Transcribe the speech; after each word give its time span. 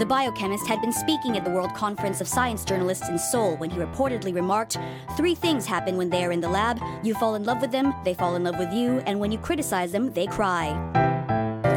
The 0.00 0.06
biochemist 0.06 0.66
had 0.66 0.80
been 0.80 0.94
speaking 0.94 1.36
at 1.36 1.44
the 1.44 1.50
World 1.50 1.74
Conference 1.74 2.22
of 2.22 2.26
Science 2.26 2.64
Journalists 2.64 3.10
in 3.10 3.18
Seoul 3.18 3.58
when 3.58 3.68
he 3.68 3.76
reportedly 3.76 4.34
remarked 4.34 4.78
Three 5.14 5.34
things 5.34 5.66
happen 5.66 5.98
when 5.98 6.08
they 6.08 6.24
are 6.24 6.32
in 6.32 6.40
the 6.40 6.48
lab. 6.48 6.80
You 7.02 7.12
fall 7.12 7.34
in 7.34 7.44
love 7.44 7.60
with 7.60 7.70
them, 7.70 7.92
they 8.02 8.14
fall 8.14 8.34
in 8.34 8.44
love 8.44 8.58
with 8.58 8.72
you, 8.72 9.02
and 9.04 9.20
when 9.20 9.30
you 9.30 9.36
criticize 9.36 9.92
them, 9.92 10.10
they 10.14 10.26
cry. 10.26 10.72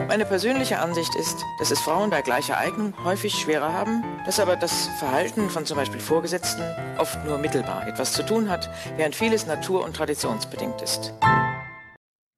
Meine 0.08 0.24
persönliche 0.24 0.80
Ansicht 0.80 1.14
ist, 1.16 1.36
dass 1.60 1.72
es 1.72 1.82
Frauen 1.82 2.12
bei 2.12 2.22
gleicher 2.22 2.58
Eignung 2.58 2.94
häufig 3.04 3.34
schwerer 3.34 3.74
haben, 3.74 4.06
dass 4.26 4.40
aber 4.40 4.56
das 4.56 4.88
Verhalten 5.00 5.50
von 5.50 5.66
zum 5.66 5.76
Beispiel 5.76 6.00
Vorgesetzten 6.00 6.64
oft 6.98 7.26
nur 7.26 7.38
mittelbar 7.40 7.86
etwas 7.90 8.14
zu 8.14 8.26
tun 8.26 8.48
hat, 8.48 8.70
während 8.96 9.18
vieles 9.18 9.48
natur- 9.48 9.84
und 9.84 9.98
traditionsbedingt 9.98 10.82
ist. 10.82 11.14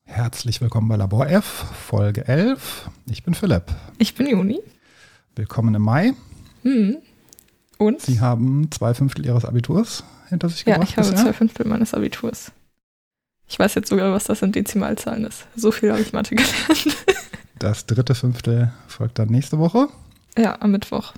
Herzlich 0.05 0.61
willkommen 0.61 0.87
bei 0.87 0.95
Labor 0.95 1.29
F, 1.29 1.45
Folge 1.45 2.27
11. 2.27 2.89
Ich 3.07 3.23
bin 3.23 3.35
Philipp. 3.35 3.65
Ich 3.99 4.15
bin 4.15 4.25
Juni. 4.25 4.63
Willkommen 5.35 5.75
im 5.75 5.81
Mai. 5.81 6.13
Hm. 6.63 6.97
Und? 7.77 8.01
Sie 8.01 8.19
haben 8.21 8.69
zwei 8.71 8.93
Fünftel 8.93 9.25
Ihres 9.25 9.45
Abiturs 9.45 10.03
hinter 10.29 10.49
sich 10.49 10.65
ja, 10.65 10.75
gebracht. 10.75 10.89
ich 10.91 10.97
habe 10.97 11.15
zwei 11.15 11.33
Fünftel 11.33 11.67
meines 11.67 11.93
Abiturs. 11.93 12.51
Ich 13.47 13.59
weiß 13.59 13.75
jetzt 13.75 13.89
sogar, 13.89 14.11
was 14.13 14.23
das 14.23 14.41
in 14.41 14.51
Dezimalzahlen 14.51 15.25
ist. 15.25 15.45
So 15.55 15.71
viel 15.71 15.91
habe 15.91 16.01
ich 16.01 16.13
Mathe 16.13 16.35
gelernt. 16.35 16.97
Das 17.57 17.85
dritte 17.85 18.15
Fünftel 18.15 18.73
folgt 18.85 19.17
dann 19.17 19.29
nächste 19.29 19.57
Woche. 19.57 19.87
ja, 20.37 20.59
am 20.61 20.71
Mittwoch. 20.71 21.13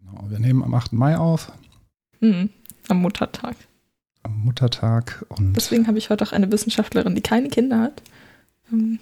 Genau, 0.00 0.24
wir 0.28 0.40
nehmen 0.40 0.64
am 0.64 0.74
8. 0.74 0.92
Mai 0.92 1.16
auf, 1.16 1.52
Hm. 2.20 2.50
Am 2.88 3.00
Muttertag. 3.02 3.54
am 4.24 4.40
Muttertag. 4.40 5.24
Und 5.28 5.52
Deswegen 5.54 5.86
habe 5.86 5.96
ich 5.98 6.10
heute 6.10 6.24
auch 6.24 6.32
eine 6.32 6.50
Wissenschaftlerin, 6.50 7.14
die 7.14 7.20
keine 7.20 7.48
Kinder 7.50 7.78
hat. 7.80 8.02
Ähm, 8.72 8.98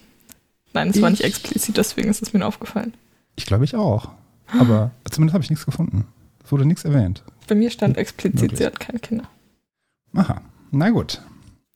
Nein, 0.74 0.90
es 0.90 1.00
war 1.00 1.08
nicht 1.08 1.20
Ich- 1.20 1.26
explizit, 1.26 1.76
deswegen 1.78 2.10
ist 2.10 2.20
es 2.22 2.34
mir 2.34 2.44
aufgefallen. 2.44 2.92
ich 3.36 3.46
glaube 3.46 3.64
ich 3.64 3.74
auch. 3.74 4.10
Aber 4.48 4.90
zumindest 5.10 5.34
habe 5.34 5.44
ich 5.44 5.50
nichts 5.50 5.64
gefunden. 5.66 6.06
Es 6.44 6.52
wurde 6.52 6.66
nichts 6.66 6.84
erwähnt. 6.84 7.22
Bei 7.48 7.54
mir 7.54 7.70
stand 7.70 7.96
explizit, 7.96 8.40
Möglich. 8.42 8.58
sie 8.58 8.66
hat 8.66 8.80
keine 8.80 8.98
Kinder. 8.98 9.24
Aha, 10.14 10.40
na 10.70 10.90
gut. 10.90 11.22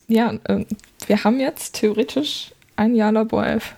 Ja, 0.06 0.34
ähm, 0.48 0.66
wir 1.06 1.24
haben 1.24 1.40
jetzt 1.40 1.74
theoretisch 1.74 2.54
ein 2.76 2.94
Jahr 2.94 3.12
Labor 3.12 3.46
11. 3.46 3.74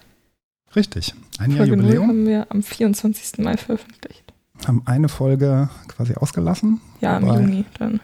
Richtig. 0.76 1.14
Ein 1.38 1.50
Jahr 1.50 1.58
Folge 1.66 1.76
0 1.76 1.84
Jubiläum. 1.86 2.08
haben 2.08 2.26
wir 2.26 2.46
am 2.50 2.62
24. 2.62 3.38
Mai 3.38 3.56
veröffentlicht. 3.56 4.32
Haben 4.66 4.82
eine 4.84 5.08
Folge 5.08 5.68
quasi 5.88 6.14
ausgelassen. 6.14 6.80
Ja, 7.00 7.16
im 7.18 7.26
Juni 7.26 7.64
dann. 7.78 8.00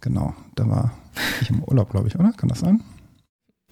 Genau, 0.00 0.34
da 0.54 0.68
war 0.68 0.92
ich 1.40 1.50
im 1.50 1.64
Urlaub, 1.64 1.90
glaube 1.90 2.08
ich, 2.08 2.14
oder? 2.18 2.32
Kann 2.36 2.48
das 2.48 2.60
sein? 2.60 2.82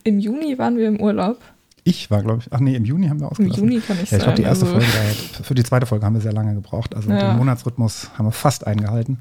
Im 0.02 0.18
Juni 0.18 0.58
waren 0.58 0.76
wir 0.76 0.88
im 0.88 1.00
Urlaub. 1.00 1.40
Ich 1.86 2.10
war, 2.10 2.22
glaube 2.22 2.40
ich, 2.40 2.52
ach 2.52 2.60
nee, 2.60 2.74
im 2.76 2.84
Juni 2.84 3.08
haben 3.08 3.20
wir 3.20 3.26
Im 3.26 3.32
ausgelassen. 3.32 3.62
Juni 3.64 3.80
kann 3.80 3.98
ich 4.02 4.10
Ja, 4.10 4.16
ich 4.18 4.24
glaube, 4.24 4.36
die 4.38 4.42
erste 4.42 4.64
also, 4.66 4.80
Folge, 4.80 5.42
für 5.44 5.54
die 5.54 5.62
zweite 5.64 5.84
Folge 5.86 6.06
haben 6.06 6.14
wir 6.14 6.22
sehr 6.22 6.32
lange 6.32 6.54
gebraucht. 6.54 6.94
Also 6.94 7.10
Ja. 7.10 7.28
den 7.30 7.36
Monatsrhythmus 7.36 8.10
haben 8.16 8.26
wir 8.26 8.32
fast 8.32 8.66
eingehalten. 8.66 9.20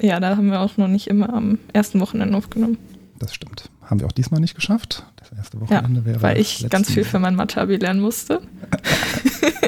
Ja, 0.00 0.20
da 0.20 0.36
haben 0.36 0.48
wir 0.50 0.60
auch 0.60 0.76
noch 0.76 0.86
nicht 0.86 1.08
immer 1.08 1.32
am 1.34 1.58
ersten 1.72 1.98
Wochenende 2.00 2.36
aufgenommen, 2.38 2.78
Das 3.18 3.34
stimmt. 3.34 3.68
Haben 3.82 3.98
wir 4.00 4.06
auch 4.06 4.12
diesmal 4.12 4.40
nicht 4.40 4.54
geschafft. 4.54 5.04
Das 5.16 5.32
erste 5.36 5.60
Wochenende 5.60 6.04
wäre. 6.04 6.22
weil 6.22 6.38
ich 6.38 6.68
ganz 6.70 6.90
viel 6.90 7.04
für 7.04 7.18
mein 7.18 7.34
Mathe-Abi 7.34 7.76
lernen 7.76 8.00
musste. 8.00 8.40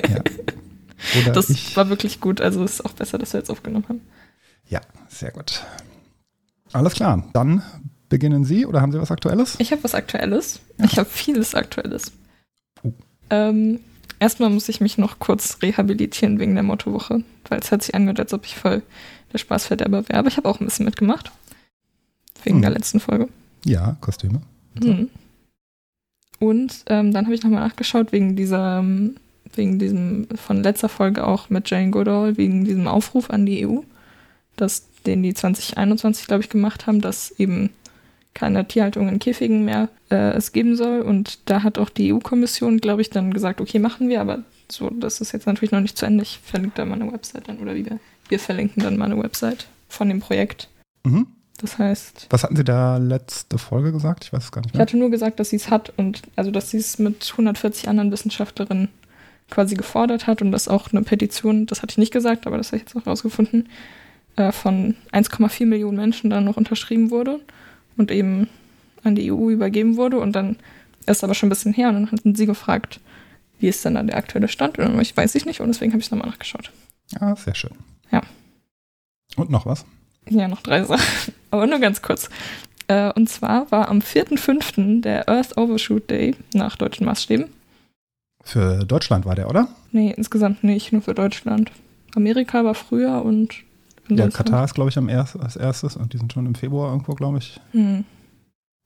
Ja. 0.09 0.21
Oder 1.23 1.33
Das 1.33 1.51
ich. 1.51 1.77
war 1.77 1.89
wirklich 1.89 2.21
gut, 2.21 2.41
also 2.41 2.63
ist 2.65 2.85
auch 2.85 2.93
besser, 2.93 3.19
dass 3.19 3.33
wir 3.33 3.41
jetzt 3.41 3.51
aufgenommen 3.51 3.85
haben. 3.89 4.01
Ja, 4.69 4.81
sehr 5.09 5.31
gut. 5.33 5.65
Alles 6.73 6.95
klar. 6.95 7.25
Dann 7.33 7.63
beginnen 8.15 8.45
Sie 8.45 8.65
oder 8.65 8.81
haben 8.81 8.93
Sie 8.93 9.01
was 9.01 9.11
Aktuelles? 9.11 9.57
Ich 9.59 9.73
habe 9.73 9.83
was 9.83 9.93
Aktuelles. 9.93 10.61
Ja. 10.79 10.85
Ich 10.85 10.99
habe 11.01 11.09
vieles 11.11 11.57
Aktuelles. 11.57 12.13
Oh. 12.85 12.93
Ähm, 13.29 13.81
erstmal 14.21 14.51
muss 14.51 14.69
ich 14.69 14.81
mich 14.81 14.99
noch 14.99 15.19
kurz 15.19 15.59
rehabilitieren 15.63 16.39
wegen 16.39 16.55
der 16.55 16.63
Mottowoche, 16.63 17.25
weil 17.49 17.59
es 17.59 17.73
hat 17.73 17.83
sich 17.83 17.93
angehört, 17.93 18.21
als 18.21 18.33
ob 18.33 18.47
ich 18.47 18.55
voll 18.55 18.83
der 19.33 19.39
Spaßverderber 19.39 20.09
wäre. 20.09 20.21
Aber 20.21 20.29
ich 20.29 20.37
habe 20.37 20.49
auch 20.49 20.61
ein 20.61 20.65
bisschen 20.65 20.85
mitgemacht. 20.85 21.33
Wegen 22.45 22.59
Hm. 22.59 22.63
der 22.63 22.71
letzten 22.71 23.01
Folge. 23.01 23.29
Ja, 23.65 23.97
Kostüme. 24.01 24.43
Mhm. 24.81 25.11
Und 26.39 26.85
ähm, 26.87 27.13
dann 27.13 27.25
habe 27.25 27.35
ich 27.35 27.43
nochmal 27.43 27.67
nachgeschaut 27.67 28.13
wegen 28.13 28.37
dieser, 28.37 28.79
ähm, 28.79 29.17
wegen 29.57 29.81
diesem 29.81 30.29
von 30.37 30.63
letzter 30.63 30.89
Folge 30.89 31.27
auch 31.27 31.51
mit 31.51 31.69
Jane 31.69 31.91
Goodall, 31.91 32.37
wegen 32.37 32.65
diesem 32.65 32.87
Aufruf 32.87 33.29
an 33.31 33.45
die 33.45 33.67
EU, 33.67 33.81
dass 34.55 34.87
den 35.05 35.25
die 35.25 35.35
2021, 35.35 36.29
glaube 36.29 36.45
ich, 36.45 36.49
gemacht 36.49 36.87
haben, 36.87 37.01
dass 37.01 37.33
eben 37.33 37.71
keine 38.35 38.67
Tierhaltung 38.67 39.09
in 39.09 39.19
Käfigen 39.19 39.65
mehr 39.65 39.89
äh, 40.11 40.33
es 40.33 40.53
geben 40.53 40.77
soll. 40.77 41.01
Und 41.01 41.39
da 41.49 41.63
hat 41.63 41.79
auch 41.79 41.89
die 41.89 42.13
EU-Kommission, 42.13 42.79
glaube 42.79 43.01
ich, 43.01 43.11
dann 43.11 43.33
gesagt, 43.33 43.61
okay, 43.61 43.79
machen 43.79 44.09
wir, 44.09 44.21
aber 44.21 44.41
so, 44.71 44.91
das 44.91 45.21
ist 45.21 45.33
jetzt 45.33 45.47
natürlich 45.47 45.73
noch 45.73 45.81
nicht 45.81 45.97
zu 45.97 46.05
Ende. 46.07 46.23
Ich 46.23 46.41
verlinke 46.43 46.77
da 46.77 46.85
mal 46.85 47.01
eine 47.01 47.13
Website 47.13 47.49
dann, 47.49 47.59
oder 47.59 47.75
wie 47.75 47.87
wir, 47.87 47.99
wir 48.29 48.41
verlinken 48.41 48.83
dann 48.83 48.97
mal 48.97 49.07
eine 49.07 49.23
Website 49.23 49.69
von 49.89 50.09
dem 50.09 50.21
Projekt. 50.21 50.69
Mhm. 51.05 51.29
Das 51.59 51.79
heißt, 51.79 52.27
Was 52.31 52.43
hatten 52.43 52.57
Sie 52.57 52.65
da 52.65 52.97
letzte 52.97 53.59
Folge 53.59 53.93
gesagt? 53.93 54.25
Ich 54.25 54.33
weiß 54.33 54.45
es 54.45 54.53
gar 54.53 54.61
nicht 54.61 54.71
Ich 54.71 54.75
mehr. 54.75 54.83
hatte 54.83 54.97
nur 54.97 55.11
gesagt, 55.11 55.39
dass 55.39 55.51
sie 55.51 55.57
es 55.57 55.71
hat 55.71 55.93
und 55.97 56.23
also 56.35 56.51
dass 56.51 56.71
sie 56.71 56.79
es 56.79 56.99
mit 56.99 57.29
140 57.31 57.89
anderen 57.89 58.11
Wissenschaftlerinnen 58.11 58.89
quasi 59.51 59.77
gefordert 59.77 60.27
hat 60.27 60.43
und 60.43 60.51
dass 60.51 60.67
auch 60.67 60.93
eine 60.93 61.03
Petition, 61.03 61.67
das 61.67 61.81
hatte 61.83 61.93
ich 61.93 61.99
nicht 61.99 62.13
gesagt, 62.13 62.49
aber 62.49 62.57
das 62.57 62.69
habe 62.69 62.79
ich 62.79 62.83
jetzt 62.83 62.97
auch 62.97 63.07
rausgefunden, 63.07 63.69
äh, 64.35 64.51
von 64.51 64.97
1,4 65.13 65.67
Millionen 65.67 65.97
Menschen 65.97 66.29
dann 66.29 66.45
noch 66.45 66.57
unterschrieben 66.57 67.11
wurde 67.13 67.39
und 67.97 68.11
eben 68.11 68.49
an 69.03 69.15
die 69.15 69.31
EU 69.31 69.51
übergeben 69.51 69.97
wurde 69.97 70.19
und 70.19 70.33
dann 70.33 70.57
ist 71.07 71.25
aber 71.25 71.35
schon 71.35 71.49
ein 71.49 71.51
bisschen 71.51 71.73
her 71.73 71.89
und 71.89 71.95
dann 71.95 72.13
hatten 72.13 72.35
sie 72.35 72.47
gefragt, 72.47 73.01
wie 73.59 73.69
ist 73.69 73.85
denn 73.85 73.95
da 73.95 74.03
der 74.03 74.17
aktuelle 74.17 74.49
Stand 74.49 74.79
und 74.79 75.01
ich 75.01 75.17
weiß 75.17 75.35
ich 75.35 75.47
nicht 75.47 75.61
und 75.61 75.69
deswegen 75.69 75.93
habe 75.93 76.01
ich 76.01 76.07
es 76.07 76.11
nochmal 76.11 76.29
nachgeschaut. 76.29 76.71
Ja, 77.21 77.37
sehr 77.37 77.55
schön. 77.55 77.73
Ja. 78.11 78.23
Und 79.37 79.51
noch 79.51 79.67
was? 79.67 79.85
Ja, 80.29 80.49
noch 80.49 80.63
drei 80.63 80.85
Sachen, 80.85 81.35
aber 81.51 81.67
nur 81.67 81.79
ganz 81.79 82.03
kurz. 82.03 82.31
Äh, 82.89 83.13
und 83.13 83.29
zwar 83.29 83.71
war 83.71 83.89
am 83.89 83.99
4.5. 83.99 85.03
der 85.03 85.29
Earth 85.29 85.57
Overshoot 85.57 86.11
Day 86.11 86.35
nach 86.53 86.77
deutschen 86.77 87.07
Maßstäben. 87.07 87.47
Für 88.43 88.85
Deutschland 88.85 89.25
war 89.25 89.35
der, 89.35 89.49
oder? 89.49 89.69
Nee, 89.91 90.13
insgesamt 90.15 90.65
nicht, 90.65 90.93
nur 90.93 91.01
für 91.01 91.15
Deutschland. 91.15 91.73
Amerika 92.15 92.65
war 92.65 92.75
früher 92.75 93.25
und 93.25 93.64
Ja, 94.09 94.29
Katar 94.29 94.65
ist, 94.65 94.75
glaube 94.75 94.91
ich, 94.91 94.99
am 94.99 95.09
erst, 95.09 95.39
als 95.39 95.57
erstes 95.57 95.97
und 95.97 96.13
die 96.13 96.19
sind 96.19 96.33
schon 96.33 96.47
im 96.47 96.55
Februar 96.55 96.91
irgendwo, 96.91 97.15
glaube 97.15 97.39
ich, 97.39 97.61
Hm, 97.73 98.05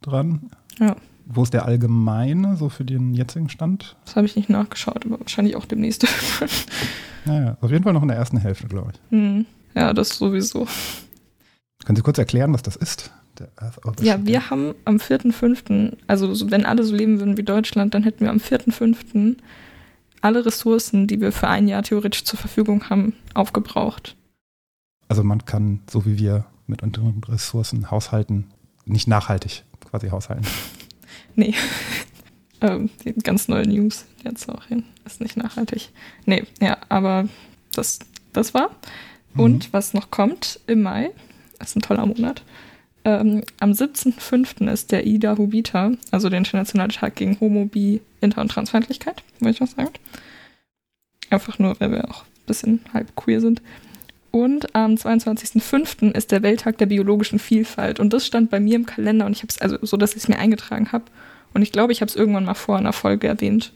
dran. 0.00 0.50
Ja. 0.78 0.94
Wo 1.26 1.42
ist 1.42 1.52
der 1.52 1.66
allgemeine, 1.66 2.56
so 2.56 2.68
für 2.70 2.84
den 2.84 3.12
jetzigen 3.14 3.48
Stand? 3.50 3.96
das 4.06 4.16
habe 4.16 4.26
ich 4.26 4.36
nicht 4.36 4.48
nachgeschaut, 4.48 5.04
aber 5.04 5.20
wahrscheinlich 5.20 5.56
auch 5.56 5.64
demnächst. 5.66 6.06
Naja, 7.24 7.58
auf 7.60 7.70
jeden 7.70 7.84
Fall 7.84 7.92
noch 7.92 8.00
in 8.02 8.08
der 8.08 8.16
ersten 8.16 8.38
Hälfte, 8.38 8.68
glaube 8.68 8.92
ich. 8.94 9.00
hm, 9.10 9.44
ja, 9.74 9.92
das 9.92 10.10
sowieso. 10.16 10.66
Können 11.84 11.96
Sie 11.96 12.02
kurz 12.02 12.16
erklären, 12.18 12.54
was 12.54 12.62
das 12.62 12.76
ist? 12.76 13.10
Der 13.38 13.48
Earth 13.56 13.78
Overshoot 13.84 14.04
Ja, 14.06 14.24
wir 14.24 14.48
haben 14.50 14.74
am 14.86 14.96
4.5., 14.96 15.96
also 16.06 16.32
so- 16.34 16.50
wenn 16.50 16.64
alle 16.64 16.84
so 16.84 16.94
leben 16.94 17.18
würden 17.20 17.36
wie 17.36 17.42
Deutschland, 17.42 17.92
dann 17.94 18.02
hätten 18.02 18.20
wir 18.24 18.30
am 18.30 18.38
4.5. 18.40 19.36
alle 20.22 20.46
Ressourcen, 20.46 21.06
die 21.06 21.20
wir 21.20 21.32
für 21.32 21.48
ein 21.48 21.68
Jahr 21.68 21.82
theoretisch 21.82 22.24
zur 22.24 22.38
Verfügung 22.38 22.88
haben, 22.88 23.12
aufgebraucht. 23.34 24.16
Also 25.08 25.24
man 25.24 25.44
kann, 25.44 25.80
so 25.90 26.04
wie 26.04 26.18
wir 26.18 26.46
mit 26.66 26.82
unseren 26.82 27.22
Ressourcen 27.26 27.90
haushalten, 27.90 28.46
nicht 28.84 29.08
nachhaltig 29.08 29.64
quasi 29.90 30.08
haushalten. 30.08 30.46
Nee. 31.34 31.54
ähm, 32.60 32.90
die 33.04 33.12
ganz 33.12 33.46
neue 33.46 33.66
News 33.66 34.06
jetzt 34.24 34.48
auch 34.48 34.64
hin. 34.64 34.82
Ist 35.06 35.20
nicht 35.20 35.36
nachhaltig. 35.36 35.90
Nee, 36.26 36.42
ja, 36.60 36.78
aber 36.88 37.28
das, 37.72 38.00
das 38.32 38.54
war. 38.54 38.70
Und 39.36 39.72
was 39.72 39.94
noch 39.94 40.10
kommt 40.10 40.58
im 40.66 40.82
Mai, 40.82 41.10
ist 41.60 41.76
ein 41.76 41.82
toller 41.82 42.06
Monat, 42.06 42.42
ähm, 43.04 43.42
am 43.60 43.70
17.05. 43.70 44.70
ist 44.70 44.90
der 44.90 45.06
Ida 45.06 45.38
Hubita, 45.38 45.92
also 46.10 46.28
der 46.28 46.38
internationale 46.38 46.92
Tag 46.92 47.14
gegen 47.16 47.38
Homo, 47.40 47.66
Bi, 47.66 48.00
Inter- 48.20 48.40
und 48.40 48.50
Transfeindlichkeit, 48.50 49.22
wollte 49.40 49.54
ich 49.54 49.60
noch 49.60 49.76
sagen. 49.76 49.92
Einfach 51.30 51.58
nur, 51.58 51.78
weil 51.80 51.92
wir 51.92 52.10
auch 52.10 52.24
ein 52.24 52.46
bisschen 52.46 52.80
halb 52.92 53.14
queer 53.16 53.40
sind. 53.40 53.62
Und 54.30 54.74
am 54.74 54.94
22.05. 54.94 56.12
ist 56.12 56.30
der 56.32 56.42
Welttag 56.42 56.78
der 56.78 56.86
biologischen 56.86 57.38
Vielfalt. 57.38 57.98
Und 58.00 58.12
das 58.12 58.26
stand 58.26 58.50
bei 58.50 58.60
mir 58.60 58.76
im 58.76 58.86
Kalender 58.86 59.26
und 59.26 59.32
ich 59.32 59.38
habe 59.42 59.48
es, 59.48 59.60
also 59.60 59.78
so, 59.82 59.96
dass 59.96 60.10
ich 60.12 60.18
es 60.18 60.28
mir 60.28 60.38
eingetragen 60.38 60.92
habe. 60.92 61.04
Und 61.54 61.62
ich 61.62 61.72
glaube, 61.72 61.92
ich 61.92 62.00
habe 62.02 62.08
es 62.10 62.16
irgendwann 62.16 62.44
mal 62.44 62.54
vor 62.54 62.76
einer 62.76 62.92
Folge 62.92 63.26
erwähnt 63.26 63.72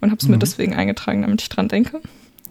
und 0.00 0.10
habe 0.10 0.18
es 0.20 0.28
mir 0.28 0.36
Mhm. 0.36 0.40
deswegen 0.40 0.74
eingetragen, 0.74 1.22
damit 1.22 1.42
ich 1.42 1.48
dran 1.50 1.68
denke. 1.68 2.00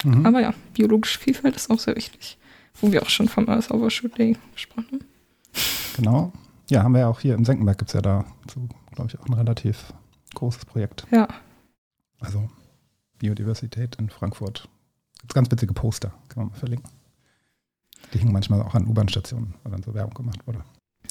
Mhm. 0.03 0.25
Aber 0.25 0.39
ja, 0.39 0.53
biologische 0.73 1.19
Vielfalt 1.19 1.55
ist 1.55 1.69
auch 1.71 1.79
sehr 1.79 1.95
wichtig. 1.95 2.37
Wo 2.79 2.91
wir 2.91 3.01
auch 3.01 3.09
schon 3.09 3.27
vom 3.27 3.49
Earth 3.49 3.71
Overshoot 3.71 4.17
Day 4.17 4.37
gesprochen 4.53 4.85
haben. 4.91 5.05
Genau. 5.97 6.31
Ja, 6.69 6.83
haben 6.83 6.93
wir 6.93 6.99
ja 7.01 7.07
auch 7.07 7.19
hier 7.19 7.33
im 7.35 7.43
Senckenberg 7.43 7.77
gibt 7.79 7.89
es 7.89 7.93
ja 7.93 8.01
da, 8.01 8.25
so, 8.53 8.67
glaube 8.93 9.09
ich, 9.11 9.19
auch 9.19 9.25
ein 9.25 9.33
relativ 9.33 9.93
großes 10.35 10.65
Projekt. 10.65 11.05
Ja, 11.11 11.27
Also 12.21 12.49
Biodiversität 13.17 13.95
in 13.97 14.09
Frankfurt. 14.09 14.69
Gibt 15.19 15.33
ganz 15.33 15.51
witzige 15.51 15.73
Poster, 15.73 16.09
kann 16.29 16.43
man 16.43 16.47
mal 16.51 16.57
verlinken. 16.57 16.89
Die 18.13 18.17
hingen 18.19 18.33
manchmal 18.33 18.61
auch 18.61 18.73
an 18.73 18.87
U-Bahn-Stationen, 18.87 19.53
wo 19.63 19.69
dann 19.69 19.83
so 19.83 19.93
Werbung 19.93 20.13
gemacht 20.13 20.45
wurde. 20.45 20.63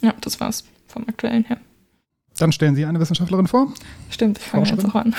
Ja, 0.03 0.15
das 0.21 0.41
war's 0.41 0.65
vom 0.87 1.09
aktuellen 1.09 1.45
her. 1.45 1.59
Dann 2.39 2.53
stellen 2.53 2.75
Sie 2.75 2.85
eine 2.85 3.01
Wissenschaftlerin 3.01 3.47
vor. 3.47 3.73
Stimmt, 4.11 4.39
ich 4.39 4.45
fange 4.45 4.69
jetzt 4.69 4.85
auch 4.85 4.95
an. 4.95 5.15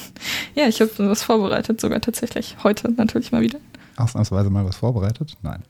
ja, 0.54 0.66
ich 0.66 0.80
habe 0.80 0.90
was 0.98 1.22
vorbereitet, 1.22 1.80
sogar 1.80 2.00
tatsächlich. 2.00 2.56
Heute 2.62 2.90
natürlich 2.92 3.32
mal 3.32 3.42
wieder. 3.42 3.58
Ausnahmsweise 3.96 4.50
mal 4.50 4.64
was 4.64 4.76
vorbereitet? 4.76 5.36
Nein. 5.42 5.62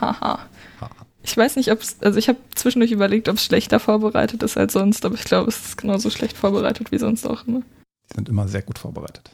Haha. 0.00 0.38
Ha. 0.80 0.90
Ich 1.22 1.36
weiß 1.36 1.56
nicht, 1.56 1.72
ob 1.72 1.80
es, 1.80 1.96
also 2.02 2.18
ich 2.18 2.28
habe 2.28 2.38
zwischendurch 2.54 2.92
überlegt, 2.92 3.28
ob 3.28 3.36
es 3.36 3.44
schlechter 3.44 3.80
vorbereitet 3.80 4.42
ist 4.42 4.56
als 4.56 4.74
sonst, 4.74 5.04
aber 5.04 5.16
ich 5.16 5.24
glaube, 5.24 5.48
es 5.48 5.66
ist 5.66 5.76
genauso 5.76 6.10
schlecht 6.10 6.36
vorbereitet 6.36 6.92
wie 6.92 6.98
sonst 6.98 7.26
auch 7.26 7.46
immer. 7.46 7.62
Die 8.10 8.14
sind 8.14 8.28
immer 8.28 8.46
sehr 8.46 8.62
gut 8.62 8.78
vorbereitet. 8.78 9.30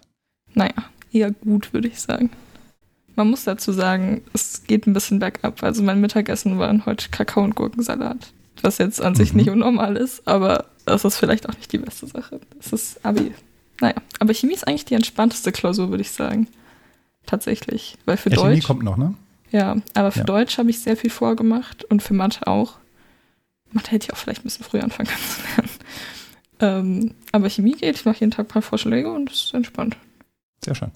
Naja, 0.55 0.73
eher 1.13 1.33
gut, 1.33 1.73
würde 1.73 1.89
ich 1.89 2.01
sagen. 2.01 2.31
Man 3.17 3.29
muss 3.31 3.44
dazu 3.44 3.73
sagen, 3.73 4.23
es 4.32 4.64
geht 4.64 4.87
ein 4.87 4.93
bisschen 4.94 5.19
bergab. 5.19 5.62
Also 5.62 5.82
mein 5.82 6.00
Mittagessen 6.00 6.59
waren 6.59 6.87
heute 6.87 7.09
Kakao 7.11 7.43
und 7.44 7.55
Gurkensalat. 7.55 8.32
Was 8.62 8.79
jetzt 8.79 9.00
an 9.03 9.14
sich 9.14 9.32
Mhm. 9.32 9.37
nicht 9.38 9.50
unnormal 9.50 9.97
ist, 9.97 10.26
aber 10.26 10.67
das 10.87 11.05
ist 11.05 11.17
vielleicht 11.17 11.49
auch 11.49 11.56
nicht 11.56 11.73
die 11.73 11.79
beste 11.79 12.06
Sache. 12.06 12.41
Das 12.59 12.73
ist 12.73 13.05
Abi. 13.05 13.32
Naja, 13.81 13.94
aber 14.20 14.32
Chemie 14.35 14.55
ist 14.55 14.67
eigentlich 14.67 14.85
die 14.85 14.94
entspannteste 14.94 15.53
Klausur, 15.53 15.91
würde 15.91 16.03
ich 16.03 16.11
sagen. 16.12 16.47
Tatsächlich. 17.26 17.97
Weil 18.05 18.17
für 18.17 18.31
Ja, 18.31 18.37
Chemie 18.37 18.55
Deutsch. 18.56 18.67
kommt 18.67 18.82
noch, 18.82 18.97
ne? 18.97 19.15
Ja, 19.50 19.76
aber 19.94 20.12
für 20.12 20.20
Ja. 20.20 20.25
Deutsch 20.25 20.58
habe 20.58 20.70
ich 20.70 20.81
sehr 20.81 20.97
viel 20.97 21.11
vorgemacht 21.11 21.85
und 21.85 22.03
für 22.03 22.15
Mathe 22.15 22.47
auch. 22.47 22.75
Mathe 23.73 23.91
hätte 23.91 24.06
ich 24.06 24.12
auch 24.12 24.17
vielleicht 24.19 24.41
ein 24.43 24.44
bisschen 24.44 24.65
früher 24.65 24.82
anfangen 24.85 25.08
können 25.08 25.23
zu 25.29 25.41
lernen. 25.56 25.70
Ähm, 26.61 27.15
aber 27.32 27.50
Chemie 27.50 27.73
geht, 27.73 27.97
ich 27.97 28.05
mache 28.05 28.20
jeden 28.20 28.31
Tag 28.31 28.44
ein 28.44 28.49
paar 28.49 28.62
Vorschläge 28.62 29.11
und 29.12 29.29
es 29.32 29.47
ist 29.47 29.55
entspannt. 29.55 29.97
Sehr 30.65 30.76
schön. 30.76 30.93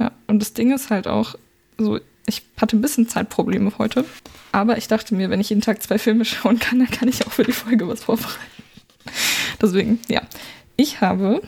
Ja, 0.00 0.10
und 0.26 0.40
das 0.40 0.54
Ding 0.54 0.72
ist 0.74 0.90
halt 0.90 1.06
auch, 1.06 1.36
so, 1.78 1.98
ich 2.26 2.42
hatte 2.60 2.76
ein 2.76 2.80
bisschen 2.80 3.08
Zeitprobleme 3.08 3.72
heute, 3.78 4.04
aber 4.52 4.78
ich 4.78 4.88
dachte 4.88 5.14
mir, 5.14 5.30
wenn 5.30 5.40
ich 5.40 5.50
jeden 5.50 5.62
Tag 5.62 5.82
zwei 5.82 5.98
Filme 5.98 6.24
schauen 6.24 6.58
kann, 6.58 6.78
dann 6.78 6.90
kann 6.90 7.08
ich 7.08 7.26
auch 7.26 7.32
für 7.32 7.44
die 7.44 7.52
Folge 7.52 7.88
was 7.88 8.04
vorbereiten. 8.04 8.38
Deswegen, 9.60 10.00
ja. 10.08 10.22
Ich 10.76 11.00
habe 11.00 11.42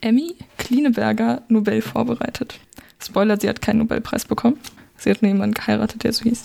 Emmy 0.00 0.34
Klineberger 0.58 1.42
Nobel 1.48 1.80
vorbereitet. 1.80 2.58
Spoiler, 2.98 3.40
sie 3.40 3.48
hat 3.48 3.62
keinen 3.62 3.78
Nobelpreis 3.78 4.26
bekommen. 4.26 4.58
Sie 4.96 5.10
hat 5.10 5.22
jemanden 5.22 5.54
geheiratet, 5.54 6.04
der 6.04 6.12
so 6.12 6.24
hieß. 6.24 6.44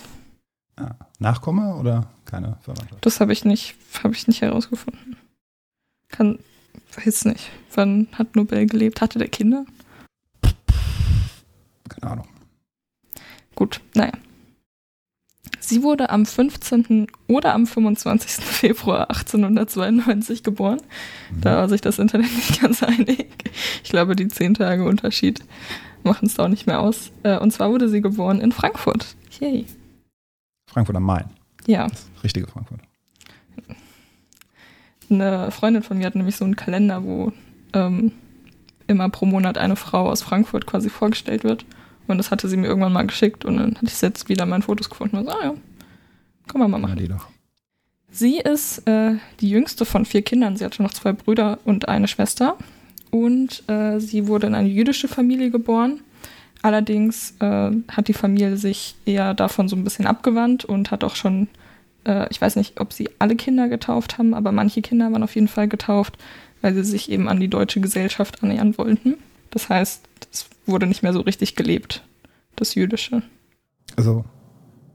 Ah, 0.77 0.95
Nachkomme 1.19 1.75
oder 1.75 2.09
keine 2.25 2.57
Verwandtschaft? 2.61 3.05
Das 3.05 3.19
habe 3.19 3.33
ich 3.33 3.45
nicht, 3.45 3.75
habe 4.03 4.13
ich 4.13 4.27
nicht 4.27 4.41
herausgefunden. 4.41 5.17
Kann, 6.09 6.39
weiß 6.95 7.25
nicht. 7.25 7.51
Wann 7.73 8.07
hat 8.13 8.35
Nobel 8.35 8.65
gelebt? 8.65 9.01
Hatte 9.01 9.19
der 9.19 9.27
Kinder? 9.27 9.65
Keine 11.89 12.11
Ahnung. 12.11 12.27
Gut, 13.57 13.81
naja. 13.95 14.11
Sie 15.59 15.81
wurde 15.81 16.11
am 16.11 16.27
15. 16.27 17.07
oder 17.27 17.55
am 17.55 17.65
25. 17.65 18.31
Februar 18.45 19.09
1892 19.09 20.43
geboren. 20.43 20.79
Da 21.41 21.55
war 21.57 21.67
sich 21.69 21.81
das 21.81 21.97
Internet 21.97 22.31
nicht 22.35 22.61
ganz 22.61 22.83
einig. 22.83 23.25
Ich 23.83 23.89
glaube, 23.89 24.15
die 24.15 24.27
zehn 24.27 24.53
Tage 24.53 24.85
Unterschied 24.85 25.43
machen 26.03 26.27
es 26.27 26.35
da 26.35 26.43
auch 26.45 26.49
nicht 26.49 26.67
mehr 26.67 26.79
aus. 26.81 27.11
Äh, 27.23 27.39
Und 27.39 27.51
zwar 27.51 27.71
wurde 27.71 27.89
sie 27.89 28.01
geboren 28.01 28.39
in 28.39 28.51
Frankfurt. 28.51 29.15
Yay. 29.39 29.65
Frankfurt 30.69 30.95
am 30.95 31.03
Main. 31.03 31.25
Ja, 31.65 31.87
Das 31.87 32.05
richtige 32.23 32.45
Frankfurt. 32.45 32.81
eine 35.09 35.49
Freundin 35.51 35.81
von 35.83 35.97
mir 35.97 36.05
hat 36.05 36.15
nämlich 36.15 36.35
so 36.35 36.45
einen 36.45 36.55
Kalender, 36.55 37.03
wo 37.03 37.31
ähm, 37.73 38.11
immer 38.85 39.09
pro 39.09 39.25
Monat 39.25 39.57
eine 39.57 39.75
Frau 39.75 40.09
aus 40.09 40.21
Frankfurt 40.21 40.67
quasi 40.67 40.89
vorgestellt 40.89 41.43
wird. 41.43 41.65
Und 42.07 42.17
das 42.17 42.31
hatte 42.31 42.47
sie 42.47 42.57
mir 42.57 42.67
irgendwann 42.67 42.93
mal 42.93 43.05
geschickt 43.05 43.45
und 43.45 43.57
dann 43.57 43.75
hatte 43.75 43.85
ich 43.87 44.01
jetzt 44.01 44.29
wieder 44.29 44.45
meine 44.45 44.63
Fotos 44.63 44.89
gefunden 44.89 45.17
und 45.17 45.25
so, 45.25 45.31
ah 45.31 45.43
ja, 45.43 45.53
können 46.47 46.63
wir 46.63 46.67
mal 46.67 46.79
Ja, 46.79 46.87
machen. 46.87 46.99
die 46.99 47.07
doch. 47.07 47.27
Sie 48.09 48.37
ist 48.37 48.87
äh, 48.87 49.15
die 49.41 49.49
jüngste 49.49 49.85
von 49.85 50.05
vier 50.05 50.21
Kindern. 50.21 50.55
Sie 50.55 50.63
hatte 50.65 50.81
noch 50.81 50.93
zwei 50.93 51.11
Brüder 51.11 51.59
und 51.65 51.87
eine 51.89 52.07
Schwester. 52.07 52.55
Und 53.11 53.63
äh, 53.69 53.99
sie 53.99 54.27
wurde 54.27 54.47
in 54.47 54.55
eine 54.55 54.69
jüdische 54.69 55.07
Familie 55.07 55.51
geboren. 55.51 55.99
Allerdings 56.61 57.35
äh, 57.39 57.71
hat 57.89 58.07
die 58.07 58.13
Familie 58.13 58.57
sich 58.57 58.95
eher 59.05 59.33
davon 59.33 59.67
so 59.67 59.75
ein 59.75 59.83
bisschen 59.83 60.07
abgewandt 60.07 60.65
und 60.65 60.89
hat 60.91 61.03
auch 61.03 61.15
schon, 61.15 61.47
äh, 62.05 62.27
ich 62.31 62.41
weiß 62.41 62.55
nicht, 62.55 62.79
ob 62.79 62.93
sie 62.93 63.09
alle 63.19 63.35
Kinder 63.35 63.67
getauft 63.67 64.17
haben, 64.17 64.33
aber 64.33 64.51
manche 64.51 64.81
Kinder 64.81 65.11
waren 65.11 65.23
auf 65.23 65.35
jeden 65.35 65.47
Fall 65.47 65.67
getauft, 65.67 66.17
weil 66.61 66.73
sie 66.73 66.83
sich 66.83 67.11
eben 67.11 67.27
an 67.29 67.39
die 67.39 67.47
deutsche 67.49 67.79
Gesellschaft 67.81 68.41
annähern 68.41 68.77
wollten. 68.77 69.15
Das 69.51 69.69
heißt, 69.69 70.03
es 70.33 70.49
wurde 70.67 70.87
nicht 70.87 71.03
mehr 71.03 71.13
so 71.13 71.21
richtig 71.21 71.55
gelebt, 71.55 72.03
das 72.55 72.75
Jüdische. 72.75 73.21
Also, 73.95 74.25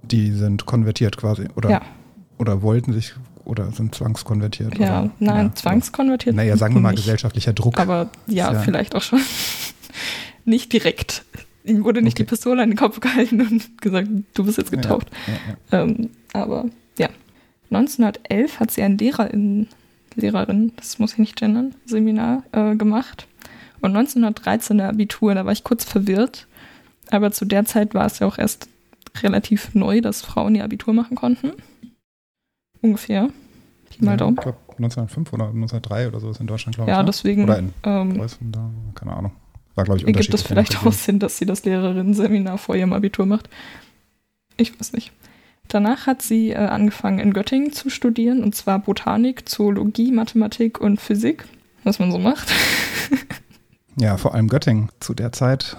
die 0.03 0.31
sind 0.33 0.67
konvertiert 0.67 1.17
quasi. 1.17 1.49
Oder, 1.57 1.71
Ja. 1.71 1.81
oder 2.39 2.63
wollten 2.63 2.93
sich 2.93 3.15
oder 3.45 3.71
sind 3.73 3.95
zwangskonvertiert. 3.95 4.79
Ja, 4.79 5.03
oder, 5.03 5.11
nein, 5.19 5.47
ja, 5.49 5.55
zwangskonvertiert. 5.55 6.37
Naja, 6.37 6.57
sagen 6.57 6.75
wir 6.75 6.81
mal 6.81 6.91
nicht. 6.91 7.01
gesellschaftlicher 7.03 7.53
Druck. 7.53 7.79
Aber 7.81 8.11
ja, 8.27 8.53
Ja. 8.53 8.61
vielleicht 8.61 8.95
auch 8.95 9.03
schon. 9.03 9.21
nicht 10.45 10.73
direkt. 10.73 11.25
Ihm 11.65 11.85
wurde 11.85 12.03
nicht 12.03 12.15
Okay. 12.17 12.25
die 12.25 12.29
Pistole 12.29 12.63
an 12.63 12.71
den 12.71 12.77
Kopf 12.79 13.01
gehalten 13.01 13.41
und 13.41 13.81
gesagt, 13.81 14.09
du 14.35 14.45
bist 14.45 14.59
jetzt 14.59 14.71
getauft. 14.73 15.11
Ja. 15.71 15.83
Ähm, 15.83 16.11
aber 16.33 16.67
ja. 16.99 17.09
1911 17.71 18.61
hat 18.61 18.71
sie 18.71 18.83
ein 18.83 18.99
Lehrerin, 18.99 19.69
Lehrerin, 20.15 20.73
das 20.77 20.99
muss 20.99 21.13
ich 21.13 21.19
nicht 21.19 21.37
gendern, 21.37 21.75
Seminar 21.87 22.43
äh, 22.53 22.75
gemacht. 22.77 23.27
Und 23.83 23.97
1913 23.97 24.81
ein 24.81 24.89
Abitur, 24.89 25.35
da 25.35 25.45
war 25.45 25.53
ich 25.53 25.65
kurz 25.65 25.85
verwirrt. 25.85 26.47
Aber 27.11 27.33
zu 27.33 27.45
der 27.45 27.65
Zeit 27.65 27.95
war 27.95 28.07
es 28.07 28.21
ja 28.21 28.27
auch 28.27 28.39
erst 28.39 28.69
relativ 29.23 29.75
neu, 29.75 30.01
dass 30.01 30.23
Frauen 30.23 30.55
ihr 30.55 30.65
Abitur 30.65 30.95
machen 30.95 31.17
konnten. 31.17 31.53
Ungefähr. 32.81 33.29
Pi 33.91 34.05
mal 34.05 34.13
Ja, 34.13 34.17
Daumen. 34.17 34.37
Ich 34.39 34.43
glaube 34.43 34.59
1905 34.79 35.33
oder 35.33 35.47
1903 35.49 36.09
oder 36.09 36.21
so 36.21 36.31
ist 36.31 36.41
in 36.41 36.47
Deutschland, 36.47 36.77
glaube 36.77 36.91
ich. 36.91 36.95
Ja, 36.95 37.03
ne? 37.03 37.07
deswegen 37.07 37.45
Oder 37.45 37.59
in 37.59 37.73
ähm, 37.83 38.17
Preußen, 38.17 38.53
da, 38.53 38.71
keine 38.95 39.13
Ahnung. 39.15 39.33
War, 39.75 39.85
glaube 39.85 40.01
ich, 40.01 40.07
ergibt 40.07 40.33
es 40.33 40.43
vielleicht 40.43 40.87
auch 40.87 40.93
Sinn, 40.93 41.19
dass 41.19 41.39
sie 41.39 41.47
das 41.47 41.65
Lehrerinnen-Seminar 41.65 42.59
vor 42.59 42.77
ihrem 42.77 42.93
Abitur 42.93 43.27
macht. 43.27 43.49
Ich 44.57 44.79
weiß 44.79 44.93
nicht. 44.93 45.13
Danach 45.69 46.07
hat 46.07 46.23
sie 46.23 46.51
äh, 46.51 46.57
angefangen 46.57 47.19
in 47.19 47.33
Göttingen 47.33 47.73
zu 47.73 47.91
studieren, 47.91 48.43
und 48.43 48.55
zwar 48.55 48.79
Botanik, 48.79 49.49
Zoologie, 49.49 50.13
Mathematik 50.13 50.81
und 50.81 51.01
Physik, 51.01 51.45
was 51.85 51.99
man 51.99 52.13
so 52.13 52.19
macht. 52.19 52.53
Ja, 53.97 54.17
vor 54.17 54.35
allem 54.35 54.49
Göttingen. 54.49 54.89
Zu 55.01 55.15
der 55.15 55.33
Zeit 55.33 55.77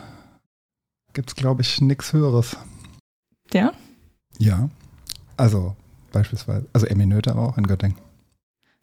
gibt 1.13 1.29
es, 1.29 1.35
glaube 1.35 1.61
ich, 1.61 1.81
nichts 1.81 2.13
Höheres. 2.13 2.57
Ja, 3.53 3.71
Ja. 4.39 4.69
Also, 5.37 5.75
beispielsweise, 6.11 6.67
also 6.73 6.85
Emmy 6.85 7.05
Noether 7.07 7.35
auch 7.37 7.57
in 7.57 7.65
Göttingen. 7.65 7.97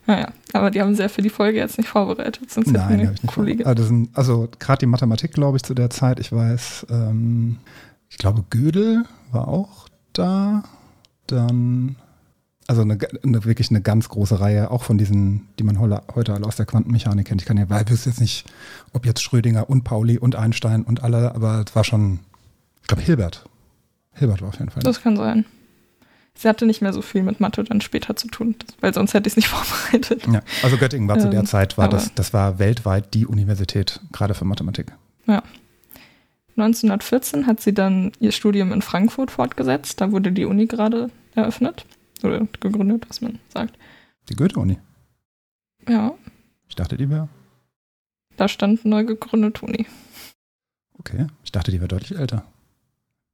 naja, 0.06 0.32
aber 0.52 0.70
die 0.72 0.80
haben 0.80 0.94
sehr 0.96 1.08
für 1.08 1.22
die 1.22 1.30
Folge 1.30 1.58
jetzt 1.58 1.78
nicht 1.78 1.88
vorbereitet, 1.88 2.50
sonst 2.50 2.66
hätten 2.68 2.75
wir 2.75 2.80
Nein, 2.87 3.00
habe 3.06 3.14
ich 3.14 3.22
nicht. 3.22 3.32
Kollegin. 3.34 3.66
Also, 3.66 3.75
das 3.82 3.87
sind- 3.87 4.16
also 4.16 4.49
gerade 4.58 4.80
die 4.80 4.87
Mathematik, 4.87 5.32
glaube 5.32 5.56
ich, 5.56 5.62
zu 5.62 5.75
der 5.75 5.90
Zeit. 5.90 6.18
Ich 6.18 6.32
weiß, 6.32 6.87
ähm, 6.90 7.58
ich 8.08 8.18
glaube, 8.18 8.44
Gödel 8.50 9.04
war 9.30 9.46
auch 9.46 9.88
da. 10.12 10.64
Dann, 11.28 11.94
also 12.70 12.82
eine, 12.82 12.96
eine, 13.24 13.44
wirklich 13.44 13.70
eine 13.70 13.80
ganz 13.80 14.08
große 14.08 14.38
Reihe, 14.38 14.70
auch 14.70 14.84
von 14.84 14.96
diesen, 14.96 15.48
die 15.58 15.64
man 15.64 15.80
heute, 15.80 16.32
alle 16.32 16.46
aus 16.46 16.54
der 16.54 16.66
Quantenmechanik 16.66 17.26
kennt. 17.26 17.42
Ich 17.42 17.46
kann 17.46 17.56
ja, 17.56 17.68
weil 17.68 17.82
ich 17.82 17.90
wüsste 17.90 18.10
jetzt 18.10 18.20
nicht, 18.20 18.44
ob 18.92 19.04
jetzt 19.04 19.22
Schrödinger 19.22 19.68
und 19.68 19.82
Pauli 19.82 20.18
und 20.18 20.36
Einstein 20.36 20.84
und 20.84 21.02
alle, 21.02 21.34
aber 21.34 21.64
es 21.66 21.74
war 21.74 21.82
schon, 21.82 22.20
ich 22.80 22.86
glaube, 22.86 23.02
Hilbert. 23.02 23.44
Hilbert 24.12 24.40
war 24.40 24.50
auf 24.50 24.58
jeden 24.60 24.70
Fall. 24.70 24.84
Das 24.84 25.02
kann 25.02 25.16
sein. 25.16 25.46
Sie 26.36 26.48
hatte 26.48 26.64
nicht 26.64 26.80
mehr 26.80 26.92
so 26.92 27.02
viel 27.02 27.24
mit 27.24 27.40
Mathe 27.40 27.64
dann 27.64 27.80
später 27.80 28.14
zu 28.14 28.28
tun, 28.28 28.54
weil 28.80 28.94
sonst 28.94 29.14
hätte 29.14 29.26
ich 29.26 29.32
es 29.32 29.36
nicht 29.36 29.48
vorbereitet. 29.48 30.28
ja, 30.32 30.40
also 30.62 30.76
Göttingen 30.76 31.08
war 31.08 31.18
zu 31.18 31.28
der 31.28 31.40
Ähm, 31.40 31.46
Zeit, 31.46 31.76
war 31.76 31.88
das, 31.88 32.14
das 32.14 32.32
war 32.32 32.60
weltweit 32.60 33.14
die 33.14 33.26
Universität, 33.26 33.98
gerade 34.12 34.34
für 34.34 34.44
Mathematik. 34.44 34.92
1914 36.56 37.48
hat 37.48 37.60
sie 37.60 37.74
dann 37.74 38.12
ihr 38.20 38.30
Studium 38.30 38.70
in 38.70 38.80
Frankfurt 38.80 39.32
fortgesetzt. 39.32 40.00
Da 40.00 40.12
wurde 40.12 40.30
die 40.30 40.44
Uni 40.44 40.66
gerade 40.66 41.10
eröffnet 41.34 41.84
oder 42.24 42.40
gegründet, 42.60 43.06
was 43.08 43.20
man 43.20 43.38
sagt. 43.48 43.76
Die 44.28 44.34
Goethe-Uni. 44.36 44.78
Ja, 45.88 46.14
Ich 46.68 46.76
dachte, 46.76 46.96
die 46.96 47.08
wäre, 47.10 47.28
da 48.36 48.48
stand 48.48 48.84
neu 48.84 49.04
gegründet 49.04 49.62
Uni. 49.62 49.86
okay. 50.98 51.26
Ich 51.44 51.52
dachte, 51.52 51.70
die 51.70 51.78
wäre 51.78 51.88
deutlich 51.88 52.18
älter. 52.18 52.44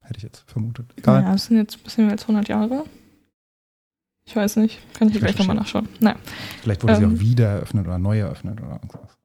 Hätte 0.00 0.18
ich 0.18 0.22
jetzt 0.22 0.44
vermutet. 0.46 0.86
Egal. 0.96 1.22
Ja, 1.22 1.32
das 1.32 1.46
sind 1.46 1.56
jetzt 1.56 1.76
ein 1.78 1.82
bisschen 1.82 2.04
mehr 2.04 2.12
als 2.12 2.22
100 2.22 2.48
Jahre. 2.48 2.84
Ich 4.24 4.34
weiß 4.34 4.56
nicht, 4.56 4.78
kann 4.94 5.08
ich 5.08 5.14
Ich 5.16 5.20
gleich 5.20 5.38
nochmal 5.38 5.56
nachschauen. 5.56 5.88
Naja. 6.00 6.16
Vielleicht 6.62 6.82
wurde 6.82 6.96
sie 6.96 7.02
Ähm, 7.04 7.14
auch 7.16 7.20
wieder 7.20 7.48
eröffnet 7.48 7.86
oder 7.86 7.98
neu 7.98 8.18
eröffnet 8.18 8.60
oder 8.60 8.72
irgendwas. 8.74 9.16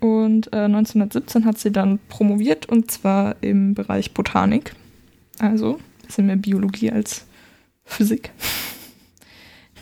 Und 0.00 0.52
äh, 0.52 0.64
1917 0.64 1.44
hat 1.44 1.58
sie 1.58 1.70
dann 1.72 2.00
promoviert 2.08 2.66
und 2.66 2.90
zwar 2.90 3.36
im 3.40 3.74
Bereich 3.74 4.12
Botanik. 4.14 4.74
Also 5.38 5.76
ein 5.76 6.06
bisschen 6.06 6.26
mehr 6.26 6.36
Biologie 6.36 6.90
als 6.90 7.24
Physik. 7.84 8.30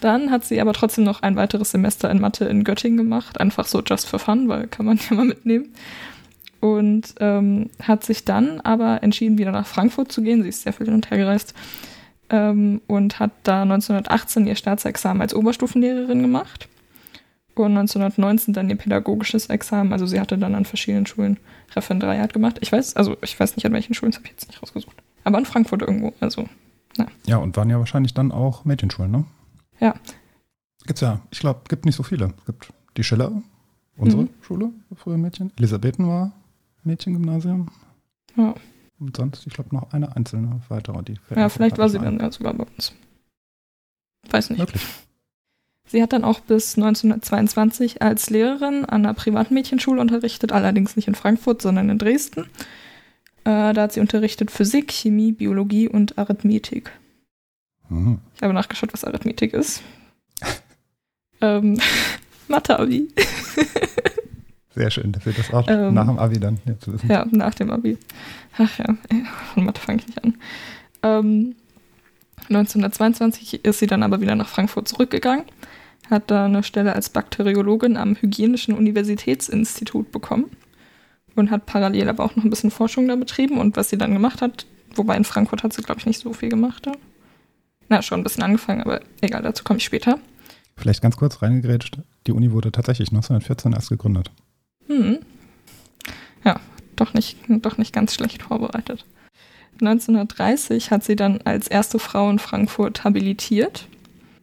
Dann 0.00 0.30
hat 0.30 0.44
sie 0.44 0.60
aber 0.60 0.72
trotzdem 0.72 1.04
noch 1.04 1.22
ein 1.22 1.36
weiteres 1.36 1.70
Semester 1.70 2.10
in 2.10 2.20
Mathe 2.20 2.46
in 2.46 2.64
Göttingen 2.64 2.96
gemacht, 2.96 3.40
einfach 3.40 3.66
so 3.66 3.82
just 3.82 4.08
for 4.08 4.18
fun, 4.18 4.48
weil 4.48 4.66
kann 4.66 4.86
man 4.86 4.98
ja 5.10 5.16
mal 5.16 5.26
mitnehmen. 5.26 5.74
Und 6.60 7.14
ähm, 7.20 7.70
hat 7.82 8.04
sich 8.04 8.24
dann 8.24 8.60
aber 8.60 9.02
entschieden, 9.02 9.38
wieder 9.38 9.52
nach 9.52 9.66
Frankfurt 9.66 10.12
zu 10.12 10.22
gehen. 10.22 10.42
Sie 10.42 10.48
ist 10.50 10.62
sehr 10.62 10.74
viel 10.74 10.86
hin 10.86 10.94
und 10.94 11.10
her 11.10 11.16
gereist 11.16 11.54
ähm, 12.30 12.80
und 12.86 13.18
hat 13.18 13.32
da 13.42 13.62
1918 13.62 14.46
ihr 14.46 14.56
Staatsexamen 14.56 15.20
als 15.22 15.34
Oberstufenlehrerin 15.34 16.22
gemacht 16.22 16.68
und 17.54 17.76
1919 17.76 18.54
dann 18.54 18.70
ihr 18.70 18.76
pädagogisches 18.76 19.46
Examen. 19.46 19.92
Also 19.92 20.06
sie 20.06 20.20
hatte 20.20 20.38
dann 20.38 20.54
an 20.54 20.64
verschiedenen 20.64 21.06
Schulen 21.06 21.38
Referendariat 21.74 22.32
gemacht. 22.32 22.58
Ich 22.60 22.72
weiß, 22.72 22.96
also 22.96 23.16
ich 23.22 23.38
weiß 23.38 23.56
nicht 23.56 23.66
an 23.66 23.72
welchen 23.72 23.94
Schulen, 23.94 24.12
das 24.12 24.18
habe 24.18 24.26
ich 24.26 24.32
jetzt 24.32 24.48
nicht 24.48 24.62
rausgesucht. 24.62 24.96
Aber 25.24 25.38
in 25.38 25.44
Frankfurt 25.44 25.82
irgendwo, 25.82 26.12
also 26.20 26.48
ja. 26.96 27.06
Ja, 27.26 27.36
und 27.36 27.56
waren 27.56 27.70
ja 27.70 27.78
wahrscheinlich 27.78 28.14
dann 28.14 28.32
auch 28.32 28.64
Mädchenschulen, 28.64 29.10
ne? 29.10 29.24
Ja. 29.80 29.94
Gibt's 30.86 31.00
ja, 31.00 31.20
ich 31.30 31.40
glaube, 31.40 31.60
gibt 31.68 31.84
nicht 31.84 31.96
so 31.96 32.02
viele. 32.02 32.32
Es 32.38 32.44
gibt 32.46 32.72
die 32.96 33.04
Schiller, 33.04 33.42
unsere 33.96 34.22
Mhm. 34.22 34.28
Schule, 34.42 34.70
früher 34.96 35.16
Mädchen. 35.18 35.52
Elisabethen 35.56 36.06
war 36.08 36.32
Mädchengymnasium. 36.84 37.68
Ja. 38.36 38.54
Und 38.98 39.16
sonst, 39.16 39.46
ich 39.46 39.52
glaube, 39.54 39.74
noch 39.74 39.92
eine 39.92 40.14
einzelne 40.16 40.60
weitere. 40.68 41.02
Die 41.02 41.16
Ja, 41.34 41.48
vielleicht 41.48 41.78
war 41.78 41.88
sie 41.88 41.98
ein. 41.98 42.04
dann 42.04 42.20
ja 42.20 42.30
sogar 42.30 42.54
bei 42.54 42.64
uns. 42.64 42.92
Weiß 44.28 44.50
nicht. 44.50 44.58
Möglich. 44.58 44.82
Sie 45.86 46.02
hat 46.02 46.12
dann 46.12 46.22
auch 46.24 46.40
bis 46.40 46.76
1922 46.76 48.00
als 48.02 48.30
Lehrerin 48.30 48.84
an 48.84 49.04
einer 49.04 49.14
Privatmädchenschule 49.14 50.00
unterrichtet, 50.00 50.52
allerdings 50.52 50.94
nicht 50.96 51.08
in 51.08 51.14
Frankfurt, 51.14 51.62
sondern 51.62 51.88
in 51.90 51.98
Dresden. 51.98 52.42
Äh, 53.44 53.72
da 53.72 53.82
hat 53.82 53.92
sie 53.92 54.00
unterrichtet 54.00 54.50
Physik, 54.50 54.92
Chemie, 54.92 55.32
Biologie 55.32 55.88
und 55.88 56.16
Arithmetik. 56.18 56.92
Mhm. 57.90 58.18
Ich 58.36 58.42
habe 58.42 58.54
nachgeschaut, 58.54 58.92
was 58.92 59.04
Arithmetik 59.04 59.52
ist. 59.52 59.82
ähm, 61.40 61.78
Mathe-Abi. 62.48 63.08
Sehr 64.74 64.90
schön, 64.90 65.14
wir 65.24 65.32
das 65.32 65.52
auch 65.52 65.66
Ähm, 65.68 65.94
nach 65.94 66.06
dem 66.06 66.18
Abi 66.18 66.38
dann 66.38 66.58
jetzt 66.64 66.90
wissen. 66.90 67.10
Ja, 67.10 67.26
nach 67.30 67.54
dem 67.54 67.70
Abi. 67.70 67.98
Ach 68.56 68.78
ja, 68.78 68.96
von 69.52 69.64
Mathe 69.64 69.80
fange 69.80 69.98
ich 69.98 70.06
nicht 70.06 70.24
an. 70.24 70.36
Ähm, 71.02 71.54
1922 72.48 73.64
ist 73.64 73.78
sie 73.78 73.86
dann 73.86 74.02
aber 74.02 74.20
wieder 74.20 74.34
nach 74.36 74.48
Frankfurt 74.48 74.88
zurückgegangen, 74.88 75.44
hat 76.08 76.30
da 76.30 76.46
eine 76.46 76.62
Stelle 76.62 76.94
als 76.94 77.10
Bakteriologin 77.10 77.96
am 77.96 78.16
Hygienischen 78.16 78.74
Universitätsinstitut 78.74 80.12
bekommen 80.12 80.50
und 81.36 81.50
hat 81.50 81.66
parallel 81.66 82.08
aber 82.08 82.24
auch 82.24 82.36
noch 82.36 82.44
ein 82.44 82.50
bisschen 82.50 82.70
Forschung 82.70 83.08
da 83.08 83.16
betrieben 83.16 83.58
und 83.58 83.76
was 83.76 83.90
sie 83.90 83.98
dann 83.98 84.12
gemacht 84.12 84.40
hat, 84.40 84.66
wobei 84.94 85.16
in 85.16 85.24
Frankfurt 85.24 85.62
hat 85.62 85.72
sie, 85.72 85.82
glaube 85.82 86.00
ich, 86.00 86.06
nicht 86.06 86.20
so 86.20 86.32
viel 86.32 86.48
gemacht. 86.48 86.86
Da. 86.86 86.92
Na, 87.90 88.02
schon 88.02 88.20
ein 88.20 88.22
bisschen 88.22 88.44
angefangen, 88.44 88.82
aber 88.82 89.00
egal, 89.20 89.42
dazu 89.42 89.64
komme 89.64 89.78
ich 89.78 89.84
später. 89.84 90.20
Vielleicht 90.76 91.02
ganz 91.02 91.16
kurz 91.16 91.42
reingegrätscht. 91.42 91.98
Die 92.26 92.32
Uni 92.32 92.52
wurde 92.52 92.70
tatsächlich 92.70 93.08
1914 93.08 93.72
erst 93.72 93.88
gegründet. 93.90 94.30
Hm. 94.86 95.18
Ja, 96.44 96.60
doch 96.94 97.12
nicht, 97.14 97.36
doch 97.48 97.78
nicht 97.78 97.92
ganz 97.92 98.14
schlecht 98.14 98.44
vorbereitet. 98.44 99.04
1930 99.80 100.92
hat 100.92 101.02
sie 101.02 101.16
dann 101.16 101.40
als 101.42 101.66
erste 101.66 101.98
Frau 101.98 102.30
in 102.30 102.38
Frankfurt 102.38 103.02
habilitiert. 103.02 103.88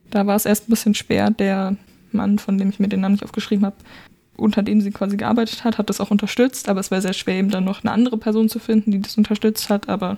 Da 0.10 0.28
war 0.28 0.36
es 0.36 0.46
erst 0.46 0.68
ein 0.68 0.72
bisschen 0.72 0.94
schwer. 0.94 1.30
Der 1.30 1.78
Mann, 2.12 2.40
von 2.40 2.58
dem 2.58 2.70
ich 2.70 2.80
mir 2.80 2.90
den 2.90 3.00
Namen 3.00 3.14
nicht 3.14 3.24
aufgeschrieben 3.24 3.66
habe, 3.66 3.78
unter 4.36 4.62
dem 4.62 4.82
sie 4.82 4.92
quasi 4.92 5.16
gearbeitet 5.16 5.64
hat, 5.64 5.78
hat 5.78 5.90
das 5.90 6.02
auch 6.02 6.12
unterstützt. 6.12 6.68
Aber 6.68 6.82
es 6.82 6.92
war 6.92 7.02
sehr 7.02 7.14
schwer, 7.14 7.36
eben 7.36 7.50
dann 7.50 7.64
noch 7.64 7.84
eine 7.84 7.94
andere 7.94 8.18
Person 8.18 8.50
zu 8.50 8.60
finden, 8.60 8.92
die 8.92 9.00
das 9.00 9.18
unterstützt 9.18 9.70
hat. 9.70 9.88
Aber 9.88 10.18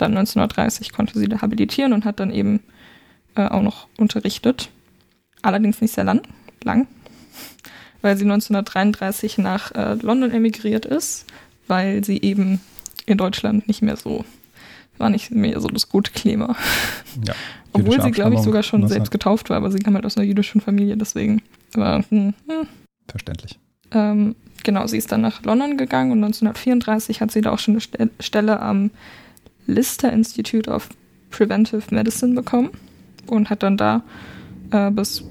dann 0.00 0.16
1930 0.16 0.92
konnte 0.92 1.18
sie 1.18 1.28
da 1.28 1.40
habilitieren 1.40 1.92
und 1.92 2.04
hat 2.04 2.20
dann 2.20 2.30
eben 2.30 2.60
äh, 3.34 3.46
auch 3.46 3.62
noch 3.62 3.88
unterrichtet. 3.98 4.70
Allerdings 5.42 5.80
nicht 5.80 5.94
sehr 5.94 6.04
lang, 6.04 6.22
lang 6.64 6.86
weil 8.02 8.16
sie 8.16 8.24
1933 8.24 9.38
nach 9.38 9.72
äh, 9.74 9.94
London 9.94 10.30
emigriert 10.30 10.86
ist, 10.86 11.26
weil 11.66 12.04
sie 12.04 12.20
eben 12.20 12.60
in 13.06 13.18
Deutschland 13.18 13.68
nicht 13.68 13.82
mehr 13.82 13.96
so, 13.96 14.24
war 14.98 15.10
nicht 15.10 15.30
mehr 15.30 15.60
so 15.60 15.68
das 15.68 15.88
gute 15.88 16.12
Klima. 16.12 16.56
Ja. 17.26 17.34
Obwohl 17.72 18.00
sie, 18.00 18.12
glaube 18.12 18.36
ich, 18.36 18.40
sogar 18.40 18.62
schon 18.62 18.82
19 18.82 18.94
selbst 18.94 19.10
getauft 19.10 19.50
war, 19.50 19.56
aber 19.56 19.72
sie 19.72 19.80
kam 19.80 19.94
halt 19.94 20.06
aus 20.06 20.16
einer 20.16 20.26
jüdischen 20.26 20.60
Familie, 20.60 20.96
deswegen. 20.96 21.42
Aber, 21.74 22.04
hm, 22.08 22.34
hm. 22.48 22.68
Verständlich. 23.08 23.58
Ähm, 23.92 24.36
genau, 24.62 24.86
sie 24.86 24.96
ist 24.96 25.10
dann 25.10 25.20
nach 25.20 25.42
London 25.42 25.76
gegangen 25.76 26.12
und 26.12 26.18
1934 26.18 27.20
hat 27.20 27.32
sie 27.32 27.40
da 27.40 27.50
auch 27.50 27.58
schon 27.58 27.74
eine 27.74 27.80
Ste 27.80 28.10
Stelle 28.20 28.60
am 28.60 28.90
Lister 29.70 30.12
Institute 30.12 30.70
of 30.70 30.88
Preventive 31.30 31.94
Medicine 31.94 32.34
bekommen 32.34 32.70
und 33.26 33.50
hat 33.50 33.62
dann 33.62 33.76
da 33.76 34.02
äh, 34.70 34.90
bis 34.90 35.24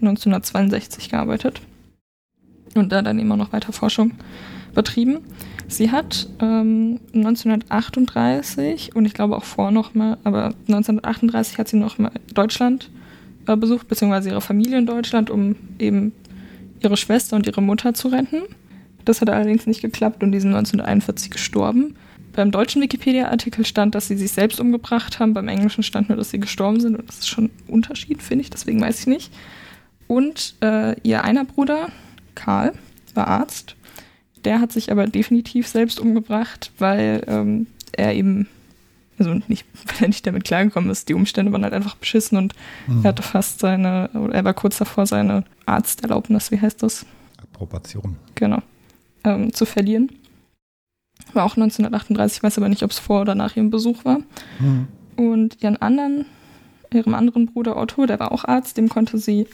1962 0.00 1.10
gearbeitet 1.10 1.60
und 2.74 2.92
da 2.92 3.02
dann 3.02 3.18
immer 3.18 3.36
noch 3.36 3.52
weiter 3.52 3.72
Forschung 3.72 4.12
betrieben. 4.74 5.18
Sie 5.68 5.90
hat 5.90 6.28
ähm, 6.40 7.00
1938 7.14 8.94
und 8.94 9.06
ich 9.06 9.14
glaube 9.14 9.36
auch 9.36 9.44
vor 9.44 9.70
noch 9.70 9.94
mal, 9.94 10.18
aber 10.24 10.54
1938 10.68 11.58
hat 11.58 11.68
sie 11.68 11.78
noch 11.78 11.98
mal 11.98 12.12
Deutschland 12.34 12.90
äh, 13.46 13.56
besucht, 13.56 13.88
beziehungsweise 13.88 14.30
ihre 14.30 14.40
Familie 14.40 14.78
in 14.78 14.86
Deutschland, 14.86 15.30
um 15.30 15.56
eben 15.78 16.12
ihre 16.80 16.96
Schwester 16.96 17.36
und 17.36 17.46
ihre 17.46 17.62
Mutter 17.62 17.94
zu 17.94 18.08
retten. 18.08 18.42
Das 19.04 19.20
hat 19.20 19.30
allerdings 19.30 19.66
nicht 19.66 19.82
geklappt 19.82 20.22
und 20.22 20.32
die 20.32 20.40
sind 20.40 20.54
1941 20.54 21.30
gestorben. 21.30 21.96
Beim 22.32 22.50
deutschen 22.50 22.80
Wikipedia-Artikel 22.82 23.64
stand, 23.66 23.94
dass 23.94 24.08
sie 24.08 24.16
sich 24.16 24.32
selbst 24.32 24.58
umgebracht 24.60 25.18
haben, 25.18 25.34
beim 25.34 25.48
englischen 25.48 25.82
stand 25.82 26.08
nur, 26.08 26.16
dass 26.16 26.30
sie 26.30 26.40
gestorben 26.40 26.80
sind 26.80 26.96
und 26.96 27.08
das 27.08 27.18
ist 27.18 27.28
schon 27.28 27.44
ein 27.46 27.50
Unterschied, 27.68 28.22
finde 28.22 28.42
ich, 28.42 28.50
deswegen 28.50 28.80
weiß 28.80 29.00
ich 29.00 29.06
nicht. 29.06 29.32
Und 30.08 30.54
äh, 30.62 30.98
ihr 31.02 31.24
einer 31.24 31.44
Bruder, 31.44 31.88
Karl, 32.34 32.72
war 33.14 33.28
Arzt. 33.28 33.76
Der 34.44 34.60
hat 34.60 34.72
sich 34.72 34.90
aber 34.90 35.06
definitiv 35.06 35.68
selbst 35.68 36.00
umgebracht, 36.00 36.72
weil 36.78 37.22
ähm, 37.28 37.66
er 37.92 38.14
eben, 38.14 38.48
also 39.18 39.34
nicht, 39.48 39.66
weil 39.86 39.96
er 40.02 40.08
nicht 40.08 40.26
damit 40.26 40.44
klargekommen 40.44 40.90
ist, 40.90 41.08
die 41.08 41.14
Umstände 41.14 41.52
waren 41.52 41.62
halt 41.64 41.74
einfach 41.74 41.96
beschissen 41.96 42.38
und 42.38 42.54
Mhm. 42.86 43.04
er 43.04 43.08
hatte 43.10 43.22
fast 43.22 43.60
seine, 43.60 44.10
oder 44.14 44.34
er 44.34 44.44
war 44.44 44.54
kurz 44.54 44.78
davor, 44.78 45.06
seine 45.06 45.44
Arzterlaubnis, 45.66 46.50
wie 46.50 46.60
heißt 46.60 46.82
das? 46.82 47.06
Approbation. 47.40 48.16
Genau, 48.34 48.60
ähm, 49.24 49.52
zu 49.52 49.64
verlieren. 49.66 50.10
War 51.32 51.44
auch 51.44 51.56
1938, 51.56 52.38
ich 52.38 52.42
weiß 52.42 52.58
aber 52.58 52.68
nicht, 52.68 52.82
ob 52.82 52.90
es 52.90 52.98
vor 52.98 53.22
oder 53.22 53.34
nach 53.34 53.56
ihrem 53.56 53.70
Besuch 53.70 54.04
war. 54.04 54.18
Mhm. 54.58 54.88
Und 55.16 55.62
ihren 55.62 55.80
anderen, 55.80 56.26
ihrem 56.92 57.14
anderen 57.14 57.46
Bruder 57.46 57.76
Otto, 57.76 58.06
der 58.06 58.20
war 58.20 58.32
auch 58.32 58.44
Arzt, 58.44 58.76
dem 58.76 58.88
konnte 58.88 59.18
sie 59.18 59.46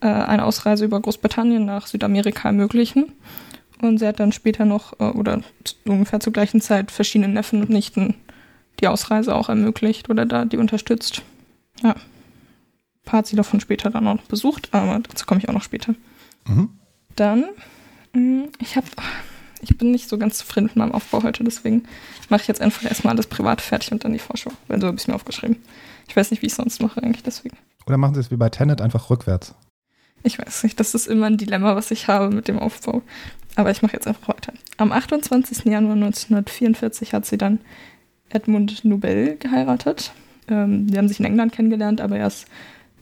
äh, 0.00 0.06
eine 0.06 0.44
Ausreise 0.44 0.84
über 0.84 1.00
Großbritannien 1.00 1.64
nach 1.64 1.86
Südamerika 1.86 2.48
ermöglichen. 2.48 3.12
Und 3.80 3.98
sie 3.98 4.06
hat 4.06 4.20
dann 4.20 4.32
später 4.32 4.64
noch, 4.64 4.98
äh, 5.00 5.04
oder 5.04 5.40
ungefähr 5.86 6.20
zur 6.20 6.32
gleichen 6.32 6.60
Zeit, 6.60 6.90
verschiedenen 6.90 7.32
Neffen 7.32 7.60
und 7.60 7.70
Nichten 7.70 8.14
die 8.80 8.88
Ausreise 8.88 9.34
auch 9.34 9.48
ermöglicht 9.48 10.10
oder 10.10 10.26
da 10.26 10.44
die 10.44 10.56
unterstützt. 10.56 11.22
Ja. 11.82 11.90
Ein 11.90 13.04
paar 13.04 13.18
hat 13.18 13.26
sie 13.26 13.36
davon 13.36 13.60
später 13.60 13.90
dann 13.90 14.06
auch 14.06 14.14
noch 14.16 14.24
besucht, 14.24 14.68
aber 14.72 15.00
dazu 15.00 15.26
komme 15.26 15.40
ich 15.40 15.48
auch 15.48 15.54
noch 15.54 15.62
später. 15.62 15.94
Mhm. 16.46 16.70
Dann, 17.16 17.44
mh, 18.12 18.48
ich 18.58 18.76
habe, 18.76 18.86
ich 19.60 19.76
bin 19.76 19.90
nicht 19.90 20.08
so 20.08 20.18
ganz 20.18 20.38
zufrieden 20.38 20.66
mit 20.66 20.76
meinem 20.76 20.92
Aufbau 20.92 21.22
heute, 21.22 21.44
deswegen 21.44 21.84
mache 22.28 22.42
ich 22.42 22.48
jetzt 22.48 22.60
einfach 22.60 22.84
erstmal 22.84 23.14
alles 23.14 23.26
privat 23.26 23.60
fertig 23.60 23.92
und 23.92 24.04
dann 24.04 24.12
die 24.12 24.18
Vorschau, 24.18 24.52
weil 24.68 24.80
so 24.80 24.86
habe 24.86 24.96
ich 24.96 25.02
es 25.02 25.08
mir 25.08 25.14
aufgeschrieben. 25.14 25.56
Ich 26.08 26.16
weiß 26.16 26.30
nicht, 26.30 26.42
wie 26.42 26.46
ich 26.46 26.52
es 26.52 26.56
sonst 26.56 26.82
mache 26.82 27.02
eigentlich, 27.02 27.22
deswegen. 27.22 27.56
Oder 27.86 27.96
machen 27.96 28.14
Sie 28.14 28.20
es 28.20 28.30
wie 28.30 28.36
bei 28.36 28.48
Tenet 28.48 28.80
einfach 28.80 29.10
rückwärts. 29.10 29.54
Ich 30.22 30.38
weiß 30.38 30.64
nicht, 30.64 30.78
das 30.78 30.94
ist 30.94 31.06
immer 31.06 31.26
ein 31.26 31.38
Dilemma, 31.38 31.76
was 31.76 31.90
ich 31.90 32.08
habe 32.08 32.34
mit 32.34 32.48
dem 32.48 32.58
Aufbau. 32.58 33.02
Aber 33.56 33.70
ich 33.70 33.82
mache 33.82 33.94
jetzt 33.94 34.06
einfach 34.06 34.28
weiter. 34.28 34.52
Am 34.76 34.92
28. 34.92 35.64
Januar 35.64 35.94
1944 35.94 37.14
hat 37.14 37.26
sie 37.26 37.38
dann 37.38 37.58
Edmund 38.28 38.84
Nobel 38.84 39.36
geheiratet. 39.38 40.12
Ähm, 40.48 40.86
die 40.86 40.98
haben 40.98 41.08
sich 41.08 41.20
in 41.20 41.26
England 41.26 41.52
kennengelernt, 41.52 42.00
aber 42.00 42.18
er 42.18 42.26
ist 42.26 42.46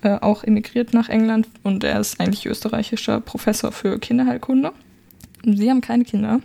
äh, 0.02 0.18
auch 0.20 0.44
emigriert 0.44 0.94
nach 0.94 1.08
England 1.08 1.48
und 1.64 1.84
er 1.84 2.00
ist 2.00 2.20
eigentlich 2.20 2.46
österreichischer 2.46 3.20
Professor 3.20 3.72
für 3.72 3.98
Kinderheilkunde. 3.98 4.72
Sie 5.44 5.70
haben 5.70 5.80
keine 5.80 6.04
Kinder, 6.04 6.40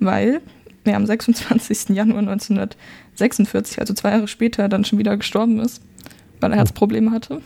weil 0.00 0.40
er 0.84 0.96
am 0.96 1.06
26. 1.06 1.90
Januar 1.90 2.20
1946, 2.20 3.80
also 3.80 3.94
zwei 3.94 4.10
Jahre 4.10 4.28
später, 4.28 4.68
dann 4.68 4.84
schon 4.84 4.98
wieder 4.98 5.16
gestorben 5.16 5.60
ist, 5.60 5.82
weil 6.40 6.52
er 6.52 6.58
Herzprobleme 6.58 7.10
hatte. 7.10 7.40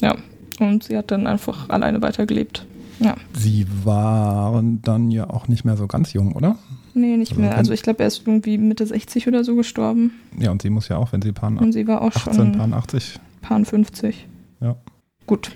Ja, 0.00 0.16
und 0.58 0.84
sie 0.84 0.96
hat 0.96 1.10
dann 1.10 1.26
einfach 1.26 1.68
alleine 1.68 2.02
weitergelebt. 2.02 2.66
Ja. 2.98 3.14
Sie 3.34 3.66
waren 3.84 4.80
dann 4.82 5.10
ja 5.10 5.28
auch 5.28 5.48
nicht 5.48 5.64
mehr 5.64 5.76
so 5.76 5.86
ganz 5.86 6.12
jung, 6.12 6.32
oder? 6.32 6.56
Nee, 6.94 7.16
nicht 7.18 7.32
Also 7.32 7.42
mehr. 7.42 7.56
Also 7.56 7.72
ich 7.72 7.82
glaube, 7.82 8.00
er 8.00 8.06
ist 8.06 8.26
irgendwie 8.26 8.56
Mitte 8.56 8.86
60 8.86 9.28
oder 9.28 9.44
so 9.44 9.54
gestorben. 9.54 10.12
Ja, 10.38 10.50
und 10.50 10.62
sie 10.62 10.70
muss 10.70 10.88
ja 10.88 10.96
auch, 10.96 11.12
wenn 11.12 11.20
sie 11.20 11.32
Pan 11.32 11.58
Und 11.58 11.72
sie 11.72 11.86
war 11.86 12.00
auch 12.00 12.16
18, 12.16 12.34
schon 12.34 12.52
Pan 12.52 12.72
80. 12.72 13.20
Pan 13.42 13.64
50. 13.66 14.26
Ja. 14.60 14.76
Gut. 15.26 15.54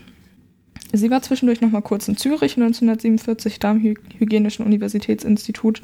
Sie 0.93 1.11
war 1.11 1.23
zwischendurch 1.23 1.61
noch 1.61 1.71
mal 1.71 1.83
kurz 1.83 2.09
in 2.09 2.17
Zürich 2.17 2.57
1947, 2.57 3.59
da 3.59 3.71
am 3.71 3.81
Hy 3.81 3.95
Hygienischen 4.19 4.65
Universitätsinstitut. 4.65 5.83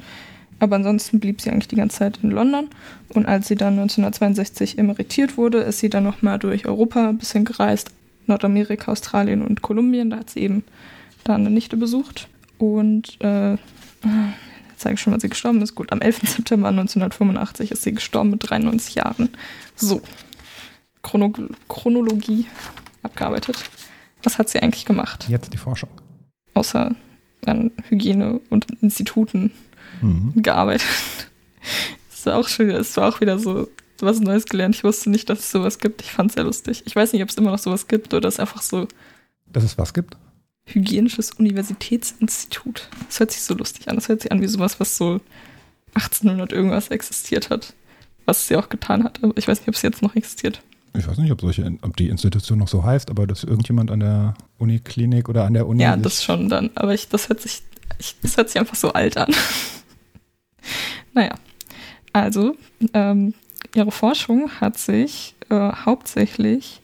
Aber 0.59 0.75
ansonsten 0.75 1.19
blieb 1.19 1.39
sie 1.39 1.51
eigentlich 1.51 1.67
die 1.67 1.75
ganze 1.75 1.97
Zeit 1.97 2.19
in 2.23 2.31
London. 2.31 2.67
Und 3.09 3.25
als 3.25 3.47
sie 3.47 3.55
dann 3.55 3.73
1962 3.73 4.77
emeritiert 4.77 5.37
wurde, 5.37 5.59
ist 5.59 5.79
sie 5.79 5.89
dann 5.89 6.03
noch 6.03 6.21
mal 6.21 6.39
durch 6.39 6.65
Europa 6.65 7.09
ein 7.09 7.17
bisschen 7.17 7.45
gereist. 7.45 7.91
Nordamerika, 8.25 8.91
Australien 8.91 9.43
und 9.43 9.61
Kolumbien. 9.61 10.09
Da 10.09 10.17
hat 10.17 10.29
sie 10.29 10.41
eben 10.41 10.63
da 11.23 11.35
eine 11.35 11.49
Nichte 11.49 11.77
besucht. 11.77 12.27
Und 12.57 13.17
äh, 13.21 13.51
jetzt 13.51 14.79
sage 14.79 14.95
ich 14.95 15.01
schon, 15.01 15.13
wann 15.13 15.19
sie 15.19 15.29
gestorben 15.29 15.61
ist. 15.61 15.75
Gut, 15.75 15.91
am 15.91 16.01
11. 16.01 16.21
September 16.23 16.69
1985 16.69 17.71
ist 17.71 17.83
sie 17.83 17.93
gestorben 17.93 18.31
mit 18.31 18.49
93 18.49 18.95
Jahren. 18.95 19.29
So, 19.75 20.01
Chrono 21.03 21.31
Chronologie 21.69 22.45
abgearbeitet. 23.03 23.57
Was 24.27 24.37
hat 24.39 24.49
sie 24.49 24.59
eigentlich 24.61 24.83
gemacht? 24.83 25.25
Jetzt 25.29 25.53
die 25.53 25.57
Forschung. 25.57 25.87
Außer 26.53 26.93
an 27.45 27.71
Hygiene 27.87 28.41
und 28.49 28.67
Instituten 28.81 29.51
Mhm. 30.01 30.33
gearbeitet. 30.43 30.85
Das 32.11 32.25
war 32.25 32.35
auch 32.39 32.47
schon, 32.49 32.69
es 32.71 32.97
war 32.97 33.07
auch 33.07 33.21
wieder 33.21 33.39
so 33.39 33.69
was 34.01 34.19
Neues 34.19 34.45
gelernt. 34.45 34.75
Ich 34.75 34.83
wusste 34.83 35.09
nicht, 35.09 35.29
dass 35.29 35.39
es 35.39 35.51
sowas 35.51 35.79
gibt. 35.79 36.01
Ich 36.01 36.11
fand 36.11 36.31
es 36.31 36.35
sehr 36.35 36.43
lustig. 36.43 36.83
Ich 36.85 36.93
weiß 36.95 37.13
nicht, 37.13 37.21
ob 37.23 37.29
es 37.29 37.35
immer 37.37 37.51
noch 37.51 37.57
sowas 37.59 37.87
gibt 37.87 38.13
oder 38.13 38.27
es 38.27 38.37
einfach 38.39 38.61
so 38.61 38.87
Dass 39.45 39.63
es 39.63 39.77
was 39.77 39.93
gibt? 39.93 40.17
Hygienisches 40.65 41.31
Universitätsinstitut. 41.31 42.89
Das 43.07 43.19
hört 43.21 43.31
sich 43.31 43.41
so 43.43 43.53
lustig 43.53 43.87
an. 43.87 43.95
Das 43.95 44.09
hört 44.09 44.21
sich 44.23 44.31
an 44.33 44.41
wie 44.41 44.47
sowas, 44.47 44.79
was 44.81 44.97
so 44.97 45.21
1800 45.93 46.51
irgendwas 46.51 46.89
existiert 46.89 47.49
hat. 47.49 47.73
Was 48.25 48.47
sie 48.49 48.57
auch 48.57 48.67
getan 48.67 49.05
hat. 49.05 49.23
Aber 49.23 49.37
ich 49.37 49.47
weiß 49.47 49.59
nicht, 49.59 49.69
ob 49.69 49.75
es 49.75 49.81
jetzt 49.83 50.01
noch 50.01 50.15
existiert. 50.15 50.61
Ich 50.95 51.07
weiß 51.07 51.17
nicht, 51.19 51.31
ob, 51.31 51.41
solche, 51.41 51.71
ob 51.81 51.95
die 51.97 52.07
Institution 52.09 52.57
noch 52.59 52.67
so 52.67 52.83
heißt, 52.83 53.09
aber 53.09 53.27
dass 53.27 53.43
irgendjemand 53.43 53.91
an 53.91 53.99
der 53.99 54.33
Uniklinik 54.57 55.29
oder 55.29 55.45
an 55.45 55.53
der 55.53 55.67
Uni. 55.67 55.81
Ja, 55.83 55.93
sich- 55.93 56.03
das 56.03 56.23
schon 56.23 56.49
dann. 56.49 56.69
Aber 56.75 56.93
ich, 56.93 57.07
das 57.09 57.29
hört 57.29 57.41
sich, 57.41 57.61
ich, 57.99 58.15
das 58.21 58.37
hört 58.37 58.49
sich 58.49 58.59
einfach 58.59 58.75
so 58.75 58.93
alt 58.93 59.17
an. 59.17 59.33
naja. 61.13 61.35
Also, 62.13 62.55
ähm, 62.93 63.33
ihre 63.75 63.91
Forschung 63.91 64.49
hat 64.59 64.77
sich 64.77 65.35
äh, 65.49 65.71
hauptsächlich 65.85 66.81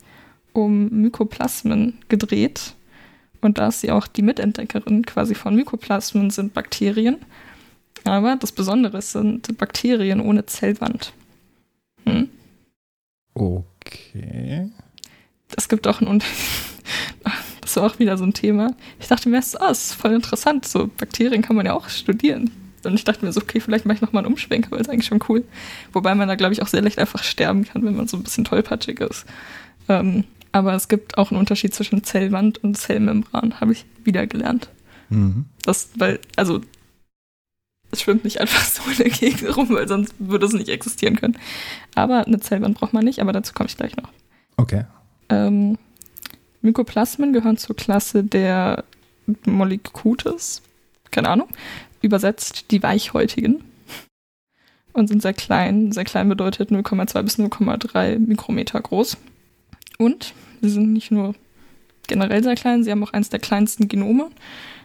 um 0.52 0.88
Mykoplasmen 0.90 1.98
gedreht. 2.08 2.74
Und 3.40 3.58
da 3.58 3.68
ist 3.68 3.80
sie 3.80 3.90
auch 3.90 4.06
die 4.06 4.22
Mitentdeckerin 4.22 5.04
quasi 5.04 5.34
von 5.34 5.54
Mykoplasmen, 5.56 6.30
sind 6.30 6.54
Bakterien. 6.54 7.16
Aber 8.04 8.36
das 8.36 8.52
Besondere 8.52 9.02
sind 9.02 9.56
Bakterien 9.58 10.20
ohne 10.20 10.46
Zellwand. 10.46 11.12
Hm? 12.04 12.28
Okay. 13.86 14.70
es 15.56 15.68
gibt 15.68 15.86
auch 15.86 16.00
einen 16.00 16.10
Unterschied. 16.10 16.36
Das 17.60 17.76
war 17.76 17.84
auch 17.84 17.98
wieder 17.98 18.18
so 18.18 18.24
ein 18.24 18.34
Thema. 18.34 18.76
Ich 19.00 19.08
dachte 19.08 19.30
mir 19.30 19.36
erst, 19.36 19.58
ah, 19.58 19.68
das 19.68 19.86
ist 19.86 19.94
voll 19.94 20.12
interessant. 20.12 20.68
So 20.68 20.86
Bakterien 20.86 21.40
kann 21.40 21.56
man 21.56 21.64
ja 21.64 21.72
auch 21.72 21.88
studieren. 21.88 22.50
Und 22.84 22.94
ich 22.94 23.04
dachte 23.04 23.24
mir 23.24 23.32
so, 23.32 23.40
okay, 23.40 23.58
vielleicht 23.58 23.86
mache 23.86 23.96
ich 23.96 24.02
nochmal 24.02 24.22
einen 24.22 24.32
Umschwenk, 24.32 24.70
weil 24.70 24.82
es 24.82 24.88
eigentlich 24.90 25.06
schon 25.06 25.20
cool. 25.30 25.44
Wobei 25.94 26.14
man 26.14 26.28
da, 26.28 26.34
glaube 26.34 26.52
ich, 26.52 26.60
auch 26.60 26.66
sehr 26.66 26.82
leicht 26.82 26.98
einfach 26.98 27.22
sterben 27.24 27.64
kann, 27.64 27.82
wenn 27.84 27.96
man 27.96 28.06
so 28.06 28.18
ein 28.18 28.22
bisschen 28.22 28.44
tollpatschig 28.44 29.00
ist. 29.00 29.24
Ähm, 29.88 30.24
aber 30.52 30.74
es 30.74 30.88
gibt 30.88 31.18
auch 31.18 31.30
einen 31.30 31.40
Unterschied 31.40 31.74
zwischen 31.74 32.04
Zellwand 32.04 32.62
und 32.62 32.76
Zellmembran, 32.76 33.60
habe 33.60 33.72
ich 33.72 33.86
wieder 34.04 34.26
gelernt. 34.26 34.68
Mhm. 35.08 35.46
Das, 35.62 35.90
weil, 35.96 36.20
also, 36.36 36.60
es 37.94 38.02
schwimmt 38.02 38.24
nicht 38.24 38.40
einfach 38.40 38.64
so 38.64 38.82
in 38.90 38.98
der 38.98 39.10
Gegend 39.10 39.56
rum, 39.56 39.70
weil 39.70 39.88
sonst 39.88 40.14
würde 40.18 40.46
es 40.46 40.52
nicht 40.52 40.68
existieren 40.68 41.16
können. 41.16 41.38
Aber 41.94 42.26
eine 42.26 42.40
Zellwand 42.40 42.78
braucht 42.78 42.92
man 42.92 43.04
nicht, 43.04 43.20
aber 43.20 43.32
dazu 43.32 43.52
komme 43.54 43.68
ich 43.68 43.76
gleich 43.76 43.96
noch. 43.96 44.10
Okay. 44.56 44.84
Ähm, 45.28 45.78
Mykoplasmen 46.60 47.32
gehören 47.32 47.56
zur 47.56 47.76
Klasse 47.76 48.24
der 48.24 48.84
Mollicutes, 49.46 50.62
keine 51.10 51.28
Ahnung, 51.28 51.48
übersetzt 52.02 52.70
die 52.70 52.82
Weichhäutigen 52.82 53.64
und 54.92 55.08
sind 55.08 55.22
sehr 55.22 55.34
klein. 55.34 55.92
Sehr 55.92 56.04
klein 56.04 56.28
bedeutet 56.28 56.70
0,2 56.70 57.22
bis 57.22 57.38
0,3 57.38 58.18
Mikrometer 58.18 58.80
groß. 58.80 59.16
Und 59.98 60.34
sie 60.60 60.70
sind 60.70 60.92
nicht 60.92 61.10
nur 61.10 61.34
generell 62.06 62.42
sehr 62.42 62.54
klein, 62.54 62.84
sie 62.84 62.90
haben 62.90 63.02
auch 63.02 63.12
eines 63.12 63.30
der 63.30 63.40
kleinsten 63.40 63.88
Genome, 63.88 64.30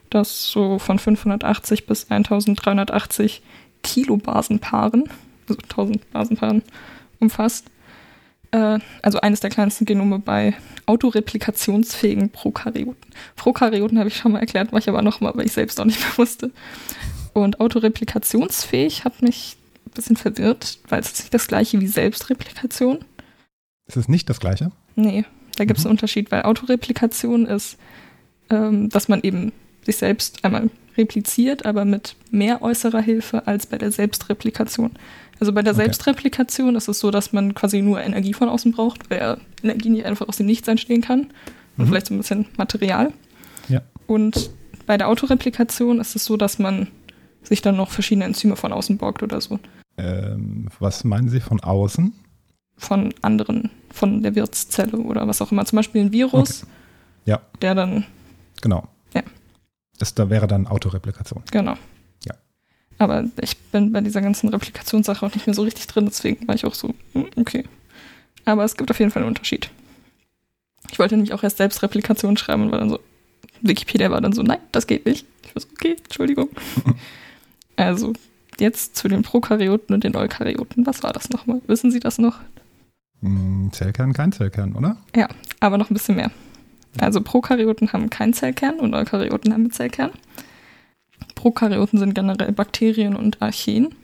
das 0.09 0.49
so 0.49 0.79
von 0.79 0.99
580 0.99 1.85
bis 1.85 2.09
1380 2.09 3.41
Kilobasenpaaren, 3.83 5.09
also 5.47 5.61
1000 5.61 6.11
Basenpaaren 6.11 6.63
umfasst 7.19 7.65
äh, 8.51 8.79
also 9.01 9.21
eines 9.21 9.39
der 9.39 9.49
kleinsten 9.49 9.85
Genome 9.85 10.19
bei 10.19 10.53
autoreplikationsfähigen 10.85 12.29
Prokaryoten. 12.29 13.11
Prokaryoten 13.35 13.99
habe 13.99 14.09
ich 14.09 14.17
schon 14.17 14.31
mal 14.31 14.39
erklärt, 14.39 14.71
mache 14.71 14.81
ich 14.81 14.89
aber 14.89 15.01
nochmal, 15.01 15.33
weil 15.35 15.45
ich 15.45 15.53
selbst 15.53 15.79
auch 15.79 15.85
nicht 15.85 15.99
mehr 15.99 16.17
wusste. 16.17 16.51
Und 17.33 17.59
autoreplikationsfähig 17.59 19.05
hat 19.05 19.21
mich 19.21 19.57
ein 19.85 19.91
bisschen 19.91 20.17
verwirrt, 20.17 20.79
weil 20.87 21.01
es 21.01 21.11
ist 21.11 21.19
nicht 21.19 21.33
das 21.33 21.47
gleiche 21.47 21.79
wie 21.79 21.87
Selbstreplikation. 21.87 22.99
Ist 23.87 23.97
es 23.97 24.07
nicht 24.07 24.29
das 24.29 24.39
Gleiche? 24.39 24.71
Nee, 24.95 25.25
da 25.57 25.65
gibt 25.65 25.79
es 25.79 25.85
einen 25.85 25.91
Unterschied, 25.91 26.31
weil 26.31 26.43
Autoreplikation 26.43 27.45
ist, 27.45 27.77
ähm, 28.49 28.89
dass 28.89 29.07
man 29.07 29.21
eben 29.21 29.51
sich 29.85 29.97
selbst 29.97 30.43
einmal 30.45 30.69
repliziert, 30.97 31.65
aber 31.65 31.85
mit 31.85 32.15
mehr 32.31 32.61
äußerer 32.61 33.01
Hilfe 33.01 33.47
als 33.47 33.65
bei 33.67 33.77
der 33.77 33.91
Selbstreplikation. 33.91 34.91
Also 35.39 35.53
bei 35.53 35.61
der 35.61 35.73
Okay. 35.73 35.83
Selbstreplikation 35.83 36.75
ist 36.75 36.89
es 36.89 36.99
so, 36.99 37.11
dass 37.11 37.31
man 37.31 37.53
quasi 37.55 37.81
nur 37.81 38.01
Energie 38.01 38.33
von 38.33 38.49
außen 38.49 38.73
braucht, 38.73 39.09
weil 39.09 39.37
Energie 39.63 39.89
nicht 39.89 40.05
einfach 40.05 40.27
aus 40.27 40.37
dem 40.37 40.45
Nichts 40.47 40.67
entstehen 40.67 41.01
kann. 41.01 41.27
Und 41.77 41.85
Mhm. 41.85 41.87
vielleicht 41.87 42.07
so 42.07 42.13
ein 42.13 42.17
bisschen 42.17 42.45
Material. 42.57 43.13
Ja. 43.69 43.81
Und 44.07 44.49
bei 44.85 44.97
der 44.97 45.07
Autoreplikation 45.07 46.01
ist 46.01 46.15
es 46.17 46.25
so, 46.25 46.35
dass 46.35 46.59
man 46.59 46.87
sich 47.43 47.61
dann 47.61 47.77
noch 47.77 47.91
verschiedene 47.91 48.25
Enzyme 48.25 48.57
von 48.57 48.73
außen 48.73 48.97
borgt 48.97 49.23
oder 49.23 49.39
so. 49.39 49.59
Ähm, 49.97 50.67
was 50.79 51.05
meinen 51.05 51.29
Sie 51.29 51.39
von 51.39 51.61
außen? 51.61 52.11
Von 52.77 53.13
anderen, 53.21 53.69
von 53.91 54.23
der 54.23 54.35
Wirtszelle 54.35 54.97
oder 54.97 55.25
was 55.27 55.41
auch 55.41 55.51
immer. 55.53 55.65
Zum 55.65 55.77
Beispiel 55.77 56.01
ein 56.01 56.11
Virus, 56.11 56.65
Ja. 57.25 57.39
der 57.61 57.75
dann 57.75 58.05
Genau. 58.61 58.87
Ja. 59.99 60.05
Das 60.05 60.13
da 60.13 60.29
wäre 60.29 60.47
dann 60.47 60.67
Autoreplikation. 60.67 61.43
Genau. 61.51 61.75
Ja. 62.25 62.35
Aber 62.97 63.25
ich 63.41 63.57
bin 63.57 63.91
bei 63.91 64.01
dieser 64.01 64.21
ganzen 64.21 64.49
Replikationssache 64.49 65.25
auch 65.25 65.33
nicht 65.33 65.45
mehr 65.45 65.53
so 65.53 65.63
richtig 65.63 65.87
drin, 65.87 66.05
deswegen 66.05 66.47
war 66.47 66.55
ich 66.55 66.65
auch 66.65 66.73
so, 66.73 66.93
hm, 67.13 67.27
okay. 67.35 67.65
Aber 68.45 68.63
es 68.63 68.75
gibt 68.75 68.89
auf 68.89 68.99
jeden 68.99 69.11
Fall 69.11 69.21
einen 69.21 69.29
Unterschied. 69.29 69.69
Ich 70.91 70.99
wollte 70.99 71.15
nämlich 71.15 71.33
auch 71.33 71.43
erst 71.43 71.57
selbst 71.57 71.83
Replikation 71.83 72.37
schreiben 72.37 72.63
und 72.63 72.71
war 72.71 72.79
dann 72.79 72.89
so, 72.89 72.99
Wikipedia 73.61 74.09
war 74.09 74.21
dann 74.21 74.33
so, 74.33 74.41
nein, 74.41 74.59
das 74.71 74.87
geht 74.87 75.05
nicht. 75.05 75.25
Ich 75.43 75.55
war 75.55 75.61
so, 75.61 75.67
okay, 75.73 75.97
Entschuldigung. 76.03 76.49
also, 77.75 78.13
jetzt 78.59 78.95
zu 78.95 79.07
den 79.07 79.21
Prokaryoten 79.21 79.93
und 79.93 80.03
den 80.03 80.15
Eukaryoten. 80.15 80.85
Was 80.85 81.03
war 81.03 81.13
das 81.13 81.29
nochmal? 81.29 81.61
Wissen 81.67 81.91
Sie 81.91 81.99
das 81.99 82.17
noch? 82.17 82.39
Hm, 83.21 83.69
Zellkern, 83.71 84.13
kein 84.13 84.31
Zellkern, 84.31 84.75
oder? 84.75 84.97
aber 85.59 85.77
noch 85.77 85.89
ein 85.89 85.93
bisschen 85.93 86.15
mehr. 86.15 86.31
Also 86.97 87.21
Prokaryoten 87.21 87.93
haben 87.93 88.09
keinen 88.09 88.33
Zellkern 88.33 88.79
und 88.79 88.93
Eukaryoten 88.93 89.53
haben 89.53 89.61
einen 89.63 89.71
Zellkern. 89.71 90.11
Prokaryoten 91.35 91.99
sind 91.99 92.15
generell 92.15 92.51
Bakterien 92.51 93.15
und 93.15 93.41
Archeen. 93.41 93.95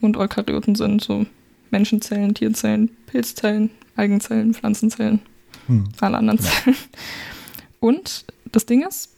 Und 0.00 0.16
Eukaryoten 0.16 0.74
sind 0.74 1.02
so 1.02 1.26
Menschenzellen, 1.70 2.34
Tierzellen, 2.34 2.90
Pilzzellen, 3.06 3.70
Algenzellen, 3.96 4.54
Pflanzenzellen, 4.54 5.20
Hm. 5.66 5.84
alle 6.00 6.18
anderen 6.18 6.38
Ja. 6.38 6.44
Zellen. 6.44 6.76
Und 7.80 8.24
das 8.52 8.66
Ding 8.66 8.86
ist, 8.86 9.12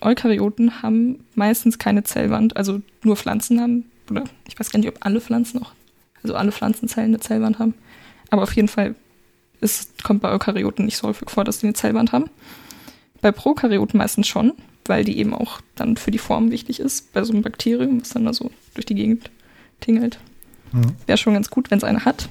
Eukaryoten 0.00 0.82
haben 0.82 1.24
meistens 1.34 1.78
keine 1.78 2.02
Zellwand, 2.04 2.56
also 2.56 2.82
nur 3.02 3.16
Pflanzen 3.16 3.60
haben, 3.60 3.84
oder 4.10 4.24
ich 4.46 4.58
weiß 4.58 4.70
gar 4.70 4.78
nicht, 4.78 4.88
ob 4.88 4.98
alle 5.00 5.20
Pflanzen 5.20 5.62
auch, 5.62 5.72
also 6.22 6.34
alle 6.34 6.52
Pflanzenzellen 6.52 7.08
eine 7.10 7.20
Zellwand 7.20 7.58
haben. 7.58 7.74
Aber 8.30 8.42
auf 8.42 8.54
jeden 8.54 8.68
Fall 8.68 8.94
es 9.64 9.88
kommt 10.02 10.20
bei 10.22 10.30
Eukaryoten 10.30 10.84
nicht 10.84 10.96
so 10.96 11.08
häufig 11.08 11.30
vor, 11.30 11.44
dass 11.44 11.58
die 11.58 11.66
eine 11.66 11.74
Zellwand 11.74 12.12
haben. 12.12 12.30
Bei 13.20 13.32
Prokaryoten 13.32 13.98
meistens 13.98 14.28
schon, 14.28 14.52
weil 14.84 15.04
die 15.04 15.18
eben 15.18 15.34
auch 15.34 15.60
dann 15.74 15.96
für 15.96 16.10
die 16.10 16.18
Form 16.18 16.50
wichtig 16.50 16.78
ist. 16.78 17.12
Bei 17.12 17.24
so 17.24 17.32
einem 17.32 17.42
Bakterium, 17.42 18.00
was 18.00 18.10
dann 18.10 18.24
da 18.24 18.32
so 18.32 18.50
durch 18.74 18.86
die 18.86 18.94
Gegend 18.94 19.30
tingelt. 19.80 20.18
Mhm. 20.72 20.94
Wäre 21.06 21.18
schon 21.18 21.34
ganz 21.34 21.50
gut, 21.50 21.70
wenn 21.70 21.78
es 21.78 21.84
eine 21.84 22.04
hat. 22.04 22.28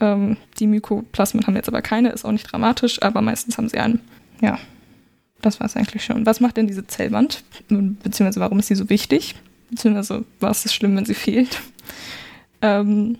Ähm, 0.00 0.36
die 0.58 0.66
Mykoplasmen 0.66 1.46
haben 1.46 1.56
jetzt 1.56 1.68
aber 1.68 1.82
keine, 1.82 2.10
ist 2.10 2.24
auch 2.24 2.32
nicht 2.32 2.50
dramatisch, 2.50 3.02
aber 3.02 3.20
meistens 3.20 3.58
haben 3.58 3.68
sie 3.68 3.78
einen. 3.78 4.00
Ja, 4.40 4.58
das 5.42 5.60
war 5.60 5.66
es 5.66 5.76
eigentlich 5.76 6.04
schon. 6.04 6.24
Was 6.24 6.40
macht 6.40 6.56
denn 6.56 6.66
diese 6.66 6.86
Zellwand? 6.86 7.44
Beziehungsweise 7.68 8.40
warum 8.40 8.58
ist 8.58 8.68
sie 8.68 8.74
so 8.74 8.88
wichtig? 8.88 9.34
Beziehungsweise 9.70 10.24
was 10.40 10.64
ist 10.64 10.74
schlimm, 10.74 10.96
wenn 10.96 11.04
sie 11.04 11.14
fehlt? 11.14 11.60
Ähm, 12.62 13.18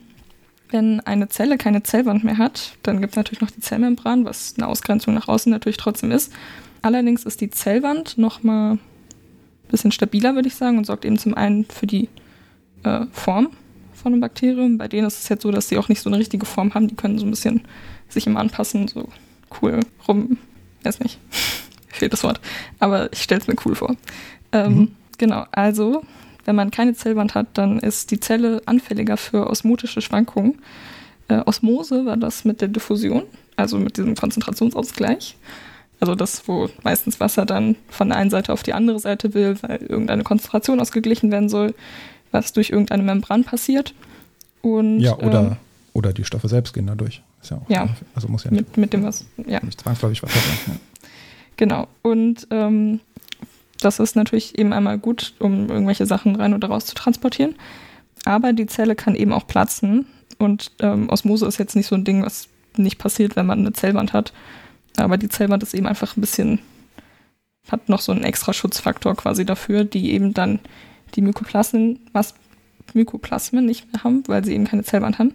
wenn 0.75 0.99
eine 1.01 1.29
Zelle 1.29 1.57
keine 1.57 1.85
Zellwand 1.85 2.25
mehr 2.25 2.37
hat, 2.37 2.77
dann 2.83 3.01
gibt 3.01 3.13
es 3.13 3.17
natürlich 3.17 3.41
noch 3.41 3.53
die 3.53 3.61
Zellmembran, 3.61 4.25
was 4.25 4.55
eine 4.59 4.67
Ausgrenzung 4.67 5.15
nach 5.15 5.29
außen 5.29 5.49
natürlich 5.49 5.77
trotzdem 5.77 6.11
ist. 6.11 6.33
Allerdings 6.83 7.23
ist 7.23 7.41
die 7.41 7.49
Zellwand 7.49 8.19
nochmal 8.19 8.73
ein 8.73 8.81
bisschen 9.71 9.93
stabiler, 9.93 10.35
würde 10.35 10.49
ich 10.49 10.57
sagen, 10.57 10.77
und 10.77 10.85
sorgt 10.85 11.05
eben 11.05 11.17
zum 11.17 11.35
einen 11.35 11.65
für 11.65 11.87
die 11.87 12.09
äh, 12.83 13.07
Form 13.13 13.51
von 13.95 14.13
einem 14.13 14.21
Bakterium. 14.21 14.77
Bei 14.77 14.89
denen 14.89 15.07
ist 15.07 15.21
es 15.21 15.29
jetzt 15.29 15.43
so, 15.43 15.53
dass 15.53 15.69
sie 15.69 15.79
auch 15.79 15.89
nicht 15.89 16.03
so 16.03 16.11
eine 16.11 16.19
richtige 16.19 16.45
Form 16.45 16.75
haben. 16.75 16.89
Die 16.89 16.97
können 16.97 17.21
so 17.21 17.25
ein 17.25 17.31
bisschen 17.31 17.63
sich 18.09 18.27
immer 18.27 18.41
anpassen, 18.41 18.89
so 18.89 19.09
cool 19.63 19.79
rum, 20.09 20.39
weiß 20.83 20.99
nicht, 20.99 21.21
fehlt 21.89 22.13
das 22.13 22.25
Wort, 22.25 22.41
aber 22.81 23.13
ich 23.13 23.23
stelle 23.23 23.41
es 23.41 23.47
mir 23.47 23.55
cool 23.65 23.77
vor. 23.77 23.95
Ähm, 24.51 24.75
Mhm. 24.75 24.89
Genau, 25.19 25.47
also 25.53 26.03
wenn 26.45 26.57
man 26.57 26.71
keine 26.71 26.95
Zellwand 26.95 27.35
hat, 27.35 27.47
dann 27.55 27.79
ist 27.79 28.11
die 28.11 28.21
Zelle 28.21 28.63
anfälliger 28.67 29.17
für 29.17 29.49
osmotische 29.49 30.01
Schwankungen. 30.01 30.59
Äh, 31.29 31.41
Osmose 31.47 32.05
war 32.07 32.17
das 32.17 32.45
mit 32.45 32.61
der 32.61 32.69
Diffusion, 32.69 33.23
also 33.57 33.79
mit 33.79 33.97
diesem 33.97 34.15
Konzentrationsausgleich. 34.15 35.37
Also 36.01 36.15
das, 36.15 36.47
wo 36.49 36.69
meistens 36.83 37.21
Wasser 37.21 37.47
dann 37.47 37.77
von 37.89 38.09
der 38.09 38.19
einen 38.19 38.31
Seite 38.31 38.53
auf 38.53 38.63
die 38.63 38.75
andere 38.75 38.99
Seite 38.99 39.33
will, 39.33 39.57
weil 39.63 39.79
irgendeine 39.79 40.23
Konzentration 40.23 40.81
ausgeglichen 40.81 41.31
werden 41.31 41.49
soll, 41.49 41.75
was 42.31 42.53
durch 42.53 42.71
irgendeine 42.71 43.03
Membran 43.05 43.45
passiert. 43.45 43.95
Und, 44.61 45.01
Ja, 45.01 45.17
oder, 45.19 45.41
ähm, 45.41 45.57
oder 45.93 46.13
die 46.13 46.25
Stoffe 46.25 46.49
selbst 46.49 46.75
gehen 46.75 46.87
dadurch. 46.87 47.23
Ist 47.41 47.51
ja 47.51 47.59
auch, 47.59 47.71
Ja. 47.71 47.89
also 48.15 48.29
muss 48.29 48.45
ja 48.45 48.51
nicht, 48.51 48.69
mit, 48.69 48.77
mit 48.77 48.93
dem 48.93 49.05
was, 49.05 49.25
ja. 49.47 49.65
nicht 49.65 49.81
zwangsläufig 49.81 50.23
Wasser 50.23 50.39
sein. 50.67 50.81
Genau. 51.57 51.87
Und 52.03 52.49
ähm, 52.51 53.01
das 53.81 53.99
ist 53.99 54.17
natürlich 54.17 54.59
eben 54.59 54.73
einmal 54.73 54.99
gut, 54.99 55.35
um 55.39 55.69
irgendwelche 55.69 56.07
Sachen 56.07 56.37
rein 56.37 56.55
oder 56.55 56.69
raus 56.69 56.87
zu 56.87 56.95
transportieren. 56.95 57.55
Aber 58.25 58.53
die 58.53 58.67
Zelle 58.67 58.95
kann 58.95 59.15
eben 59.15 59.33
auch 59.33 59.47
platzen. 59.47 60.07
Und 60.39 60.73
ähm, 60.81 61.09
Osmose 61.09 61.47
ist 61.47 61.59
jetzt 61.59 61.77
nicht 61.77 61.87
so 61.87 61.95
ein 61.95 62.05
Ding, 62.05 62.25
was 62.25 62.49
nicht 62.77 62.99
passiert, 62.99 63.37
wenn 63.37 63.47
man 63.47 63.61
eine 63.61 63.73
Zellwand 63.73 64.13
hat. 64.13 64.33
Aber 64.97 65.17
die 65.17 65.29
Zellwand 65.29 65.63
ist 65.63 65.75
eben 65.75 65.87
einfach 65.87 66.17
ein 66.17 66.21
bisschen, 66.21 66.61
hat 67.71 67.89
noch 67.89 68.01
so 68.01 68.13
einen 68.13 68.25
extra 68.25 68.53
Schutzfaktor 68.53 69.15
quasi 69.17 69.45
dafür, 69.45 69.85
die 69.85 70.13
eben 70.13 70.35
dann 70.35 70.61
die 71.15 71.23
Mykoplasmen, 71.23 72.01
was 72.13 72.35
Mykoplasmen 72.93 73.65
nicht 73.65 73.93
mehr 73.93 74.05
haben, 74.05 74.23
weil 74.27 74.45
sie 74.45 74.55
eben 74.55 74.67
keine 74.67 74.85
Zellwand 74.85 75.19
haben. 75.19 75.35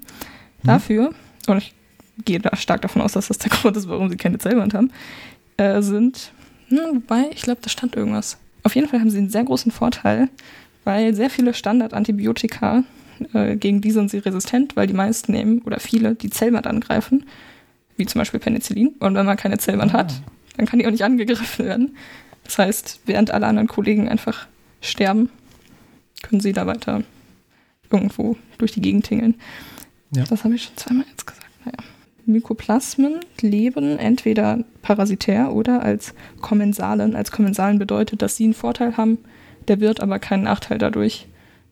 Dafür, 0.63 1.13
und 1.47 1.57
ich 1.57 1.73
gehe 2.25 2.39
da 2.39 2.55
stark 2.55 2.81
davon 2.81 3.01
aus, 3.01 3.13
dass 3.13 3.27
das 3.27 3.37
der 3.37 3.49
Grund 3.61 3.77
ist, 3.77 3.87
warum 3.87 4.09
sie 4.09 4.17
keine 4.17 4.37
Zellwand 4.37 4.73
haben, 4.73 4.91
äh, 5.57 5.81
sind, 5.81 6.31
hm, 6.69 6.95
wobei, 6.95 7.29
ich 7.33 7.41
glaube, 7.41 7.61
da 7.61 7.69
stand 7.69 7.95
irgendwas. 7.95 8.37
Auf 8.63 8.75
jeden 8.75 8.87
Fall 8.87 8.99
haben 8.99 9.09
sie 9.09 9.17
einen 9.17 9.29
sehr 9.29 9.43
großen 9.43 9.71
Vorteil, 9.71 10.29
weil 10.83 11.13
sehr 11.13 11.29
viele 11.29 11.53
Standardantibiotika, 11.53 12.83
äh, 13.33 13.55
gegen 13.55 13.81
die 13.81 13.91
sind 13.91 14.11
sie 14.11 14.19
resistent, 14.19 14.75
weil 14.75 14.87
die 14.87 14.93
meisten 14.93 15.31
nehmen, 15.31 15.59
oder 15.63 15.79
viele, 15.79 16.15
die 16.15 16.29
Zellwand 16.29 16.67
angreifen, 16.67 17.25
wie 17.97 18.05
zum 18.05 18.19
Beispiel 18.19 18.39
Penicillin. 18.39 18.89
Und 18.99 19.15
wenn 19.15 19.25
man 19.25 19.37
keine 19.37 19.57
Zellwand 19.57 19.93
hat, 19.93 20.21
dann 20.57 20.65
kann 20.65 20.79
die 20.79 20.87
auch 20.87 20.91
nicht 20.91 21.03
angegriffen 21.03 21.65
werden. 21.65 21.95
Das 22.43 22.57
heißt, 22.57 23.01
während 23.05 23.31
alle 23.31 23.47
anderen 23.47 23.67
Kollegen 23.67 24.09
einfach 24.09 24.47
sterben, 24.81 25.29
können 26.21 26.41
sie 26.41 26.53
da 26.53 26.65
weiter 26.65 27.03
irgendwo 27.91 28.37
durch 28.57 28.71
die 28.71 28.81
Gegend 28.81 29.05
tingeln. 29.05 29.35
Ja. 30.15 30.23
Das 30.23 30.43
habe 30.43 30.55
ich 30.55 30.63
schon 30.63 30.77
zweimal 30.77 31.05
jetzt 31.09 31.25
gesagt. 31.25 31.47
Naja. 31.65 31.77
Mykoplasmen 32.29 33.19
leben 33.41 33.97
entweder 33.97 34.59
parasitär 34.81 35.53
oder 35.53 35.81
als 35.81 36.13
Kommensalen. 36.41 37.15
Als 37.15 37.31
Kommensalen 37.31 37.79
bedeutet, 37.79 38.21
dass 38.21 38.35
sie 38.35 38.45
einen 38.45 38.53
Vorteil 38.53 38.97
haben, 38.97 39.17
der 39.67 39.79
wird 39.79 40.01
aber 40.01 40.19
keinen 40.19 40.43
Nachteil 40.43 40.77
dadurch. 40.77 41.27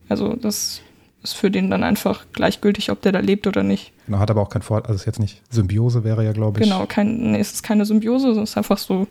Also 0.08 0.34
das 0.34 0.82
ist 1.22 1.32
für 1.34 1.50
den 1.50 1.70
dann 1.70 1.82
einfach 1.82 2.26
gleichgültig, 2.32 2.90
ob 2.90 3.02
der 3.02 3.12
da 3.12 3.20
lebt 3.20 3.46
oder 3.46 3.62
nicht. 3.62 3.92
Genau, 4.06 4.18
hat 4.18 4.30
aber 4.30 4.42
auch 4.42 4.50
kein 4.50 4.62
Vorteil, 4.62 4.88
also 4.88 4.96
es 4.96 5.02
ist 5.02 5.06
jetzt 5.06 5.20
nicht 5.20 5.42
Symbiose 5.50 6.04
wäre 6.04 6.24
ja, 6.24 6.32
glaube 6.32 6.60
ich. 6.60 6.64
Genau, 6.64 6.86
kein, 6.86 7.32
nee, 7.32 7.40
es 7.40 7.52
ist 7.52 7.62
keine 7.62 7.84
Symbiose, 7.84 8.30
es 8.30 8.50
ist 8.50 8.56
einfach 8.56 8.78
so, 8.78 9.06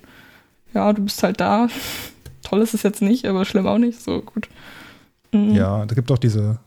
ja, 0.74 0.92
du 0.94 1.04
bist 1.04 1.22
halt 1.24 1.40
da. 1.40 1.68
Toll 2.44 2.62
ist 2.62 2.74
es 2.74 2.84
jetzt 2.84 3.02
nicht, 3.02 3.26
aber 3.26 3.44
schlimm 3.44 3.68
auch 3.68 3.78
nicht. 3.78 4.02
So 4.02 4.22
gut. 4.22 4.48
Mhm. 5.34 5.54
Ja, 5.54 5.86
da 5.86 5.96
gibt 5.96 6.12
auch 6.12 6.18
diese, 6.18 6.60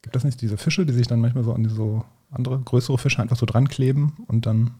gibt 0.00 0.16
das 0.16 0.24
nicht 0.24 0.40
diese 0.40 0.56
Fische, 0.56 0.86
die 0.86 0.94
sich 0.94 1.06
dann 1.06 1.20
manchmal 1.20 1.44
so 1.44 1.52
an 1.52 1.62
die 1.62 1.68
so 1.68 2.04
andere 2.30 2.58
größere 2.58 2.98
Fische 2.98 3.20
einfach 3.22 3.36
so 3.36 3.46
dran 3.46 3.68
kleben 3.68 4.16
und 4.26 4.46
dann 4.46 4.72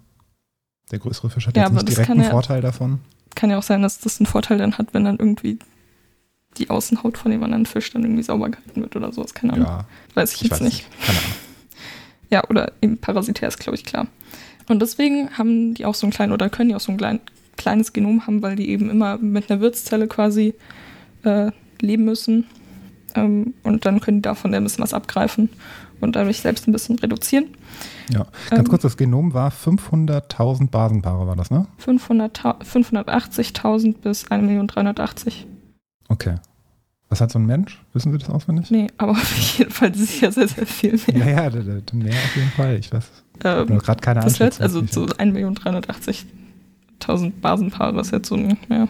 der 0.91 0.99
größere 0.99 1.31
Fisch 1.31 1.47
hat 1.47 1.57
Ja, 1.57 1.65
jetzt 1.65 1.73
nicht 1.73 1.89
direkt 1.89 2.11
einen 2.11 2.23
ja- 2.23 2.31
Vorteil 2.31 2.61
davon. 2.61 3.01
Kann 3.35 3.51
ja 3.51 3.59
auch 3.59 3.63
sein, 3.63 3.83
dass 3.83 3.99
das 3.99 4.19
einen 4.21 4.27
Vorteil 4.27 4.59
dann 4.59 4.79
hat, 4.79 4.95
wenn 4.95 5.05
dann 5.05 5.19
irgendwie 5.19 5.59
die 6.59 6.71
Außenhaut 6.71 7.19
von 7.19 7.31
dem 7.31 7.43
anderen 7.43 7.67
Fisch 7.67 7.91
dann 7.93 8.03
irgendwie 8.03 8.23
sauber 8.23 8.49
gehalten 8.49 8.81
wird 8.81 8.97
oder 8.97 9.13
sowas. 9.13 9.35
Keine 9.35 9.53
Ahnung. 9.55 9.67
Ja, 9.67 9.85
Weiß 10.15 10.31
ich 10.33 10.37
ich 10.37 10.43
jetzt 10.45 10.53
weiß 10.53 10.61
nicht. 10.63 10.89
nicht. 10.91 11.07
Keine 11.07 11.19
Ahnung. 11.19 11.33
Ja, 12.31 12.45
oder 12.49 12.73
eben 12.81 12.99
parasitär 12.99 13.49
ist, 13.49 13.59
glaube 13.59 13.77
ich, 13.77 13.85
klar. 13.85 14.07
Und 14.69 14.81
deswegen 14.81 15.31
haben 15.37 15.75
die 15.75 15.85
auch 15.85 15.95
so 15.95 16.07
ein 16.07 16.11
klein 16.13 16.33
oder 16.33 16.49
können 16.49 16.71
die 16.71 16.75
auch 16.75 16.81
so 16.81 16.91
ein 16.93 16.97
klein, 16.99 17.21
kleines 17.57 17.93
Genom 17.93 18.27
haben, 18.27 18.43
weil 18.43 18.57
die 18.57 18.69
eben 18.71 18.91
immer 18.91 19.19
mit 19.19 19.51
einer 19.51 19.61
Wirtszelle 19.61 20.09
quasi 20.09 20.55
äh, 21.25 21.51
leben 21.81 22.05
müssen. 22.05 22.47
Ähm, 23.15 23.55
und 23.63 23.85
dann 23.85 24.01
können 24.01 24.19
die 24.19 24.23
davon 24.23 24.55
ein 24.55 24.63
bisschen 24.65 24.83
was 24.83 24.95
abgreifen 24.95 25.51
und 26.01 26.17
dadurch 26.17 26.41
selbst 26.41 26.67
ein 26.69 26.73
bisschen 26.73 26.99
reduzieren. 26.99 27.47
Ja, 28.13 28.27
ganz 28.51 28.61
Ähm, 28.61 28.69
kurz, 28.69 28.83
das 28.83 28.97
Genom 28.97 29.35
war 29.35 29.51
500.000 29.51 30.71
Basenpaare, 30.71 31.27
war 31.27 31.37
das, 31.37 31.51
ne? 31.51 31.67
500 31.79 32.39
580.000 32.39 33.99
bis 33.99 34.27
1.380.000. 34.27 35.33
Okay. 36.09 36.37
Was 37.09 37.21
hat 37.21 37.31
so 37.31 37.39
ein 37.39 37.47
Mensch? 37.47 37.81
Wissen 37.93 38.11
Sie 38.13 38.19
das 38.19 38.29
auswendig? 38.31 38.71
Nee, 38.71 38.89
aber 38.99 39.13
auf 39.13 39.39
jeden 39.59 39.71
Fall 39.71 39.95
sicher 39.95 40.33
sehr, 40.33 40.49
sehr 40.49 40.67
viel 40.67 41.01
mehr. 41.07 41.19
Ja, 41.19 41.27
ja, 41.45 41.51
mehr 41.93 42.15
auf 42.15 42.37
jeden 42.37 42.51
Fall. 42.57 42.77
Ich 42.79 42.93
weiß. 42.93 43.05
Ähm, 43.45 43.69
Nur 43.69 43.79
gerade 43.79 44.01
keine 44.01 44.21
Das 44.21 44.39
letzte, 44.39 44.65
Einschätzung. 44.65 44.85
also 44.85 45.07
so 45.07 45.15
1.380.000 45.15 47.33
Basenpaare 47.41 48.01
ist 48.01 48.13
jetzt 48.13 48.29
so 48.29 48.35
ein, 48.35 48.57
ja, 48.69 48.89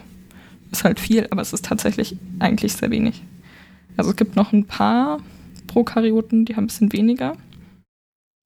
ist 0.71 0.83
halt 0.83 0.99
viel, 0.99 1.27
aber 1.29 1.41
es 1.41 1.53
ist 1.53 1.65
tatsächlich 1.65 2.17
eigentlich 2.39 2.73
sehr 2.73 2.89
wenig. 2.89 3.23
Also 3.97 4.11
es 4.11 4.15
gibt 4.15 4.35
noch 4.35 4.53
ein 4.53 4.65
paar 4.65 5.19
Prokaryoten, 5.77 6.45
die 6.45 6.55
haben 6.55 6.63
ein 6.63 6.67
bisschen 6.67 6.91
weniger. 6.91 7.37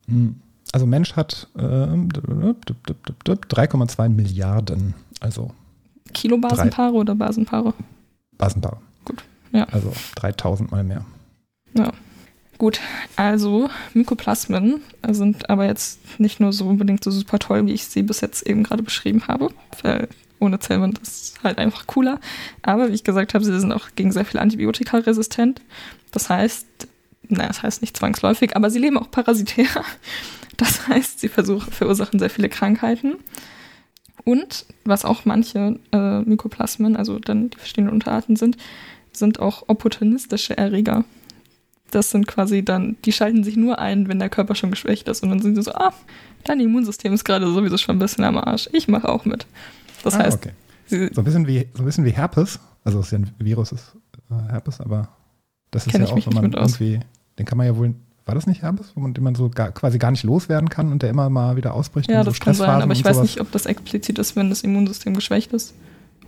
Hm. 0.07 0.35
Also 0.73 0.85
Mensch 0.85 1.15
hat 1.15 1.47
ähm, 1.57 2.09
3,2 2.09 4.09
Milliarden, 4.09 4.95
also 5.21 5.51
Kilo 6.13 6.37
Basenpaare 6.37 6.93
oder 6.93 7.15
Basenpaare? 7.15 7.73
Basenpaare. 8.37 8.81
Gut, 9.05 9.23
ja. 9.53 9.63
Also 9.71 9.93
3000 10.15 10.71
mal 10.71 10.83
mehr. 10.83 11.05
Gut, 12.57 12.81
also 13.15 13.69
Mykoplasmen 13.93 14.81
sind 15.09 15.49
aber 15.49 15.67
jetzt 15.67 16.19
nicht 16.19 16.41
nur 16.41 16.51
so 16.51 16.67
unbedingt 16.67 17.01
so 17.01 17.11
super 17.11 17.39
toll, 17.39 17.65
wie 17.65 17.71
ich 17.71 17.85
sie 17.85 18.03
bis 18.03 18.19
jetzt 18.19 18.45
eben 18.45 18.63
gerade 18.63 18.83
beschrieben 18.83 19.23
habe, 19.29 19.51
weil 19.83 20.09
ohne 20.39 20.59
Zellwand 20.59 20.99
ist 20.99 21.41
halt 21.43 21.59
einfach 21.59 21.87
cooler. 21.87 22.19
Aber 22.61 22.89
wie 22.89 22.93
ich 22.93 23.05
gesagt 23.05 23.33
habe, 23.33 23.45
sie 23.45 23.57
sind 23.57 23.71
auch 23.71 23.87
gegen 23.95 24.11
sehr 24.11 24.25
viel 24.25 24.41
Antibiotika 24.41 24.97
resistent. 24.97 25.61
Das 26.11 26.29
heißt, 26.29 26.67
naja, 27.27 27.47
das 27.47 27.63
heißt 27.63 27.81
nicht 27.81 27.95
zwangsläufig, 27.97 28.55
aber 28.55 28.69
sie 28.69 28.79
leben 28.79 28.97
auch 28.97 29.09
parasitär. 29.11 29.67
Das 30.57 30.87
heißt, 30.87 31.19
sie 31.19 31.29
versuchen, 31.29 31.71
verursachen 31.71 32.19
sehr 32.19 32.29
viele 32.29 32.49
Krankheiten. 32.49 33.15
Und 34.25 34.65
was 34.85 35.05
auch 35.05 35.25
manche 35.25 35.79
äh, 35.91 36.19
Mykoplasmen, 36.21 36.95
also 36.95 37.17
dann 37.17 37.49
die 37.49 37.57
verschiedenen 37.57 37.91
Unterarten 37.91 38.35
sind, 38.35 38.57
sind 39.11 39.39
auch 39.39 39.63
opportunistische 39.67 40.55
Erreger. 40.57 41.03
Das 41.89 42.11
sind 42.11 42.27
quasi 42.27 42.63
dann, 42.63 42.95
die 43.05 43.11
schalten 43.11 43.43
sich 43.43 43.55
nur 43.57 43.79
ein, 43.79 44.07
wenn 44.07 44.19
der 44.19 44.29
Körper 44.29 44.53
schon 44.53 44.69
geschwächt 44.69 45.07
ist. 45.07 45.23
Und 45.23 45.29
dann 45.29 45.41
sind 45.41 45.55
sie 45.55 45.63
so, 45.63 45.73
ah, 45.73 45.93
dein 46.43 46.59
Immunsystem 46.59 47.11
ist 47.13 47.23
gerade 47.23 47.51
sowieso 47.51 47.77
schon 47.77 47.95
ein 47.95 47.99
bisschen 47.99 48.23
am 48.23 48.37
Arsch. 48.37 48.69
Ich 48.71 48.87
mache 48.87 49.09
auch 49.09 49.25
mit. 49.25 49.47
Das 50.03 50.13
Ah, 50.15 50.19
heißt, 50.19 50.37
okay. 50.37 50.51
sie, 50.85 51.09
So 51.11 51.21
ein 51.21 51.25
bisschen 51.25 51.47
wie, 51.47 51.67
so 51.73 51.81
ein 51.81 51.85
bisschen 51.85 52.05
wie 52.05 52.11
Herpes. 52.11 52.59
Also 52.83 52.99
es 52.99 53.07
ist 53.07 53.11
ja 53.13 53.17
ein 53.19 53.31
Virus, 53.39 53.71
ist 53.71 53.95
äh, 54.29 54.51
Herpes, 54.51 54.79
aber 54.79 55.09
das 55.71 55.87
ist 55.87 55.97
ja 55.97 56.05
auch, 56.05 56.25
wenn 56.25 56.33
man 56.33 56.43
mit 56.43 56.55
aus. 56.55 56.79
irgendwie, 56.79 56.99
den 57.39 57.45
kann 57.45 57.57
man 57.57 57.67
ja 57.67 57.75
wohl, 57.75 57.95
war 58.25 58.35
das 58.35 58.47
nicht 58.47 58.61
Herpes, 58.61 58.91
wo 58.95 59.01
man, 59.01 59.13
den 59.13 59.23
man 59.23 59.35
so 59.35 59.49
gar, 59.49 59.71
quasi 59.71 59.97
gar 59.97 60.11
nicht 60.11 60.23
loswerden 60.23 60.69
kann 60.69 60.91
und 60.91 61.01
der 61.01 61.09
immer 61.09 61.29
mal 61.29 61.55
wieder 61.55 61.73
ausbricht? 61.73 62.09
ja, 62.09 62.19
in 62.19 62.25
so 62.25 62.31
das 62.31 62.39
kann 62.39 62.53
sein, 62.53 62.81
aber 62.81 62.93
ich 62.93 63.03
weiß 63.03 63.21
nicht, 63.21 63.41
ob 63.41 63.51
das 63.51 63.65
explizit 63.65 64.19
ist, 64.19 64.35
wenn 64.35 64.49
das 64.49 64.61
Immunsystem 64.61 65.13
geschwächt 65.13 65.53
ist. 65.53 65.73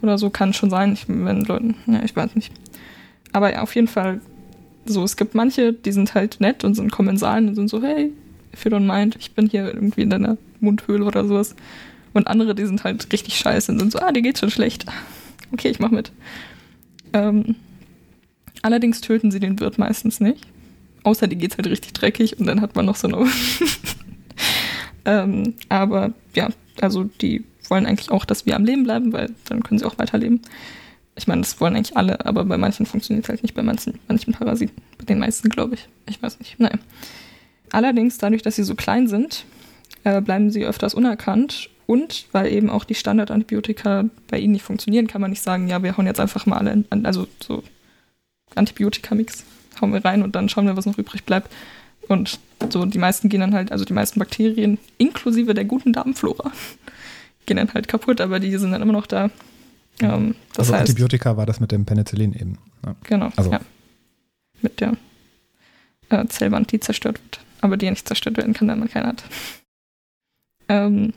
Oder 0.01 0.17
so 0.17 0.29
kann 0.29 0.53
schon 0.53 0.69
sein, 0.69 0.93
ich, 0.93 1.05
wenn 1.07 1.41
Leuten, 1.41 1.75
ja, 1.85 2.03
ich 2.03 2.15
weiß 2.15 2.35
nicht. 2.35 2.51
Aber 3.31 3.53
ja, 3.53 3.61
auf 3.61 3.73
jeden 3.75 3.87
Fall 3.87 4.19
so, 4.85 5.03
es 5.03 5.15
gibt 5.15 5.33
manche, 5.33 5.73
die 5.73 5.91
sind 5.91 6.13
halt 6.13 6.39
nett 6.39 6.63
und 6.63 6.75
sind 6.75 6.91
Kommensalen 6.91 7.47
und 7.47 7.55
sind 7.55 7.69
so, 7.69 7.81
hey, 7.81 8.11
if 8.53 8.65
you 8.65 8.71
don't 8.71 8.85
mind, 8.85 9.15
ich 9.17 9.33
bin 9.33 9.47
hier 9.47 9.73
irgendwie 9.73 10.01
in 10.01 10.09
deiner 10.09 10.37
Mundhöhle 10.59 11.05
oder 11.05 11.25
sowas. 11.25 11.55
Und 12.13 12.27
andere, 12.27 12.53
die 12.53 12.65
sind 12.65 12.83
halt 12.83 13.11
richtig 13.11 13.37
scheiße 13.37 13.71
und 13.71 13.79
sind 13.79 13.91
so, 13.91 13.99
ah, 13.99 14.11
dir 14.11 14.21
geht's 14.21 14.39
schon 14.39 14.51
schlecht. 14.51 14.85
Okay, 15.51 15.69
ich 15.69 15.79
mach 15.79 15.91
mit. 15.91 16.11
Ähm, 17.13 17.55
allerdings 18.63 19.01
töten 19.01 19.29
sie 19.29 19.39
den 19.39 19.59
Wirt 19.59 19.77
meistens 19.77 20.19
nicht. 20.19 20.45
Außer 21.03 21.27
die 21.27 21.35
geht's 21.35 21.57
halt 21.57 21.67
richtig 21.67 21.93
dreckig 21.93 22.39
und 22.39 22.47
dann 22.47 22.61
hat 22.61 22.75
man 22.75 22.85
noch 22.85 22.95
so 22.95 23.07
eine. 23.07 23.27
ähm, 25.05 25.53
aber 25.69 26.13
ja, 26.35 26.49
also 26.81 27.03
die 27.03 27.43
wollen 27.69 27.85
eigentlich 27.85 28.09
auch, 28.11 28.25
dass 28.25 28.45
wir 28.45 28.55
am 28.55 28.65
Leben 28.65 28.83
bleiben, 28.83 29.13
weil 29.13 29.29
dann 29.45 29.63
können 29.63 29.79
sie 29.79 29.85
auch 29.85 29.97
weiterleben. 29.97 30.41
Ich 31.15 31.27
meine, 31.27 31.41
das 31.41 31.59
wollen 31.61 31.75
eigentlich 31.75 31.95
alle, 31.95 32.25
aber 32.25 32.43
bei 32.45 32.57
manchen 32.57 32.85
funktioniert 32.85 33.25
es 33.25 33.29
halt 33.29 33.43
nicht, 33.43 33.53
bei 33.53 33.61
manchen, 33.61 33.99
manchen 34.07 34.33
Parasiten. 34.33 34.75
Bei 34.97 35.05
den 35.05 35.19
meisten, 35.19 35.49
glaube 35.49 35.75
ich. 35.75 35.87
Ich 36.09 36.21
weiß 36.21 36.39
nicht. 36.39 36.59
Naja. 36.59 36.79
Allerdings, 37.71 38.17
dadurch, 38.17 38.41
dass 38.41 38.55
sie 38.55 38.63
so 38.63 38.73
klein 38.75 39.07
sind, 39.07 39.45
äh, 40.03 40.21
bleiben 40.21 40.49
sie 40.49 40.65
öfters 40.65 40.93
unerkannt. 40.93 41.69
Und 41.85 42.27
weil 42.31 42.51
eben 42.51 42.69
auch 42.69 42.85
die 42.85 42.95
Standardantibiotika 42.95 44.05
bei 44.29 44.39
ihnen 44.39 44.53
nicht 44.53 44.63
funktionieren, 44.63 45.07
kann 45.07 45.19
man 45.21 45.31
nicht 45.31 45.43
sagen, 45.43 45.67
ja, 45.67 45.83
wir 45.83 45.97
hauen 45.97 46.07
jetzt 46.07 46.19
einfach 46.19 46.45
mal 46.45 46.57
alle, 46.57 46.85
an- 46.89 47.05
also 47.05 47.27
so 47.41 47.61
Antibiotika-Mix 48.55 49.43
hauen 49.81 49.93
wir 49.93 50.03
rein 50.03 50.23
und 50.23 50.35
dann 50.35 50.49
schauen 50.49 50.65
wir, 50.65 50.77
was 50.77 50.85
noch 50.85 50.97
übrig 50.97 51.23
bleibt. 51.23 51.51
Und 52.07 52.39
so 52.69 52.85
die 52.85 52.97
meisten 52.97 53.29
gehen 53.29 53.39
dann 53.41 53.53
halt, 53.53 53.71
also 53.71 53.85
die 53.85 53.93
meisten 53.93 54.19
Bakterien, 54.19 54.77
inklusive 54.97 55.53
der 55.53 55.65
guten 55.65 55.93
Darmflora, 55.93 56.51
gehen 57.45 57.57
dann 57.57 57.73
halt 57.73 57.87
kaputt, 57.87 58.21
aber 58.21 58.39
die 58.39 58.55
sind 58.57 58.71
dann 58.71 58.81
immer 58.81 58.93
noch 58.93 59.07
da. 59.07 59.29
Ähm, 60.01 60.35
das 60.49 60.59
also 60.59 60.73
heißt, 60.73 60.81
Antibiotika 60.89 61.37
war 61.37 61.45
das 61.45 61.59
mit 61.59 61.71
dem 61.71 61.85
Penicillin 61.85 62.33
eben. 62.33 62.57
Ja. 62.85 62.95
Genau, 63.03 63.29
Also- 63.35 63.51
ja. 63.51 63.61
Mit 64.61 64.79
der 64.79 64.93
äh, 66.09 66.25
Zellwand, 66.27 66.71
die 66.71 66.79
zerstört 66.79 67.19
wird. 67.21 67.39
Aber 67.59 67.75
die 67.75 67.85
ja 67.85 67.91
nicht 67.91 68.07
zerstört 68.07 68.37
werden 68.37 68.53
kann, 68.53 68.67
wenn 68.69 68.79
man 68.79 68.89
keine 68.89 69.07
hat. 69.07 69.23
Ähm, 70.69 71.11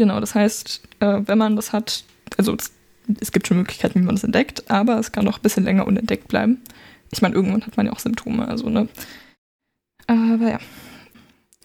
Genau, 0.00 0.18
das 0.18 0.34
heißt, 0.34 0.80
äh, 1.00 1.20
wenn 1.26 1.36
man 1.36 1.56
das 1.56 1.72
hat, 1.74 2.04
also 2.38 2.54
es, 2.54 2.72
es 3.20 3.32
gibt 3.32 3.46
schon 3.46 3.56
Möglichkeiten, 3.56 4.00
wie 4.00 4.04
man 4.04 4.14
das 4.14 4.24
entdeckt, 4.24 4.70
aber 4.70 4.98
es 4.98 5.12
kann 5.12 5.24
noch 5.24 5.38
ein 5.38 5.42
bisschen 5.42 5.64
länger 5.64 5.86
unentdeckt 5.86 6.28
bleiben. 6.28 6.60
Ich 7.12 7.22
meine, 7.22 7.34
irgendwann 7.34 7.66
hat 7.66 7.76
man 7.76 7.86
ja 7.86 7.92
auch 7.92 7.98
Symptome, 7.98 8.46
also 8.46 8.68
ne. 8.68 8.88
Aber 10.06 10.50
ja. 10.50 10.58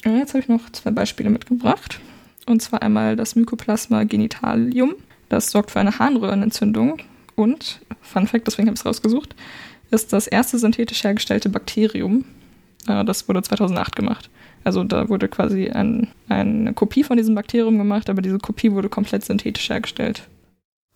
Jetzt 0.03 0.33
habe 0.33 0.39
ich 0.39 0.47
noch 0.47 0.69
zwei 0.71 0.91
Beispiele 0.91 1.29
mitgebracht. 1.29 1.99
Und 2.45 2.61
zwar 2.61 2.81
einmal 2.81 3.15
das 3.15 3.35
Mycoplasma 3.35 4.03
genitalium. 4.03 4.95
Das 5.29 5.49
sorgt 5.49 5.71
für 5.71 5.79
eine 5.79 5.97
Harnröhrenentzündung. 5.97 6.99
Und, 7.35 7.81
Fun 8.01 8.27
Fact, 8.27 8.47
deswegen 8.47 8.67
habe 8.67 8.75
ich 8.75 8.81
es 8.81 8.85
rausgesucht, 8.85 9.35
ist 9.91 10.13
das 10.13 10.27
erste 10.27 10.59
synthetisch 10.59 11.03
hergestellte 11.03 11.49
Bakterium. 11.49 12.25
Äh, 12.87 13.03
Das 13.03 13.27
wurde 13.27 13.41
2008 13.41 13.95
gemacht. 13.95 14.29
Also 14.63 14.83
da 14.83 15.09
wurde 15.09 15.27
quasi 15.27 15.69
ein, 15.69 16.07
eine 16.27 16.73
Kopie 16.73 17.03
von 17.03 17.17
diesem 17.17 17.35
Bakterium 17.35 17.77
gemacht, 17.77 18.09
aber 18.09 18.21
diese 18.21 18.39
Kopie 18.39 18.71
wurde 18.71 18.89
komplett 18.89 19.23
synthetisch 19.23 19.69
hergestellt. 19.69 20.27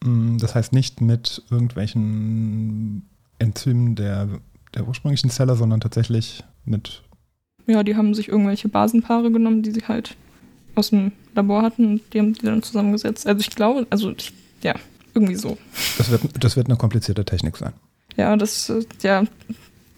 Mm, 0.04 0.38
Das 0.38 0.56
heißt 0.56 0.74
nicht 0.74 1.02
mit 1.02 1.44
irgendwelchen 1.50 3.10
Enzymen 3.40 3.96
der, 3.96 4.28
der 4.74 4.88
ursprünglichen 4.88 5.30
Zelle, 5.30 5.56
sondern 5.56 5.80
tatsächlich 5.82 6.44
mit. 6.66 7.04
Ja, 7.68 7.84
die 7.84 7.96
haben 7.96 8.14
sich 8.14 8.28
irgendwelche 8.30 8.68
Basenpaare 8.70 9.32
genommen, 9.32 9.62
die 9.64 9.72
sie 9.72 9.84
halt 9.88 10.16
aus 10.76 10.90
dem 10.90 11.12
Labor 11.36 11.62
hatten 11.62 11.86
und 11.86 12.02
die 12.14 12.20
haben 12.20 12.34
die 12.34 12.46
dann 12.46 12.64
zusammengesetzt. 12.64 13.28
Also 13.28 13.42
ich 13.42 13.50
glaube, 13.52 13.86
also 13.90 14.12
ich, 14.12 14.34
ja, 14.62 14.74
irgendwie 15.14 15.36
so. 15.36 15.58
Das 15.98 16.10
wird, 16.10 16.22
das 16.44 16.56
wird 16.56 16.68
eine 16.68 16.78
komplizierte 16.78 17.26
Technik 17.26 17.58
sein. 17.58 17.74
Ja, 18.18 18.36
das 18.36 18.72
ja, 19.02 19.24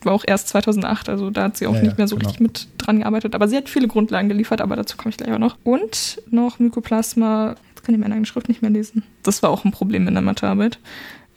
war 0.04 0.14
auch 0.14 0.24
erst 0.28 0.50
2008, 0.50 1.10
also 1.10 1.30
da 1.30 1.44
hat 1.44 1.58
sie 1.58 1.68
auch 1.68 1.76
Ja, 1.76 1.82
nicht 1.82 1.98
mehr 1.98 2.08
so 2.08 2.16
genau. 2.16 2.28
richtig 2.30 2.42
mit 2.42 2.68
dran 2.78 3.00
gearbeitet. 3.00 3.36
Aber 3.36 3.48
sie 3.48 3.56
hat 3.58 3.70
viele 3.70 3.88
Grundlagen 3.88 4.30
geliefert, 4.30 4.62
aber 4.62 4.76
dazu 4.76 4.98
komme 4.98 5.10
ich 5.12 5.18
gleich 5.18 5.32
auch 5.32 5.40
noch. 5.40 5.58
Und 5.64 6.22
noch 6.30 6.60
Mycoplasma, 6.60 7.56
jetzt 7.82 7.86
kann 7.86 7.96
ich 7.96 8.02
meine 8.02 8.13
eigene 8.13 8.28
Schrift 8.28 8.48
nicht 8.48 8.62
mehr 8.62 8.72
lesen. 8.72 9.04
Das 9.24 9.41
war 9.41 9.50
auch 9.50 9.65
ein 9.65 9.72
Problem 9.72 10.08
in 10.08 10.13
der 10.13 10.22
Mathearbeit. 10.22 10.80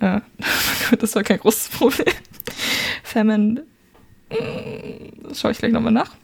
Äh, 0.01 0.21
das 0.99 1.15
war 1.15 1.23
kein 1.23 1.39
großes 1.39 1.71
Problem. 1.71 2.13
Ferment, 3.03 3.63
das 5.23 5.41
schaue 5.41 5.53
ich 5.53 5.59
gleich 5.59 5.73
nochmal 5.73 5.93
nach. 5.93 6.15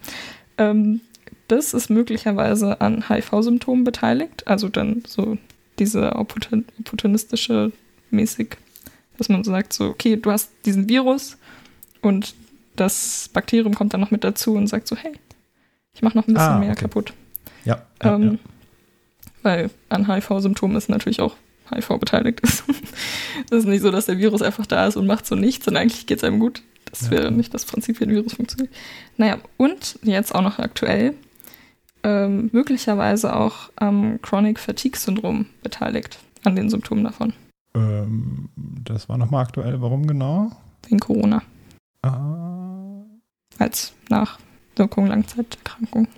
Ähm, 0.59 1.01
das 1.49 1.75
ist 1.75 1.91
möglicherweise 1.91 2.81
an 2.81 3.09
HIV-Symptomen 3.09 3.85
beteiligt, 3.85 4.47
also 4.47 4.69
dann 4.69 5.03
so 5.07 5.37
diese 5.79 6.15
opportun 6.15 6.65
opportunistische 6.79 7.73
mäßig, 8.11 8.57
dass 9.17 9.29
man 9.29 9.43
so 9.43 9.51
sagt, 9.51 9.73
so, 9.73 9.87
okay, 9.87 10.17
du 10.17 10.31
hast 10.31 10.51
diesen 10.65 10.89
Virus 10.89 11.39
und 12.03 12.35
das 12.77 13.31
Bakterium 13.33 13.75
kommt 13.75 13.95
dann 13.95 14.01
noch 14.01 14.11
mit 14.11 14.23
dazu 14.23 14.55
und 14.55 14.67
sagt 14.67 14.87
so, 14.87 14.97
hey, 14.97 15.13
ich 15.95 16.03
mache 16.03 16.17
noch 16.17 16.29
ein 16.29 16.35
bisschen 16.35 16.49
Ah, 16.49 16.59
mehr 16.59 16.73
okay. 16.73 16.83
kaputt. 16.83 17.13
Ja. 17.65 17.83
ja, 18.03 18.15
ähm, 18.15 18.23
ja. 18.23 18.50
Weil 19.43 19.71
an 19.89 20.07
HIV-Symptomen 20.13 20.77
ist 20.77 20.89
natürlich 20.89 21.21
auch 21.21 21.37
HIV 21.73 21.99
beteiligt 21.99 22.41
ist. 22.41 22.65
Das 23.49 23.61
ist 23.61 23.67
nicht 23.67 23.81
so, 23.83 23.91
dass 23.91 24.07
der 24.07 24.19
Virus 24.19 24.43
einfach 24.43 24.67
da 24.67 24.87
ist 24.87 24.97
und 24.97 25.07
macht 25.07 25.25
so 25.27 25.35
nichts 25.35 25.67
und 25.69 25.77
eigentlich 25.77 26.07
geht 26.07 26.19
es 26.19 26.25
einem 26.25 26.39
gut. 26.41 26.63
Das 26.91 27.03
Ja. 27.03 27.11
wäre 27.13 27.31
nicht 27.33 27.55
das 27.55 27.65
Prinzip, 27.65 28.01
wie 28.01 28.05
ein 28.05 28.11
Virus 28.11 28.35
funktioniert. 28.35 28.75
Naja, 29.17 29.39
und 29.57 29.99
jetzt 30.03 30.35
auch 30.35 30.43
noch 30.43 30.59
aktuell, 30.59 31.15
ähm, 32.03 32.51
möglicherweise 32.53 33.35
auch 33.37 33.71
am 33.77 34.21
Chronic 34.23 34.59
Fatigue 34.59 34.99
Syndrom 34.99 35.47
beteiligt, 35.63 36.19
an 36.45 36.57
den 36.57 36.71
Symptomen 36.71 37.05
davon, 37.05 37.33
Ähm, 37.75 38.49
das 38.85 39.09
war 39.09 39.17
nochmal 39.17 39.45
aktuell. 39.45 39.81
Warum 39.81 40.07
genau? 40.07 40.51
wegen 40.89 40.99
Corona, 40.99 41.43
Ah, 42.03 43.05
als 43.59 43.93
Nachwirkung 44.09 45.07
Langzeiterkrankung. 45.07 46.09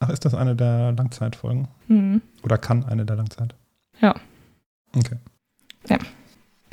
Ach, 0.00 0.08
ist 0.10 0.24
das 0.24 0.34
eine 0.34 0.56
der 0.56 0.92
Langzeitfolgen? 0.92 1.68
Mhm. 1.88 2.20
Oder 2.42 2.58
kann 2.58 2.84
eine 2.84 3.06
der 3.06 3.16
Langzeit? 3.16 3.54
Ja. 4.00 4.14
Okay. 4.96 5.16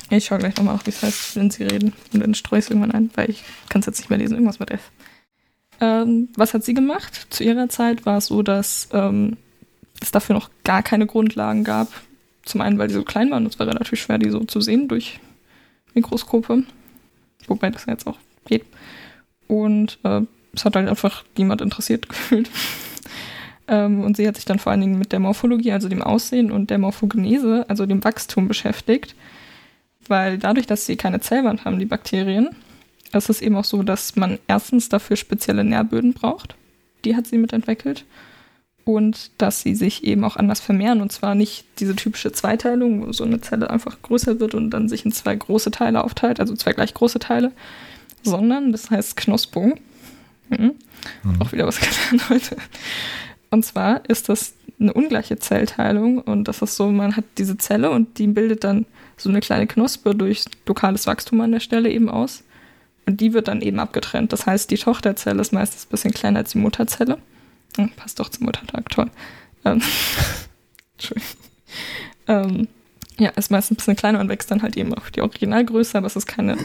Ich 0.09 0.25
schaue 0.25 0.37
gleich 0.37 0.55
nochmal 0.55 0.75
nach, 0.75 0.85
wie 0.85 0.91
es 0.91 1.03
heißt, 1.03 1.35
wenn 1.35 1.51
sie 1.51 1.63
reden. 1.63 1.93
Und 2.13 2.21
dann 2.21 2.33
streue 2.33 2.59
ich 2.59 2.65
es 2.65 2.71
irgendwann 2.71 2.91
ein, 2.91 3.09
weil 3.15 3.29
ich 3.29 3.43
kann 3.69 3.81
es 3.81 3.87
jetzt 3.87 3.99
nicht 3.99 4.09
mehr 4.09 4.19
lesen. 4.19 4.35
Irgendwas 4.35 4.59
mit 4.59 4.71
F. 4.71 4.91
Ähm, 5.81 6.29
was 6.35 6.53
hat 6.53 6.63
sie 6.63 6.73
gemacht? 6.73 7.27
Zu 7.29 7.43
ihrer 7.43 7.67
Zeit 7.67 8.05
war 8.05 8.17
es 8.17 8.27
so, 8.27 8.41
dass 8.41 8.87
ähm, 8.93 9.37
es 10.01 10.11
dafür 10.11 10.35
noch 10.35 10.49
gar 10.63 10.81
keine 10.81 11.07
Grundlagen 11.07 11.63
gab. 11.63 11.89
Zum 12.43 12.61
einen, 12.61 12.77
weil 12.77 12.87
die 12.87 12.93
so 12.93 13.03
klein 13.03 13.31
waren 13.31 13.45
und 13.45 13.53
es 13.53 13.59
war 13.59 13.67
relativ 13.67 13.99
schwer, 13.99 14.17
die 14.17 14.29
so 14.29 14.39
zu 14.45 14.61
sehen 14.61 14.87
durch 14.87 15.19
Mikroskope. 15.93 16.63
Wobei 17.47 17.69
das 17.69 17.85
ja 17.85 17.93
jetzt 17.93 18.07
auch 18.07 18.17
geht. 18.45 18.65
Und 19.47 19.99
äh, 20.03 20.21
es 20.53 20.63
hat 20.63 20.77
halt 20.77 20.87
einfach 20.87 21.25
niemand 21.37 21.61
interessiert 21.61 22.07
gefühlt. 22.09 22.49
Ähm, 23.67 24.01
und 24.01 24.17
sie 24.17 24.27
hat 24.27 24.35
sich 24.35 24.45
dann 24.45 24.59
vor 24.59 24.71
allen 24.71 24.81
Dingen 24.81 24.99
mit 24.99 25.11
der 25.11 25.19
Morphologie, 25.19 25.71
also 25.71 25.89
dem 25.89 26.01
Aussehen 26.01 26.51
und 26.51 26.69
der 26.69 26.77
Morphogenese, 26.77 27.65
also 27.67 27.85
dem 27.85 28.03
Wachstum 28.03 28.47
beschäftigt 28.47 29.15
weil 30.09 30.37
dadurch, 30.37 30.67
dass 30.67 30.85
sie 30.85 30.95
keine 30.95 31.19
Zellwand 31.19 31.65
haben, 31.65 31.79
die 31.79 31.85
Bakterien, 31.85 32.49
ist 33.13 33.29
es 33.29 33.41
eben 33.41 33.55
auch 33.55 33.65
so, 33.65 33.83
dass 33.83 34.15
man 34.15 34.39
erstens 34.47 34.89
dafür 34.89 35.15
spezielle 35.15 35.63
Nährböden 35.63 36.13
braucht. 36.13 36.55
Die 37.05 37.15
hat 37.15 37.27
sie 37.27 37.37
mitentwickelt. 37.37 38.05
Und 38.83 39.31
dass 39.37 39.61
sie 39.61 39.75
sich 39.75 40.05
eben 40.05 40.23
auch 40.23 40.37
anders 40.37 40.61
vermehren. 40.61 41.01
Und 41.01 41.11
zwar 41.11 41.35
nicht 41.35 41.65
diese 41.79 41.95
typische 41.95 42.31
Zweiteilung, 42.31 43.05
wo 43.05 43.11
so 43.11 43.25
eine 43.25 43.41
Zelle 43.41 43.69
einfach 43.69 44.01
größer 44.01 44.39
wird 44.39 44.55
und 44.55 44.69
dann 44.69 44.87
sich 44.87 45.03
in 45.03 45.11
zwei 45.11 45.35
große 45.35 45.71
Teile 45.71 46.03
aufteilt, 46.03 46.39
also 46.39 46.55
zwei 46.55 46.71
gleich 46.71 46.93
große 46.93 47.19
Teile, 47.19 47.51
sondern 48.23 48.71
das 48.71 48.89
heißt 48.89 49.17
Knospung. 49.17 49.79
Mhm. 50.49 50.75
Mhm. 51.23 51.41
Auch 51.41 51.51
wieder 51.51 51.67
was 51.67 51.79
gelernt 51.79 52.29
heute. 52.29 52.55
Und 53.49 53.63
zwar 53.63 54.07
ist 54.09 54.29
das 54.29 54.53
eine 54.79 54.93
ungleiche 54.93 55.39
Zellteilung 55.39 56.19
und 56.19 56.47
das 56.47 56.61
ist 56.61 56.75
so, 56.75 56.89
man 56.89 57.15
hat 57.15 57.25
diese 57.37 57.57
Zelle 57.57 57.89
und 57.89 58.19
die 58.19 58.27
bildet 58.27 58.63
dann 58.63 58.85
so 59.15 59.29
eine 59.29 59.39
kleine 59.39 59.67
Knospe 59.67 60.13
durch 60.13 60.45
lokales 60.65 61.07
Wachstum 61.07 61.41
an 61.41 61.51
der 61.51 61.59
Stelle 61.59 61.89
eben 61.89 62.09
aus. 62.09 62.43
Und 63.05 63.21
die 63.21 63.33
wird 63.33 63.47
dann 63.47 63.61
eben 63.61 63.79
abgetrennt. 63.79 64.33
Das 64.33 64.45
heißt, 64.45 64.69
die 64.69 64.77
Tochterzelle 64.77 65.41
ist 65.41 65.53
meistens 65.53 65.85
ein 65.85 65.89
bisschen 65.89 66.13
kleiner 66.13 66.39
als 66.39 66.51
die 66.51 66.57
Mutterzelle. 66.57 67.17
Hm, 67.77 67.91
passt 67.95 68.19
doch 68.19 68.29
zum 68.29 68.45
Muttertag, 68.45 68.89
toll. 68.89 69.09
Ähm, 69.63 69.81
Entschuldigung. 70.97 71.29
Ähm, 72.27 72.67
ja, 73.17 73.29
ist 73.29 73.49
meistens 73.49 73.75
ein 73.75 73.77
bisschen 73.77 73.95
kleiner 73.95 74.19
und 74.19 74.29
wächst 74.29 74.51
dann 74.51 74.61
halt 74.61 74.77
eben 74.77 74.93
auf 74.93 75.09
die 75.09 75.21
Originalgröße, 75.21 75.97
aber 75.97 76.07
es 76.07 76.15
ist 76.15 76.27
keine 76.27 76.57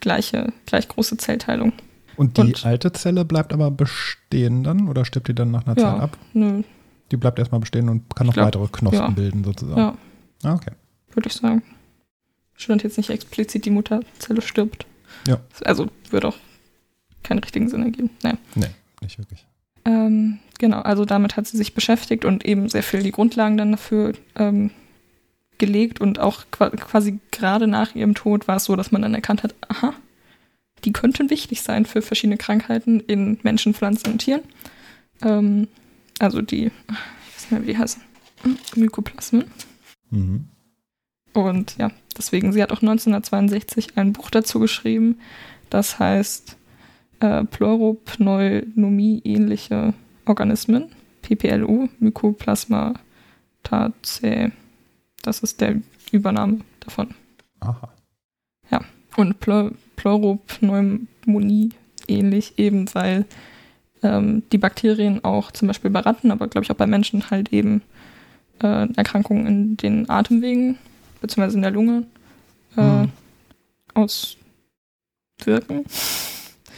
gleiche, 0.00 0.52
gleich 0.66 0.86
große 0.88 1.16
Zellteilung. 1.16 1.72
Und 2.18 2.36
die 2.36 2.40
Und- 2.42 2.66
alte 2.66 2.92
Zelle 2.92 3.24
bleibt 3.24 3.52
aber 3.52 3.70
bestehen 3.70 4.64
dann 4.64 4.88
oder 4.88 5.04
stirbt 5.04 5.28
die 5.28 5.34
dann 5.34 5.50
nach 5.50 5.66
einer 5.66 5.78
Ja. 5.80 5.92
Zeit 5.94 6.00
ab? 6.02 6.18
Nö, 6.34 6.62
Die 7.10 7.16
bleibt 7.16 7.38
erstmal 7.38 7.60
bestehen 7.60 7.88
und 7.88 8.14
kann 8.14 8.26
noch 8.26 8.34
glaub, 8.34 8.46
weitere 8.46 8.66
Knospen 8.68 8.98
ja. 9.00 9.08
bilden 9.08 9.42
sozusagen. 9.44 9.80
ja, 9.80 9.96
Ah, 10.42 10.54
okay. 10.54 10.72
würde 11.14 11.28
ich 11.28 11.34
sagen. 11.34 11.62
Stand 12.54 12.82
jetzt 12.82 12.96
nicht 12.98 13.08
explizit, 13.10 13.64
die 13.64 13.70
Mutterzelle 13.70 14.42
stirbt. 14.42 14.84
Ja. 15.26 15.38
Also 15.64 15.86
würde 16.10 16.28
auch 16.28 16.36
keinen 17.22 17.38
richtigen 17.38 17.68
Sinn 17.68 17.82
ergeben. 17.82 18.10
Naja. 18.22 18.36
Nee, 18.56 18.66
nicht 19.00 19.16
wirklich. 19.18 19.46
Ähm, 19.84 20.38
genau, 20.58 20.80
also 20.80 21.04
damit 21.04 21.36
hat 21.36 21.46
sie 21.46 21.56
sich 21.56 21.72
beschäftigt 21.72 22.24
und 22.24 22.44
eben 22.44 22.68
sehr 22.68 22.82
viel 22.82 23.02
die 23.02 23.12
Grundlagen 23.12 23.56
dann 23.56 23.70
dafür 23.70 24.12
ähm, 24.36 24.70
gelegt 25.58 26.00
und 26.00 26.18
auch 26.18 26.44
qua- 26.50 26.70
quasi 26.70 27.20
gerade 27.30 27.66
nach 27.68 27.94
ihrem 27.94 28.14
Tod 28.14 28.48
war 28.48 28.56
es 28.56 28.64
so, 28.64 28.76
dass 28.76 28.90
man 28.92 29.02
dann 29.02 29.14
erkannt 29.14 29.42
hat, 29.44 29.54
aha, 29.68 29.94
die 30.84 30.92
könnten 30.92 31.30
wichtig 31.30 31.62
sein 31.62 31.86
für 31.86 32.02
verschiedene 32.02 32.36
Krankheiten 32.36 33.00
in 33.00 33.38
Menschen, 33.42 33.72
Pflanzen 33.74 34.12
und 34.12 34.18
Tieren. 34.18 34.42
Ähm, 35.22 35.66
also 36.18 36.42
die, 36.42 36.66
ich 36.66 36.66
weiß 36.66 37.42
nicht 37.42 37.50
mehr, 37.50 37.62
wie 37.62 37.72
die 37.72 37.78
heißen, 37.78 38.02
Mykoplasmen. 38.76 39.46
Mhm. 40.10 40.44
Und 41.32 41.78
ja, 41.78 41.90
deswegen, 42.16 42.52
sie 42.52 42.62
hat 42.62 42.70
auch 42.72 42.82
1962 42.82 43.96
ein 43.96 44.12
Buch 44.12 44.30
dazu 44.30 44.60
geschrieben, 44.60 45.18
das 45.70 45.98
heißt 45.98 46.56
äh, 47.20 47.44
Pleuropneumonie-ähnliche 47.44 49.94
Organismen, 50.24 50.92
PPLU, 51.22 51.88
Mycoplasmataceae. 51.98 54.52
Das 55.22 55.40
ist 55.40 55.60
der 55.60 55.82
Übername 56.12 56.60
davon. 56.80 57.14
Aha. 57.60 57.88
Und 59.18 59.40
Pleu 59.40 59.72
Pleuropneumonie 59.98 61.70
ähnlich, 62.06 62.54
eben 62.58 62.86
weil 62.94 63.24
ähm, 64.02 64.42
die 64.52 64.58
Bakterien 64.58 65.24
auch 65.24 65.50
zum 65.52 65.68
Beispiel 65.68 65.90
bei 65.90 66.00
Ratten, 66.00 66.30
aber 66.30 66.48
glaube 66.48 66.64
ich 66.64 66.70
auch 66.70 66.76
bei 66.76 66.86
Menschen 66.86 67.30
halt 67.30 67.52
eben 67.52 67.82
äh, 68.62 68.86
Erkrankungen 68.94 69.46
in 69.46 69.76
den 69.76 70.08
Atemwegen 70.08 70.78
beziehungsweise 71.20 71.56
in 71.56 71.62
der 71.62 71.70
Lunge 71.72 72.04
äh, 72.76 72.80
Mhm. 72.80 73.10
auswirken, 73.94 75.84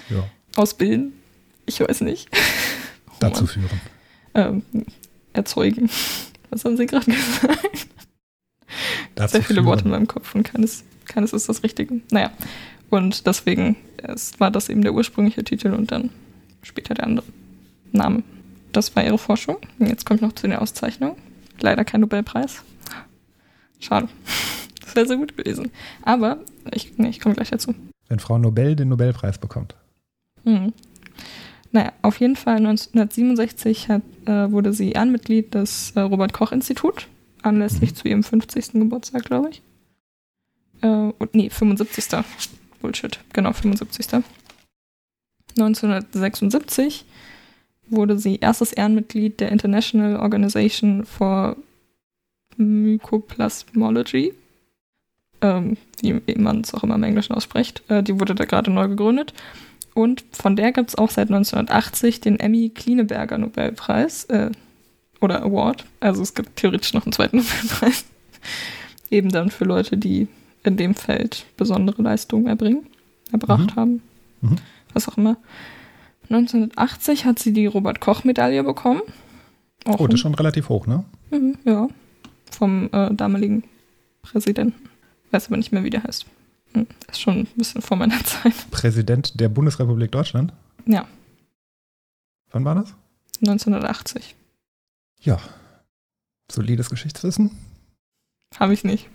Ja. 0.08 0.24
ausbilden. 0.56 1.12
Ich 1.66 1.80
weiß 1.80 2.00
nicht. 2.00 2.28
Oh 3.08 3.12
Dazu 3.20 3.46
führen. 3.46 3.68
Ähm, 4.34 4.62
erzeugen. 5.34 5.90
Was 6.50 6.64
haben 6.64 6.76
Sie 6.76 6.86
gerade 6.86 7.04
gesagt? 7.06 7.86
Dazu 9.14 9.32
Sehr 9.32 9.42
viele 9.42 9.56
führen. 9.60 9.66
Worte 9.66 9.84
in 9.84 9.90
meinem 9.90 10.06
Kopf 10.08 10.34
und 10.34 10.42
keines, 10.44 10.84
keines 11.06 11.32
ist 11.32 11.48
das 11.48 11.62
Richtige. 11.62 12.00
Naja, 12.10 12.30
und 12.90 13.26
deswegen 13.26 13.76
es 14.02 14.38
war 14.40 14.50
das 14.50 14.68
eben 14.68 14.82
der 14.82 14.94
ursprüngliche 14.94 15.44
Titel 15.44 15.72
und 15.72 15.90
dann 15.92 16.10
später 16.62 16.94
der 16.94 17.04
andere 17.04 17.26
Name. 17.92 18.22
Das 18.72 18.94
war 18.96 19.04
ihre 19.04 19.18
Forschung. 19.18 19.56
Und 19.78 19.88
jetzt 19.88 20.06
kommt 20.06 20.22
noch 20.22 20.32
zu 20.32 20.46
den 20.46 20.56
Auszeichnungen. 20.56 21.16
leider 21.60 21.84
kein 21.84 22.00
Nobelpreis. 22.00 22.62
Schade. 23.80 24.08
Das 24.80 24.94
wäre 24.96 25.06
sehr 25.06 25.16
gut 25.16 25.36
gewesen. 25.36 25.70
Aber 26.02 26.38
ich, 26.72 26.96
nee, 26.98 27.08
ich 27.08 27.20
komme 27.20 27.34
gleich 27.34 27.50
dazu. 27.50 27.74
Wenn 28.08 28.18
Frau 28.18 28.38
Nobel 28.38 28.76
den 28.76 28.88
Nobelpreis 28.88 29.38
bekommt. 29.38 29.74
Hm. 30.44 30.72
Naja, 31.72 31.92
auf 32.02 32.18
jeden 32.20 32.36
Fall 32.36 32.56
1967 32.56 33.88
hat, 33.88 34.02
äh, 34.26 34.50
wurde 34.50 34.72
sie 34.72 34.92
Ehrenmitglied 34.92 35.54
des 35.54 35.92
äh, 35.94 36.00
Robert-Koch-Institut, 36.00 37.06
anlässlich 37.42 37.90
Mhm. 37.92 37.94
zu 37.96 38.08
ihrem 38.08 38.22
50. 38.24 38.72
Geburtstag, 38.72 39.24
glaube 39.24 39.50
ich. 39.50 39.62
Äh, 40.82 40.86
und, 40.86 41.34
nee, 41.34 41.50
75. 41.50 42.24
Bullshit, 42.80 43.20
genau, 43.32 43.52
75. 43.52 44.22
1976 45.58 47.04
wurde 47.88 48.18
sie 48.18 48.36
erstes 48.36 48.72
Ehrenmitglied 48.72 49.40
der 49.40 49.50
International 49.50 50.16
Organization 50.16 51.04
for 51.04 51.56
Mycoplasmology, 52.56 54.34
ähm, 55.40 55.76
wie 56.00 56.34
man 56.36 56.60
es 56.60 56.74
auch 56.74 56.84
immer 56.84 56.94
im 56.94 57.02
Englischen 57.02 57.34
ausspricht. 57.34 57.82
Äh, 57.88 58.02
die 58.02 58.18
wurde 58.18 58.34
da 58.34 58.44
gerade 58.44 58.70
neu 58.70 58.88
gegründet. 58.88 59.34
Und 59.94 60.24
von 60.32 60.56
der 60.56 60.72
gibt 60.72 60.90
es 60.90 60.94
auch 60.94 61.10
seit 61.10 61.28
1980 61.28 62.20
den 62.20 62.38
Emmy 62.38 62.70
Klineberger 62.70 63.38
Nobelpreis 63.38 64.24
äh, 64.26 64.50
oder 65.20 65.42
Award. 65.42 65.84
Also 65.98 66.22
es 66.22 66.34
gibt 66.34 66.56
theoretisch 66.56 66.94
noch 66.94 67.04
einen 67.04 67.12
zweiten 67.12 67.36
Nobelpreis. 67.38 68.04
Eben 69.10 69.30
dann 69.30 69.50
für 69.50 69.64
Leute, 69.64 69.96
die 69.96 70.28
in 70.62 70.76
dem 70.76 70.94
Feld 70.94 71.46
besondere 71.56 72.02
Leistungen 72.02 72.46
erbringen, 72.46 72.86
erbracht 73.32 73.72
Mhm. 73.72 73.76
haben. 73.76 74.02
Mhm. 74.40 74.56
Was 74.92 75.08
auch 75.08 75.16
immer. 75.16 75.36
1980 76.28 77.24
hat 77.24 77.38
sie 77.38 77.52
die 77.52 77.66
Robert-Koch-Medaille 77.66 78.62
bekommen. 78.62 79.02
Auch 79.84 80.00
Oh, 80.00 80.06
das 80.06 80.14
ist 80.14 80.20
schon 80.20 80.34
relativ 80.34 80.68
hoch, 80.68 80.86
ne? 80.86 81.04
Mhm, 81.30 81.56
ja. 81.64 81.88
Vom 82.50 82.88
äh, 82.92 83.12
damaligen 83.14 83.64
Präsidenten. 84.22 84.88
Weiß 85.30 85.46
aber 85.46 85.56
nicht 85.56 85.72
mehr, 85.72 85.84
wie 85.84 85.90
der 85.90 86.02
heißt. 86.04 86.26
Hm, 86.74 86.86
Ist 87.10 87.20
schon 87.20 87.38
ein 87.40 87.46
bisschen 87.56 87.82
vor 87.82 87.96
meiner 87.96 88.18
Zeit. 88.24 88.52
Präsident 88.70 89.40
der 89.40 89.48
Bundesrepublik 89.48 90.12
Deutschland. 90.12 90.52
Ja, 90.86 91.06
Wann 92.52 92.64
war 92.64 92.74
das? 92.74 92.94
1980. 93.42 94.34
Ja. 95.20 95.38
Solides 96.50 96.90
Geschichtswissen. 96.90 97.52
Habe 98.58 98.74
ich 98.74 98.82
nicht. 98.82 99.08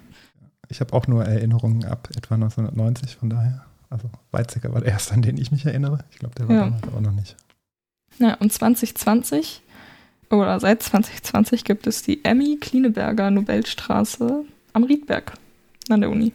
Ich 0.70 0.80
habe 0.82 0.94
auch 0.94 1.08
nur 1.08 1.24
Erinnerungen 1.26 1.86
ab 1.86 2.10
etwa 2.16 2.36
1990, 2.36 3.16
von 3.16 3.30
daher. 3.30 3.66
Also 3.90 4.10
Weizsäcker 4.32 4.74
war 4.74 4.82
der 4.82 4.92
erste, 4.94 5.14
an 5.14 5.22
den 5.22 5.38
ich 5.38 5.52
mich 5.52 5.66
erinnere. 5.66 6.00
Ich 6.12 6.18
glaube, 6.20 6.36
der 6.36 6.48
war 6.48 6.56
Ja. 6.56 6.64
damals 6.66 6.84
aber 6.84 7.02
noch 7.02 7.12
nicht. 7.12 7.36
Ja, 8.18 8.34
und 8.36 8.52
2020 8.52 9.62
oder 10.32 10.60
seit 10.60 10.82
2020 10.82 11.64
gibt 11.66 11.86
es 11.88 12.02
die 12.02 12.24
Emmy 12.26 12.58
Klineberger 12.60 13.30
Nobelstraße 13.32 14.44
am 14.74 14.84
Riedberg 14.84 15.34
an 15.90 16.02
der 16.02 16.10
Uni. 16.10 16.32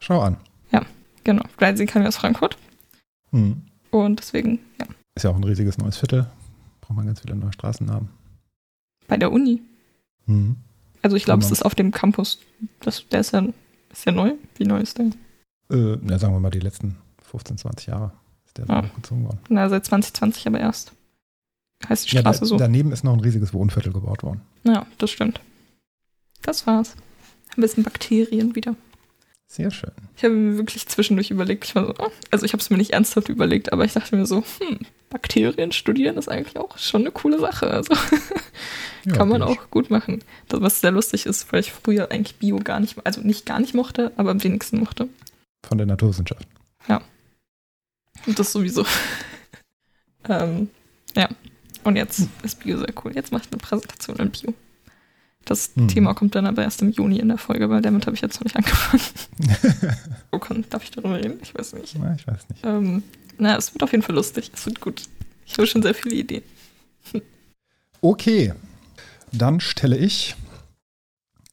Schau 0.00 0.20
an. 0.20 0.36
Genau, 1.24 1.44
weil 1.60 1.76
sie 1.76 1.86
kam 1.86 2.02
ja 2.02 2.08
aus 2.08 2.16
Frankfurt 2.16 2.58
Hm. 3.30 3.62
und 3.92 4.18
deswegen, 4.18 4.58
ja, 4.80 4.86
Ist 5.14 5.22
ja 5.22 5.30
auch 5.30 5.36
ein 5.36 5.44
riesiges 5.44 5.78
neues 5.78 5.96
Viertel. 5.96 6.26
Braucht 6.80 6.96
man 6.96 7.06
ganz 7.06 7.20
viele 7.20 7.36
neue 7.36 7.52
Straßennamen. 7.52 8.08
bei 9.06 9.16
der 9.18 9.30
Uni. 9.30 9.62
Hm. 10.26 10.56
Also 11.00 11.14
ich 11.14 11.22
glaube, 11.24 11.38
es 11.42 11.46
Genau. 11.46 11.52
ist 11.52 11.62
auf 11.64 11.76
dem 11.76 11.92
Campus. 11.92 12.40
Das, 12.80 13.06
der 13.08 13.20
ist 13.20 13.30
ja, 13.32 13.44
ist 13.92 14.04
ja 14.06 14.12
neu. 14.12 14.32
Wie 14.56 14.64
neu 14.64 14.80
ist 14.80 14.98
der? 14.98 15.06
Äh, 15.70 15.98
na, 16.02 16.18
sagen 16.18 16.32
wir 16.34 16.40
mal, 16.40 16.50
die 16.50 16.60
letzten 16.60 16.96
15, 17.24 17.58
20 17.58 17.86
Jahre 17.86 18.12
ist 18.46 18.58
der 18.58 18.66
so 18.66 18.72
Ah. 18.72 18.82
hochgezogen 18.84 19.24
worden. 19.24 19.38
Na, 19.48 19.68
seit 19.68 19.84
2020 19.86 20.46
aber 20.48 20.60
erst. 20.60 20.92
Heißt 21.88 22.10
die 22.10 22.16
Ja, 22.16 22.22
da, 22.22 22.32
Straße 22.32 22.46
so. 22.46 22.56
daneben 22.56 22.92
ist 22.92 23.04
noch 23.04 23.12
ein 23.12 23.20
riesiges 23.20 23.52
Wohnviertel 23.54 23.92
gebaut 23.92 24.22
worden. 24.22 24.40
Ja, 24.64 24.86
das 24.98 25.10
stimmt. 25.10 25.40
Das 26.42 26.66
war's. 26.66 26.94
Ein 27.56 27.60
bisschen 27.60 27.82
Bakterien 27.84 28.54
wieder. 28.54 28.74
Sehr 29.46 29.70
schön. 29.70 29.90
Ich 30.16 30.24
habe 30.24 30.32
mir 30.34 30.56
wirklich 30.56 30.88
zwischendurch 30.88 31.30
überlegt, 31.30 31.64
ich 31.64 31.74
war 31.74 31.86
so, 31.86 31.94
oh, 31.98 32.10
also 32.30 32.46
ich 32.46 32.52
habe 32.54 32.62
es 32.62 32.70
mir 32.70 32.78
nicht 32.78 32.92
ernsthaft 32.92 33.28
überlegt, 33.28 33.72
aber 33.72 33.84
ich 33.84 33.92
dachte 33.92 34.16
mir 34.16 34.24
so, 34.26 34.42
hm, 34.60 34.78
Bakterien 35.12 35.72
studieren 35.72 36.16
ist 36.16 36.28
eigentlich 36.28 36.56
auch 36.56 36.78
schon 36.78 37.02
eine 37.02 37.10
coole 37.10 37.38
Sache. 37.38 37.68
Also 37.70 37.94
Ja, 39.04 39.14
kann 39.14 39.28
man 39.28 39.42
ich. 39.42 39.48
auch 39.48 39.68
gut 39.70 39.90
machen. 39.90 40.22
Was 40.48 40.80
sehr 40.80 40.92
lustig 40.92 41.26
ist, 41.26 41.52
weil 41.52 41.58
ich 41.60 41.72
früher 41.72 42.12
eigentlich 42.12 42.36
Bio 42.36 42.58
gar 42.58 42.78
nicht, 42.78 43.04
also 43.04 43.20
nicht 43.20 43.46
gar 43.46 43.58
nicht 43.58 43.74
mochte, 43.74 44.12
aber 44.16 44.30
am 44.30 44.42
wenigsten 44.44 44.78
mochte. 44.78 45.08
Von 45.66 45.78
der 45.78 45.86
Naturwissenschaft. 45.88 46.46
Und 48.26 48.38
das 48.38 48.52
sowieso. 48.52 48.84
ähm, 50.28 50.68
ja. 51.16 51.28
Und 51.82 51.96
jetzt 51.96 52.28
ist 52.44 52.60
Bio 52.62 52.78
sehr 52.78 52.92
cool. 53.04 53.12
Jetzt 53.14 53.32
mache 53.32 53.42
ich 53.44 53.50
eine 53.52 53.58
Präsentation 53.60 54.16
in 54.18 54.30
Bio. 54.30 54.54
Das 55.44 55.72
Hm. 55.74 55.88
Thema 55.88 56.14
kommt 56.14 56.36
dann 56.36 56.46
aber 56.46 56.62
erst 56.62 56.82
im 56.82 56.92
Juni 56.92 57.18
in 57.18 57.26
der 57.28 57.38
Folge, 57.38 57.68
weil 57.70 57.82
damit 57.82 58.06
habe 58.06 58.14
ich 58.14 58.22
jetzt 58.22 58.36
noch 58.38 58.44
nicht 58.44 58.54
angefangen. 58.56 59.02
Wo 60.30 60.38
kann, 60.38 60.64
darf 60.70 60.84
ich 60.84 60.92
darüber 60.92 61.16
reden? 61.16 61.40
Ich 61.42 61.52
weiß 61.54 61.72
nicht. 61.72 61.96
Na, 61.98 62.14
ich 62.14 62.24
weiß 62.26 62.48
nicht. 62.50 62.64
Ähm, 62.64 63.02
na, 63.38 63.56
es 63.56 63.72
wird 63.74 63.82
auf 63.82 63.92
jeden 63.92 64.02
Fall 64.02 64.14
lustig. 64.14 64.50
Es 64.54 64.66
wird 64.66 64.80
gut. 64.80 65.02
Ich 65.46 65.54
habe 65.54 65.66
schon 65.66 65.82
sehr 65.82 65.94
viele 65.94 66.14
Ideen. 66.14 66.42
Okay, 68.00 68.52
dann 69.32 69.60
stelle 69.60 69.96
ich 69.96 70.34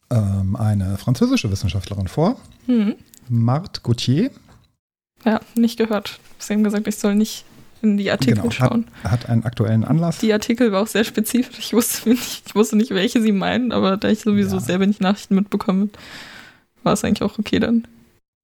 ähm, 0.09 0.55
eine 0.55 0.97
französische 0.97 1.51
Wissenschaftlerin 1.51 2.07
vor, 2.07 2.39
Hm. 2.65 2.95
Marthe 3.27 3.81
Gauthier. 3.81 4.31
Ja, 5.25 5.41
nicht 5.55 5.77
gehört. 5.77 6.19
Sie 6.39 6.53
haben 6.53 6.63
gesagt, 6.63 6.87
ich 6.87 6.95
soll 6.97 7.15
nicht 7.15 7.45
in 7.81 7.97
die 7.97 8.09
Artikel 8.11 8.35
Genau, 8.35 8.45
hat, 8.45 8.53
schauen. 8.53 8.87
hat 9.03 9.29
einen 9.29 9.43
aktuellen 9.43 9.83
Anlass. 9.83 10.17
Die 10.19 10.33
Artikel 10.33 10.71
war 10.71 10.81
auch 10.83 10.87
sehr 10.87 11.03
spezifisch. 11.03 11.59
Ich 11.59 11.73
wusste 11.73 12.09
nicht, 12.09 12.43
ich 12.47 12.55
wusste 12.55 12.75
nicht, 12.75 12.91
welche 12.91 13.21
sie 13.21 13.31
meinen, 13.31 13.71
aber 13.71 13.97
da 13.97 14.09
ich 14.09 14.19
sowieso 14.21 14.57
Ja. 14.57 14.61
sehr 14.61 14.79
wenig 14.79 14.99
Nachrichten 14.99 15.35
mitbekomme, 15.35 15.89
war 16.83 16.93
es 16.93 17.03
eigentlich 17.03 17.21
auch 17.21 17.37
okay 17.39 17.59
dann. 17.59 17.87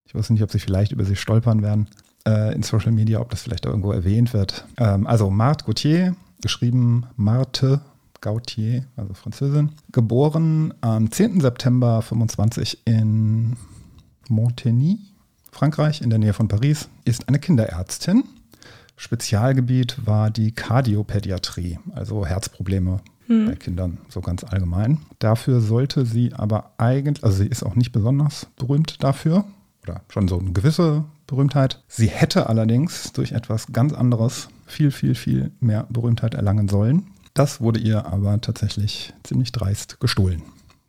Ich 0.08 0.14
wusste 0.16 0.34
nicht, 0.34 0.44
ob 0.44 0.52
sie 0.52 0.60
vielleicht 0.60 0.92
über 0.92 1.04
sie 1.06 1.16
stolpern 1.16 1.62
werden 1.64 1.88
äh, 2.28 2.54
in 2.54 2.64
Social 2.64 2.92
Media, 2.92 3.20
ob 3.20 3.30
das 3.30 3.44
vielleicht 3.44 3.66
irgendwo 3.66 3.92
erwähnt 3.92 4.34
wird. 4.34 4.66
Ähm, 4.78 5.08
also 5.08 5.30
Marthe 5.30 5.66
Gauthier, 5.66 6.16
geschrieben 6.42 7.06
Marthe 7.16 7.82
Gautier, 8.22 8.86
also 8.96 9.14
Französin, 9.14 9.72
geboren 9.92 10.74
am 10.82 11.12
10. 11.12 11.42
September 11.42 12.02
25 12.02 12.80
in 12.86 13.56
Montigny, 14.30 15.00
Frankreich, 15.52 16.02
in 16.02 16.10
der 16.10 16.20
Nähe 16.20 16.34
von 16.34 16.48
Paris, 16.48 16.90
ist 17.06 17.28
eine 17.28 17.40
Kinderärztin. 17.40 18.24
Spezialgebiet 18.98 20.06
war 20.06 20.32
die 20.32 20.52
Kardiopädiatrie, 20.52 21.80
also 21.94 22.26
Herzprobleme 22.26 23.02
bei 23.28 23.34
Hm. 23.34 23.60
Kindern 23.60 23.98
so 24.10 24.22
ganz 24.22 24.44
allgemein. 24.44 25.00
Dafür 25.20 25.60
sollte 25.60 26.06
sie 26.06 26.34
aber 26.34 26.72
eigentlich, 26.78 27.24
also 27.24 27.38
sie 27.38 27.48
ist 27.48 27.64
auch 27.64 27.76
nicht 27.76 27.92
besonders 27.92 28.48
berühmt 28.56 29.04
dafür 29.04 29.46
oder 29.84 30.02
schon 30.10 30.28
so 30.28 30.40
eine 30.40 30.52
gewisse 30.52 31.04
Berühmtheit. 31.28 31.84
Sie 31.88 32.08
hätte 32.08 32.50
allerdings 32.50 33.12
durch 33.14 33.32
etwas 33.32 33.68
ganz 33.72 33.94
anderes 33.94 34.50
viel, 34.66 34.92
viel, 34.92 35.16
viel 35.16 35.52
mehr 35.60 35.88
Berühmtheit 35.90 36.34
erlangen 36.34 36.68
sollen. 36.68 37.08
Das 37.34 37.62
wurde 37.62 37.80
ihr 37.80 38.06
aber 38.06 38.40
tatsächlich 38.42 39.14
ziemlich 39.24 39.52
dreist 39.52 40.00
gestohlen. 40.00 40.44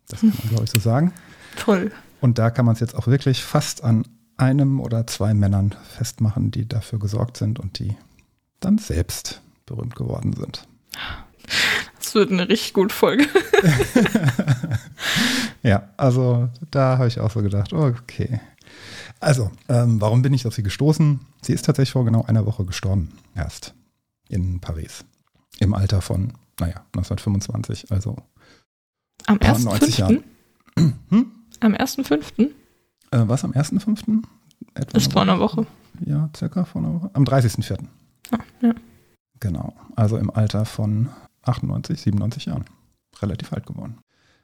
Das 0.07 0.21
kann 0.21 0.33
man, 0.37 0.49
glaube 0.49 0.63
ich, 0.63 0.69
so 0.69 0.79
sagen. 0.79 1.11
Toll. 1.57 1.91
Und 2.21 2.39
da 2.39 2.49
kann 2.49 2.65
man 2.65 2.73
es 2.73 2.79
jetzt 2.79 2.95
auch 2.95 3.07
wirklich 3.07 3.43
fast 3.43 3.83
an 3.83 4.07
einem 4.37 4.79
oder 4.79 5.07
zwei 5.07 5.33
Männern 5.33 5.75
festmachen, 5.83 6.51
die 6.51 6.67
dafür 6.67 6.99
gesorgt 6.99 7.37
sind 7.37 7.59
und 7.59 7.79
die 7.79 7.95
dann 8.59 8.77
selbst 8.77 9.41
berühmt 9.65 9.95
geworden 9.95 10.33
sind. 10.33 10.67
Das 11.99 12.15
wird 12.15 12.31
eine 12.31 12.47
richtig 12.47 12.73
gute 12.73 12.93
Folge. 12.93 13.27
Ja, 15.63 15.89
also 15.97 16.47
da 16.71 16.97
habe 16.97 17.07
ich 17.07 17.19
auch 17.19 17.31
so 17.31 17.41
gedacht, 17.41 17.73
okay. 17.73 18.39
Also, 19.19 19.51
ähm, 19.67 19.99
warum 19.99 20.21
bin 20.21 20.33
ich 20.33 20.45
auf 20.45 20.53
sie 20.53 20.63
gestoßen? 20.63 21.19
Sie 21.41 21.53
ist 21.53 21.65
tatsächlich 21.65 21.93
vor 21.93 22.05
genau 22.05 22.23
einer 22.23 22.45
Woche 22.45 22.65
gestorben, 22.65 23.09
erst 23.35 23.73
in 24.29 24.59
Paris. 24.59 25.05
Im 25.59 25.73
Alter 25.73 26.01
von, 26.01 26.33
naja, 26.59 26.85
1925, 26.95 27.91
also 27.91 28.15
Am 29.25 29.39
Ja, 29.41 29.57
90 29.57 29.97
Jahren. 29.97 30.23
1.5. 30.75 30.93
hm? 31.09 31.31
Am 31.59 31.73
1.5. 31.73 32.41
äh, 32.41 32.49
was 33.11 33.43
am 33.43 33.51
1.5.? 33.51 34.23
Etwa 34.75 34.97
ist 34.97 35.11
vor 35.11 35.23
einer 35.23 35.39
Woche. 35.39 35.65
Ja, 36.05 36.29
circa 36.35 36.65
vor 36.65 36.81
einer 36.83 36.93
Woche. 36.93 37.09
Am 37.13 37.23
30.04. 37.23 37.79
Ah, 38.31 38.37
ja. 38.61 38.73
Genau, 39.39 39.73
also 39.95 40.17
im 40.17 40.29
Alter 40.29 40.65
von 40.65 41.09
98, 41.43 41.99
97 42.01 42.45
Jahren. 42.45 42.65
Relativ 43.21 43.53
alt 43.53 43.65
geworden. 43.65 43.97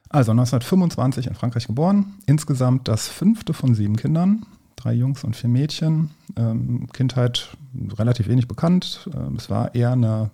Also 0.08 0.32
1925 0.32 1.26
in 1.26 1.34
Frankreich 1.34 1.66
geboren. 1.66 2.14
Insgesamt 2.26 2.88
das 2.88 3.08
fünfte 3.08 3.52
von 3.54 3.74
sieben 3.74 3.96
Kindern. 3.96 4.46
Drei 4.84 4.92
Jungs 4.92 5.24
und 5.24 5.34
vier 5.34 5.48
Mädchen. 5.48 6.10
Ähm, 6.36 6.88
Kindheit 6.92 7.56
relativ 7.94 8.28
wenig 8.28 8.48
bekannt. 8.48 9.08
Ähm, 9.14 9.36
es 9.36 9.48
war 9.48 9.74
eher 9.74 9.92
eine, 9.92 10.30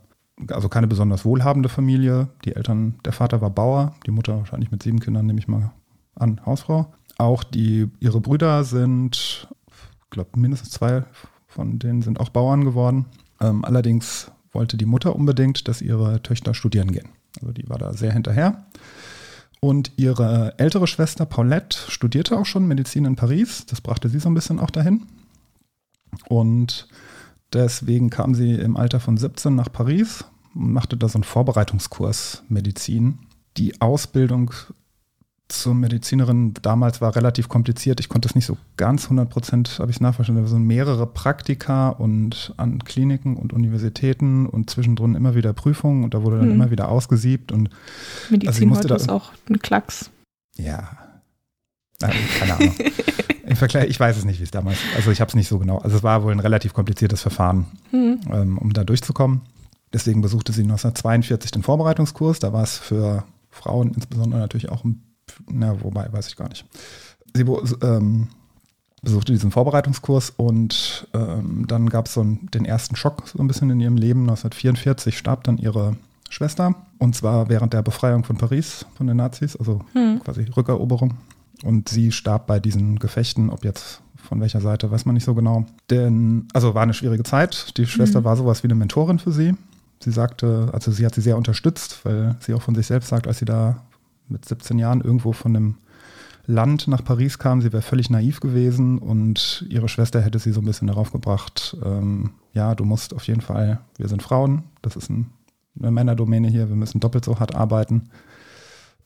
also 0.49 0.69
keine 0.69 0.89
besonders 0.89 1.25
wohlhabende 1.25 1.69
Familie. 1.69 2.31
Die 2.45 2.57
Eltern, 2.57 2.97
der 3.05 3.13
Vater 3.13 3.41
war 3.41 3.51
Bauer, 3.51 3.95
die 4.07 4.11
Mutter 4.11 4.39
wahrscheinlich 4.39 4.73
mit 4.73 4.83
sieben 4.83 4.99
Kindern, 4.99 5.27
nehme 5.27 5.39
ich 5.39 5.47
mal 5.47 5.71
an, 6.17 6.41
Hausfrau. 6.45 6.93
Auch 7.17 7.45
die, 7.45 7.93
ihre 8.01 8.21
Brüder 8.21 8.65
sind, 8.65 9.47
ich 10.03 10.11
glaube, 10.11 10.31
mindestens 10.35 10.71
zwei 10.71 11.05
von 11.47 11.79
denen 11.79 12.03
sind 12.03 12.19
auch 12.19 12.31
Bauern 12.31 12.65
geworden. 12.65 13.07
Ähm, 13.41 13.65
allerdings 13.65 14.33
wollte 14.51 14.77
die 14.77 14.85
Mutter 14.85 15.15
unbedingt, 15.15 15.69
dass 15.69 15.81
ihre 15.81 16.25
Töchter 16.25 16.55
studieren 16.55 16.91
gehen. 16.91 17.11
Also 17.41 17.53
die 17.53 17.69
war 17.69 17.79
da 17.79 17.93
sehr 17.93 18.13
hinterher. 18.13 18.65
Und 19.61 19.93
ihre 19.97 20.55
ältere 20.59 20.87
Schwester 20.87 21.27
Paulette 21.27 21.79
studierte 21.91 22.39
auch 22.39 22.47
schon 22.47 22.67
Medizin 22.67 23.05
in 23.05 23.17
Paris. 23.17 23.67
Das 23.67 23.83
brachte 23.83 24.09
sie 24.09 24.19
so 24.19 24.31
ein 24.31 24.35
bisschen 24.35 24.59
auch 24.59 24.71
dahin. 24.71 25.07
Und 26.29 26.89
deswegen 27.53 28.09
kam 28.09 28.35
sie 28.35 28.55
im 28.55 28.77
Alter 28.77 29.01
von 29.01 29.19
17 29.19 29.55
nach 29.55 29.71
Paris 29.71 30.25
und 30.55 30.73
machte 30.73 30.97
da 30.97 31.09
so 31.09 31.19
einen 31.19 31.25
Vorbereitungskurs 31.25 32.43
Medizin. 32.49 33.19
Die 33.59 33.81
Ausbildung 33.83 34.53
zur 35.53 35.75
Medizinerin 35.75 36.55
damals 36.63 37.01
war 37.01 37.15
relativ 37.15 37.49
kompliziert. 37.49 38.01
Ich 38.01 38.09
konnte 38.09 38.29
es 38.29 38.35
nicht 38.35 38.47
so 38.47 38.57
ganz 38.77 39.05
100 39.05 39.29
Prozent, 39.29 39.79
habe 39.79 39.91
ich 39.91 39.97
es 39.97 40.01
nachverstanden. 40.01 40.45
Es 40.45 40.51
sind 40.51 40.67
mehrere 40.67 41.07
Praktika 41.07 41.91
und 41.91 42.55
an 42.57 42.85
Kliniken 42.85 43.37
und 43.37 43.53
Universitäten 43.53 44.47
und 44.47 44.71
zwischendrin 44.71 45.15
immer 45.15 45.35
wieder 45.35 45.53
Prüfungen 45.53 46.05
und 46.05 46.15
da 46.15 46.23
wurde 46.23 46.39
dann 46.39 46.47
hm. 46.47 46.55
immer 46.55 46.71
wieder 46.71 46.89
ausgesiebt. 46.89 47.53
Und 47.53 47.71
Medizin 48.31 48.71
also 48.71 48.85
heute 48.85 48.95
ist 48.95 49.11
auch 49.11 49.33
ein 49.49 49.59
Klacks. 49.59 50.11
Ja, 50.57 50.99
also, 52.03 52.19
keine 52.39 52.55
Ahnung. 52.55 52.75
Im 53.47 53.57
Vergleich, 53.57 53.91
ich 53.91 53.99
weiß 53.99 54.17
es 54.17 54.25
nicht, 54.25 54.39
wie 54.39 54.45
es 54.45 54.51
damals, 54.51 54.79
also 54.95 55.11
ich 55.11 55.21
habe 55.21 55.29
es 55.29 55.35
nicht 55.35 55.49
so 55.49 55.59
genau. 55.59 55.79
Also 55.79 55.97
es 55.97 56.03
war 56.03 56.23
wohl 56.23 56.33
ein 56.33 56.41
relativ 56.41 56.73
kompliziertes 56.73 57.21
Verfahren, 57.21 57.67
hm. 57.91 58.21
ähm, 58.31 58.59
um 58.59 58.73
da 58.73 58.85
durchzukommen. 58.85 59.43
Deswegen 59.93 60.23
besuchte 60.23 60.53
sie 60.53 60.63
1942 60.63 61.51
den 61.51 61.63
Vorbereitungskurs. 61.63 62.39
Da 62.39 62.53
war 62.53 62.63
es 62.63 62.79
für 62.79 63.25
Frauen 63.51 63.93
insbesondere 63.93 64.41
natürlich 64.41 64.69
auch 64.69 64.85
ein 64.85 65.03
na, 65.49 65.83
wobei, 65.83 66.13
weiß 66.13 66.29
ich 66.29 66.37
gar 66.37 66.49
nicht. 66.49 66.65
Sie 67.35 67.45
ähm, 67.83 68.29
besuchte 69.03 69.33
diesen 69.33 69.51
Vorbereitungskurs 69.51 70.31
und 70.37 71.09
ähm, 71.15 71.67
dann 71.67 71.89
gab 71.89 72.07
es 72.07 72.15
so 72.15 72.21
einen, 72.21 72.51
den 72.51 72.65
ersten 72.65 72.97
Schock 72.97 73.29
so 73.29 73.39
ein 73.39 73.47
bisschen 73.47 73.71
in 73.71 73.81
ihrem 73.81 73.97
Leben. 73.97 74.23
1944 74.23 75.17
starb 75.17 75.45
dann 75.45 75.59
ihre 75.59 75.97
Schwester 76.29 76.75
und 76.99 77.15
zwar 77.15 77.49
während 77.49 77.73
der 77.73 77.83
Befreiung 77.83 78.25
von 78.25 78.37
Paris 78.37 78.87
von 78.97 79.07
den 79.07 79.17
Nazis, 79.17 79.57
also 79.57 79.81
hm. 79.93 80.21
quasi 80.23 80.43
Rückeroberung. 80.57 81.15
Und 81.63 81.89
sie 81.89 82.11
starb 82.11 82.47
bei 82.47 82.59
diesen 82.59 82.99
Gefechten, 82.99 83.51
ob 83.51 83.65
jetzt 83.65 84.01
von 84.17 84.41
welcher 84.41 84.61
Seite, 84.61 84.91
weiß 84.91 85.05
man 85.05 85.15
nicht 85.15 85.25
so 85.25 85.35
genau. 85.35 85.67
Denn, 85.91 86.47
also 86.53 86.75
war 86.75 86.83
eine 86.83 86.95
schwierige 86.95 87.23
Zeit. 87.23 87.77
Die 87.77 87.87
Schwester 87.87 88.21
mhm. 88.21 88.25
war 88.25 88.37
sowas 88.37 88.63
wie 88.63 88.69
eine 88.69 88.75
Mentorin 88.75 89.19
für 89.19 89.33
sie. 89.33 89.55
Sie 90.03 90.11
sagte, 90.11 90.71
also 90.73 90.91
sie 90.91 91.05
hat 91.05 91.15
sie 91.15 91.21
sehr 91.21 91.37
unterstützt, 91.37 92.01
weil 92.05 92.37
sie 92.41 92.55
auch 92.55 92.63
von 92.63 92.75
sich 92.75 92.87
selbst 92.87 93.09
sagt, 93.09 93.27
als 93.27 93.39
sie 93.39 93.45
da 93.45 93.83
mit 94.31 94.45
17 94.45 94.79
Jahren 94.79 95.01
irgendwo 95.01 95.33
von 95.33 95.57
einem 95.57 95.75
Land 96.47 96.89
nach 96.89 97.05
Paris 97.05 97.39
kam. 97.39 97.61
Sie 97.61 97.73
wäre 97.73 97.83
völlig 97.83 98.11
naiv 98.11 98.41
gewesen 98.41 98.99
und 98.99 99.65
ihre 99.69 99.89
Schwester 99.89 100.21
hätte 100.21 100.39
sie 100.39 100.53
so 100.53 100.61
ein 100.61 100.67
bisschen 100.67 100.89
darauf 100.89 101.13
gebracht, 101.13 101.77
ähm, 101.85 102.31
ja, 102.53 102.75
du 102.75 102.85
musst 102.85 103.15
auf 103.15 103.27
jeden 103.27 103.41
Fall, 103.41 103.81
wir 103.97 104.09
sind 104.09 104.23
Frauen, 104.23 104.65
das 104.83 104.97
ist 104.97 105.09
ein, 105.11 105.27
eine 105.79 105.91
Männerdomäne 105.91 106.49
hier, 106.49 106.69
wir 106.69 106.77
müssen 106.77 107.01
doppelt 107.01 107.25
so 107.25 107.39
hart 107.39 107.55
arbeiten. 107.55 108.11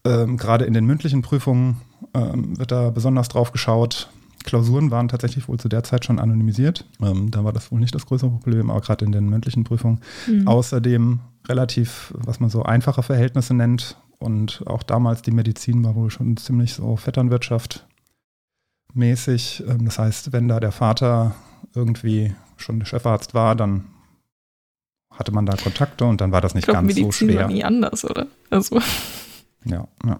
Ähm, 0.05 0.37
Gerade 0.37 0.65
in 0.65 0.75
den 0.75 0.87
mündlichen 0.87 1.23
Prüfungen 1.23 1.81
ähm, 2.15 2.59
wird 2.59 2.73
da 2.73 2.91
besonders 2.91 3.29
drauf 3.29 3.53
geschaut. 3.53 4.09
Klausuren 4.45 4.91
waren 4.91 5.09
tatsächlich 5.09 5.49
wohl 5.49 5.59
zu 5.59 5.69
der 5.69 5.83
Zeit 5.83 6.05
schon 6.05 6.19
anonymisiert. 6.19 6.87
Ähm, 7.03 7.31
da 7.31 7.45
war 7.45 7.53
das 7.53 7.73
wohl 7.73 7.81
nicht 7.81 7.95
das 7.95 8.07
größere 8.07 8.31
Problem, 8.31 8.71
aber 8.71 8.81
gerade 8.81 9.05
in 9.05 9.13
den 9.13 9.29
mündlichen 9.29 9.65
Prüfungen. 9.65 10.01
Mhm. 10.27 10.47
Außerdem 10.47 11.21
relativ, 11.49 12.13
was 12.17 12.41
man 12.41 12.51
so 12.51 12.63
einfache 12.63 13.03
Verhältnisse 13.03 13.55
nennt, 13.55 13.97
und 14.19 14.63
auch 14.67 14.83
damals 14.83 15.23
die 15.23 15.31
Medizin 15.31 15.85
war 15.85 15.95
wohl 15.95 16.11
schon 16.11 16.37
ziemlich 16.37 16.75
so 16.75 16.97
Vetternwirtschaft 16.97 17.87
mäßig. 18.95 19.65
Ähm, 19.69 19.85
das 19.85 19.99
heißt, 19.99 20.33
wenn 20.33 20.49
da 20.49 20.61
der 20.61 20.73
Vater 20.73 21.35
irgendwie 21.75 22.35
schon 22.57 22.79
der 22.79 22.87
Chefarzt 22.87 23.35
war, 23.35 23.55
dann 23.57 23.85
hatte 25.11 25.33
man 25.33 25.47
da 25.47 25.57
Kontakte 25.57 26.05
und 26.05 26.21
dann 26.21 26.33
war 26.33 26.41
das 26.41 26.55
nicht 26.55 26.65
glaub, 26.65 26.77
ganz 26.77 26.89
Medizin 26.89 27.05
so 27.05 27.13
schwer. 27.13 27.43
War 27.43 27.49
nie 27.49 27.65
anders, 27.65 28.05
oder? 28.05 28.27
Also. 28.51 28.81
Ja, 29.65 29.87
ja. 30.05 30.19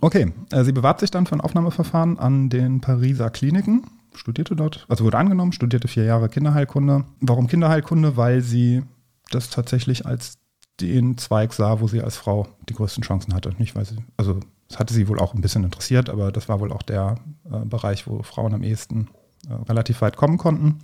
Okay, 0.00 0.32
äh, 0.50 0.64
sie 0.64 0.72
bewarb 0.72 1.00
sich 1.00 1.10
dann 1.10 1.26
für 1.26 1.34
ein 1.34 1.40
Aufnahmeverfahren 1.40 2.18
an 2.18 2.48
den 2.48 2.80
Pariser 2.80 3.30
Kliniken, 3.30 3.84
studierte 4.14 4.56
dort, 4.56 4.86
also 4.88 5.04
wurde 5.04 5.18
angenommen, 5.18 5.52
studierte 5.52 5.88
vier 5.88 6.04
Jahre 6.04 6.28
Kinderheilkunde. 6.28 7.04
Warum 7.20 7.46
Kinderheilkunde? 7.46 8.16
Weil 8.16 8.42
sie 8.42 8.82
das 9.30 9.50
tatsächlich 9.50 10.06
als 10.06 10.38
den 10.80 11.18
Zweig 11.18 11.52
sah, 11.52 11.80
wo 11.80 11.88
sie 11.88 12.02
als 12.02 12.16
Frau 12.16 12.48
die 12.68 12.74
größten 12.74 13.04
Chancen 13.04 13.34
hatte. 13.34 13.54
Nicht, 13.58 13.74
weil 13.74 13.84
sie, 13.84 13.96
also 14.16 14.40
es 14.68 14.78
hatte 14.78 14.94
sie 14.94 15.08
wohl 15.08 15.20
auch 15.20 15.34
ein 15.34 15.40
bisschen 15.40 15.64
interessiert, 15.64 16.08
aber 16.08 16.32
das 16.32 16.48
war 16.48 16.60
wohl 16.60 16.72
auch 16.72 16.82
der 16.82 17.16
äh, 17.44 17.64
Bereich, 17.64 18.06
wo 18.06 18.22
Frauen 18.22 18.54
am 18.54 18.62
ehesten 18.62 19.08
äh, 19.48 19.52
relativ 19.68 20.00
weit 20.00 20.16
kommen 20.16 20.38
konnten. 20.38 20.78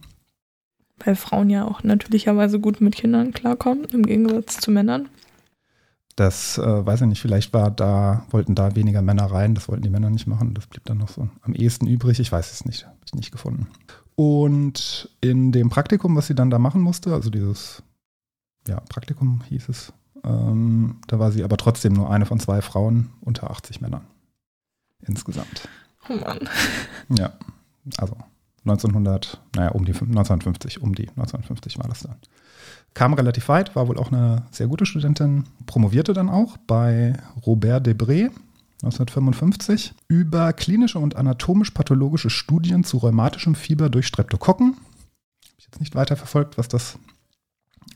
Weil 1.05 1.16
Frauen 1.16 1.49
ja 1.49 1.64
auch 1.64 1.82
natürlicherweise 1.82 2.61
gut 2.61 2.80
mit 2.80 2.97
Kindern 2.97 3.32
klarkommen, 3.32 3.84
im 3.84 4.05
Gegensatz 4.05 4.59
zu 4.59 4.70
Männern. 4.70 5.09
Das 6.16 6.59
äh, 6.59 6.86
weiß 6.86 7.03
ich 7.03 7.07
nicht, 7.07 7.22
vielleicht 7.22 7.53
war 7.53 7.70
da, 7.70 8.26
wollten 8.30 8.57
da 8.57 8.74
weniger 8.74 9.03
Männer 9.03 9.26
rein, 9.26 9.55
das 9.55 9.68
wollten 9.68 9.84
die 9.84 9.91
Männer 9.91 10.11
nicht 10.11 10.26
machen. 10.26 10.53
Das 10.55 10.66
blieb 10.66 10.84
dann 10.84 10.99
noch 10.99 11.09
so 11.09 11.28
am 11.43 11.55
ehesten 11.55 11.86
übrig. 11.86 12.18
Ich 12.18 12.32
weiß 12.32 12.53
es 12.53 12.64
nicht, 12.64 12.86
habe 12.86 12.97
ich 13.07 13.14
nicht 13.14 13.30
gefunden. 13.30 13.68
Und 14.16 15.09
in 15.20 15.53
dem 15.53 15.70
Praktikum, 15.70 16.16
was 16.16 16.26
sie 16.26 16.34
dann 16.34 16.51
da 16.51 16.59
machen 16.59 16.80
musste, 16.80 17.14
also 17.14 17.30
dieses 17.30 17.84
ja, 18.69 18.81
Praktikum 18.89 19.43
hieß 19.49 19.69
es. 19.69 19.93
Ähm, 20.25 20.97
da 21.07 21.19
war 21.19 21.33
sie 21.33 21.45
aber 21.45 21.57
trotzdem 21.57 21.93
nur 21.93 22.11
eine 22.11 22.27
von 22.27 22.41
zwei 22.41 22.62
Frauen 22.62 23.11
unter 23.21 23.51
80 23.51 23.81
Männern. 23.81 24.07
Insgesamt. 25.01 25.69
Oh 26.09 26.14
Mann. 26.14 26.49
Ja, 27.11 27.33
also 27.97 28.16
1900, 28.64 29.41
naja, 29.57 29.71
um 29.71 29.85
die 29.85 29.93
1950, 29.93 30.83
um 30.83 30.95
die 30.95 31.09
1950 31.09 31.79
war 31.79 31.89
das 31.89 32.01
dann. 32.01 32.16
Kam 32.95 33.14
relativ 33.14 33.49
weit, 33.49 33.77
war 33.77 33.89
wohl 33.89 33.99
auch 33.99 34.11
eine 34.11 34.47
sehr 34.51 34.66
gute 34.66 34.87
Studentin, 34.87 35.45
promovierte 35.66 36.12
dann 36.12 36.29
auch 36.29 36.57
bei 36.66 37.14
Robert 37.47 37.87
Debré 37.87 38.31
1955 38.83 39.95
über 40.07 40.53
klinische 40.53 40.99
und 40.99 41.16
anatomisch-pathologische 41.16 42.31
Studien 42.31 42.85
zu 42.85 42.99
rheumatischem 42.99 43.55
Fieber 43.55 43.89
durch 43.89 44.07
Streptokokken. 44.07 44.75
Habe 44.75 45.55
ich 45.59 45.64
jetzt 45.64 45.81
nicht 45.81 45.95
weiter 45.95 46.16
verfolgt, 46.16 46.59
was 46.59 46.69
das 46.69 46.99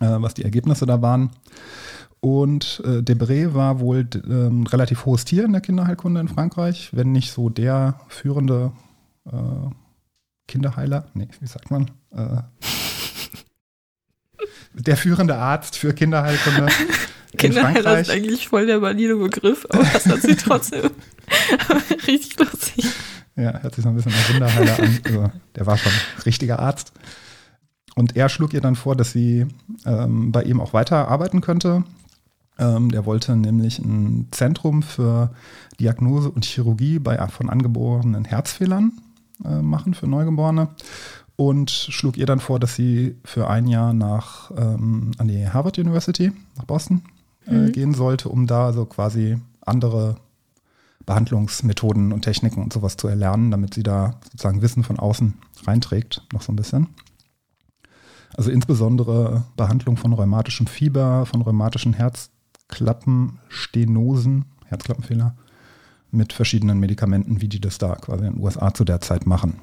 was 0.00 0.34
die 0.34 0.44
Ergebnisse 0.44 0.86
da 0.86 1.00
waren. 1.00 1.30
Und 2.24 2.80
äh, 2.84 3.02
Debré 3.02 3.52
war 3.52 3.80
wohl 3.80 4.08
äh, 4.14 4.28
ein 4.28 4.66
relativ 4.68 5.06
hohes 5.06 5.24
Tier 5.24 5.44
in 5.44 5.50
der 5.50 5.60
Kinderheilkunde 5.60 6.20
in 6.20 6.28
Frankreich, 6.28 6.90
wenn 6.92 7.10
nicht 7.10 7.32
so 7.32 7.48
der 7.48 8.00
führende 8.06 8.70
äh, 9.26 9.70
Kinderheiler, 10.46 11.06
nee, 11.14 11.28
wie 11.40 11.46
sagt 11.48 11.72
man? 11.72 11.90
Äh, 12.12 12.42
der 14.74 14.96
führende 14.96 15.34
Arzt 15.34 15.76
für 15.76 15.94
Kinderheilkunde. 15.94 16.68
Kinderheiler 17.36 17.98
ist 17.98 18.10
eigentlich 18.10 18.46
voll 18.46 18.66
der 18.66 18.80
valide 18.82 19.16
Begriff, 19.16 19.66
aber 19.70 19.84
das 19.92 20.06
hat 20.06 20.22
sie 20.22 20.36
trotzdem 20.36 20.90
richtig 22.06 22.38
lustig. 22.38 22.86
Ja, 23.34 23.60
hört 23.60 23.74
sich 23.74 23.82
so 23.82 23.88
ein 23.88 23.96
bisschen 23.96 24.12
nach 24.12 24.26
Kinderheiler 24.26 24.78
an. 24.78 25.00
Also, 25.04 25.30
der 25.56 25.66
war 25.66 25.76
schon 25.76 25.92
richtiger 26.24 26.60
Arzt. 26.60 26.92
Und 27.94 28.16
er 28.16 28.28
schlug 28.28 28.54
ihr 28.54 28.60
dann 28.60 28.76
vor, 28.76 28.96
dass 28.96 29.12
sie 29.12 29.46
ähm, 29.84 30.32
bei 30.32 30.42
ihm 30.44 30.60
auch 30.60 30.72
weiter 30.72 31.08
arbeiten 31.08 31.40
könnte. 31.40 31.84
Ähm, 32.58 32.90
der 32.90 33.06
wollte 33.06 33.36
nämlich 33.36 33.78
ein 33.78 34.28
Zentrum 34.30 34.82
für 34.82 35.30
Diagnose 35.80 36.30
und 36.30 36.44
Chirurgie 36.44 36.98
bei, 36.98 37.18
von 37.28 37.50
angeborenen 37.50 38.24
Herzfehlern 38.24 38.92
äh, 39.44 39.60
machen 39.60 39.94
für 39.94 40.06
Neugeborene 40.06 40.68
und 41.36 41.70
schlug 41.70 42.16
ihr 42.16 42.26
dann 42.26 42.40
vor, 42.40 42.60
dass 42.60 42.76
sie 42.76 43.16
für 43.24 43.48
ein 43.48 43.66
Jahr 43.66 43.92
nach 43.92 44.50
ähm, 44.56 45.12
an 45.18 45.28
die 45.28 45.48
Harvard 45.48 45.78
University 45.78 46.32
nach 46.56 46.64
Boston 46.64 47.02
äh, 47.46 47.54
mhm. 47.54 47.72
gehen 47.72 47.94
sollte, 47.94 48.28
um 48.28 48.46
da 48.46 48.72
so 48.72 48.84
quasi 48.84 49.38
andere 49.60 50.16
Behandlungsmethoden 51.06 52.12
und 52.12 52.22
Techniken 52.22 52.62
und 52.62 52.72
sowas 52.72 52.96
zu 52.96 53.08
erlernen, 53.08 53.50
damit 53.50 53.74
sie 53.74 53.82
da 53.82 54.20
sozusagen 54.30 54.62
Wissen 54.62 54.84
von 54.84 54.98
außen 54.98 55.34
reinträgt, 55.64 56.22
noch 56.32 56.42
so 56.42 56.52
ein 56.52 56.56
bisschen. 56.56 56.88
Also 58.36 58.50
insbesondere 58.50 59.44
Behandlung 59.56 59.96
von 59.96 60.12
rheumatischem 60.12 60.66
Fieber, 60.66 61.26
von 61.26 61.42
rheumatischen 61.42 61.92
Herzklappenstenosen, 61.92 64.46
Herzklappenfehler, 64.66 65.36
mit 66.10 66.32
verschiedenen 66.32 66.78
Medikamenten, 66.78 67.40
wie 67.40 67.48
die 67.48 67.60
das 67.60 67.78
da 67.78 67.94
quasi 67.94 68.26
in 68.26 68.34
den 68.34 68.42
USA 68.42 68.74
zu 68.74 68.84
der 68.84 69.00
Zeit 69.00 69.26
machen. 69.26 69.60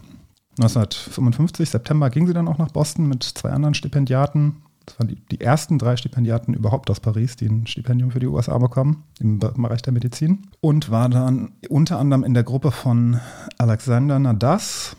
1955, 0.58 1.70
September, 1.70 2.10
ging 2.10 2.28
sie 2.28 2.34
dann 2.34 2.48
auch 2.48 2.58
nach 2.58 2.72
Boston 2.72 3.08
mit 3.08 3.24
zwei 3.24 3.52
anderen 3.52 3.76
Stipendiaten. 3.76 4.58
Das 4.86 5.00
waren 5.00 5.08
die, 5.08 5.18
die 5.32 5.40
ersten 5.40 5.78
drei 5.78 5.96
Stipendiaten 5.96 6.54
überhaupt 6.54 6.90
aus 6.90 7.00
Paris, 7.00 7.36
die 7.36 7.48
ein 7.48 7.68
Stipendium 7.68 8.12
für 8.12 8.20
die 8.20 8.28
USA 8.28 8.58
bekommen, 8.58 9.04
im 9.20 9.40
Bereich 9.40 9.84
der 9.84 9.94
Medizin. 9.94 10.48
Und 10.60 10.90
war 10.90 11.08
dann 11.08 11.52
unter 11.70 12.00
anderem 12.00 12.24
in 12.24 12.34
der 12.34 12.44
Gruppe 12.44 12.72
von 12.72 13.20
Alexander 13.58 14.20
Nadas, 14.20 14.98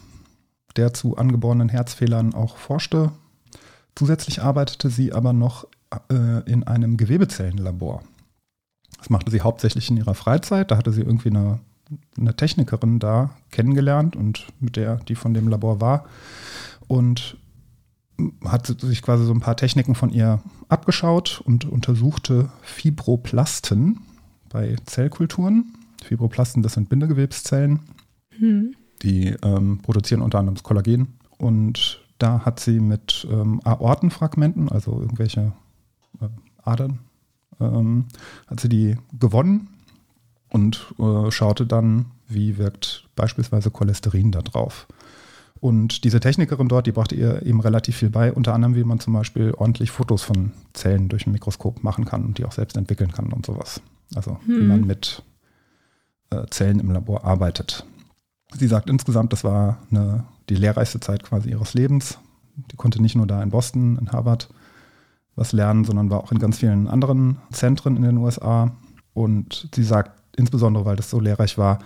der 0.77 0.95
zu 0.95 1.17
angeborenen 1.17 1.69
Herzfehlern 1.69 2.33
auch 2.33 2.57
forschte, 2.57 3.11
Zusätzlich 3.95 4.43
arbeitete 4.43 4.91
sie 4.91 5.13
aber 5.13 5.33
noch 5.33 5.67
äh, 6.11 6.51
in 6.51 6.65
einem 6.65 6.97
Gewebezellenlabor. 6.97 8.03
Das 8.99 9.11
machte 9.11 9.31
sie 9.31 9.41
hauptsächlich 9.41 9.91
in 9.91 9.97
ihrer 9.97 10.15
Freizeit. 10.15 10.71
Da 10.71 10.77
hatte 10.77 10.93
sie 10.93 11.01
irgendwie 11.01 11.31
eine, 11.31 11.61
eine 12.19 12.37
Technikerin 12.37 12.99
da 12.99 13.31
kennengelernt 13.51 14.17
und 14.17 14.47
mit 14.61 14.77
der, 14.77 14.97
die 14.97 15.15
von 15.15 15.35
dem 15.35 15.49
Labor 15.49 15.81
war. 15.81 16.05
Und 16.87 17.37
hat 18.45 18.67
sich 18.67 19.03
quasi 19.03 19.25
so 19.25 19.33
ein 19.33 19.41
paar 19.41 19.57
Techniken 19.57 19.95
von 19.95 20.11
ihr 20.11 20.43
abgeschaut 20.69 21.41
und 21.45 21.65
untersuchte 21.65 22.51
Fibroplasten 22.63 24.01
bei 24.51 24.77
Zellkulturen. 24.85 25.75
Fibroplasten, 26.05 26.63
das 26.63 26.75
sind 26.75 26.89
Bindegewebszellen. 26.89 27.81
Hm. 28.37 28.75
Die 29.03 29.29
ähm, 29.43 29.79
produzieren 29.83 30.21
unter 30.21 30.39
anderem 30.39 30.57
das 30.57 30.63
Kollagen. 30.63 31.19
Und 31.39 32.03
da 32.23 32.45
hat 32.45 32.61
sie 32.61 32.81
mit 32.81 33.27
ähm, 33.31 33.61
Aortenfragmenten, 33.65 34.69
also 34.69 35.01
irgendwelche 35.01 35.53
äh, 36.21 36.29
Adern, 36.63 36.99
ähm, 37.61 38.07
hat 38.47 38.61
sie 38.61 38.69
die 38.69 38.97
gewonnen 39.19 39.69
und 40.49 40.95
äh, 40.99 41.31
schaute 41.31 41.67
dann, 41.67 42.07
wie 42.29 42.59
wirkt 42.59 43.09
beispielsweise 43.17 43.71
Cholesterin 43.71 44.33
da 44.33 44.43
drauf. 44.43 44.87
Und 45.61 46.05
diese 46.05 46.21
Technikerin 46.21 46.69
dort, 46.69 46.87
die 46.87 46.93
brachte 46.93 47.15
ihr 47.15 47.45
eben 47.45 47.61
relativ 47.61 47.97
viel 47.97 48.09
bei, 48.09 48.33
unter 48.33 48.55
anderem, 48.55 48.75
wie 48.77 48.85
man 48.85 48.99
zum 48.99 49.13
Beispiel 49.13 49.53
ordentlich 49.53 49.91
Fotos 49.91 50.23
von 50.23 50.53
Zellen 50.73 51.09
durch 51.11 51.27
ein 51.27 51.33
Mikroskop 51.33 51.83
machen 51.85 52.07
kann 52.07 52.25
und 52.25 52.39
die 52.39 52.47
auch 52.47 52.53
selbst 52.53 52.79
entwickeln 52.79 53.13
kann 53.13 53.33
und 53.33 53.45
sowas. 53.45 53.83
Also 54.15 54.39
wie 54.47 54.55
Hm. 54.55 54.69
man 54.69 54.87
mit 54.87 55.23
äh, 56.31 56.47
Zellen 56.51 56.81
im 56.81 56.91
Labor 56.91 57.25
arbeitet. 57.25 57.85
Sie 58.55 58.67
sagt 58.67 58.89
insgesamt, 58.89 59.33
das 59.33 59.45
war 59.45 59.79
eine, 59.91 60.25
die 60.51 60.57
lehrreichste 60.57 61.01
Zeit 61.01 61.23
quasi 61.23 61.51
ihres 61.51 61.75
Lebens. 61.75 62.19
Die 62.57 62.77
konnte 62.77 63.01
nicht 63.01 63.17
nur 63.17 63.27
da 63.27 63.43
in 63.43 63.51
Boston, 63.51 63.97
in 63.99 64.13
Harvard 64.13 64.49
was 65.37 65.53
lernen, 65.53 65.85
sondern 65.85 66.11
war 66.11 66.23
auch 66.23 66.33
in 66.33 66.39
ganz 66.39 66.59
vielen 66.59 66.89
anderen 66.89 67.39
Zentren 67.51 67.97
in 67.97 68.03
den 68.03 68.19
USA. 68.19 68.73
Und 69.15 69.69
sie 69.75 69.85
sagt, 69.85 70.21
insbesondere 70.37 70.85
weil 70.85 70.97
das 70.97 71.09
so 71.09 71.21
lehrreich 71.21 71.57
war, 71.57 71.79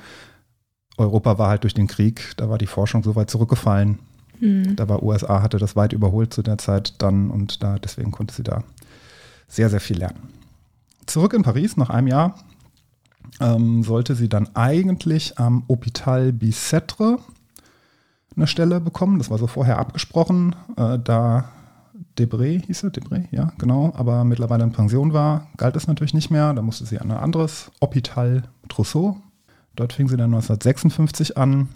Europa 0.96 1.38
war 1.38 1.48
halt 1.50 1.64
durch 1.64 1.74
den 1.74 1.86
Krieg, 1.86 2.32
da 2.36 2.48
war 2.48 2.58
die 2.58 2.66
Forschung 2.66 3.02
so 3.02 3.14
weit 3.16 3.30
zurückgefallen. 3.30 3.98
Hm. 4.38 4.76
Da 4.76 4.88
war 4.88 5.02
USA, 5.02 5.42
hatte 5.42 5.58
das 5.58 5.76
weit 5.76 5.92
überholt 5.92 6.32
zu 6.32 6.42
der 6.42 6.58
Zeit 6.58 6.94
dann 6.98 7.30
und 7.30 7.62
da, 7.62 7.78
deswegen 7.78 8.10
konnte 8.10 8.34
sie 8.34 8.42
da 8.42 8.64
sehr, 9.48 9.70
sehr 9.70 9.80
viel 9.80 9.98
lernen. 9.98 10.28
Zurück 11.06 11.34
in 11.34 11.42
Paris 11.42 11.76
nach 11.76 11.90
einem 11.90 12.08
Jahr 12.08 12.38
ähm, 13.40 13.82
sollte 13.82 14.14
sie 14.14 14.28
dann 14.28 14.54
eigentlich 14.54 15.38
am 15.38 15.64
Hôpital 15.68 16.32
Bicêtre 16.32 17.18
eine 18.36 18.46
Stelle 18.46 18.80
bekommen. 18.80 19.18
Das 19.18 19.30
war 19.30 19.38
so 19.38 19.46
vorher 19.46 19.78
abgesprochen, 19.78 20.54
äh, 20.76 20.98
da 20.98 21.44
Debré 22.18 22.64
hieß 22.64 22.84
er, 22.84 22.90
Debré, 22.90 23.26
ja, 23.30 23.52
genau, 23.58 23.92
aber 23.96 24.24
mittlerweile 24.24 24.64
in 24.64 24.72
Pension 24.72 25.12
war, 25.12 25.48
galt 25.56 25.76
es 25.76 25.86
natürlich 25.86 26.14
nicht 26.14 26.30
mehr. 26.30 26.52
Da 26.52 26.62
musste 26.62 26.86
sie 26.86 26.98
an 26.98 27.10
ein 27.10 27.18
anderes 27.18 27.70
Hôpital 27.80 28.44
Trousseau. 28.68 29.16
Dort 29.76 29.92
fing 29.92 30.08
sie 30.08 30.16
dann 30.16 30.34
1956 30.34 31.36
an 31.36 31.68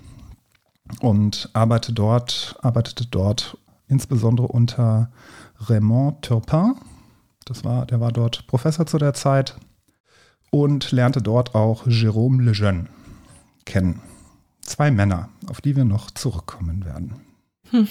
und 1.00 1.50
arbeitete 1.52 1.92
dort, 1.92 2.56
arbeitete 2.62 3.06
dort 3.06 3.58
insbesondere 3.88 4.48
unter 4.48 5.10
Raymond 5.60 6.22
Turpin. 6.22 6.74
Das 7.44 7.64
war, 7.64 7.86
der 7.86 8.00
war 8.00 8.12
dort 8.12 8.46
Professor 8.46 8.86
zu 8.86 8.98
der 8.98 9.14
Zeit 9.14 9.56
und 10.50 10.92
lernte 10.92 11.22
dort 11.22 11.54
auch 11.54 11.86
Jérôme 11.86 12.42
Lejeune 12.42 12.86
kennen. 13.64 14.00
Zwei 14.68 14.90
Männer, 14.90 15.30
auf 15.46 15.62
die 15.62 15.76
wir 15.76 15.84
noch 15.86 16.10
zurückkommen 16.10 16.84
werden. 16.84 17.14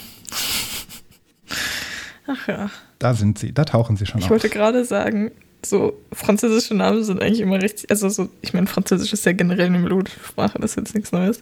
Ach 2.27 2.47
ja. 2.47 2.69
Da 2.99 3.15
sind 3.15 3.39
sie, 3.39 3.51
da 3.51 3.65
tauchen 3.65 3.97
sie 3.97 4.05
schon 4.05 4.19
Ich 4.19 4.25
auf. 4.25 4.29
wollte 4.29 4.49
gerade 4.49 4.85
sagen, 4.85 5.31
so 5.65 5.93
französische 6.13 6.75
Namen 6.75 7.03
sind 7.03 7.19
eigentlich 7.19 7.39
immer 7.39 7.59
richtig. 7.59 7.89
Also 7.89 8.09
so, 8.09 8.29
ich 8.41 8.53
meine, 8.53 8.67
Französisch 8.67 9.11
ist 9.11 9.25
ja 9.25 9.31
generell 9.31 9.65
eine 9.65 9.79
melodische 9.79 10.19
Sprache, 10.19 10.59
das 10.59 10.71
ist 10.71 10.75
jetzt 10.77 10.93
nichts 10.93 11.11
Neues. 11.11 11.41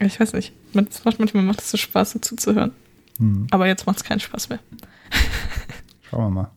Ich 0.00 0.18
weiß 0.18 0.32
nicht. 0.32 0.52
manchmal 0.72 1.44
macht 1.44 1.60
es 1.60 1.70
so 1.70 1.76
Spaß, 1.76 2.14
dazu 2.14 2.34
zu 2.34 2.54
hören. 2.56 2.72
Hm. 3.18 3.46
Aber 3.52 3.68
jetzt 3.68 3.86
macht 3.86 3.98
es 3.98 4.04
keinen 4.04 4.18
Spaß 4.20 4.48
mehr. 4.48 4.58
Schauen 6.10 6.24
wir 6.24 6.30
mal. 6.30 6.50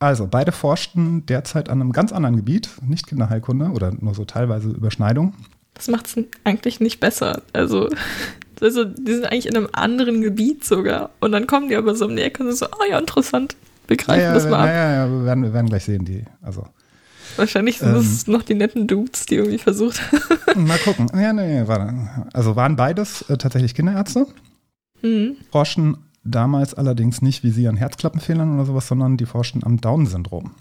Also, 0.00 0.26
beide 0.26 0.50
forschten 0.50 1.26
derzeit 1.26 1.68
an 1.68 1.80
einem 1.80 1.92
ganz 1.92 2.10
anderen 2.12 2.34
Gebiet, 2.36 2.70
nicht 2.82 3.06
Kinderheilkunde 3.06 3.70
oder 3.70 3.92
nur 3.92 4.14
so 4.14 4.24
teilweise 4.24 4.70
Überschneidung. 4.70 5.32
Das 5.76 5.88
macht 5.88 6.06
es 6.06 6.24
eigentlich 6.44 6.80
nicht 6.80 7.00
besser. 7.00 7.42
Also, 7.52 7.88
also, 8.60 8.84
die 8.84 9.14
sind 9.14 9.26
eigentlich 9.26 9.46
in 9.46 9.56
einem 9.56 9.68
anderen 9.72 10.22
Gebiet 10.22 10.64
sogar. 10.64 11.10
Und 11.20 11.32
dann 11.32 11.46
kommen 11.46 11.68
die 11.68 11.76
aber 11.76 11.94
so 11.94 12.06
um 12.06 12.16
die 12.16 12.22
Ecke 12.22 12.42
und 12.42 12.48
sind 12.50 12.58
so, 12.58 12.66
oh 12.66 12.84
ja, 12.90 12.98
interessant. 12.98 13.56
Wir 13.86 13.96
greifen 13.96 14.22
ja, 14.22 14.34
das 14.34 14.44
ja, 14.44 14.50
mal 14.50 14.60
ab. 14.60 14.66
ja, 14.66 14.92
ja, 14.92 15.10
wir 15.10 15.24
werden, 15.24 15.44
wir 15.44 15.52
werden 15.52 15.68
gleich 15.68 15.84
sehen, 15.84 16.04
die. 16.04 16.24
Also, 16.42 16.66
Wahrscheinlich 17.36 17.78
sind 17.78 17.90
Ähm. 17.90 17.96
es 17.96 18.26
noch 18.26 18.42
die 18.42 18.54
netten 18.54 18.86
Dudes, 18.86 19.26
die 19.26 19.34
irgendwie 19.36 19.58
versucht 19.58 20.00
mal 20.56 20.78
gucken. 20.78 21.10
Ja, 21.14 21.32
nee, 21.32 21.62
warte. 21.66 21.94
Also 22.32 22.56
waren 22.56 22.76
beides 22.76 23.22
äh, 23.28 23.36
tatsächlich 23.36 23.74
Kinderärzte, 23.74 24.26
hm. 25.00 25.36
forschten 25.50 25.98
damals 26.24 26.74
allerdings 26.74 27.22
nicht 27.22 27.44
wie 27.44 27.50
sie 27.50 27.68
an 27.68 27.76
Herzklappenfehlern 27.76 28.54
oder 28.54 28.64
sowas, 28.64 28.88
sondern 28.88 29.16
die 29.16 29.26
forschten 29.26 29.62
am 29.64 29.80
Down-Syndrom. 29.80 30.52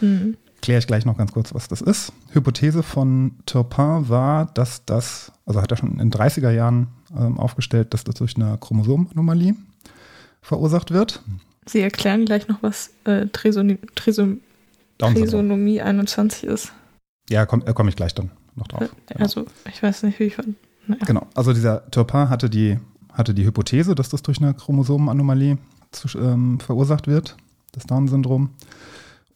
Hm. 0.00 0.36
Kläre 0.62 0.78
ich 0.78 0.86
gleich 0.86 1.06
noch 1.06 1.16
ganz 1.16 1.32
kurz, 1.32 1.54
was 1.54 1.68
das 1.68 1.80
ist. 1.80 2.12
Hypothese 2.32 2.82
von 2.82 3.32
Turpin 3.46 4.08
war, 4.08 4.46
dass 4.46 4.84
das, 4.84 5.32
also 5.46 5.62
hat 5.62 5.70
er 5.70 5.76
schon 5.76 5.92
in 5.92 5.98
den 5.98 6.12
30er 6.12 6.50
Jahren 6.50 6.88
ähm, 7.16 7.38
aufgestellt, 7.38 7.94
dass 7.94 8.04
das 8.04 8.16
durch 8.16 8.36
eine 8.36 8.58
Chromosomenanomalie 8.58 9.54
verursacht 10.42 10.90
wird. 10.90 11.22
Sie 11.66 11.80
erklären 11.80 12.24
gleich 12.24 12.48
noch, 12.48 12.62
was 12.62 12.90
äh, 13.04 13.26
Trisoni. 13.26 13.78
Trisonomie 14.98 15.80
21 15.80 16.44
ist. 16.44 16.72
Ja, 17.30 17.46
komme 17.46 17.64
komm 17.72 17.88
ich 17.88 17.96
gleich 17.96 18.14
dann 18.14 18.30
noch 18.54 18.68
drauf. 18.68 18.82
Äh, 18.82 18.88
Genau. 19.08 19.22
Also, 19.22 19.46
ich 19.68 19.82
weiß 19.82 20.02
nicht, 20.02 20.18
wie 20.18 20.24
ich 20.24 20.36
von. 20.36 20.56
Naja. 20.86 21.04
Genau, 21.06 21.26
also 21.34 21.52
dieser 21.52 21.90
Turpin 21.90 22.28
hatte 22.28 22.50
die, 22.50 22.78
hatte 23.12 23.32
die 23.34 23.44
Hypothese, 23.44 23.94
dass 23.94 24.08
das 24.08 24.22
durch 24.22 24.40
eine 24.42 24.54
Chromosomenanomalie 24.54 25.58
zu, 25.92 26.18
ähm, 26.18 26.60
verursacht 26.60 27.06
wird, 27.06 27.36
das 27.72 27.84
Down-Syndrom. 27.84 28.50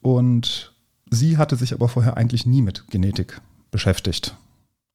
Und 0.03 0.74
sie 1.15 1.39
hatte 1.39 1.57
sich 1.57 1.73
aber 1.73 1.89
vorher 1.89 2.17
eigentlich 2.17 2.47
nie 2.47 2.63
mit 2.63 2.89
Genetik 2.89 3.41
beschäftigt, 3.71 4.37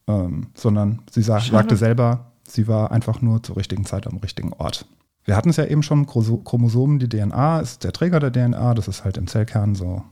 ähm, 0.08 0.48
sondern 0.54 1.02
sie 1.12 1.22
sa 1.22 1.40
Schade. 1.40 1.58
sagte 1.58 1.78
selber, 1.78 2.32
sie 2.44 2.68
war 2.68 2.92
einfach 2.92 3.22
nur 3.22 3.44
zur 3.44 3.58
richtigen 3.58 3.86
Zeit 3.86 4.08
am 4.08 4.18
richtigen 4.18 4.54
Ort. 4.54 4.86
Wir 5.26 5.36
hatten 5.36 5.50
es 5.50 5.58
ja 5.58 5.66
eben 5.66 5.84
schon, 5.84 6.08
Chromosomen, 6.08 7.00
die 7.00 7.10
DNA 7.10 7.60
ist 7.60 7.84
der 7.84 7.94
Träger 7.94 8.20
der 8.20 8.32
DNA, 8.32 8.74
das 8.74 8.88
ist 8.88 9.04
halt 9.04 9.18
im 9.18 9.28
Zellkern 9.28 9.76
so, 9.76 10.04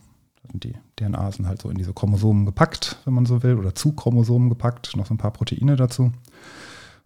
die 0.53 0.76
DNA 0.95 1.32
sind 1.32 1.47
halt 1.47 1.62
so 1.62 1.70
in 1.70 1.78
diese 1.78 1.93
Chromosomen 1.93 2.45
gepackt, 2.45 2.97
wenn 3.05 3.14
man 3.14 3.26
so 3.26 3.43
will, 3.43 3.55
oder 3.55 3.74
zu 3.74 3.93
Chromosomen 3.93 4.49
gepackt, 4.49 4.95
noch 4.95 5.05
so 5.05 5.14
ein 5.14 5.18
paar 5.18 5.32
Proteine 5.32 5.76
dazu. 5.76 6.12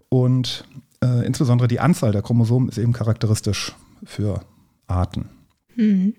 Und 0.10 0.66
äh, 1.04 1.26
insbesondere 1.26 1.68
die 1.68 1.80
Anzahl 1.80 2.12
der 2.12 2.22
Chromosomen 2.22 2.70
ist 2.70 2.78
eben 2.78 2.94
charakteristisch 2.94 3.76
für 4.04 4.42
Arten. 4.88 5.30
Hm. 5.76 6.14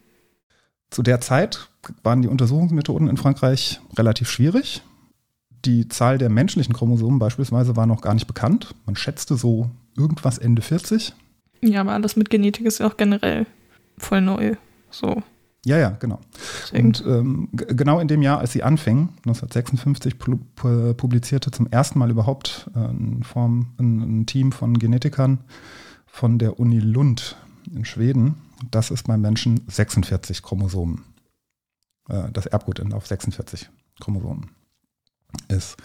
Zu 0.92 1.02
der 1.02 1.22
Zeit 1.22 1.70
waren 2.02 2.20
die 2.20 2.28
Untersuchungsmethoden 2.28 3.08
in 3.08 3.16
Frankreich 3.16 3.80
relativ 3.96 4.30
schwierig. 4.30 4.82
Die 5.64 5.88
Zahl 5.88 6.18
der 6.18 6.28
menschlichen 6.28 6.74
Chromosomen 6.74 7.18
beispielsweise 7.18 7.76
war 7.76 7.86
noch 7.86 8.02
gar 8.02 8.12
nicht 8.12 8.26
bekannt. 8.26 8.74
Man 8.84 8.94
schätzte 8.94 9.36
so 9.36 9.70
irgendwas 9.96 10.36
Ende 10.36 10.60
40. 10.60 11.14
Ja, 11.62 11.80
aber 11.80 11.92
alles 11.92 12.16
mit 12.16 12.28
Genetik 12.28 12.66
ist 12.66 12.78
ja 12.78 12.86
auch 12.86 12.98
generell 12.98 13.46
voll 13.96 14.20
neu. 14.20 14.56
So. 14.90 15.22
Ja, 15.64 15.78
ja, 15.78 15.96
genau. 15.98 16.20
Und 16.74 17.02
ähm, 17.06 17.48
genau 17.52 17.98
in 17.98 18.08
dem 18.08 18.20
Jahr, 18.20 18.40
als 18.40 18.52
sie 18.52 18.62
anfing, 18.62 19.08
1956, 19.24 20.18
pu 20.18 20.36
pu 20.54 20.92
publizierte 20.92 21.50
zum 21.50 21.68
ersten 21.68 22.00
Mal 22.00 22.10
überhaupt 22.10 22.68
äh, 22.76 22.90
in 22.90 23.22
Form, 23.22 23.68
ein, 23.78 24.20
ein 24.20 24.26
Team 24.26 24.52
von 24.52 24.78
Genetikern 24.78 25.38
von 26.06 26.38
der 26.38 26.60
Uni 26.60 26.80
Lund 26.80 27.36
in 27.74 27.86
Schweden, 27.86 28.34
dass 28.70 28.90
es 28.90 29.02
beim 29.04 29.20
Menschen 29.20 29.60
46 29.68 30.42
Chromosomen, 30.42 31.02
äh, 32.08 32.30
das 32.32 32.46
Erbgut 32.46 32.80
auf 32.92 33.06
46 33.06 33.68
Chromosomen 34.00 34.50
ist. 35.48 35.76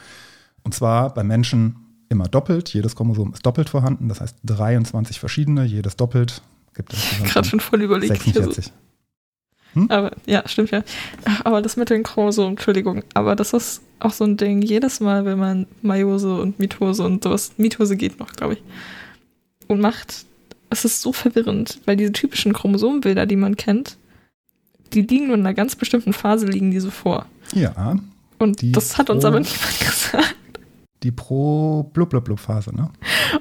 Und 0.64 0.74
zwar 0.74 1.14
beim 1.14 1.28
Menschen 1.28 1.76
immer 2.10 2.28
doppelt. 2.28 2.74
Jedes 2.74 2.96
Chromosom 2.96 3.34
ist 3.34 3.46
doppelt 3.46 3.70
vorhanden, 3.70 4.10
das 4.10 4.22
heißt 4.22 4.38
23 4.44 5.20
verschiedene, 5.20 5.64
jedes 5.66 5.96
doppelt 5.96 6.42
gibt 6.74 6.94
insgesamt 6.94 7.30
Gerade 7.34 7.48
schon 7.50 7.60
voll 7.60 7.82
überlegt. 7.82 8.26
wie 8.26 8.30
ich 8.30 8.36
so- 8.36 8.42
46. 8.42 8.74
Aber 9.90 10.12
ja, 10.26 10.48
stimmt 10.48 10.72
ja. 10.72 10.84
Aber 11.44 11.62
das 11.62 11.78
mit 11.78 11.90
den 11.92 12.02
Chromosomen, 12.02 12.52
Entschuldigung, 12.52 13.04
aber 13.14 13.36
das 13.36 13.54
ist 13.54 13.82
auch 14.00 14.12
so 14.12 14.24
ein 14.24 14.36
Ding. 14.38 14.62
Jedes 14.64 15.00
Mal, 15.02 15.26
wenn 15.26 15.38
man 15.38 15.68
Meiose 15.84 16.40
und 16.42 16.58
Mitose 16.58 17.04
und 17.04 17.24
sowas, 17.24 17.52
Mitose 17.58 17.96
geht 17.96 18.20
noch, 18.20 18.34
glaube 18.34 18.54
ich, 18.54 18.64
und 19.68 19.80
macht, 19.80 20.26
es 20.70 20.86
ist 20.86 21.02
so 21.02 21.14
verwirrend, 21.14 21.80
weil 21.86 21.96
diese 21.98 22.12
typischen 22.12 22.54
Chromosomenbilder, 22.54 23.26
die 23.26 23.36
man 23.36 23.56
kennt, 23.58 23.98
die 24.94 25.02
liegen 25.02 25.28
nur 25.28 25.36
in 25.36 25.42
einer 25.42 25.54
ganz 25.54 25.76
bestimmten 25.76 26.14
Phase, 26.14 26.46
liegen 26.46 26.72
die 26.72 26.80
so 26.80 26.90
vor. 26.92 27.26
Ja, 27.54 27.98
Und 28.40 28.76
das 28.76 28.98
hat 28.98 29.10
uns 29.10 29.22
Pro- 29.22 29.28
aber 29.30 29.40
niemand 29.40 29.80
gesagt. 29.80 30.36
die 31.04 31.12
Pro-Blub-Blub-Blub-Phase, 31.12 32.76
ne? 32.76 32.90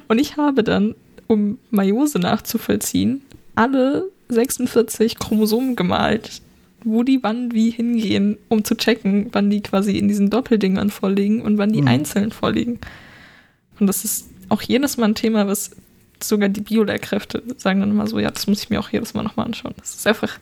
Und 0.08 0.18
ich 0.20 0.36
habe 0.36 0.62
dann, 0.62 0.94
um 1.26 1.58
Meiose 1.70 2.18
nachzuvollziehen, 2.18 3.22
alle 3.54 4.10
46 4.28 5.18
Chromosomen 5.18 5.76
gemalt, 5.76 6.42
wo 6.84 7.02
die 7.02 7.20
wann 7.22 7.52
wie 7.52 7.70
hingehen, 7.70 8.38
um 8.48 8.64
zu 8.64 8.76
checken, 8.76 9.28
wann 9.32 9.50
die 9.50 9.60
quasi 9.62 9.96
in 9.98 10.08
diesen 10.08 10.30
Doppeldingern 10.30 10.90
vorliegen 10.90 11.42
und 11.42 11.58
wann 11.58 11.72
die 11.72 11.82
Mhm. 11.82 11.88
einzeln 11.88 12.32
vorliegen. 12.32 12.78
Und 13.80 13.86
das 13.88 14.04
ist 14.04 14.28
auch 14.48 14.62
jedes 14.62 14.96
Mal 14.96 15.06
ein 15.06 15.14
Thema, 15.14 15.46
was 15.46 15.72
sogar 16.22 16.48
die 16.48 16.60
Biolehrkräfte 16.60 17.42
sagen 17.56 17.80
dann 17.80 17.90
immer 17.90 18.06
so, 18.06 18.18
ja, 18.18 18.30
das 18.30 18.46
muss 18.46 18.62
ich 18.62 18.70
mir 18.70 18.80
auch 18.80 18.88
jedes 18.90 19.14
Mal 19.14 19.22
nochmal 19.22 19.46
anschauen. 19.46 19.74
Das 19.78 19.94
ist 19.94 20.06
einfach, 20.06 20.38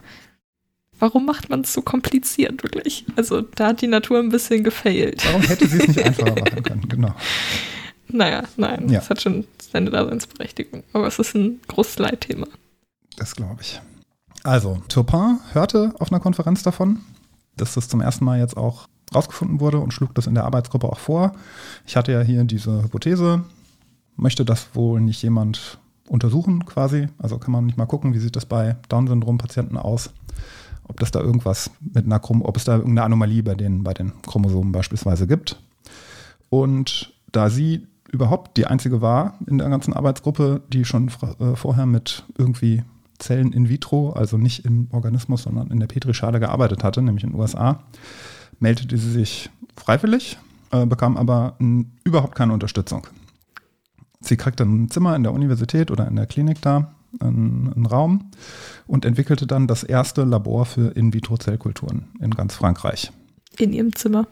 warum 0.99 1.27
macht 1.27 1.49
man 1.51 1.63
es 1.63 1.73
so 1.73 1.83
kompliziert, 1.83 2.63
wirklich? 2.63 3.05
Also 3.17 3.41
da 3.43 3.69
hat 3.69 3.81
die 3.81 3.87
Natur 3.87 4.19
ein 4.21 4.29
bisschen 4.31 4.65
gefailt. 4.65 5.25
Warum 5.27 5.43
hätte 5.43 5.67
sie 5.69 5.79
es 5.79 5.89
nicht 5.89 6.03
einfacher 6.05 6.35
machen 6.39 6.63
können? 6.63 6.89
Genau. 6.89 7.15
Naja, 8.09 8.45
nein, 8.57 8.89
Ja. 8.89 9.01
es 9.01 9.11
hat 9.11 9.23
schon 9.23 9.47
seine 9.73 9.91
Daseinsberechtigung. 9.91 10.83
Aber 10.93 11.07
es 11.07 11.19
ist 11.19 11.35
ein 11.35 11.61
großes 11.69 11.99
Leitthema. 11.99 12.47
Das 13.17 13.35
glaube 13.35 13.63
ich. 13.63 13.81
Also, 14.43 14.83
Turpin 14.89 15.39
hörte 15.53 15.95
auf 15.99 16.13
einer 16.13 16.21
Konferenz 16.21 16.63
davon, 16.63 17.01
dass 17.57 17.75
das 17.75 17.89
zum 17.89 18.01
ersten 18.01 18.25
Mal 18.25 18.39
jetzt 18.39 18.57
auch 18.57 18.87
rausgefunden 19.15 19.61
wurde 19.61 19.79
und 19.79 19.93
schlug 19.93 20.15
das 20.15 20.27
in 20.27 20.35
der 20.35 20.45
Arbeitsgruppe 20.45 20.89
auch 20.89 20.99
vor. 20.99 21.35
Ich 21.87 21.97
hatte 21.97 22.13
ja 22.13 22.21
hier 22.21 22.45
diese 22.45 22.83
Hypothese, 22.83 23.45
möchte 24.17 24.45
das 24.45 24.75
wohl 24.75 25.01
nicht 25.01 25.23
jemand 25.23 25.79
untersuchen 26.09 26.65
quasi? 26.67 27.09
Also 27.19 27.39
kann 27.39 27.53
man 27.53 27.67
nicht 27.67 27.79
mal 27.79 27.87
gucken, 27.87 28.15
wie 28.15 28.19
sieht 28.19 28.37
das 28.37 28.47
bei 28.47 28.77
Down-Syndrom-Patienten 28.89 29.77
aus? 29.77 30.11
Ob 30.87 31.01
das 31.01 31.11
da 31.11 31.21
irgendwas 31.21 31.71
mit 31.81 32.05
einer 32.05 32.21
Chrom 32.21 32.43
ob 32.43 32.57
es 32.57 32.65
da 32.65 32.77
irgendeine 32.77 33.05
Anomalie 33.05 33.43
bei 33.43 33.55
den, 33.55 33.85
bei 33.85 33.95
den 33.95 34.13
Chromosomen 34.23 34.73
beispielsweise 34.73 35.27
gibt. 35.27 35.59
Und 36.51 37.15
da 37.33 37.49
sie 37.49 37.87
überhaupt 38.13 38.57
die 38.57 38.67
einzige 38.67 39.01
war 39.01 39.39
in 39.47 39.59
der 39.59 39.69
ganzen 39.69 39.93
Arbeitsgruppe, 39.93 40.63
die 40.73 40.85
schon 40.85 41.09
äh, 41.09 41.57
vorher 41.57 41.87
mit 41.87 42.25
irgendwie 42.39 42.83
Zellen 43.19 43.53
in 43.53 43.69
vitro, 43.69 44.13
also 44.13 44.37
nicht 44.37 44.65
im 44.65 44.89
Organismus, 44.93 45.43
sondern 45.43 45.71
in 45.71 45.81
der 45.81 45.87
Petrischale 45.87 46.41
gearbeitet 46.41 46.85
hatte, 46.85 47.03
nämlich 47.03 47.25
in 47.25 47.31
den 47.31 47.41
USA, 47.41 47.81
meldete 48.61 48.97
sie 48.99 49.11
sich 49.11 49.51
freiwillig, 49.77 50.39
äh, 50.71 50.87
bekam 50.87 51.17
aber 51.17 51.57
überhaupt 52.05 52.35
keine 52.35 52.53
Unterstützung. 52.53 53.07
Sie 54.27 54.37
kriegte 54.37 54.65
ein 54.65 54.91
Zimmer 54.91 55.15
in 55.17 55.23
der 55.23 55.33
Universität 55.33 55.91
oder 55.91 56.07
in 56.09 56.17
der 56.17 56.27
Klinik 56.27 56.61
da, 56.63 56.95
einen, 57.21 57.73
einen 57.73 57.87
Raum 57.87 58.31
und 58.87 59.05
entwickelte 59.05 59.47
dann 59.47 59.67
das 59.67 59.85
erste 59.85 60.25
Labor 60.25 60.67
für 60.67 60.89
In-vitro-Zellkulturen 60.97 62.09
in 62.21 62.31
ganz 62.31 62.55
Frankreich. 62.55 63.13
In 63.59 63.73
ihrem 63.73 63.95
Zimmer. 63.95 64.27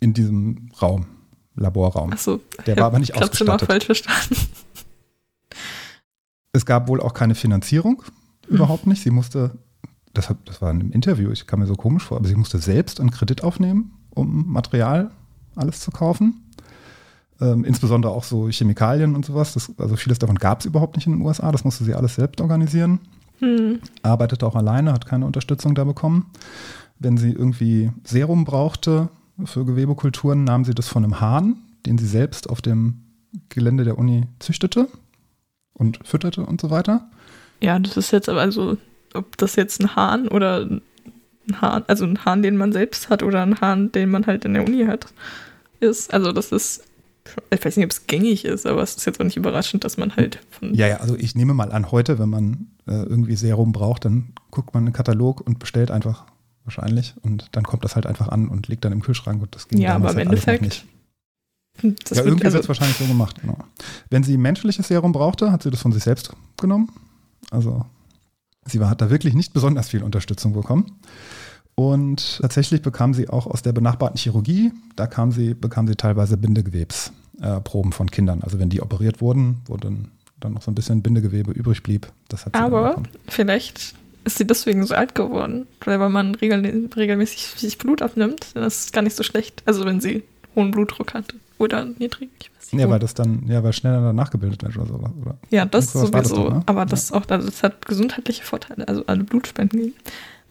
In 0.00 0.12
diesem 0.12 0.70
Raum, 0.82 1.06
Laborraum. 1.54 2.12
Achso, 2.12 2.40
Der 2.66 2.76
war 2.76 2.86
aber 2.86 2.98
nicht 2.98 3.12
Zimmer 3.14 3.24
ausgestattet. 3.24 3.66
falsch 3.68 3.86
verstanden. 3.86 4.36
Es 6.52 6.66
gab 6.66 6.88
wohl 6.88 7.00
auch 7.00 7.14
keine 7.14 7.34
Finanzierung, 7.34 8.02
überhaupt 8.48 8.86
nicht. 8.86 9.02
Sie 9.02 9.10
musste, 9.10 9.58
das, 10.14 10.32
das 10.44 10.62
war 10.62 10.70
in 10.70 10.80
einem 10.80 10.92
Interview, 10.92 11.30
ich 11.30 11.46
kam 11.46 11.60
mir 11.60 11.66
so 11.66 11.74
komisch 11.74 12.04
vor, 12.04 12.16
aber 12.18 12.28
sie 12.28 12.34
musste 12.34 12.58
selbst 12.58 13.00
einen 13.00 13.10
Kredit 13.10 13.44
aufnehmen, 13.44 13.92
um 14.10 14.50
Material 14.50 15.10
alles 15.54 15.80
zu 15.80 15.90
kaufen. 15.90 16.42
Ähm, 17.40 17.64
insbesondere 17.64 18.12
auch 18.12 18.24
so 18.24 18.48
Chemikalien 18.48 19.14
und 19.14 19.26
sowas. 19.26 19.54
Das, 19.54 19.70
also 19.78 19.96
vieles 19.96 20.18
davon 20.18 20.36
gab 20.36 20.60
es 20.60 20.66
überhaupt 20.66 20.96
nicht 20.96 21.06
in 21.06 21.12
den 21.12 21.22
USA. 21.22 21.52
Das 21.52 21.64
musste 21.64 21.84
sie 21.84 21.94
alles 21.94 22.14
selbst 22.14 22.40
organisieren. 22.40 23.00
Hm. 23.40 23.80
Arbeitete 24.02 24.46
auch 24.46 24.56
alleine, 24.56 24.92
hat 24.92 25.06
keine 25.06 25.26
Unterstützung 25.26 25.74
da 25.74 25.84
bekommen. 25.84 26.30
Wenn 26.98 27.18
sie 27.18 27.32
irgendwie 27.32 27.92
Serum 28.04 28.44
brauchte 28.44 29.10
für 29.44 29.66
Gewebekulturen, 29.66 30.44
nahm 30.44 30.64
sie 30.64 30.74
das 30.74 30.88
von 30.88 31.04
einem 31.04 31.20
Hahn, 31.20 31.56
den 31.84 31.98
sie 31.98 32.06
selbst 32.06 32.48
auf 32.48 32.62
dem 32.62 33.02
Gelände 33.50 33.84
der 33.84 33.98
Uni 33.98 34.24
züchtete 34.38 34.88
und 35.74 35.98
fütterte 36.06 36.46
und 36.46 36.60
so 36.60 36.70
weiter. 36.70 37.10
Ja, 37.60 37.78
das 37.78 37.96
ist 37.96 38.12
jetzt 38.12 38.28
aber 38.30 38.40
also, 38.40 38.78
ob 39.14 39.36
das 39.36 39.56
jetzt 39.56 39.80
ein 39.80 39.94
Hahn 39.94 40.28
oder 40.28 40.60
ein 40.62 40.80
Hahn, 41.60 41.84
also 41.86 42.04
ein 42.04 42.24
Hahn, 42.24 42.42
den 42.42 42.56
man 42.56 42.72
selbst 42.72 43.10
hat 43.10 43.22
oder 43.22 43.42
ein 43.42 43.60
Hahn, 43.60 43.92
den 43.92 44.10
man 44.10 44.26
halt 44.26 44.44
in 44.44 44.54
der 44.54 44.66
Uni 44.66 44.86
hat, 44.86 45.06
ist. 45.80 46.12
Also 46.12 46.32
das 46.32 46.52
ist, 46.52 46.84
ich 47.50 47.64
weiß 47.64 47.76
nicht, 47.76 47.84
ob 47.84 47.90
es 47.90 48.06
gängig 48.06 48.44
ist, 48.44 48.66
aber 48.66 48.82
es 48.82 48.96
ist 48.96 49.04
jetzt 49.06 49.20
auch 49.20 49.24
nicht 49.24 49.36
überraschend, 49.36 49.84
dass 49.84 49.96
man 49.96 50.16
halt 50.16 50.40
von 50.50 50.74
Ja, 50.74 50.86
ja, 50.86 50.96
also 50.98 51.16
ich 51.16 51.34
nehme 51.34 51.54
mal 51.54 51.72
an, 51.72 51.90
heute, 51.90 52.18
wenn 52.18 52.28
man 52.28 52.66
äh, 52.86 52.92
irgendwie 52.92 53.36
Serum 53.36 53.72
braucht, 53.72 54.04
dann 54.04 54.32
guckt 54.50 54.74
man 54.74 54.82
in 54.84 54.86
den 54.88 54.92
Katalog 54.94 55.40
und 55.40 55.58
bestellt 55.58 55.90
einfach 55.90 56.24
wahrscheinlich 56.64 57.14
und 57.22 57.48
dann 57.52 57.64
kommt 57.64 57.84
das 57.84 57.94
halt 57.94 58.06
einfach 58.06 58.28
an 58.28 58.48
und 58.48 58.68
liegt 58.68 58.84
dann 58.84 58.92
im 58.92 59.02
Kühlschrank 59.02 59.40
und 59.42 59.54
das 59.54 59.68
ging 59.68 59.78
Ja, 59.80 59.92
damals 59.94 60.12
aber 60.14 60.22
im 60.22 60.28
halt 60.28 60.38
Endeffekt 60.38 60.62
nicht. 60.62 60.84
das 62.08 62.18
ja, 62.18 62.24
irgendwie 62.24 62.44
also, 62.44 62.54
wird 62.54 62.64
es 62.64 62.68
wahrscheinlich 62.68 62.96
so 62.96 63.04
gemacht, 63.06 63.40
genau. 63.40 63.58
Wenn 64.10 64.22
sie 64.22 64.36
menschliches 64.36 64.88
Serum 64.88 65.12
brauchte, 65.12 65.52
hat 65.52 65.62
sie 65.62 65.70
das 65.70 65.80
von 65.80 65.92
sich 65.92 66.02
selbst 66.02 66.32
genommen. 66.60 66.90
Also 67.50 67.84
sie 68.64 68.80
war, 68.80 68.90
hat 68.90 69.00
da 69.00 69.10
wirklich 69.10 69.34
nicht 69.34 69.52
besonders 69.52 69.88
viel 69.90 70.02
Unterstützung 70.02 70.52
bekommen. 70.54 70.98
Und 71.76 72.38
tatsächlich 72.40 72.80
bekam 72.80 73.12
sie 73.12 73.28
auch 73.28 73.46
aus 73.46 73.62
der 73.62 73.72
benachbarten 73.72 74.18
Chirurgie, 74.18 74.72
da 74.96 75.06
kam 75.06 75.30
sie, 75.30 75.52
bekam 75.52 75.86
sie 75.86 75.94
teilweise 75.94 76.38
Bindegewebsproben 76.38 77.92
äh, 77.92 77.94
von 77.94 78.10
Kindern. 78.10 78.42
Also 78.42 78.58
wenn 78.58 78.70
die 78.70 78.80
operiert 78.80 79.20
wurden, 79.20 79.60
wo 79.66 79.76
dann, 79.76 80.08
dann 80.40 80.54
noch 80.54 80.62
so 80.62 80.70
ein 80.70 80.74
bisschen 80.74 81.02
Bindegewebe 81.02 81.52
übrig 81.52 81.82
blieb. 81.82 82.10
Das 82.28 82.46
hat 82.46 82.56
sie 82.56 82.62
dann 82.62 82.72
aber 82.72 83.02
vielleicht 83.28 83.94
ist 84.24 84.38
sie 84.38 84.46
deswegen 84.46 84.84
so 84.84 84.94
alt 84.94 85.14
geworden, 85.14 85.66
weil 85.84 86.00
wenn 86.00 86.10
man 86.10 86.34
regel 86.34 86.88
regelmäßig 86.96 87.46
sich 87.56 87.78
Blut 87.78 88.02
abnimmt, 88.02 88.54
dann 88.54 88.64
ist 88.64 88.86
es 88.86 88.92
gar 88.92 89.02
nicht 89.02 89.14
so 89.14 89.22
schlecht. 89.22 89.62
Also 89.66 89.84
wenn 89.84 90.00
sie 90.00 90.24
hohen 90.54 90.70
Blutdruck 90.72 91.14
hat 91.14 91.26
oder 91.58 91.84
niedrig, 91.84 92.30
ich 92.40 92.50
weiß 92.56 92.72
nicht. 92.72 92.82
Ja, 92.82 92.90
weil 92.90 92.98
das 92.98 93.14
dann, 93.14 93.46
ja, 93.46 93.62
weil 93.62 93.72
schneller 93.74 94.00
danach 94.00 94.30
gebildet 94.30 94.62
wird 94.62 94.76
oder 94.76 94.86
so. 94.86 94.94
Oder? 94.94 95.36
Ja, 95.50 95.64
das 95.64 95.92
Sowas 95.92 96.12
war 96.12 96.22
das 96.22 96.30
sowieso. 96.30 96.48
doch, 96.48 96.56
ne? 96.56 96.62
Aber 96.66 96.86
das 96.86 97.12
auch, 97.12 97.28
also 97.28 97.46
das 97.46 97.62
hat 97.62 97.86
gesundheitliche 97.86 98.42
Vorteile, 98.42 98.88
also 98.88 99.04
alle 99.06 99.22
Blutspenden 99.22 99.80
gehen. 99.80 99.94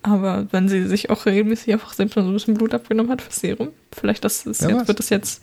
Aber 0.06 0.46
wenn 0.52 0.70
sie 0.70 0.86
sich 0.86 1.10
auch 1.10 1.26
regelmäßig 1.26 1.74
einfach 1.74 1.94
selbst 1.94 2.16
mal 2.16 2.22
so 2.22 2.30
ein 2.30 2.34
bisschen 2.34 2.54
Blut 2.54 2.76
abgenommen 2.76 3.12
hat 3.12 3.24
für 3.24 3.32
Serum, 3.32 3.70
vielleicht 3.92 4.24
das 4.24 4.46
ist 4.46 4.62
jetzt, 4.62 4.88
wird 4.88 5.00
das 5.00 5.10
jetzt 5.10 5.42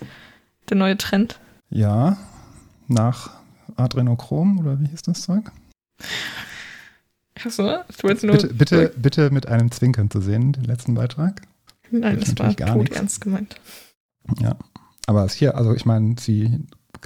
der 0.71 0.77
neue 0.77 0.97
Trend. 0.97 1.41
Ja, 1.69 2.17
nach 2.87 3.31
Adrenochrom 3.75 4.61
oder 4.61 4.81
wie 4.81 4.87
hieß 4.87 5.03
das 5.03 5.23
Zeug? 5.23 5.51
Achso, 7.45 7.65
du 7.65 8.03
wolltest 8.03 8.25
nur. 8.25 8.35
Bitte, 8.35 8.55
bitte, 8.55 8.93
bitte 8.97 9.31
mit 9.31 9.49
einem 9.49 9.73
Zwinkern 9.73 10.11
zu 10.11 10.21
sehen, 10.21 10.53
den 10.53 10.63
letzten 10.63 10.95
Beitrag. 10.95 11.43
Nein, 11.91 12.21
das 12.21 12.39
war 12.39 12.55
gar 12.55 12.75
tot 12.75 12.83
nichts. 12.83 12.97
ernst 12.97 13.21
gemeint. 13.21 13.57
Ja. 14.39 14.57
Aber 15.07 15.25
es 15.25 15.35
hier, 15.35 15.57
also 15.57 15.75
ich 15.75 15.85
meine, 15.85 16.15
sie 16.21 16.61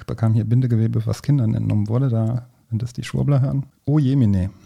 bekam 0.07 0.35
hier 0.35 0.45
Bindegewebe, 0.45 1.07
was 1.07 1.23
Kindern 1.23 1.55
entnommen 1.55 1.89
wurde, 1.89 2.11
da, 2.11 2.51
wenn 2.69 2.79
das 2.79 2.93
die 2.93 3.03
Schwurbler 3.03 3.41
hören. 3.41 3.65
Oh 3.87 3.99
jemine. 3.99 4.51
Ich 4.61 4.66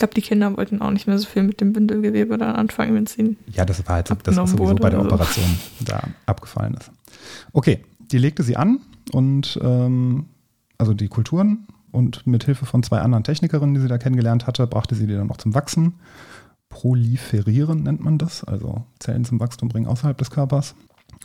glaube, 0.00 0.14
die 0.14 0.22
Kinder 0.22 0.56
wollten 0.56 0.82
auch 0.82 0.90
nicht 0.90 1.06
mehr 1.06 1.18
so 1.18 1.26
viel 1.26 1.44
mit 1.44 1.60
dem 1.60 1.72
Bindegewebe 1.72 2.36
dann 2.36 2.56
anfangen, 2.56 2.94
wenn 2.94 3.06
sie. 3.06 3.36
Ja, 3.52 3.64
das 3.64 3.86
war 3.86 3.96
halt 3.96 4.10
das, 4.10 4.36
was 4.36 4.50
sowieso 4.50 4.74
bei 4.74 4.90
der 4.90 5.00
so. 5.00 5.06
Operation 5.06 5.58
da 5.80 6.02
abgefallen 6.26 6.74
ist. 6.74 6.90
Okay, 7.52 7.84
die 8.10 8.18
legte 8.18 8.42
sie 8.42 8.56
an 8.56 8.80
und 9.12 9.58
ähm, 9.62 10.26
also 10.78 10.94
die 10.94 11.08
Kulturen 11.08 11.66
und 11.92 12.26
mit 12.26 12.44
Hilfe 12.44 12.66
von 12.66 12.82
zwei 12.82 13.00
anderen 13.00 13.24
Technikerinnen, 13.24 13.74
die 13.74 13.80
sie 13.80 13.88
da 13.88 13.98
kennengelernt 13.98 14.46
hatte, 14.46 14.66
brachte 14.66 14.94
sie 14.94 15.06
die 15.06 15.14
dann 15.14 15.28
noch 15.28 15.36
zum 15.36 15.54
Wachsen. 15.54 15.94
Proliferieren 16.68 17.82
nennt 17.82 18.00
man 18.00 18.18
das, 18.18 18.44
also 18.44 18.84
Zellen 18.98 19.24
zum 19.24 19.40
Wachstum 19.40 19.68
bringen 19.68 19.86
außerhalb 19.86 20.16
des 20.16 20.30
Körpers. 20.30 20.74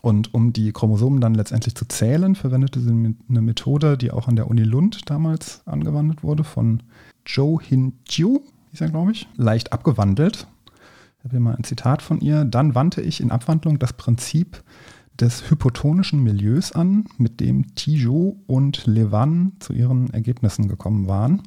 Und 0.02 0.34
um 0.34 0.54
die 0.54 0.72
Chromosomen 0.72 1.22
dann 1.22 1.36
letztendlich 1.36 1.76
zu 1.76 1.88
zählen, 1.88 2.36
verwendete 2.36 2.80
sie 2.80 2.90
eine 2.92 3.42
Methode, 3.42 3.98
die 3.98 4.12
auch 4.12 4.28
an 4.28 4.36
der 4.36 4.50
Uni 4.50 4.64
Lund 4.64 5.10
damals 5.10 5.62
angewandt 5.66 6.24
wurde, 6.24 6.44
von 6.44 6.84
Zhou 7.26 7.60
Hin-Jiu, 7.62 8.42
hieß 8.76 8.82
er, 8.82 8.90
glaube 8.90 9.14
ich, 9.14 9.28
leicht 9.38 9.72
abgewandelt. 9.72 10.48
Ich 11.18 11.24
habe 11.24 11.32
hier 11.32 11.40
mal 11.40 11.56
ein 11.56 11.64
Zitat 11.64 12.02
von 12.02 12.20
ihr. 12.20 12.44
Dann 12.44 12.76
wandte 12.76 13.02
ich 13.02 13.22
in 13.22 13.32
Abwandlung 13.32 13.80
das 13.80 13.94
Prinzip 13.94 14.64
des 15.18 15.50
hypotonischen 15.50 16.22
Milieus 16.22 16.74
an, 16.74 17.06
mit 17.18 17.40
dem 17.40 17.74
Tijot 17.76 18.36
und 18.48 18.86
Levan 18.86 19.54
zu 19.60 19.72
ihren 19.72 20.10
Ergebnissen 20.10 20.68
gekommen 20.68 21.08
waren, 21.08 21.44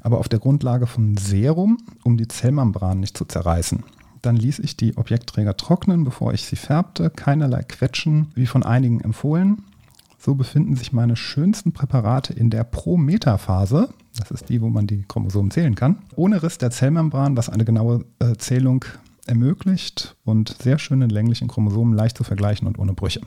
aber 0.00 0.16
auf 0.16 0.30
der 0.30 0.38
Grundlage 0.38 0.86
von 0.86 1.18
Serum, 1.18 1.76
um 2.04 2.16
die 2.16 2.26
Zellmembran 2.26 3.00
nicht 3.00 3.18
zu 3.18 3.26
zerreißen. 3.26 3.82
Dann 4.22 4.36
ließ 4.36 4.60
ich 4.60 4.78
die 4.78 4.96
Objektträger 4.96 5.58
trocknen, 5.58 6.04
bevor 6.04 6.32
ich 6.32 6.46
sie 6.46 6.56
färbte, 6.56 7.10
keinerlei 7.10 7.64
Quetschen, 7.64 8.28
wie 8.34 8.46
von 8.46 8.62
einigen 8.62 9.02
empfohlen. 9.02 9.64
So 10.18 10.34
befinden 10.34 10.76
sich 10.76 10.94
meine 10.94 11.16
schönsten 11.16 11.72
Präparate 11.72 12.32
in 12.32 12.48
der 12.48 12.64
Pro-Meta-Phase, 12.64 13.90
das 14.16 14.30
ist 14.30 14.48
die, 14.48 14.60
wo 14.60 14.68
man 14.68 14.86
die 14.86 15.04
Chromosomen 15.08 15.50
zählen 15.50 15.74
kann, 15.74 15.98
ohne 16.16 16.42
Riss 16.42 16.58
der 16.58 16.70
Zellmembran, 16.70 17.36
was 17.36 17.48
eine 17.48 17.64
genaue 17.64 18.04
äh, 18.18 18.36
Zählung 18.36 18.84
ermöglicht 19.26 20.16
und 20.24 20.56
sehr 20.60 20.78
schöne 20.78 21.06
länglichen 21.06 21.48
Chromosomen 21.48 21.94
leicht 21.94 22.16
zu 22.16 22.24
vergleichen 22.24 22.66
und 22.66 22.78
ohne 22.78 22.92
Brüche. 22.92 23.20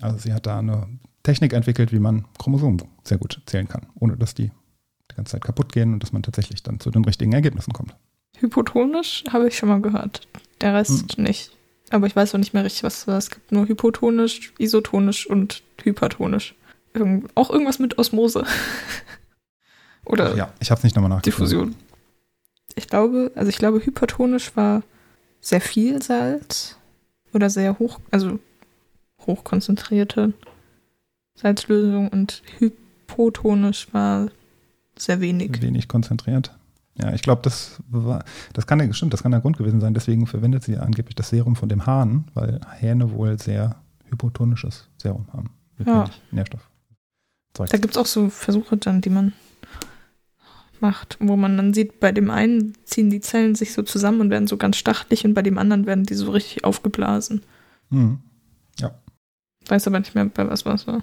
Also 0.00 0.18
sie 0.18 0.32
hat 0.32 0.46
da 0.46 0.58
eine 0.58 0.86
Technik 1.22 1.52
entwickelt, 1.52 1.92
wie 1.92 1.98
man 1.98 2.24
Chromosomen 2.38 2.82
sehr 3.04 3.18
gut 3.18 3.40
zählen 3.46 3.68
kann, 3.68 3.86
ohne 3.94 4.16
dass 4.16 4.34
die 4.34 4.50
die 5.10 5.16
ganze 5.16 5.32
Zeit 5.32 5.44
kaputt 5.44 5.72
gehen 5.72 5.92
und 5.92 6.02
dass 6.02 6.12
man 6.12 6.22
tatsächlich 6.22 6.62
dann 6.62 6.80
zu 6.80 6.90
den 6.90 7.04
richtigen 7.04 7.32
Ergebnissen 7.32 7.72
kommt. 7.72 7.94
Hypotonisch 8.38 9.24
habe 9.30 9.48
ich 9.48 9.56
schon 9.56 9.68
mal 9.68 9.80
gehört. 9.80 10.26
Der 10.60 10.74
Rest 10.74 11.18
nicht. 11.18 11.56
Aber 11.90 12.06
ich 12.06 12.16
weiß 12.16 12.34
auch 12.34 12.38
nicht 12.38 12.54
mehr 12.54 12.64
richtig, 12.64 12.84
was. 12.84 13.06
Es 13.06 13.30
gibt 13.30 13.52
nur 13.52 13.68
hypotonisch, 13.68 14.52
isotonisch 14.58 15.26
und 15.26 15.62
hypertonisch. 15.82 16.54
Irgend, 16.94 17.30
auch 17.34 17.50
irgendwas 17.50 17.78
mit 17.78 17.98
Osmose. 17.98 18.44
Oder 20.06 20.34
ja, 20.36 20.52
ich 20.60 20.70
habe 20.70 20.78
es 20.78 20.84
nicht 20.84 20.96
nochmal 20.96 21.10
nachgeguckt. 21.10 21.26
Diffusion. 21.40 21.74
Ich 22.74 22.88
glaube, 22.88 23.30
also 23.34 23.48
ich 23.48 23.58
glaube, 23.58 23.84
hypertonisch 23.84 24.56
war 24.56 24.82
sehr 25.40 25.60
viel 25.60 26.02
Salz 26.02 26.76
oder 27.32 27.50
sehr 27.50 27.78
hoch, 27.78 28.00
also 28.10 28.38
hochkonzentrierte 29.26 30.32
Salzlösung 31.34 32.08
und 32.08 32.42
hypotonisch 32.58 33.92
war 33.92 34.28
sehr 34.96 35.20
wenig. 35.20 35.60
Wenig 35.62 35.88
konzentriert. 35.88 36.54
Ja, 37.00 37.12
ich 37.14 37.22
glaube, 37.22 37.40
das 37.42 37.80
war, 37.88 38.24
das 38.52 38.66
kann 38.66 38.78
ja, 38.80 38.92
stimmt, 38.92 39.14
das 39.14 39.22
kann 39.22 39.32
der 39.32 39.40
Grund 39.40 39.56
gewesen 39.56 39.80
sein. 39.80 39.94
Deswegen 39.94 40.26
verwendet 40.26 40.62
sie 40.62 40.76
angeblich 40.76 41.14
das 41.14 41.30
Serum 41.30 41.56
von 41.56 41.68
dem 41.68 41.86
Hahn, 41.86 42.24
weil 42.34 42.60
Hähne 42.78 43.12
wohl 43.12 43.38
sehr 43.38 43.76
hypotonisches 44.10 44.88
Serum 44.98 45.26
haben. 45.32 45.50
Mit 45.78 45.88
Ja. 45.88 46.08
Nährstoff. 46.30 46.68
Zeug. 47.54 47.70
Da 47.70 47.78
gibt 47.78 47.94
es 47.94 47.98
auch 47.98 48.06
so 48.06 48.28
Versuche 48.30 48.76
dann, 48.76 49.00
die 49.00 49.10
man 49.10 49.32
macht, 50.82 51.16
wo 51.20 51.36
man 51.36 51.56
dann 51.56 51.72
sieht, 51.72 52.00
bei 52.00 52.12
dem 52.12 52.30
einen 52.30 52.74
ziehen 52.84 53.08
die 53.08 53.20
Zellen 53.20 53.54
sich 53.54 53.72
so 53.72 53.82
zusammen 53.82 54.20
und 54.20 54.30
werden 54.30 54.46
so 54.46 54.56
ganz 54.56 54.76
stachelig 54.76 55.24
und 55.24 55.34
bei 55.34 55.42
dem 55.42 55.56
anderen 55.56 55.86
werden 55.86 56.04
die 56.04 56.14
so 56.14 56.30
richtig 56.30 56.64
aufgeblasen. 56.64 57.42
Mhm. 57.88 58.18
Weiß 59.68 59.86
aber 59.86 59.98
nicht 59.98 60.14
mehr, 60.14 60.26
bei 60.26 60.48
was 60.48 60.66
was 60.66 60.86
war. 60.86 61.02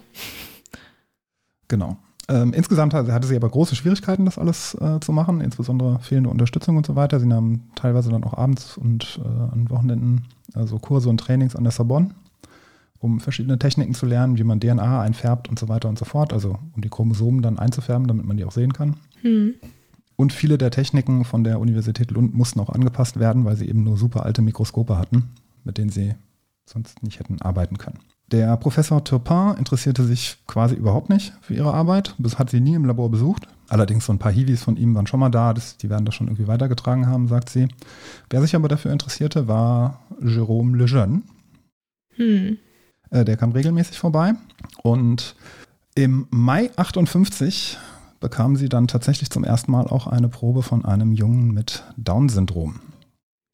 Genau. 1.68 1.96
Ähm, 2.28 2.52
insgesamt 2.52 2.94
hatte 2.94 3.12
hatte 3.12 3.26
sie 3.26 3.36
aber 3.36 3.48
große 3.48 3.74
Schwierigkeiten, 3.74 4.24
das 4.24 4.38
alles 4.38 4.74
äh, 4.74 5.00
zu 5.00 5.12
machen, 5.12 5.40
insbesondere 5.40 5.98
fehlende 6.00 6.30
Unterstützung 6.30 6.76
und 6.76 6.86
so 6.86 6.94
weiter. 6.94 7.18
Sie 7.18 7.26
nahm 7.26 7.62
teilweise 7.74 8.10
dann 8.10 8.24
auch 8.24 8.34
abends 8.34 8.76
und 8.76 9.20
äh, 9.24 9.52
an 9.52 9.68
Wochenenden 9.70 10.26
also 10.54 10.78
Kurse 10.78 11.08
und 11.08 11.18
Trainings 11.18 11.56
an 11.56 11.64
der 11.64 11.72
Sorbonne, 11.72 12.10
um 13.00 13.18
verschiedene 13.18 13.58
Techniken 13.58 13.94
zu 13.94 14.06
lernen, 14.06 14.38
wie 14.38 14.44
man 14.44 14.60
DNA 14.60 15.00
einfärbt 15.00 15.48
und 15.48 15.58
so 15.58 15.68
weiter 15.68 15.88
und 15.88 15.98
so 15.98 16.04
fort, 16.04 16.32
also 16.32 16.58
um 16.74 16.82
die 16.82 16.90
Chromosomen 16.90 17.42
dann 17.42 17.58
einzufärben, 17.58 18.06
damit 18.06 18.26
man 18.26 18.36
die 18.36 18.44
auch 18.44 18.52
sehen 18.52 18.72
kann. 18.72 18.96
Hm. 19.22 19.54
Und 20.16 20.34
viele 20.34 20.58
der 20.58 20.70
Techniken 20.70 21.24
von 21.24 21.44
der 21.44 21.60
Universität 21.60 22.10
Lund 22.10 22.34
mussten 22.34 22.60
auch 22.60 22.68
angepasst 22.68 23.18
werden, 23.18 23.46
weil 23.46 23.56
sie 23.56 23.68
eben 23.68 23.82
nur 23.82 23.96
super 23.96 24.26
alte 24.26 24.42
Mikroskope 24.42 24.98
hatten, 24.98 25.30
mit 25.64 25.78
denen 25.78 25.90
sie 25.90 26.14
sonst 26.66 27.02
nicht 27.02 27.18
hätten 27.18 27.40
arbeiten 27.40 27.78
können. 27.78 27.98
Der 28.30 28.56
Professor 28.58 29.02
Turpin 29.02 29.54
interessierte 29.58 30.04
sich 30.04 30.36
quasi 30.46 30.74
überhaupt 30.74 31.08
nicht 31.08 31.32
für 31.40 31.54
ihre 31.54 31.74
Arbeit. 31.74 32.14
Das 32.18 32.38
hat 32.38 32.50
sie 32.50 32.60
nie 32.60 32.74
im 32.74 32.84
Labor 32.84 33.10
besucht. 33.10 33.48
Allerdings 33.68 34.06
so 34.06 34.12
ein 34.12 34.18
paar 34.18 34.30
Hiwis 34.30 34.62
von 34.62 34.76
ihm 34.76 34.94
waren 34.94 35.06
schon 35.06 35.20
mal 35.20 35.30
da. 35.30 35.52
Das, 35.52 35.78
die 35.78 35.90
werden 35.90 36.04
das 36.04 36.14
schon 36.14 36.28
irgendwie 36.28 36.46
weitergetragen 36.46 37.06
haben, 37.06 37.26
sagt 37.26 37.48
sie. 37.48 37.66
Wer 38.28 38.40
sich 38.42 38.54
aber 38.54 38.68
dafür 38.68 38.92
interessierte, 38.92 39.48
war 39.48 40.00
Jérôme 40.20 40.76
Lejeune. 40.76 41.22
Hm. 42.16 42.58
Äh, 43.10 43.24
der 43.24 43.36
kam 43.36 43.52
regelmäßig 43.52 43.98
vorbei. 43.98 44.34
Und 44.82 45.36
im 45.94 46.26
Mai 46.30 46.70
58 46.76 47.78
bekam 48.20 48.56
sie 48.56 48.68
dann 48.68 48.86
tatsächlich 48.86 49.30
zum 49.30 49.44
ersten 49.44 49.72
Mal 49.72 49.86
auch 49.86 50.06
eine 50.06 50.28
Probe 50.28 50.62
von 50.62 50.84
einem 50.84 51.12
Jungen 51.12 51.52
mit 51.52 51.84
Down-Syndrom. 51.96 52.80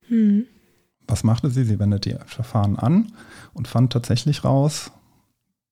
Hm. 0.09 0.45
Was 1.07 1.25
machte 1.25 1.51
sie? 1.51 1.65
Sie 1.65 1.79
wendet 1.79 2.05
die 2.05 2.17
Verfahren 2.27 2.77
an 2.77 3.13
und 3.55 3.69
fand 3.69 3.93
tatsächlich 3.93 4.45
raus, 4.45 4.91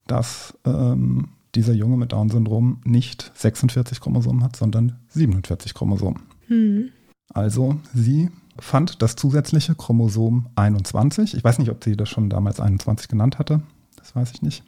dass 0.06 0.56
ähm, 0.64 1.28
dieser 1.54 1.72
Junge 1.72 1.96
mit 1.96 2.12
Down-Syndrom 2.12 2.80
nicht 2.84 3.32
46 3.34 4.00
Chromosomen 4.00 4.44
hat, 4.44 4.56
sondern 4.56 5.00
47 5.08 5.74
Chromosomen. 5.74 6.22
Hm. 6.46 6.90
Also 7.32 7.76
sie 7.92 8.30
fand 8.58 9.02
das 9.02 9.16
zusätzliche 9.16 9.74
Chromosom 9.74 10.46
21. 10.56 11.34
Ich 11.34 11.44
weiß 11.44 11.58
nicht, 11.58 11.70
ob 11.70 11.82
sie 11.82 11.96
das 11.96 12.08
schon 12.08 12.30
damals 12.30 12.60
21 12.60 13.08
genannt 13.08 13.38
hatte. 13.38 13.62
Das 13.96 14.14
weiß 14.14 14.30
ich 14.32 14.42
nicht. 14.42 14.62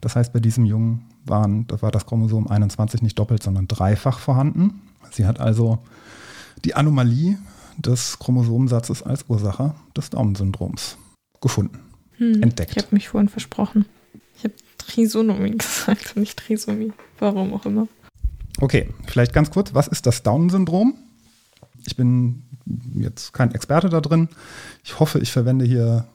Das 0.00 0.16
heißt, 0.16 0.32
bei 0.32 0.40
diesem 0.40 0.64
Jungen 0.64 1.04
waren, 1.24 1.66
da 1.68 1.80
war 1.82 1.92
das 1.92 2.06
Chromosom 2.06 2.48
21 2.48 3.02
nicht 3.02 3.18
doppelt, 3.18 3.42
sondern 3.42 3.68
dreifach 3.68 4.18
vorhanden. 4.18 4.82
Sie 5.12 5.26
hat 5.26 5.40
also 5.40 5.78
die 6.64 6.74
Anomalie 6.74 7.38
des 7.78 8.18
Chromosomensatzes 8.18 9.02
als 9.02 9.24
Ursache 9.28 9.74
des 9.96 10.10
Down-Syndroms 10.10 10.98
gefunden. 11.40 11.78
Hm. 12.16 12.42
Entdeckt. 12.42 12.72
Ich 12.72 12.82
habe 12.82 12.94
mich 12.94 13.08
vorhin 13.08 13.28
versprochen. 13.28 13.86
Ich 14.36 14.44
habe 14.44 14.54
Trisonomie 14.78 15.50
gesagt 15.58 16.12
und 16.14 16.22
nicht 16.22 16.38
Trisomie. 16.38 16.92
Warum 17.18 17.54
auch 17.54 17.64
immer. 17.66 17.88
Okay, 18.60 18.88
vielleicht 19.06 19.32
ganz 19.32 19.50
kurz, 19.50 19.74
was 19.74 19.88
ist 19.88 20.06
das 20.06 20.22
Down-Syndrom? 20.22 20.94
Ich 21.86 21.96
bin 21.96 22.44
jetzt 22.94 23.32
kein 23.32 23.54
Experte 23.54 23.88
da 23.88 24.00
drin. 24.00 24.28
Ich 24.84 24.98
hoffe, 25.00 25.18
ich 25.18 25.32
verwende 25.32 25.64
hier 25.64 26.06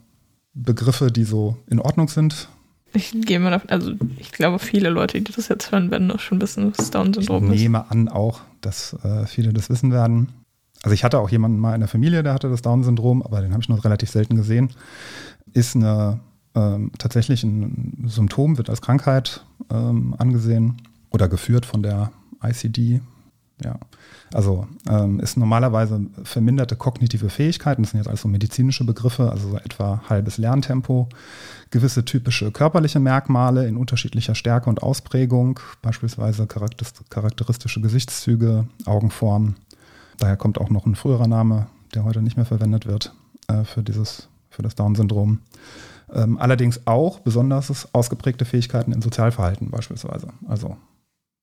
Begriffe, 0.54 1.12
die 1.12 1.24
so 1.24 1.58
in 1.70 1.80
Ordnung 1.80 2.08
sind. 2.08 2.50
Ich 2.94 3.14
gehe 3.26 3.40
mal 3.40 3.52
davon, 3.52 3.70
also 3.70 3.92
ich 4.18 4.32
glaube, 4.32 4.60
viele 4.60 4.90
Leute, 4.90 5.22
die 5.22 5.32
das 5.32 5.50
jetzt 5.50 5.72
hören, 5.72 5.92
werden 5.92 6.10
auch 6.12 6.20
schon 6.20 6.42
wissen, 6.42 6.72
was 6.72 6.86
Ich 6.86 6.92
Down-Syndrom 6.92 7.52
ist. 7.52 7.60
nehme 7.60 7.92
an 7.92 8.08
auch, 8.08 8.42
dass 8.62 8.94
äh, 9.04 9.26
viele 9.28 9.54
das 9.54 9.70
wissen 9.70 9.92
werden. 9.92 10.30
Also 10.84 10.94
ich 10.94 11.04
hatte 11.04 11.20
auch 11.20 11.30
jemanden 11.30 11.60
mal 11.60 11.74
in 11.74 11.82
der 11.82 11.90
Familie, 11.90 12.24
der 12.24 12.34
hatte 12.34 12.50
das 12.50 12.62
Down-Syndrom, 12.62 13.22
aber 13.22 13.42
den 13.42 13.52
habe 13.52 13.62
ich 13.62 13.70
noch 13.70 13.84
relativ 13.84 14.10
selten 14.10 14.36
gesehen. 14.36 14.72
Ist 15.54 15.76
eine 15.76 16.20
ähm, 16.56 16.92
tatsächlich 16.98 17.44
ein 17.44 18.06
Symptom, 18.08 18.58
wird 18.58 18.70
als 18.70 18.82
Krankheit 18.82 19.46
ähm, 19.70 20.16
angesehen 20.18 20.78
oder 21.12 21.28
geführt 21.28 21.66
von 21.66 21.84
der 21.84 22.12
ICD. 22.44 23.02
Ja, 23.64 23.80
also 24.34 24.68
ähm, 24.88 25.20
ist 25.20 25.36
normalerweise 25.36 26.00
verminderte 26.24 26.76
kognitive 26.76 27.30
Fähigkeiten, 27.30 27.82
das 27.82 27.92
sind 27.92 28.00
jetzt 28.00 28.10
also 28.10 28.28
medizinische 28.28 28.84
Begriffe, 28.84 29.32
also 29.32 29.50
so 29.50 29.58
etwa 29.58 30.04
halbes 30.08 30.38
Lerntempo, 30.38 31.10
gewisse 31.72 32.06
typische 32.06 32.52
körperliche 32.52 33.00
Merkmale 33.00 33.68
in 33.68 33.76
unterschiedlicher 33.76 34.36
Stärke 34.36 34.70
und 34.70 34.84
Ausprägung, 34.84 35.60
beispielsweise 35.82 36.44
charakteris- 36.44 37.02
charakteristische 37.10 37.82
Gesichtszüge, 37.82 38.68
Augenform. 38.86 39.56
Daher 40.20 40.38
kommt 40.38 40.60
auch 40.60 40.70
noch 40.70 40.86
ein 40.86 40.96
früherer 40.96 41.28
Name, 41.28 41.68
der 41.96 42.04
heute 42.04 42.22
nicht 42.22 42.38
mehr 42.38 42.46
verwendet 42.46 42.86
wird 42.86 43.14
äh, 43.48 43.64
für 43.64 43.82
dieses, 43.82 44.30
für 44.50 44.62
das 44.62 44.76
Down-Syndrom. 44.76 45.40
Ähm, 46.14 46.38
allerdings 46.38 46.86
auch 46.86 47.20
besonders 47.20 47.94
ausgeprägte 47.94 48.46
Fähigkeiten 48.46 48.92
in 48.92 49.02
Sozialverhalten 49.02 49.72
beispielsweise. 49.72 50.28
Also 50.48 50.78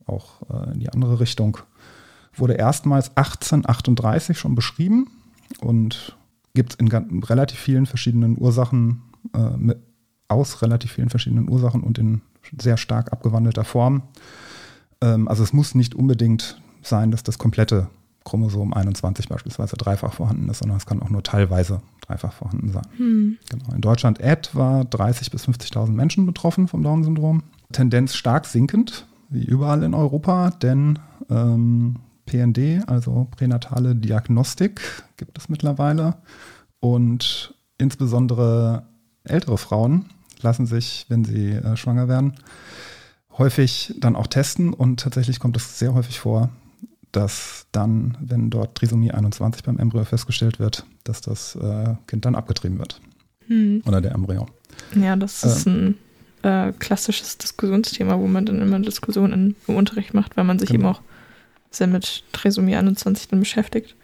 auch 0.06 0.42
äh, 0.50 0.72
in 0.72 0.80
die 0.80 0.90
andere 0.90 1.20
Richtung. 1.20 1.58
Wurde 2.36 2.54
erstmals 2.54 3.16
1838 3.16 4.38
schon 4.38 4.54
beschrieben 4.54 5.10
und 5.60 6.16
gibt 6.54 6.72
es 6.72 6.78
in 6.78 6.88
relativ 7.22 7.58
vielen 7.58 7.86
verschiedenen 7.86 8.38
Ursachen, 8.38 9.02
äh, 9.32 9.74
aus 10.28 10.62
relativ 10.62 10.92
vielen 10.92 11.10
verschiedenen 11.10 11.48
Ursachen 11.48 11.82
und 11.82 11.98
in 11.98 12.22
sehr 12.60 12.76
stark 12.76 13.12
abgewandelter 13.12 13.64
Form. 13.64 14.02
Ähm, 15.00 15.28
also 15.28 15.42
es 15.42 15.52
muss 15.52 15.74
nicht 15.74 15.94
unbedingt 15.94 16.60
sein, 16.82 17.10
dass 17.10 17.22
das 17.22 17.38
komplette 17.38 17.88
Chromosom 18.24 18.72
21 18.72 19.28
beispielsweise 19.28 19.76
dreifach 19.76 20.14
vorhanden 20.14 20.48
ist, 20.48 20.58
sondern 20.58 20.78
es 20.78 20.86
kann 20.86 21.02
auch 21.02 21.10
nur 21.10 21.22
teilweise 21.22 21.82
dreifach 22.00 22.32
vorhanden 22.32 22.70
sein. 22.70 22.86
Hm. 22.96 23.38
Genau. 23.50 23.74
In 23.74 23.80
Deutschland 23.80 24.20
etwa 24.20 24.80
30.000 24.80 25.30
bis 25.30 25.46
50.000 25.46 25.88
Menschen 25.88 26.24
betroffen 26.26 26.66
vom 26.68 26.82
Down-Syndrom. 26.82 27.42
Tendenz 27.72 28.14
stark 28.14 28.46
sinkend, 28.46 29.06
wie 29.28 29.44
überall 29.44 29.82
in 29.82 29.94
Europa, 29.94 30.50
denn 30.50 30.98
ähm, 31.28 31.96
PND, 32.26 32.88
also 32.88 33.28
pränatale 33.36 33.94
Diagnostik, 33.94 34.80
gibt 35.16 35.36
es 35.38 35.48
mittlerweile. 35.48 36.16
Und 36.80 37.54
insbesondere 37.78 38.86
ältere 39.24 39.58
Frauen 39.58 40.06
lassen 40.42 40.66
sich, 40.66 41.06
wenn 41.08 41.24
sie 41.24 41.50
äh, 41.52 41.76
schwanger 41.76 42.08
werden, 42.08 42.34
häufig 43.38 43.94
dann 43.98 44.16
auch 44.16 44.26
testen. 44.26 44.72
Und 44.72 45.00
tatsächlich 45.00 45.40
kommt 45.40 45.56
es 45.56 45.78
sehr 45.78 45.94
häufig 45.94 46.20
vor, 46.20 46.50
dass 47.12 47.66
dann, 47.72 48.16
wenn 48.20 48.50
dort 48.50 48.74
Trisomie 48.76 49.12
21 49.12 49.62
beim 49.62 49.78
Embryo 49.78 50.04
festgestellt 50.04 50.58
wird, 50.58 50.84
dass 51.04 51.20
das 51.20 51.56
äh, 51.56 51.94
Kind 52.06 52.24
dann 52.24 52.34
abgetrieben 52.34 52.78
wird. 52.78 53.00
Hm. 53.46 53.82
Oder 53.86 54.00
der 54.00 54.12
Embryo. 54.12 54.46
Ja, 54.94 55.16
das 55.16 55.44
ist 55.44 55.66
ein 55.66 55.96
äh, 56.42 56.72
klassisches 56.72 57.38
Diskussionsthema, 57.38 58.18
wo 58.18 58.26
man 58.26 58.46
dann 58.46 58.60
immer 58.60 58.78
Diskussionen 58.80 59.54
im 59.66 59.76
Unterricht 59.76 60.14
macht, 60.14 60.36
weil 60.36 60.44
man 60.44 60.58
sich 60.58 60.70
Genau. 60.70 60.88
eben 60.88 60.96
auch 60.96 61.02
sehr 61.74 61.86
mit 61.86 62.22
Trisomie 62.32 62.76
21 62.76 63.28
dann 63.28 63.40
beschäftigt. 63.40 63.94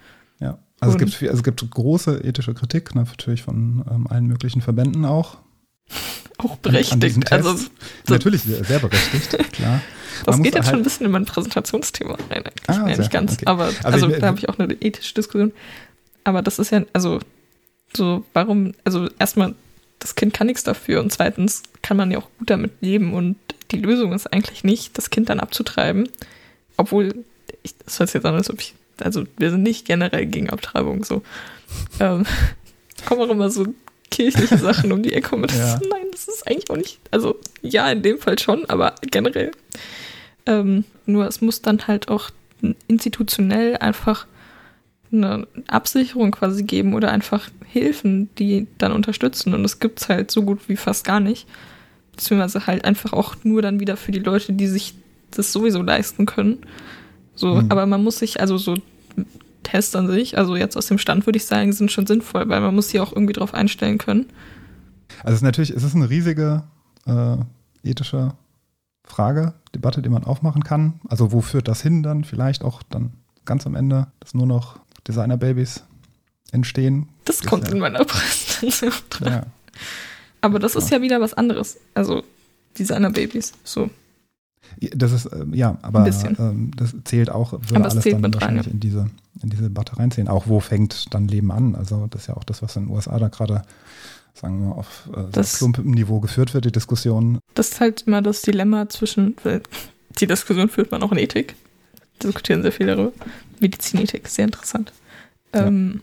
Ja. 0.40 0.58
Also 0.80 0.96
es 0.96 0.98
gibt, 0.98 1.14
viel- 1.14 1.28
also 1.28 1.40
es 1.40 1.44
gibt 1.44 1.68
große 1.70 2.24
ethische 2.24 2.54
Kritik, 2.54 2.94
ne, 2.94 3.02
natürlich 3.04 3.42
von 3.42 3.84
ähm, 3.90 4.06
allen 4.06 4.26
möglichen 4.26 4.60
Verbänden 4.62 5.04
auch. 5.04 5.38
Auch 6.38 6.52
an 6.52 6.58
berechtigt. 6.62 7.00
Tests. 7.02 7.32
Also 7.32 7.54
so- 7.56 7.68
Natürlich 8.08 8.42
sehr, 8.42 8.78
berechtigt, 8.78 9.36
klar. 9.52 9.82
das 10.24 10.36
Man 10.36 10.42
geht 10.42 10.54
jetzt 10.54 10.64
schon 10.66 10.72
ein 10.72 10.76
halt- 10.76 10.84
bisschen 10.84 11.04
in 11.06 11.12
mein 11.12 11.26
Präsentationsthema 11.26 12.14
rein. 12.30 12.44
Eigentlich. 12.44 12.52
Ah, 12.68 12.88
ja, 12.88 12.96
nicht 12.96 13.10
ganz, 13.10 13.32
okay. 13.34 13.44
aber 13.46 13.64
Also 13.64 13.78
also, 13.84 14.08
ich- 14.08 14.18
da 14.20 14.26
habe 14.28 14.38
ich 14.38 14.48
auch 14.48 14.58
eine 14.58 14.72
ethische 14.74 15.12
Diskussion. 15.14 15.52
Aber 16.24 16.40
das 16.40 16.58
ist 16.58 16.70
ja, 16.72 16.82
also 16.94 17.18
so, 17.94 18.24
warum, 18.32 18.72
also 18.84 19.08
erstmal, 19.18 19.54
das 19.98 20.14
Kind 20.14 20.32
kann 20.32 20.46
nichts 20.46 20.62
dafür 20.62 21.00
und 21.00 21.12
zweitens 21.12 21.62
kann 21.82 21.98
man 21.98 22.10
ja 22.10 22.16
auch 22.18 22.28
gut 22.38 22.48
damit 22.48 22.72
leben 22.80 23.12
und 23.12 23.36
die 23.70 23.76
Lösung 23.78 24.14
ist 24.14 24.32
eigentlich 24.32 24.64
nicht, 24.64 24.96
das 24.96 25.10
Kind 25.10 25.28
dann 25.28 25.40
abzutreiben, 25.40 26.08
obwohl, 26.78 27.22
ich, 27.62 27.76
das 27.78 27.98
hört 27.98 28.12
jetzt 28.12 28.24
an, 28.26 28.34
als 28.34 28.50
ob 28.50 28.60
ich, 28.60 28.74
also 29.00 29.24
wir 29.36 29.50
sind 29.50 29.62
nicht 29.62 29.86
generell 29.86 30.26
gegen 30.26 30.50
Abtreibung, 30.50 31.04
so. 31.04 31.22
Ähm, 31.98 32.26
kommen 33.06 33.22
auch 33.22 33.30
immer 33.32 33.50
so 33.50 33.66
kirchliche 34.10 34.58
Sachen 34.58 34.92
um 34.92 35.02
die 35.02 35.12
Ecke 35.12 35.36
und 35.36 35.50
Ja. 35.54 35.80
nein, 35.90 36.06
das 36.12 36.28
ist 36.28 36.46
eigentlich 36.46 36.70
auch 36.70 36.76
nicht, 36.76 36.98
also 37.10 37.38
ja, 37.62 37.90
in 37.90 38.02
dem 38.02 38.18
Fall 38.18 38.38
schon, 38.38 38.64
aber 38.66 38.94
generell. 39.02 39.52
Ähm, 40.46 40.84
nur 41.06 41.26
es 41.26 41.40
muss 41.40 41.62
dann 41.62 41.86
halt 41.86 42.08
auch 42.08 42.30
institutionell 42.88 43.76
einfach 43.76 44.26
eine 45.12 45.46
Absicherung 45.66 46.30
quasi 46.30 46.62
geben 46.62 46.94
oder 46.94 47.10
einfach 47.10 47.50
Hilfen, 47.66 48.28
die 48.36 48.66
dann 48.78 48.92
unterstützen. 48.92 49.54
Und 49.54 49.62
das 49.62 49.78
gibt's 49.78 50.08
halt 50.08 50.30
so 50.30 50.42
gut 50.42 50.68
wie 50.68 50.76
fast 50.76 51.04
gar 51.04 51.20
nicht. 51.20 51.46
Beziehungsweise 52.12 52.66
halt 52.66 52.84
einfach 52.84 53.12
auch 53.12 53.36
nur 53.42 53.62
dann 53.62 53.80
wieder 53.80 53.96
für 53.96 54.12
die 54.12 54.18
Leute, 54.18 54.52
die 54.52 54.66
sich 54.66 54.94
das 55.30 55.52
sowieso 55.52 55.82
leisten 55.82 56.26
können. 56.26 56.58
So, 57.40 57.54
Mhm. 57.54 57.70
aber 57.70 57.86
man 57.86 58.04
muss 58.04 58.18
sich, 58.18 58.38
also 58.40 58.58
so 58.58 58.76
Test 59.62 59.96
an 59.96 60.08
sich, 60.08 60.36
also 60.36 60.56
jetzt 60.56 60.76
aus 60.76 60.86
dem 60.86 60.98
Stand 60.98 61.26
würde 61.26 61.38
ich 61.38 61.46
sagen, 61.46 61.72
sind 61.72 61.90
schon 61.90 62.06
sinnvoll, 62.06 62.46
weil 62.50 62.60
man 62.60 62.74
muss 62.74 62.90
sie 62.90 63.00
auch 63.00 63.12
irgendwie 63.12 63.32
drauf 63.32 63.54
einstellen 63.54 63.96
können. 63.96 64.26
Also 65.22 65.30
es 65.30 65.34
ist 65.36 65.42
natürlich, 65.42 65.70
es 65.70 65.82
ist 65.82 65.94
eine 65.94 66.10
riesige 66.10 66.64
äh, 67.06 67.36
ethische 67.82 68.34
Frage, 69.04 69.54
Debatte, 69.74 70.02
die 70.02 70.10
man 70.10 70.24
aufmachen 70.24 70.64
kann. 70.64 71.00
Also 71.08 71.32
wo 71.32 71.40
führt 71.40 71.66
das 71.66 71.80
hin 71.80 72.02
dann 72.02 72.24
vielleicht 72.24 72.62
auch 72.62 72.82
dann 72.82 73.14
ganz 73.46 73.66
am 73.66 73.74
Ende, 73.74 74.08
dass 74.20 74.34
nur 74.34 74.46
noch 74.46 74.78
Designer-Babys 75.08 75.82
entstehen? 76.52 77.08
Das 77.24 77.42
kommt 77.42 77.68
ja, 77.68 77.72
in 77.74 77.80
meiner 77.80 78.04
Präsentation 78.04 78.92
dran. 79.08 79.32
Ja. 79.32 79.42
Aber 80.42 80.58
das 80.58 80.74
ist 80.76 80.90
ja 80.90 81.00
wieder 81.00 81.20
was 81.22 81.32
anderes. 81.34 81.78
Also 81.94 82.22
Designer-Babys, 82.78 83.52
so. 83.64 83.88
Das 84.94 85.12
ist, 85.12 85.26
äh, 85.26 85.44
ja, 85.52 85.78
aber 85.82 86.06
ähm, 86.06 86.70
das 86.76 86.94
zählt 87.04 87.30
auch, 87.30 87.52
würde 87.52 87.84
alles 87.84 88.04
dann 88.04 88.24
rein, 88.24 88.34
wahrscheinlich 88.34 88.66
ja. 88.66 88.72
in 88.72 88.80
diese, 88.80 89.10
in 89.42 89.50
diese 89.50 89.64
Debatte 89.64 89.98
reinziehen. 89.98 90.28
Auch 90.28 90.46
wo 90.46 90.60
fängt 90.60 91.12
dann 91.12 91.28
Leben 91.28 91.50
an? 91.50 91.74
Also 91.74 92.06
das 92.08 92.22
ist 92.22 92.26
ja 92.28 92.36
auch 92.36 92.44
das, 92.44 92.62
was 92.62 92.76
in 92.76 92.86
den 92.86 92.94
USA 92.94 93.18
da 93.18 93.28
gerade, 93.28 93.62
sagen 94.34 94.60
wir, 94.62 94.76
auf 94.76 95.08
äh, 95.14 95.24
Das- 95.32 95.58
plumpem 95.58 95.90
Niveau 95.90 96.20
geführt 96.20 96.54
wird, 96.54 96.64
die 96.64 96.72
Diskussion. 96.72 97.38
Das 97.54 97.70
ist 97.72 97.80
halt 97.80 98.02
immer 98.02 98.22
das 98.22 98.42
Dilemma 98.42 98.88
zwischen, 98.88 99.36
weil 99.42 99.62
die 100.18 100.26
Diskussion 100.26 100.68
führt 100.68 100.90
man 100.90 101.02
auch 101.02 101.12
in 101.12 101.18
Ethik. 101.18 101.56
Diskutieren 102.22 102.62
sehr 102.62 102.72
viel 102.72 102.86
darüber. 102.86 103.12
Medizinethik, 103.60 104.28
sehr 104.28 104.44
interessant. 104.44 104.92
Ja. 105.54 105.66
Ähm, 105.66 106.00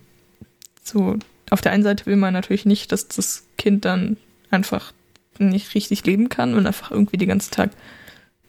so, 0.83 1.17
auf 1.49 1.61
der 1.61 1.71
einen 1.71 1.83
Seite 1.83 2.05
will 2.05 2.15
man 2.15 2.33
natürlich 2.33 2.65
nicht, 2.65 2.91
dass 2.91 3.07
das 3.07 3.43
Kind 3.57 3.85
dann 3.85 4.17
einfach 4.49 4.93
nicht 5.39 5.75
richtig 5.75 6.05
leben 6.05 6.29
kann 6.29 6.55
und 6.55 6.65
einfach 6.65 6.91
irgendwie 6.91 7.17
den 7.17 7.27
ganzen 7.27 7.51
Tag 7.51 7.71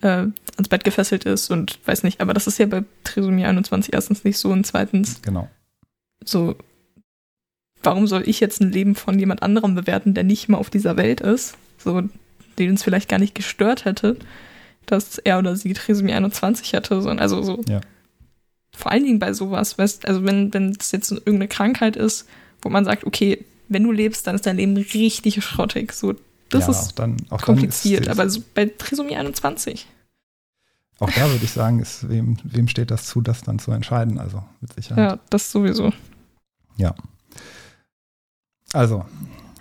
äh, 0.03 0.27
ans 0.57 0.69
Bett 0.69 0.85
gefesselt 0.85 1.25
ist 1.25 1.51
und 1.51 1.79
weiß 1.87 2.03
nicht, 2.03 2.21
aber 2.21 2.35
das 2.35 2.47
ist 2.47 2.59
ja 2.59 2.67
bei 2.67 2.85
Trisomie 3.05 3.45
21 3.45 3.93
erstens 3.93 4.25
nicht 4.25 4.39
so 4.39 4.51
und 4.51 4.67
zweitens 4.67 5.21
Genau. 5.23 5.49
so, 6.25 6.57
warum 7.83 8.07
soll 8.07 8.29
ich 8.29 8.41
jetzt 8.41 8.61
ein 8.61 8.73
Leben 8.73 8.95
von 8.95 9.19
jemand 9.19 9.43
anderem 9.43 9.75
bewerten, 9.75 10.15
der 10.15 10.25
nicht 10.25 10.49
mal 10.49 10.59
auf 10.59 10.71
dieser 10.71 10.97
Welt 10.97 11.21
ist, 11.21 11.57
so, 11.79 12.03
den 12.59 12.75
es 12.75 12.83
vielleicht 12.83 13.09
gar 13.09 13.19
nicht 13.19 13.35
gestört 13.35 13.85
hätte, 13.85 14.17
dass 14.87 15.19
er 15.19 15.39
oder 15.39 15.55
sie 15.57 15.73
Trisomie 15.75 16.13
21 16.13 16.75
hatte, 16.75 17.01
so, 17.03 17.09
also 17.11 17.43
so. 17.43 17.63
Ja. 17.69 17.81
Vor 18.75 18.93
allen 18.93 19.05
Dingen 19.05 19.19
bei 19.19 19.33
sowas, 19.33 19.79
weißt, 19.79 20.07
also 20.07 20.25
wenn, 20.25 20.53
wenn 20.55 20.77
es 20.79 20.93
jetzt 20.93 21.11
irgendeine 21.11 21.49
Krankheit 21.49 21.97
ist, 21.97 22.29
wo 22.63 22.69
man 22.69 22.85
sagt, 22.85 23.05
okay, 23.05 23.45
wenn 23.69 23.83
du 23.83 23.93
lebst, 23.93 24.27
dann 24.27 24.35
ist 24.35 24.47
dein 24.47 24.57
Leben 24.57 24.77
richtig 24.77 25.43
schrottig, 25.45 25.93
so, 25.93 26.15
das 26.51 26.65
ja, 26.65 26.71
ist 26.71 26.79
auch 26.79 26.93
dann, 26.93 27.17
auch 27.31 27.43
kompliziert, 27.43 28.07
ist, 28.07 28.09
aber 28.09 28.29
so 28.29 28.43
bei 28.55 28.67
Trisomie 28.67 29.17
21. 29.17 29.87
Auch 31.01 31.11
da 31.11 31.31
würde 31.31 31.45
ich 31.45 31.53
sagen, 31.53 31.81
ist, 31.81 32.09
wem, 32.09 32.39
wem 32.43 32.67
steht 32.67 32.91
das 32.91 33.07
zu, 33.07 33.21
das 33.21 33.43
dann 33.43 33.59
zu 33.59 33.71
entscheiden? 33.71 34.19
Also 34.19 34.43
mit 34.61 34.73
Sicherheit. 34.73 35.11
Ja, 35.13 35.19
das 35.31 35.51
sowieso. 35.51 35.93
Also, 38.73 39.05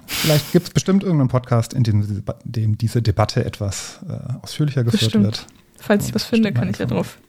vielleicht 0.08 0.52
gibt 0.52 0.68
es 0.68 0.74
bestimmt 0.74 1.04
irgendeinen 1.04 1.30
Podcast, 1.30 1.74
in 1.74 1.84
dem, 1.84 2.24
dem 2.44 2.78
diese 2.78 3.02
Debatte 3.02 3.46
etwas 3.46 4.00
äh, 4.10 4.34
ausführlicher 4.42 4.84
geführt 4.84 5.04
Bestimmt. 5.04 5.26
wird. 5.26 5.48
Falls 5.80 6.06
ich 6.06 6.10
Ja, 6.10 6.16
was 6.16 6.24
finde, 6.24 6.52
kann 6.52 6.70
ich 6.70 6.80
ja 6.80 6.88
drauf 6.88 7.20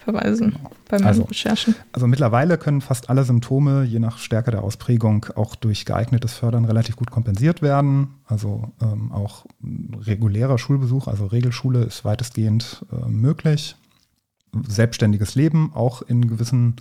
verweisen 0.00 0.56
bei 0.88 0.98
meinen 0.98 1.06
Also, 1.06 1.22
Recherchen. 1.24 1.74
Also 1.92 2.06
mittlerweile 2.06 2.58
können 2.58 2.80
fast 2.80 3.10
alle 3.10 3.24
Symptome, 3.24 3.84
je 3.84 3.98
nach 3.98 4.18
Stärke 4.18 4.50
der 4.50 4.62
Ausprägung, 4.62 5.26
auch 5.36 5.54
durch 5.54 5.84
geeignetes 5.84 6.32
Fördern 6.34 6.64
relativ 6.64 6.96
gut 6.96 7.10
kompensiert 7.10 7.62
werden. 7.62 8.14
Also 8.26 8.72
ähm, 8.80 9.12
auch 9.12 9.46
regulärer 9.62 10.58
Schulbesuch, 10.58 11.06
also 11.06 11.26
Regelschule 11.26 11.84
ist 11.84 12.04
weitestgehend 12.04 12.84
äh, 12.90 13.08
möglich. 13.08 13.76
Selbstständiges 14.66 15.34
Leben 15.34 15.72
auch 15.74 16.02
in 16.02 16.26
gewissen 16.26 16.76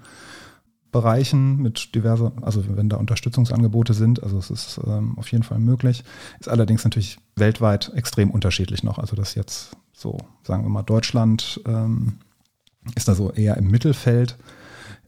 Bereichen 0.92 1.62
mit 1.62 1.94
diverse, 1.94 2.32
also 2.42 2.64
wenn 2.76 2.90
da 2.90 2.98
Unterstützungsangebote 2.98 3.94
sind, 3.94 4.24
also 4.24 4.40
es 4.40 4.50
ist 4.50 4.80
ähm, 4.88 5.20
auf 5.20 5.32
jeden 5.32 5.44
Fall 5.44 5.60
möglich. 5.60 6.04
Ist 6.40 6.50
allerdings 6.50 6.84
natürlich 6.84 7.20
weltweit 7.36 7.92
extrem 7.94 8.32
unterschiedlich 8.32 8.82
noch. 8.82 8.98
Also 8.98 9.16
das 9.16 9.36
jetzt 9.36 9.78
so, 9.94 10.18
sagen 10.44 10.64
wir 10.64 10.70
mal, 10.70 10.82
Deutschland 10.82 11.62
ähm, 11.68 12.14
ist 12.96 13.08
da 13.08 13.16
so 13.16 13.32
eher 13.32 13.58
im 13.58 13.70
Mittelfeld. 13.70 14.38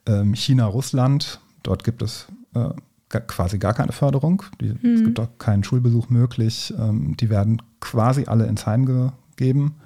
Ähm, 0.06 0.34
China, 0.34 0.66
Russland, 0.66 1.40
dort 1.62 1.84
gibt 1.84 2.02
es 2.02 2.26
äh, 2.54 2.70
quasi 3.08 3.58
gar 3.58 3.74
keine 3.74 3.92
Förderung. 3.92 4.42
Die, 4.60 4.68
Es 4.68 4.82
Mhm. 5.00 5.04
gibt 5.04 5.20
auch 5.20 5.28
keinen 5.38 5.64
Schulbesuch 5.64 6.08
möglich. 6.10 6.72
Ähm, 6.78 7.16
die 7.18 7.30
werden 7.30 7.60
quasi 7.80 8.24
alle 8.26 8.46
ins 8.46 8.66
Heim 8.66 8.86
gegeben, 9.36 9.76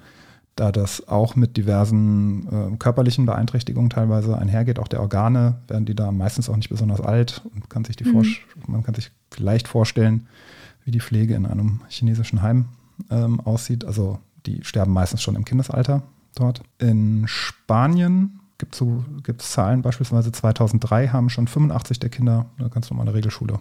da 0.55 0.71
das 0.71 1.07
auch 1.07 1.35
mit 1.35 1.55
diversen 1.57 2.47
äh, 2.73 2.77
körperlichen 2.77 3.25
Beeinträchtigungen 3.25 3.89
teilweise 3.89 4.37
einhergeht. 4.37 4.79
Auch 4.79 4.87
der 4.87 5.01
Organe 5.01 5.59
werden 5.67 5.85
die 5.85 5.95
da 5.95 6.11
meistens 6.11 6.49
auch 6.49 6.55
nicht 6.55 6.69
besonders 6.69 7.01
alt 7.01 7.41
und 7.53 7.69
kann 7.69 7.85
sich 7.85 7.95
die 7.95 8.05
Mhm. 8.05 8.11
man 8.67 8.83
kann 8.83 8.95
sich 8.95 9.11
vielleicht 9.31 9.67
vorstellen, 9.67 10.27
wie 10.83 10.91
die 10.91 11.01
Pflege 11.01 11.35
in 11.35 11.45
einem 11.45 11.81
chinesischen 11.89 12.41
Heim 12.41 12.65
ähm, 13.11 13.39
aussieht. 13.41 13.85
Also 13.85 14.19
die 14.45 14.63
sterben 14.63 14.93
meistens 14.93 15.21
schon 15.21 15.35
im 15.35 15.45
Kindesalter 15.45 16.01
dort. 16.39 16.61
In 16.79 17.27
Spanien 17.27 18.39
gibt 18.57 18.73
es 18.73 18.79
so, 18.79 19.05
gibt's 19.23 19.51
Zahlen, 19.51 19.81
beispielsweise 19.81 20.31
2003 20.31 21.09
haben 21.09 21.29
schon 21.29 21.47
85 21.47 21.99
der 21.99 22.09
Kinder 22.09 22.47
eine 22.57 22.69
ganz 22.69 22.89
normale 22.89 23.13
Regelschule 23.13 23.59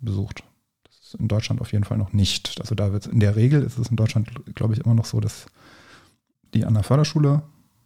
besucht. 0.00 0.42
Das 0.84 0.98
ist 1.00 1.14
in 1.14 1.28
Deutschland 1.28 1.60
auf 1.60 1.72
jeden 1.72 1.84
Fall 1.84 1.98
noch 1.98 2.12
nicht. 2.12 2.60
Also 2.60 2.74
da 2.74 2.92
wird 2.92 3.06
in 3.06 3.20
der 3.20 3.36
Regel 3.36 3.62
ist 3.62 3.78
es 3.78 3.88
in 3.88 3.96
Deutschland, 3.96 4.28
glaube 4.54 4.74
ich, 4.74 4.80
immer 4.80 4.94
noch 4.94 5.04
so, 5.04 5.20
dass 5.20 5.46
die 6.54 6.64
an 6.64 6.74
der 6.74 6.82
Förderschule 6.82 7.42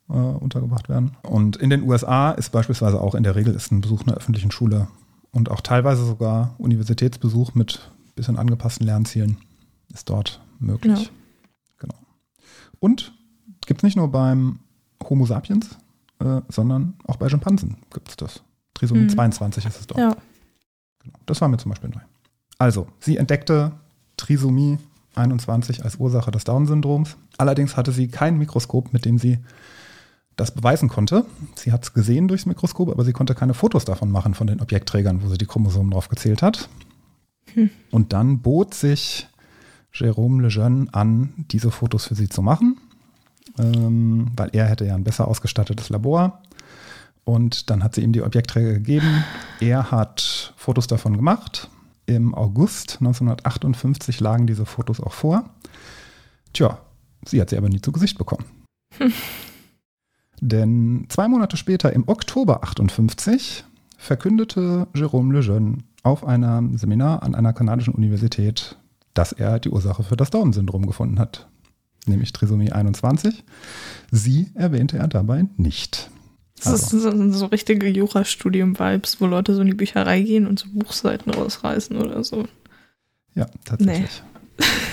äh, 0.09 0.13
untergebracht 0.13 0.89
werden. 0.89 1.17
Und 1.23 1.57
in 1.57 1.71
den 1.71 1.83
USA 1.83 2.33
ist 2.33 2.53
beispielsweise 2.53 3.01
auch 3.01 3.15
in 3.15 3.23
der 3.23 3.35
Regel 3.35 3.55
ist 3.55 3.71
ein 3.71 3.81
Besuch 3.81 4.03
einer 4.03 4.17
öffentlichen 4.17 4.51
Schule 4.51 4.89
und 5.31 5.51
auch 5.51 5.61
teilweise 5.61 6.05
sogar 6.05 6.55
Universitätsbesuch 6.59 7.55
mit 7.55 7.91
bisschen 8.17 8.39
angepassten 8.39 8.87
Lernzielen 8.87 9.37
ist 9.93 10.09
dort 10.09 10.41
möglich. 10.59 11.03
Ja. 11.03 11.09
Genau. 11.79 11.95
Und 12.81 13.13
gibt 13.67 13.81
es 13.81 13.85
nicht 13.85 13.97
nur 13.97 14.11
beim 14.11 14.61
Homo 15.09 15.27
sapiens, 15.27 15.77
äh, 16.21 16.41
sondern 16.49 16.95
auch 17.07 17.17
bei 17.17 17.29
Schimpansen 17.29 17.77
gibt 17.93 18.09
es 18.09 18.17
das. 18.17 18.43
Trisomie 18.75 19.03
Mhm. 19.03 19.11
22 19.11 19.67
ist 19.67 19.81
es 19.81 19.87
dort. 19.87 20.01
Ja. 20.01 20.17
Genau. 21.03 21.19
Das 21.27 21.41
war 21.41 21.49
mir 21.49 21.59
zum 21.59 21.71
Beispiel 21.71 21.91
neu. 21.91 22.01
Also, 22.59 22.87
sie 23.01 23.17
entdeckte 23.17 23.73
Trisomie 24.17 24.79
21 25.15 25.85
als 25.85 25.97
Ursache 25.97 26.31
des 26.31 26.45
Down-Syndroms. 26.45 27.17
Allerdings 27.39 27.77
hatte 27.77 27.93
sie 27.93 28.09
kein 28.09 28.39
Mikroskop, 28.39 28.93
mit 28.93 29.05
dem 29.05 29.19
sie 29.19 29.39
das 30.37 30.51
beweisen 30.51 30.89
konnte. 30.89 31.25
Sie 31.55 31.73
hat 31.73 31.85
es 31.85 31.95
gesehen 31.95 32.29
durchs 32.29 32.47
Mikroskop, 32.47 32.91
aber 32.91 33.05
sie 33.05 33.13
konnte 33.13 33.35
keine 33.35 33.55
Fotos 33.55 33.85
davon 33.87 34.11
machen, 34.11 34.35
von 34.35 34.47
den 34.47 34.61
Objektträgern, 34.61 35.23
wo 35.23 35.29
sie 35.29 35.39
die 35.39 35.47
Chromosomen 35.47 35.91
drauf 35.91 36.09
gezählt 36.09 36.43
hat. 36.43 36.69
Hm. 37.55 37.71
Und 37.91 38.13
dann 38.13 38.41
bot 38.41 38.75
sich 38.75 39.29
Jérôme 39.95 40.43
Lejeune 40.43 40.89
an, 40.93 41.33
diese 41.51 41.71
Fotos 41.71 42.07
für 42.07 42.15
sie 42.15 42.29
zu 42.29 42.43
machen, 42.43 42.77
ähm, 43.59 44.29
weil 44.37 44.51
er 44.53 44.67
hätte 44.67 44.85
ja 44.85 44.95
ein 44.95 45.05
besser 45.05 45.29
ausgestattetes 45.29 45.89
Labor. 45.89 46.43
Und 47.25 47.71
dann 47.71 47.83
hat 47.83 47.95
sie 47.95 48.03
ihm 48.03 48.13
die 48.13 48.23
Objektträger 48.23 48.75
gegeben. 48.75 49.25
Er 49.61 49.91
hat 49.91 50.55
Fotos 50.57 50.87
davon 50.87 51.17
gemacht. 51.17 51.69
Im 52.07 52.35
August 52.35 52.99
1958 53.01 54.21
lagen 54.21 54.47
diese 54.47 54.65
Fotos 54.65 55.01
auch 55.01 55.13
vor. 55.13 55.51
Tja, 56.53 56.79
sie 57.25 57.41
hat 57.41 57.51
sie 57.51 57.57
aber 57.57 57.69
nie 57.69 57.81
zu 57.81 57.91
Gesicht 57.91 58.17
bekommen. 58.17 58.45
Denn 60.41 61.07
zwei 61.09 61.27
Monate 61.29 61.57
später, 61.57 61.93
im 61.93 62.05
Oktober 62.07 62.63
58, 62.63 63.65
verkündete 63.97 64.87
Jérôme 64.95 65.33
Lejeune 65.33 65.79
auf 66.03 66.25
einem 66.25 66.77
Seminar 66.79 67.23
an 67.23 67.35
einer 67.35 67.53
kanadischen 67.53 67.95
Universität, 67.95 68.77
dass 69.15 69.33
er 69.33 69.59
die 69.59 69.71
Ursache 69.71 70.05
für 70.05 70.17
das 70.17 70.31
Down-Syndrom 70.31 70.87
gefunden 70.87 71.19
hat, 71.19 71.49
nämlich 72.09 72.33
Trisomie 72.33 72.73
21. 72.73 73.45
Sie 74.11 74.51
erwähnte 74.55 74.99
er 74.99 75.09
dabei 75.09 75.47
nicht. 75.57 76.11
Das 76.63 76.73
ist 76.73 76.91
so, 76.91 77.33
so 77.33 77.47
richtige 77.47 77.87
Jurastudium-Vibes, 77.87 79.21
wo 79.21 79.27
Leute 79.27 79.55
so 79.55 79.61
in 79.61 79.67
die 79.67 79.75
Bücherei 79.75 80.23
gehen 80.23 80.47
und 80.47 80.59
so 80.59 80.67
Buchseiten 80.73 81.33
rausreißen 81.33 81.97
oder 81.97 82.25
so. 82.25 82.47
Ja, 83.35 83.47
tatsächlich. 83.65 84.23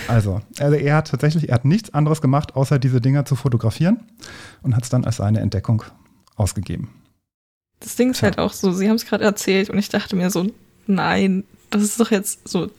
Also, 0.09 0.41
also 0.59 0.75
er 0.75 0.97
hat 0.97 1.07
tatsächlich, 1.07 1.47
er 1.47 1.55
hat 1.55 1.63
nichts 1.63 1.93
anderes 1.93 2.21
gemacht, 2.21 2.57
außer 2.57 2.79
diese 2.79 2.99
Dinger 2.99 3.23
zu 3.23 3.37
fotografieren 3.37 4.01
und 4.61 4.75
hat 4.75 4.83
es 4.83 4.89
dann 4.89 5.05
als 5.05 5.15
seine 5.15 5.39
Entdeckung 5.39 5.83
ausgegeben. 6.35 6.89
Das 7.79 7.95
Ding 7.95 8.11
ist 8.11 8.17
Tja. 8.17 8.25
halt 8.25 8.39
auch 8.39 8.51
so, 8.51 8.73
sie 8.73 8.89
haben 8.89 8.97
es 8.97 9.05
gerade 9.05 9.23
erzählt 9.23 9.69
und 9.69 9.77
ich 9.77 9.87
dachte 9.87 10.17
mir 10.17 10.29
so, 10.29 10.47
nein, 10.85 11.45
das 11.69 11.83
ist 11.83 11.97
doch 11.97 12.11
jetzt 12.11 12.45
so, 12.47 12.69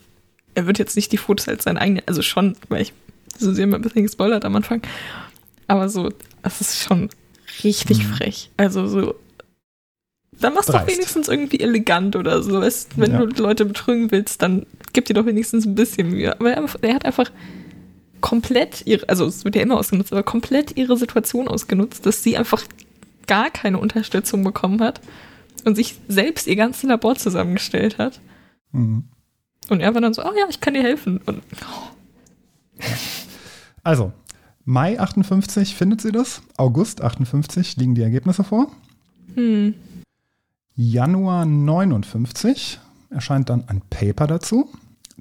er 0.54 0.66
wird 0.66 0.78
jetzt 0.78 0.96
nicht 0.96 1.12
die 1.12 1.16
Fotos 1.16 1.48
als 1.48 1.64
sein 1.64 1.78
eigene, 1.78 2.02
also 2.04 2.20
schon, 2.20 2.56
weil 2.68 2.82
ich, 2.82 2.92
so 3.38 3.50
haben 3.52 3.74
ein 3.74 3.82
bisschen 3.82 4.02
gespoilert 4.04 4.44
am 4.44 4.56
Anfang, 4.56 4.82
aber 5.66 5.88
so, 5.88 6.10
das 6.42 6.60
ist 6.60 6.78
schon 6.82 7.08
richtig 7.62 7.98
Mhm. 7.98 8.02
frech. 8.14 8.50
Also 8.56 8.86
so, 8.86 9.14
dann 10.32 10.54
mach's 10.54 10.66
doch 10.66 10.74
Dreist. 10.74 10.88
wenigstens 10.88 11.28
irgendwie 11.28 11.60
elegant 11.60 12.16
oder 12.16 12.42
so. 12.42 12.60
Weißt, 12.60 12.98
wenn 12.98 13.12
Ja. 13.12 13.24
du 13.26 13.42
Leute 13.42 13.64
betrügen 13.64 14.10
willst, 14.10 14.42
dann 14.42 14.66
gib 14.92 15.04
dir 15.06 15.14
doch 15.14 15.26
wenigstens 15.26 15.64
ein 15.64 15.74
bisschen 15.74 16.10
Mühe. 16.10 16.32
Aber 16.38 16.52
er, 16.52 16.64
er 16.82 16.94
hat 16.94 17.04
einfach 17.04 17.30
komplett 18.20 18.82
ihre, 18.86 19.08
also 19.08 19.26
es 19.26 19.44
wird 19.44 19.54
ja 19.54 19.62
immer 19.62 19.78
ausgenutzt, 19.78 20.12
aber 20.12 20.22
komplett 20.22 20.76
ihre 20.76 20.96
Situation 20.96 21.46
ausgenutzt, 21.46 22.04
dass 22.06 22.22
sie 22.22 22.36
einfach 22.36 22.62
gar 23.26 23.50
keine 23.50 23.78
Unterstützung 23.78 24.42
bekommen 24.44 24.80
hat 24.80 25.00
und 25.64 25.76
sich 25.76 25.94
selbst 26.08 26.46
ihr 26.46 26.56
ganzes 26.56 26.82
Labor 26.82 27.14
zusammengestellt 27.16 27.98
hat. 27.98 28.20
Mhm. 28.72 29.04
Und 29.70 29.80
er 29.80 29.94
war 29.94 30.00
dann 30.00 30.12
so, 30.14 30.22
oh 30.24 30.32
ja, 30.38 30.46
ich 30.50 30.60
kann 30.60 30.74
dir 30.74 30.82
helfen. 30.82 31.20
Und 31.26 31.42
Also, 33.84 34.12
Mai 34.64 34.98
58 34.98 35.74
findet 35.74 36.00
sie 36.00 36.10
das. 36.10 36.42
August 36.56 37.02
58 37.02 37.76
liegen 37.76 37.94
die 37.94 38.02
Ergebnisse 38.02 38.44
vor. 38.44 38.68
hm, 39.34 39.74
Januar 40.76 41.44
59 41.44 42.80
erscheint 43.10 43.48
dann 43.50 43.68
ein 43.68 43.82
Paper 43.90 44.26
dazu. 44.26 44.68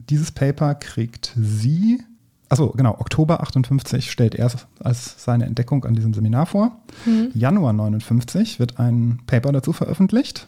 Dieses 0.09 0.32
Paper 0.32 0.74
kriegt 0.76 1.34
sie, 1.36 2.01
also 2.49 2.70
genau, 2.70 2.97
Oktober 2.99 3.41
58 3.41 4.09
stellt 4.09 4.34
er 4.34 4.47
es 4.47 4.66
als 4.80 5.24
seine 5.24 5.45
Entdeckung 5.45 5.86
an 5.86 5.93
diesem 5.93 6.14
Seminar 6.14 6.47
vor. 6.47 6.80
Januar 7.36 7.74
59 7.74 8.59
wird 8.59 8.80
ein 8.80 9.20
Paper 9.28 9.51
dazu 9.51 9.74
veröffentlicht. 9.74 10.47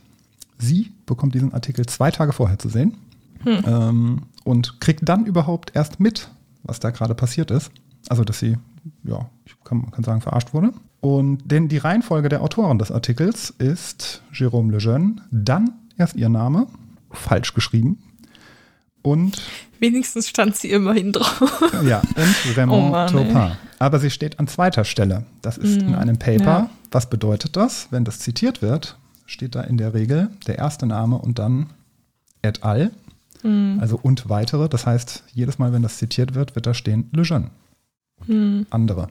Sie 0.58 0.92
bekommt 1.06 1.36
diesen 1.36 1.54
Artikel 1.54 1.86
zwei 1.86 2.10
Tage 2.12 2.34
vorher 2.34 2.58
zu 2.58 2.70
sehen 2.70 2.96
ähm, 3.68 4.24
und 4.44 4.80
kriegt 4.80 5.08
dann 5.08 5.26
überhaupt 5.26 5.76
erst 5.76 6.00
mit, 6.00 6.30
was 6.64 6.80
da 6.80 6.90
gerade 6.90 7.14
passiert 7.14 7.52
ist. 7.52 7.72
Also, 8.10 8.24
dass 8.24 8.40
sie, 8.40 8.58
ja, 9.04 9.30
ich 9.46 9.56
kann, 9.64 9.80
man 9.80 9.92
kann 9.92 10.04
sagen, 10.04 10.22
verarscht 10.22 10.54
wurde. 10.54 10.72
Und 11.02 11.40
denn 11.46 11.68
die 11.68 11.78
Reihenfolge 11.78 12.30
der 12.30 12.42
Autoren 12.42 12.80
des 12.80 12.92
Artikels 12.92 13.52
ist 13.58 14.22
Jérôme 14.34 14.72
Lejeune, 14.72 15.18
dann 15.32 15.72
erst 15.98 16.16
ihr 16.16 16.30
Name, 16.30 16.68
falsch 17.12 17.54
geschrieben. 17.54 18.00
Und 19.04 19.40
wenigstens 19.80 20.28
stand 20.30 20.56
sie 20.56 20.72
immerhin 20.72 21.12
drauf. 21.12 21.62
ja, 21.86 22.00
und 22.00 22.36
Raymond 22.58 22.84
Oh 22.84 22.90
Mann, 22.90 23.16
ey. 23.18 23.32
Taupin. 23.34 23.52
Aber 23.78 24.00
sie 24.00 24.10
steht 24.10 24.40
an 24.40 24.48
zweiter 24.48 24.84
Stelle. 24.84 25.26
Das 25.44 25.58
ist 25.60 25.80
in 25.82 25.94
einem 25.94 26.18
Paper. 26.18 26.44
ja. 26.44 26.70
Was 26.92 27.08
bedeutet 27.10 27.56
das? 27.56 27.88
Wenn 27.92 28.04
das 28.04 28.20
zitiert 28.20 28.62
wird, 28.64 28.98
steht 29.28 29.54
da 29.54 29.62
in 29.62 29.78
der 29.78 29.94
Regel 29.94 30.30
der 30.48 30.58
erste 30.58 30.86
Name 30.88 31.18
und 31.18 31.38
dann 31.40 31.68
et 32.42 32.64
al. 32.64 32.92
Also 33.44 34.00
und 34.02 34.28
weitere. 34.28 34.68
Das 34.70 34.88
heißt, 34.88 35.24
jedes 35.34 35.60
Mal, 35.60 35.72
wenn 35.72 35.84
das 35.84 35.98
zitiert 36.00 36.34
wird, 36.34 36.56
wird 36.56 36.66
da 36.66 36.74
stehen 36.74 37.10
Lejeune. 37.14 37.52
Andere. 38.70 39.08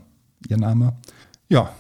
Ihr 0.49 0.57
Name, 0.57 0.95
ja, 1.49 1.71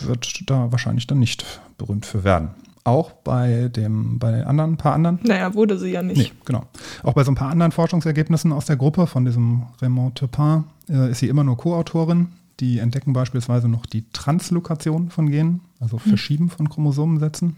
wird 0.00 0.42
da 0.48 0.70
wahrscheinlich 0.70 1.06
dann 1.06 1.18
nicht 1.18 1.44
berühmt 1.78 2.06
für 2.06 2.24
werden. 2.24 2.50
Auch 2.84 3.12
bei 3.12 3.68
dem, 3.68 4.18
bei 4.18 4.32
den 4.32 4.44
anderen, 4.44 4.76
paar 4.76 4.94
anderen 4.94 5.20
Naja, 5.22 5.54
wurde 5.54 5.78
sie 5.78 5.90
ja 5.90 6.02
nicht. 6.02 6.18
Nee, 6.18 6.32
genau. 6.44 6.66
Auch 7.04 7.12
bei 7.12 7.22
so 7.22 7.30
ein 7.30 7.36
paar 7.36 7.50
anderen 7.50 7.70
Forschungsergebnissen 7.70 8.52
aus 8.52 8.66
der 8.66 8.76
Gruppe 8.76 9.06
von 9.06 9.24
diesem 9.24 9.66
Raymond 9.80 10.18
Turpin 10.18 10.64
äh, 10.88 11.10
ist 11.10 11.20
sie 11.20 11.28
immer 11.28 11.44
nur 11.44 11.56
Co-Autorin. 11.56 12.28
Die 12.58 12.80
entdecken 12.80 13.12
beispielsweise 13.12 13.68
noch 13.68 13.86
die 13.86 14.04
Translokation 14.12 15.10
von 15.10 15.30
Genen, 15.30 15.60
also 15.80 15.98
Verschieben 15.98 16.50
von 16.50 16.68
Chromosomensätzen, 16.68 17.56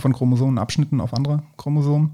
von 0.00 0.12
Chromosomenabschnitten 0.12 1.00
auf 1.00 1.14
andere 1.14 1.42
Chromosomen. 1.56 2.12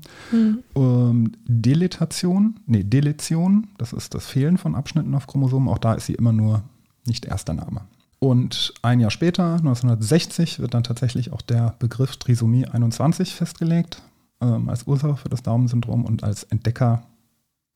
Ähm, 0.75 1.33
Deletation, 1.47 2.61
nee, 2.67 2.85
Deletion, 2.85 3.69
das 3.79 3.93
ist 3.93 4.15
das 4.15 4.27
Fehlen 4.27 4.59
von 4.59 4.75
Abschnitten 4.75 5.15
auf 5.15 5.27
Chromosomen. 5.27 5.69
Auch 5.69 5.79
da 5.79 5.95
ist 5.95 6.07
sie 6.07 6.15
immer 6.15 6.33
nur 6.33 6.63
nicht 7.07 7.25
erster 7.25 7.55
Name. 7.55 7.83
Und 8.19 8.75
ein 8.83 9.01
Jahr 9.01 9.11
später, 9.11 9.55
1960, 9.55 10.61
wird 10.61 10.75
dann 10.75 10.85
tatsächlich 10.85 11.33
auch 11.33 11.41
der 11.41 11.75
Begriff 11.79 12.17
Trisomie 12.19 12.67
21 12.67 13.35
festgelegt 13.35 14.03
ähm, 14.41 14.69
als 14.69 14.87
Ursache 14.87 15.17
für 15.17 15.31
das 15.31 15.43
Daumensyndrom 15.43 16.05
und 16.05 16.23
als 16.23 16.45
Entdecker 16.45 17.03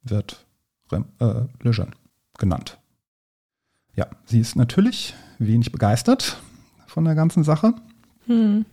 wird 0.02 0.44
Rem, 0.92 1.07
äh, 1.18 1.42
Lejeune 1.62 1.92
genannt. 2.38 2.78
Ja, 3.96 4.07
sie 4.26 4.40
ist 4.40 4.57
natürlich 4.57 5.14
wenig 5.38 5.72
begeistert 5.72 6.38
von 6.86 7.05
der 7.05 7.14
ganzen 7.14 7.42
Sache. 7.42 7.74
Hm. 8.26 8.66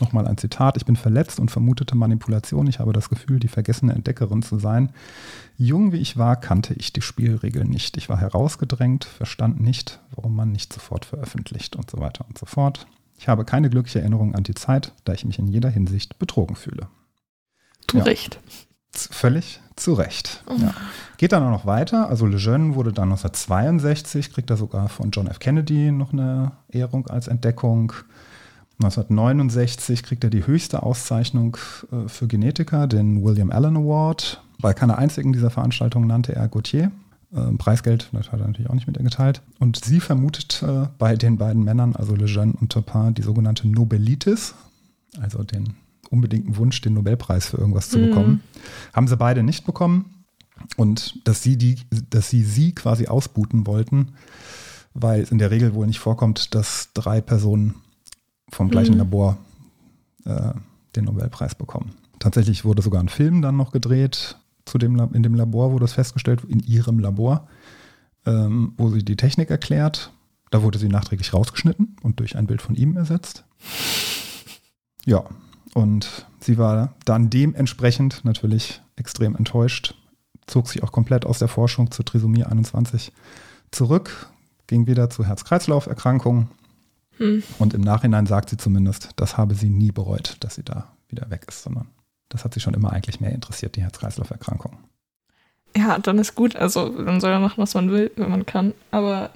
Nochmal 0.00 0.26
ein 0.26 0.38
Zitat. 0.38 0.76
Ich 0.76 0.84
bin 0.84 0.96
verletzt 0.96 1.38
und 1.38 1.50
vermutete 1.50 1.94
Manipulation. 1.94 2.66
Ich 2.66 2.78
habe 2.80 2.92
das 2.92 3.08
Gefühl, 3.08 3.38
die 3.38 3.48
vergessene 3.48 3.92
Entdeckerin 3.94 4.42
zu 4.42 4.58
sein. 4.58 4.90
Jung 5.56 5.92
wie 5.92 5.98
ich 5.98 6.16
war, 6.16 6.36
kannte 6.36 6.74
ich 6.74 6.92
die 6.92 7.02
Spielregeln 7.02 7.68
nicht. 7.68 7.96
Ich 7.96 8.08
war 8.08 8.18
herausgedrängt, 8.18 9.04
verstand 9.04 9.60
nicht, 9.60 10.00
warum 10.14 10.34
man 10.34 10.50
nicht 10.50 10.72
sofort 10.72 11.04
veröffentlicht 11.04 11.76
und 11.76 11.90
so 11.90 11.98
weiter 12.00 12.24
und 12.28 12.38
so 12.38 12.46
fort. 12.46 12.86
Ich 13.18 13.28
habe 13.28 13.44
keine 13.44 13.70
glückliche 13.70 14.00
Erinnerung 14.00 14.34
an 14.34 14.42
die 14.42 14.54
Zeit, 14.54 14.92
da 15.04 15.12
ich 15.12 15.24
mich 15.24 15.38
in 15.38 15.46
jeder 15.46 15.70
Hinsicht 15.70 16.18
betrogen 16.18 16.56
fühle. 16.56 16.88
Du 17.86 17.98
Ja. 17.98 18.04
recht. 18.04 18.40
Z- 18.90 19.14
Völlig 19.14 19.60
zu 19.76 19.94
Recht. 19.94 20.42
Ja. 20.58 20.74
Geht 21.16 21.32
dann 21.32 21.42
auch 21.44 21.50
noch 21.50 21.64
weiter. 21.66 22.08
Also 22.10 22.26
Lejeune 22.26 22.74
wurde 22.74 22.92
dann 22.92 23.08
1962, 23.10 24.32
kriegt 24.32 24.50
er 24.50 24.56
sogar 24.56 24.88
von 24.88 25.10
John 25.12 25.26
F. 25.28 25.38
Kennedy 25.38 25.90
noch 25.92 26.12
eine 26.12 26.52
Ehrung 26.68 27.06
als 27.06 27.26
Entdeckung. 27.28 27.92
1969 28.84 30.02
kriegt 30.02 30.24
er 30.24 30.30
die 30.30 30.46
höchste 30.46 30.82
Auszeichnung 30.82 31.56
äh, 31.90 32.08
für 32.08 32.26
Genetiker, 32.26 32.86
den 32.86 33.22
William 33.22 33.50
Allen 33.50 33.76
Award. 33.76 34.42
Bei 34.60 34.74
keiner 34.74 34.98
einzigen 34.98 35.32
dieser 35.32 35.50
Veranstaltungen 35.50 36.06
nannte 36.06 36.34
er 36.34 36.48
Gautier. 36.48 36.90
Ähm, 37.34 37.58
Preisgeld 37.58 38.10
das 38.12 38.32
hat 38.32 38.40
er 38.40 38.46
natürlich 38.46 38.70
auch 38.70 38.74
nicht 38.74 38.86
mit 38.86 38.96
ihr 38.96 39.04
geteilt. 39.04 39.42
Und 39.58 39.84
sie 39.84 40.00
vermutet 40.00 40.64
bei 40.98 41.16
den 41.16 41.38
beiden 41.38 41.64
Männern, 41.64 41.96
also 41.96 42.14
Lejeune 42.14 42.54
und 42.60 42.70
Turpin, 42.72 43.14
die 43.14 43.22
sogenannte 43.22 43.68
Nobelitis, 43.68 44.54
also 45.20 45.42
den 45.42 45.74
unbedingten 46.10 46.56
Wunsch, 46.56 46.80
den 46.82 46.94
Nobelpreis 46.94 47.46
für 47.46 47.56
irgendwas 47.56 47.88
zu 47.88 47.98
bekommen. 47.98 48.42
Haben 48.92 49.08
sie 49.08 49.16
beide 49.16 49.42
nicht 49.42 49.64
bekommen. 49.64 50.24
Und 50.76 51.26
dass 51.26 51.42
sie, 51.42 51.56
die, 51.56 51.76
dass 52.10 52.30
sie 52.30 52.44
sie 52.44 52.72
quasi 52.74 53.06
ausbuten 53.06 53.66
wollten, 53.66 54.12
weil 54.94 55.22
es 55.22 55.32
in 55.32 55.38
der 55.38 55.50
Regel 55.50 55.74
wohl 55.74 55.86
nicht 55.86 55.98
vorkommt, 55.98 56.54
dass 56.54 56.90
drei 56.94 57.20
Personen 57.20 57.76
vom 58.52 58.68
gleichen 58.70 58.98
Labor 58.98 59.38
äh, 60.24 60.52
den 60.94 61.04
Nobelpreis 61.04 61.54
bekommen. 61.54 61.94
Tatsächlich 62.18 62.64
wurde 62.64 62.82
sogar 62.82 63.02
ein 63.02 63.08
Film 63.08 63.42
dann 63.42 63.56
noch 63.56 63.72
gedreht, 63.72 64.36
zu 64.64 64.78
dem, 64.78 64.98
in 65.12 65.22
dem 65.22 65.34
Labor 65.34 65.72
wurde 65.72 65.86
es 65.86 65.94
festgestellt, 65.94 66.44
in 66.46 66.60
ihrem 66.60 66.98
Labor, 66.98 67.48
ähm, 68.26 68.74
wo 68.76 68.90
sie 68.90 69.04
die 69.04 69.16
Technik 69.16 69.50
erklärt. 69.50 70.12
Da 70.50 70.62
wurde 70.62 70.78
sie 70.78 70.88
nachträglich 70.88 71.32
rausgeschnitten 71.32 71.96
und 72.02 72.20
durch 72.20 72.36
ein 72.36 72.46
Bild 72.46 72.62
von 72.62 72.76
ihm 72.76 72.96
ersetzt. 72.96 73.44
Ja, 75.04 75.24
und 75.74 76.26
sie 76.40 76.58
war 76.58 76.94
dann 77.04 77.30
dementsprechend 77.30 78.24
natürlich 78.24 78.82
extrem 78.96 79.34
enttäuscht, 79.34 79.94
zog 80.46 80.68
sich 80.68 80.82
auch 80.82 80.92
komplett 80.92 81.24
aus 81.24 81.38
der 81.38 81.48
Forschung 81.48 81.90
zur 81.90 82.04
Trisomie 82.04 82.44
21 82.44 83.12
zurück, 83.70 84.30
ging 84.66 84.86
wieder 84.86 85.08
zu 85.10 85.24
Herz-Kreislauf-Erkrankungen 85.24 86.48
und 87.58 87.74
im 87.74 87.80
Nachhinein 87.82 88.26
sagt 88.26 88.50
sie 88.50 88.56
zumindest, 88.56 89.10
das 89.16 89.36
habe 89.36 89.54
sie 89.54 89.68
nie 89.68 89.92
bereut, 89.92 90.36
dass 90.40 90.56
sie 90.56 90.64
da 90.64 90.88
wieder 91.08 91.30
weg 91.30 91.44
ist, 91.48 91.62
sondern 91.62 91.86
das 92.28 92.44
hat 92.44 92.54
sie 92.54 92.60
schon 92.60 92.74
immer 92.74 92.92
eigentlich 92.92 93.20
mehr 93.20 93.32
interessiert, 93.32 93.76
die 93.76 93.82
Herz-Kreislauf-Erkrankung. 93.82 94.78
Ja, 95.76 95.98
dann 95.98 96.18
ist 96.18 96.34
gut. 96.34 96.56
Also, 96.56 96.88
dann 96.88 97.20
soll 97.20 97.30
er 97.30 97.38
machen, 97.40 97.58
was 97.62 97.74
man 97.74 97.90
will, 97.90 98.10
wenn 98.16 98.30
man 98.30 98.44
kann. 98.46 98.74
Aber 98.90 99.30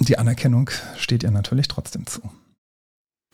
Die 0.00 0.18
Anerkennung 0.18 0.70
steht 0.96 1.22
ihr 1.22 1.30
natürlich 1.30 1.68
trotzdem 1.68 2.06
zu. 2.06 2.20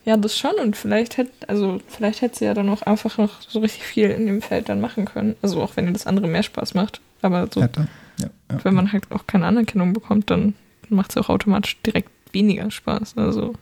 ja, 0.05 0.17
das 0.17 0.37
schon. 0.37 0.55
Und 0.63 0.77
vielleicht 0.77 1.17
hätte, 1.17 1.33
also, 1.49 1.81
vielleicht 1.89 2.21
hätte 2.23 2.39
sie 2.39 2.45
ja 2.45 2.55
dann 2.55 2.69
auch 2.69 2.83
einfach 2.83 3.17
noch 3.19 3.41
so 3.43 3.61
richtig 3.61 3.85
viel 3.85 4.11
in 4.11 4.27
dem 4.27 4.43
Feld 4.43 4.69
dann 4.69 4.81
machen 4.81 5.05
können. 5.05 5.37
Also, 5.43 5.63
auch 5.63 5.77
wenn 5.77 5.87
ihr 5.87 5.93
das 5.93 6.07
andere 6.07 6.29
mehr 6.29 6.43
Spaß 6.43 6.75
macht. 6.75 7.01
Aber 7.23 7.49
so, 7.53 7.63
Hätte. 7.63 7.89
Ja, 8.19 8.29
ja. 8.51 8.65
wenn 8.65 8.75
man 8.75 8.93
halt 8.93 9.11
auch 9.11 9.27
keine 9.27 9.47
Anerkennung 9.47 9.93
bekommt, 9.93 10.31
dann 10.31 10.55
macht 10.91 11.11
es 11.11 11.17
auch 11.17 11.29
automatisch 11.29 11.81
direkt 11.83 12.11
weniger 12.33 12.71
Spaß. 12.71 13.17
Also, 13.17 13.55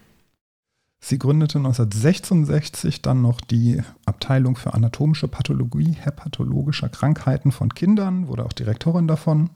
Sie 1.00 1.18
gründete 1.18 1.58
1966 1.58 3.02
dann 3.02 3.22
noch 3.22 3.40
die 3.40 3.80
Abteilung 4.04 4.56
für 4.56 4.74
anatomische 4.74 5.28
Pathologie 5.28 5.92
hepatologischer 5.92 6.88
Krankheiten 6.88 7.52
von 7.52 7.72
Kindern, 7.72 8.26
wurde 8.26 8.44
auch 8.44 8.52
Direktorin 8.52 9.06
davon, 9.06 9.50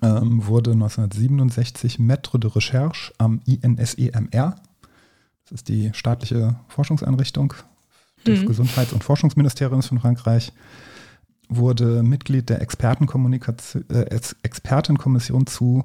ähm, 0.00 0.46
wurde 0.46 0.70
1967 0.72 1.98
Maître 1.98 2.38
de 2.38 2.50
Recherche 2.50 3.12
am 3.18 3.40
INSEMR, 3.44 4.56
das 5.44 5.52
ist 5.52 5.68
die 5.68 5.90
staatliche 5.92 6.56
Forschungseinrichtung 6.68 7.52
des 8.26 8.40
Mhm. 8.40 8.46
Gesundheits- 8.46 8.94
und 8.94 9.04
Forschungsministeriums 9.04 9.88
von 9.88 10.00
Frankreich, 10.00 10.52
wurde 11.50 12.02
Mitglied 12.02 12.48
der 12.48 12.62
äh, 12.62 14.00
Ex- 14.04 14.36
Expertenkommission 14.42 15.46
zu 15.46 15.84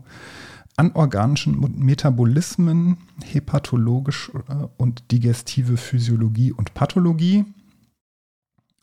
anorganischen 0.77 1.59
Metabolismen, 1.77 2.97
hepatologisch 3.23 4.31
äh, 4.49 4.67
und 4.77 5.11
digestive 5.11 5.77
Physiologie 5.77 6.51
und 6.51 6.73
Pathologie 6.73 7.45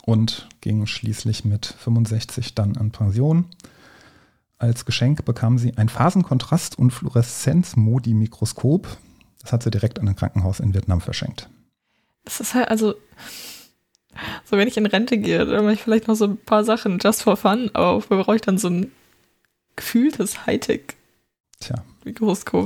und 0.05 0.49
ging 0.61 0.87
schließlich 0.87 1.45
mit 1.45 1.67
65 1.67 2.55
dann 2.55 2.77
an 2.77 2.91
Pension. 2.91 3.47
Als 4.59 4.85
Geschenk 4.85 5.25
bekam 5.25 5.59
sie 5.59 5.77
ein 5.77 5.89
Phasenkontrast- 5.89 6.77
und 6.77 6.93
Fluoreszenzmodi-Mikroskop. 6.93 8.87
Das 9.41 9.53
hat 9.53 9.63
sie 9.63 9.71
direkt 9.71 9.99
an 9.99 10.09
ein 10.09 10.17
Krankenhaus 10.17 10.61
in 10.61 10.73
Vietnam 10.73 11.01
verschenkt. 11.01 11.49
das 12.25 12.41
ist 12.41 12.55
halt, 12.55 12.69
also, 12.69 12.95
so 14.45 14.57
wenn 14.57 14.69
ich 14.69 14.77
in 14.77 14.87
Rente 14.87 15.19
gehe, 15.19 15.45
dann 15.45 15.65
mache 15.65 15.75
ich 15.75 15.83
vielleicht 15.83 16.07
noch 16.07 16.15
so 16.15 16.27
ein 16.27 16.37
paar 16.37 16.65
Sachen 16.65 16.99
just 17.03 17.23
for 17.23 17.37
fun, 17.37 17.71
aber 17.73 17.97
wofür 17.97 18.23
brauche 18.23 18.37
ich 18.37 18.43
dann 18.43 18.59
so 18.59 18.69
ein 18.69 18.93
gefühltes 19.75 20.47
Hightech-Mikroskop? 20.47 21.02
Tja, 21.63 21.77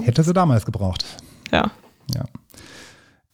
hätte 0.03 0.23
sie 0.23 0.33
damals 0.33 0.65
gebraucht. 0.65 1.05
Ja. 1.53 1.71
Ja. 2.15 2.25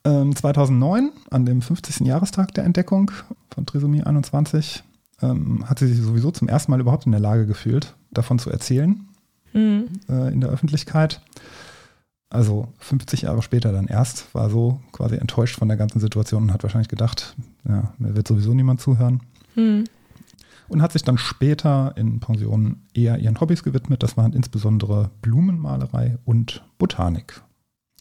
Ähm, 0.04 0.34
2009, 0.34 1.12
an 1.30 1.46
dem 1.46 1.62
50. 1.62 2.00
Jahrestag 2.06 2.52
der 2.54 2.64
Entdeckung 2.64 3.10
von 3.54 3.66
Trisomie 3.66 4.02
21, 4.02 4.82
ähm, 5.22 5.64
hat 5.68 5.78
sie 5.78 5.86
sich 5.86 6.00
sowieso 6.00 6.30
zum 6.32 6.48
ersten 6.48 6.72
Mal 6.72 6.80
überhaupt 6.80 7.06
in 7.06 7.12
der 7.12 7.20
Lage 7.20 7.46
gefühlt, 7.46 7.94
davon 8.10 8.38
zu 8.38 8.50
erzählen 8.50 9.06
Mhm. 9.52 9.84
äh, 10.08 10.32
in 10.32 10.40
der 10.40 10.50
Öffentlichkeit. 10.50 11.20
Also 12.30 12.68
50 12.78 13.22
Jahre 13.22 13.42
später 13.42 13.70
dann 13.72 13.86
erst, 13.86 14.34
war 14.34 14.48
so 14.48 14.80
quasi 14.92 15.16
enttäuscht 15.16 15.58
von 15.58 15.68
der 15.68 15.76
ganzen 15.76 16.00
Situation 16.00 16.44
und 16.44 16.52
hat 16.52 16.62
wahrscheinlich 16.62 16.88
gedacht, 16.88 17.36
ja, 17.68 17.92
mir 17.98 18.16
wird 18.16 18.26
sowieso 18.26 18.54
niemand 18.54 18.80
zuhören. 18.80 19.20
Mhm. 19.54 19.84
Und 20.72 20.80
hat 20.80 20.92
sich 20.92 21.02
dann 21.02 21.18
später 21.18 21.92
in 21.96 22.18
Pensionen 22.18 22.88
eher 22.94 23.18
ihren 23.18 23.38
Hobbys 23.38 23.62
gewidmet. 23.62 24.02
Das 24.02 24.16
waren 24.16 24.32
insbesondere 24.32 25.10
Blumenmalerei 25.20 26.16
und 26.24 26.64
Botanik. 26.78 27.42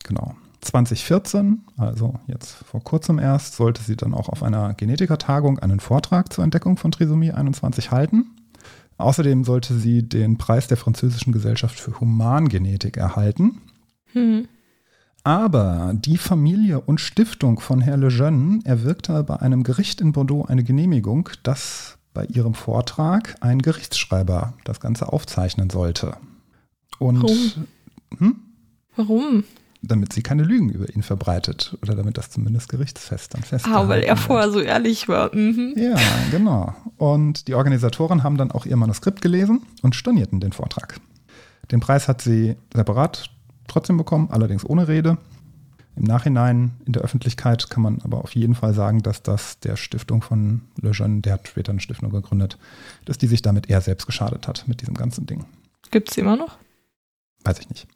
Genau. 0.05 0.36
2014, 0.61 1.63
also 1.76 2.15
jetzt 2.28 2.51
vor 2.53 2.82
kurzem 2.82 3.19
erst, 3.19 3.55
sollte 3.55 3.82
sie 3.82 3.97
dann 3.97 4.13
auch 4.13 4.30
auf 4.30 4.41
einer 4.41 4.74
Genetikertagung 4.74 5.59
einen 5.59 5.82
Vortrag 5.82 6.32
zur 6.32 6.45
Entdeckung 6.45 6.78
von 6.78 6.91
Trisomie 6.91 7.32
21 7.32 7.91
halten. 7.91 8.38
Außerdem 8.97 9.43
sollte 9.43 9.78
sie 9.78 10.07
den 10.07 10.38
Preis 10.38 10.67
der 10.69 10.78
Französischen 10.78 11.34
Gesellschaft 11.34 11.78
für 11.78 11.99
Humangenetik 11.99 12.95
erhalten. 12.95 13.61
Mhm. 14.13 14.47
Aber 15.24 15.93
die 15.93 16.17
Familie 16.17 16.80
und 16.80 17.01
Stiftung 17.01 17.59
von 17.59 17.82
Herr 17.82 17.97
Lejeune 17.97 18.59
erwirkte 18.63 19.24
bei 19.24 19.41
einem 19.41 19.63
Gericht 19.63 19.99
in 19.99 20.13
Bordeaux 20.13 20.45
eine 20.45 20.63
Genehmigung, 20.63 21.30
dass 21.43 21.97
bei 22.14 22.26
ihrem 22.26 22.53
Vortrag 22.53 23.36
ein 23.41 23.59
Gerichtsschreiber 23.62 24.53
das 24.64 24.80
Ganze 24.80 25.12
aufzeichnen 25.12 25.70
sollte. 25.70 26.18
Und 26.99 27.24
Warum? 27.24 27.68
Hm? 28.18 28.36
Warum? 28.95 29.43
damit 29.84 30.14
sie 30.14 30.22
keine 30.22 30.43
Lügen 30.43 30.70
über 30.70 30.93
ihn 30.93 31.01
verbreitet 31.01 31.76
oder 31.82 31.95
damit 31.95 32.16
das 32.20 32.30
zumindest 32.30 32.70
gerichtsfest 32.70 33.34
dann 33.34 33.41
festgehalten 33.41 33.86
Ah, 33.86 33.89
weil 33.89 34.01
er 34.03 34.09
wird. 34.16 34.20
vorher 34.20 34.51
so 34.51 34.59
ehrlich 34.59 35.07
war. 35.09 35.34
Mhm. 35.36 35.74
Ja, 35.76 35.95
genau. 36.30 36.76
Und 36.97 37.47
die 37.47 37.55
Organisatoren 37.55 38.22
haben 38.22 38.38
dann 38.38 38.51
auch 38.51 38.68
ihr 38.68 38.76
Manuskript 38.78 39.24
gelesen 39.24 39.64
und 39.82 39.95
stornierten 39.95 40.39
den 40.39 40.51
Vortrag. 40.51 40.99
Den 41.72 41.80
Preis 41.80 42.07
hat 42.07 42.22
sie 42.22 42.57
separat 42.76 43.32
trotzdem 43.68 43.97
bekommen, 43.97 44.28
allerdings 44.30 44.64
ohne 44.64 44.88
Rede. 44.88 45.18
Im 45.95 46.03
Nachhinein 46.03 46.71
in 46.85 46.93
der 46.93 47.01
Öffentlichkeit 47.01 47.69
kann 47.69 47.83
man 47.83 48.01
aber 48.01 48.19
auf 48.23 48.33
jeden 48.33 48.55
Fall 48.55 48.73
sagen, 48.73 49.01
dass 49.01 49.23
das 49.23 49.59
der 49.59 49.75
Stiftung 49.75 50.21
von 50.21 50.61
Lejeune, 50.81 51.21
der 51.21 51.33
hat 51.33 51.47
später 51.47 51.71
eine 51.71 51.81
Stiftung 51.81 52.11
gegründet, 52.11 52.57
dass 53.05 53.17
die 53.17 53.27
sich 53.27 53.41
damit 53.41 53.69
eher 53.69 53.81
selbst 53.81 54.05
geschadet 54.05 54.47
hat 54.47 54.67
mit 54.67 54.81
diesem 54.81 54.93
ganzen 54.93 55.25
Ding. 55.25 55.45
Gibt's 55.91 56.17
immer 56.17 56.37
noch? 56.37 56.57
Weiß 57.43 57.59
ich 57.59 57.69
nicht. 57.69 57.87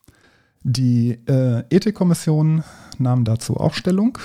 Die 0.64 1.12
äh, 1.28 1.64
Ethikkommission 1.70 2.64
nahm 2.98 3.24
dazu 3.24 3.58
auch 3.58 3.76
Stellung. 3.76 4.18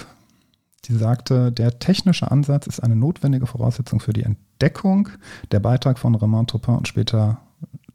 Die 0.86 0.94
sagte, 0.94 1.52
der 1.52 1.78
technische 1.78 2.30
Ansatz 2.30 2.66
ist 2.66 2.80
eine 2.80 2.96
notwendige 2.96 3.46
Voraussetzung 3.46 4.00
für 4.00 4.14
die 4.14 4.22
Entdeckung. 4.22 5.10
Der 5.52 5.60
Beitrag 5.60 5.98
von 5.98 6.14
Romain 6.14 6.46
Topin 6.46 6.76
und 6.76 6.88
später 6.88 7.42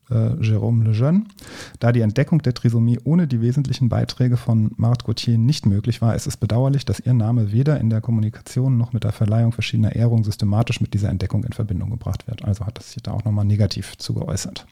äh, 0.10 0.14
Jérôme 0.42 0.84
Lejeune. 0.86 1.24
Da 1.80 1.92
die 1.92 2.02
Entdeckung 2.02 2.42
der 2.42 2.54
Trisomie 2.54 3.00
ohne 3.04 3.28
die 3.28 3.42
wesentlichen 3.42 3.90
Beiträge 3.90 4.38
von 4.38 4.72
Marthe 4.78 5.06
Gauthier 5.06 5.38
nicht 5.38 5.66
möglich 5.66 6.02
war, 6.02 6.16
ist 6.16 6.28
es 6.28 6.38
bedauerlich, 6.38 6.86
dass 6.86 7.00
ihr 7.00 7.14
Name 7.14 7.52
weder 7.52 7.80
in 7.80 7.90
der 7.90 8.02
Kommunikation 8.02 8.78
noch 8.78 8.94
mit 8.94 9.04
der 9.04 9.12
Verleihung 9.12 9.52
verschiedener 9.52 9.96
Ehrungen 9.96 10.24
systematisch 10.24 10.82
mit 10.82 10.94
dieser 10.94 11.10
Entdeckung 11.10 11.44
in 11.44 11.54
Verbindung 11.54 11.90
gebracht 11.90 12.28
wird. 12.28 12.44
Also 12.46 12.66
hat 12.66 12.80
es 12.80 12.92
sich 12.94 13.04
da 13.04 13.12
auch 13.12 13.24
nochmal 13.26 13.46
negativ 13.46 13.98
zugeäußert. 13.98 14.66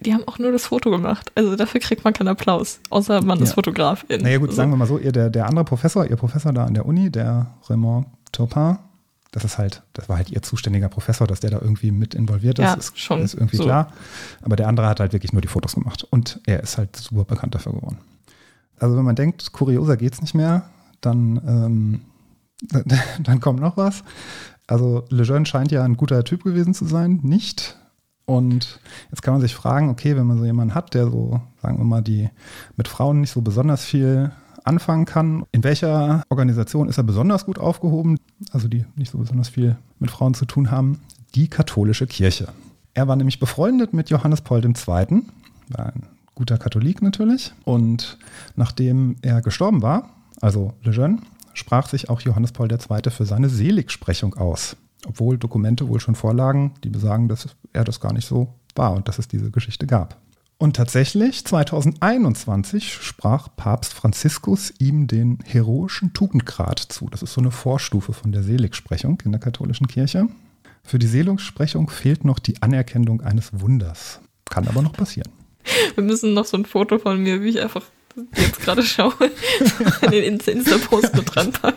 Die 0.00 0.14
haben 0.14 0.22
auch 0.26 0.38
nur 0.38 0.52
das 0.52 0.66
Foto 0.66 0.90
gemacht. 0.90 1.30
Also 1.34 1.56
dafür 1.56 1.80
kriegt 1.80 2.04
man 2.04 2.12
keinen 2.14 2.28
Applaus. 2.28 2.80
Außer 2.90 3.22
man 3.22 3.40
ist 3.40 3.50
Ja. 3.50 3.54
Fotografin. 3.56 4.22
Naja 4.22 4.38
gut, 4.38 4.50
So. 4.50 4.56
sagen 4.56 4.70
wir 4.70 4.76
mal 4.76 4.86
so, 4.86 4.98
ihr, 4.98 5.12
der, 5.12 5.28
der 5.30 5.46
andere 5.46 5.64
Professor, 5.64 6.08
ihr 6.08 6.16
Professor 6.16 6.52
da 6.52 6.64
an 6.64 6.72
der 6.74 6.86
Uni, 6.86 7.10
der 7.10 7.48
Raymond 7.68 8.06
Turpin, 8.32 8.78
das 9.34 9.44
ist 9.44 9.58
halt, 9.58 9.82
das 9.94 10.08
war 10.08 10.16
halt 10.16 10.30
ihr 10.30 10.42
zuständiger 10.42 10.88
Professor, 10.88 11.26
dass 11.26 11.40
der 11.40 11.50
da 11.50 11.58
irgendwie 11.60 11.90
mit 11.90 12.14
involviert 12.14 12.60
ist, 12.60 12.64
Ja, 12.64 12.74
ist, 12.74 12.96
schon 13.00 13.20
ist 13.20 13.34
irgendwie 13.34 13.56
so. 13.56 13.64
klar. 13.64 13.92
Aber 14.42 14.54
der 14.54 14.68
andere 14.68 14.86
hat 14.86 15.00
halt 15.00 15.12
wirklich 15.12 15.32
nur 15.32 15.42
die 15.42 15.48
Fotos 15.48 15.74
gemacht 15.74 16.04
und 16.04 16.40
er 16.46 16.62
ist 16.62 16.78
halt 16.78 16.94
super 16.94 17.24
bekannt 17.24 17.52
dafür 17.54 17.72
geworden. 17.72 17.98
Also 18.78 18.96
wenn 18.96 19.04
man 19.04 19.16
denkt, 19.16 19.52
kurioser 19.52 19.96
geht's 19.96 20.20
nicht 20.20 20.34
mehr, 20.34 20.70
dann, 21.00 21.40
ähm, 21.46 22.00
dann 23.24 23.40
kommt 23.40 23.58
noch 23.60 23.76
was. 23.76 24.04
Also 24.68 25.04
Lejeune 25.08 25.46
scheint 25.46 25.72
ja 25.72 25.82
ein 25.82 25.96
guter 25.96 26.22
Typ 26.22 26.44
gewesen 26.44 26.72
zu 26.72 26.84
sein, 26.84 27.18
nicht? 27.24 27.76
Und 28.26 28.78
jetzt 29.10 29.22
kann 29.22 29.34
man 29.34 29.40
sich 29.40 29.54
fragen, 29.54 29.90
okay, 29.90 30.16
wenn 30.16 30.26
man 30.28 30.38
so 30.38 30.44
jemanden 30.44 30.76
hat, 30.76 30.94
der 30.94 31.10
so, 31.10 31.40
sagen 31.60 31.78
wir 31.78 31.84
mal, 31.84 32.02
die 32.02 32.30
mit 32.76 32.86
Frauen 32.86 33.20
nicht 33.20 33.32
so 33.32 33.42
besonders 33.42 33.84
viel 33.84 34.30
anfangen 34.64 35.04
kann, 35.04 35.44
in 35.52 35.62
welcher 35.62 36.24
Organisation 36.28 36.88
ist 36.88 36.98
er 36.98 37.04
besonders 37.04 37.46
gut 37.46 37.58
aufgehoben, 37.58 38.18
also 38.50 38.66
die 38.66 38.84
nicht 38.96 39.12
so 39.12 39.18
besonders 39.18 39.48
viel 39.48 39.76
mit 39.98 40.10
Frauen 40.10 40.34
zu 40.34 40.46
tun 40.46 40.70
haben? 40.70 41.00
Die 41.34 41.48
katholische 41.48 42.06
Kirche. 42.06 42.48
Er 42.94 43.08
war 43.08 43.16
nämlich 43.16 43.38
befreundet 43.38 43.92
mit 43.92 44.10
Johannes 44.10 44.40
Paul 44.40 44.64
II., 44.64 45.22
war 45.68 45.86
ein 45.86 46.02
guter 46.34 46.58
Katholik 46.58 47.02
natürlich. 47.02 47.52
Und 47.64 48.18
nachdem 48.56 49.16
er 49.22 49.40
gestorben 49.42 49.82
war, 49.82 50.10
also 50.40 50.74
Lejeune, 50.82 51.18
sprach 51.54 51.88
sich 51.88 52.08
auch 52.10 52.20
Johannes 52.20 52.52
Paul 52.52 52.70
II. 52.70 53.10
für 53.10 53.24
seine 53.24 53.48
Seligsprechung 53.48 54.34
aus. 54.34 54.76
Obwohl 55.06 55.38
Dokumente 55.38 55.88
wohl 55.88 56.00
schon 56.00 56.14
vorlagen, 56.14 56.72
die 56.82 56.90
besagen, 56.90 57.28
dass 57.28 57.48
er 57.72 57.84
das 57.84 58.00
gar 58.00 58.12
nicht 58.12 58.26
so 58.26 58.54
war 58.74 58.92
und 58.92 59.08
dass 59.08 59.18
es 59.18 59.28
diese 59.28 59.50
Geschichte 59.50 59.86
gab. 59.86 60.16
Und 60.64 60.76
tatsächlich, 60.76 61.44
2021 61.44 62.94
sprach 62.94 63.48
Papst 63.54 63.92
Franziskus 63.92 64.72
ihm 64.78 65.06
den 65.06 65.40
heroischen 65.44 66.14
Tugendgrad 66.14 66.78
zu. 66.78 67.10
Das 67.10 67.20
ist 67.20 67.34
so 67.34 67.42
eine 67.42 67.50
Vorstufe 67.50 68.14
von 68.14 68.32
der 68.32 68.42
Seligsprechung 68.42 69.20
in 69.26 69.32
der 69.32 69.42
katholischen 69.42 69.88
Kirche. 69.88 70.26
Für 70.82 70.98
die 70.98 71.06
Seligsprechung 71.06 71.90
fehlt 71.90 72.24
noch 72.24 72.38
die 72.38 72.62
Anerkennung 72.62 73.20
eines 73.20 73.50
Wunders. 73.60 74.20
Kann 74.48 74.66
aber 74.66 74.80
noch 74.80 74.94
passieren. 74.94 75.28
Wir 75.96 76.02
müssen 76.02 76.32
noch 76.32 76.46
so 76.46 76.56
ein 76.56 76.64
Foto 76.64 76.98
von 76.98 77.22
mir, 77.22 77.42
wie 77.42 77.50
ich 77.50 77.60
einfach 77.60 77.82
jetzt 78.34 78.60
gerade 78.62 78.82
schaue, 78.82 79.12
in 80.00 80.10
den 80.12 80.38
Insta- 80.40 80.52
Insta-Post 80.52 81.14
mit 81.14 81.34
dran 81.34 81.52
packen. 81.52 81.76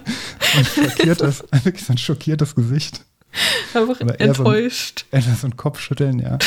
Ein 0.56 0.64
schockiertes, 0.64 1.44
wirklich 1.64 1.84
so 1.84 1.92
ein 1.92 1.98
schockiertes 1.98 2.56
Gesicht. 2.56 3.04
Einfach 3.74 4.00
eher 4.00 4.08
so 4.08 4.14
ein- 4.14 4.20
enttäuscht. 4.30 5.04
Etwas 5.12 5.42
so 5.42 5.48
ein 5.48 5.58
Kopfschütteln, 5.58 6.20
ja. 6.20 6.38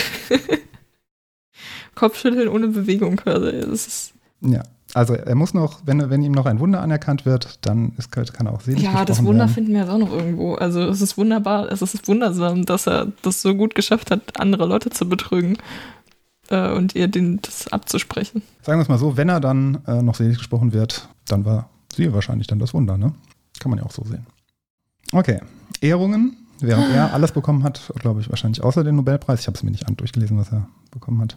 Kopfschütteln 2.00 2.48
ohne 2.48 2.68
Bewegung. 2.68 3.20
Also 3.26 3.50
das 3.50 3.86
ist, 3.86 4.12
Ja. 4.40 4.62
Also 4.92 5.14
er 5.14 5.36
muss 5.36 5.54
noch, 5.54 5.82
wenn, 5.84 6.10
wenn 6.10 6.20
ihm 6.22 6.32
noch 6.32 6.46
ein 6.46 6.58
Wunder 6.58 6.80
anerkannt 6.80 7.24
wird, 7.24 7.60
dann 7.62 7.92
ist, 7.96 8.10
kann 8.10 8.46
er 8.46 8.52
auch 8.52 8.60
selig 8.60 8.82
ja, 8.82 9.04
das 9.04 9.22
Wunder 9.24 9.42
werden. 9.42 9.54
finden 9.54 9.72
wir 9.72 9.82
jetzt 9.82 9.90
auch 9.90 9.98
noch 9.98 10.10
irgendwo. 10.10 10.54
Also 10.54 10.80
es 10.80 11.00
ist 11.00 11.16
wunderbar, 11.16 11.70
es 11.70 11.80
ist 11.80 12.08
wundersam, 12.08 12.66
dass 12.66 12.88
er 12.88 13.06
das 13.22 13.40
so 13.40 13.54
gut 13.54 13.76
geschafft 13.76 14.10
hat, 14.10 14.40
andere 14.40 14.66
Leute 14.66 14.90
zu 14.90 15.08
betrügen 15.08 15.58
äh, 16.48 16.72
und 16.72 16.96
ihr 16.96 17.06
den, 17.06 17.40
das 17.42 17.68
abzusprechen. 17.68 18.42
Sagen 18.62 18.80
wir 18.80 18.82
es 18.82 18.88
mal 18.88 18.98
so, 18.98 19.16
wenn 19.16 19.28
er 19.28 19.38
dann 19.38 19.78
äh, 19.86 20.02
noch 20.02 20.16
selig 20.16 20.38
gesprochen 20.38 20.72
wird, 20.72 21.08
dann 21.28 21.44
war 21.44 21.70
sie 21.94 22.12
wahrscheinlich 22.12 22.48
dann 22.48 22.58
das 22.58 22.74
Wunder, 22.74 22.98
ne? 22.98 23.14
Kann 23.60 23.70
man 23.70 23.78
ja 23.78 23.84
auch 23.84 23.92
so 23.92 24.02
sehen. 24.04 24.26
Okay, 25.12 25.40
Ehrungen, 25.80 26.36
während 26.58 26.92
er 26.92 27.14
alles 27.14 27.30
bekommen 27.30 27.62
hat, 27.62 27.92
glaube 28.00 28.22
ich 28.22 28.28
wahrscheinlich 28.28 28.64
außer 28.64 28.82
den 28.82 28.96
Nobelpreis. 28.96 29.40
Ich 29.40 29.46
habe 29.46 29.56
es 29.56 29.62
mir 29.62 29.70
nicht 29.70 29.86
an 29.86 29.96
durchgelesen, 29.96 30.36
was 30.36 30.50
er 30.50 30.66
bekommen 30.90 31.20
hat. 31.20 31.36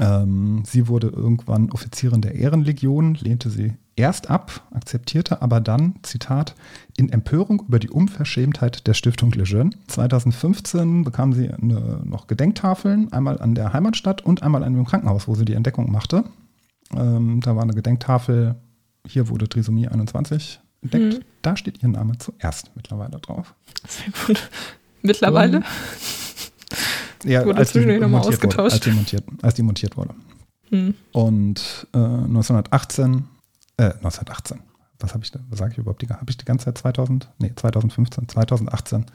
Ähm, 0.00 0.62
sie 0.66 0.88
wurde 0.88 1.08
irgendwann 1.08 1.70
Offizierin 1.70 2.22
der 2.22 2.34
Ehrenlegion, 2.34 3.14
lehnte 3.14 3.50
sie 3.50 3.74
erst 3.94 4.30
ab, 4.30 4.62
akzeptierte 4.72 5.42
aber 5.42 5.60
dann, 5.60 5.96
Zitat, 6.02 6.54
in 6.96 7.10
Empörung 7.10 7.62
über 7.66 7.78
die 7.78 7.90
Unverschämtheit 7.90 8.86
der 8.86 8.94
Stiftung 8.94 9.32
Lejeune. 9.32 9.70
2015 9.88 11.04
bekam 11.04 11.32
sie 11.32 11.50
eine, 11.50 12.02
noch 12.04 12.26
Gedenktafeln, 12.26 13.12
einmal 13.12 13.40
an 13.40 13.54
der 13.54 13.72
Heimatstadt 13.72 14.24
und 14.24 14.42
einmal 14.42 14.64
an 14.64 14.74
dem 14.74 14.84
Krankenhaus, 14.84 15.28
wo 15.28 15.34
sie 15.34 15.44
die 15.44 15.54
Entdeckung 15.54 15.90
machte. 15.90 16.24
Ähm, 16.94 17.40
da 17.40 17.56
war 17.56 17.62
eine 17.62 17.74
Gedenktafel, 17.74 18.56
hier 19.06 19.28
wurde 19.28 19.48
Trisomie 19.48 19.88
21 19.88 20.60
entdeckt. 20.82 21.14
Mhm. 21.14 21.24
Da 21.42 21.56
steht 21.56 21.82
ihr 21.82 21.88
Name 21.88 22.18
zuerst 22.18 22.70
mittlerweile 22.74 23.18
drauf. 23.18 23.54
Sehr 23.86 24.12
gut. 24.26 24.50
Mittlerweile. 25.02 25.58
Um, 25.58 25.64
Ja, 27.26 27.44
Wurde 27.44 27.58
als 27.58 27.68
die, 27.68 27.72
zwischendurch 27.74 28.00
noch 28.00 28.08
mal 28.08 28.20
montiert 28.20 28.42
wurde, 28.42 28.62
ausgetauscht. 28.62 28.74
als, 28.74 28.80
die 28.84 28.90
montiert, 28.90 29.24
als 29.42 29.54
die 29.54 29.62
montiert 29.62 29.96
wurde. 29.96 30.14
Hm. 30.70 30.94
Und 31.12 31.86
äh, 31.92 31.98
1918, 31.98 33.24
äh, 33.76 33.82
1918, 33.84 34.60
was 35.00 35.12
habe 35.12 35.24
ich 35.24 35.30
da, 35.30 35.40
was 35.48 35.58
sage 35.58 35.72
ich 35.72 35.78
überhaupt, 35.78 36.02
die, 36.02 36.08
habe 36.08 36.30
ich 36.30 36.36
die 36.36 36.44
ganze 36.44 36.66
Zeit 36.66 36.78
2000, 36.78 37.28
nee, 37.38 37.52
2015, 37.54 38.28
2018 38.28 39.06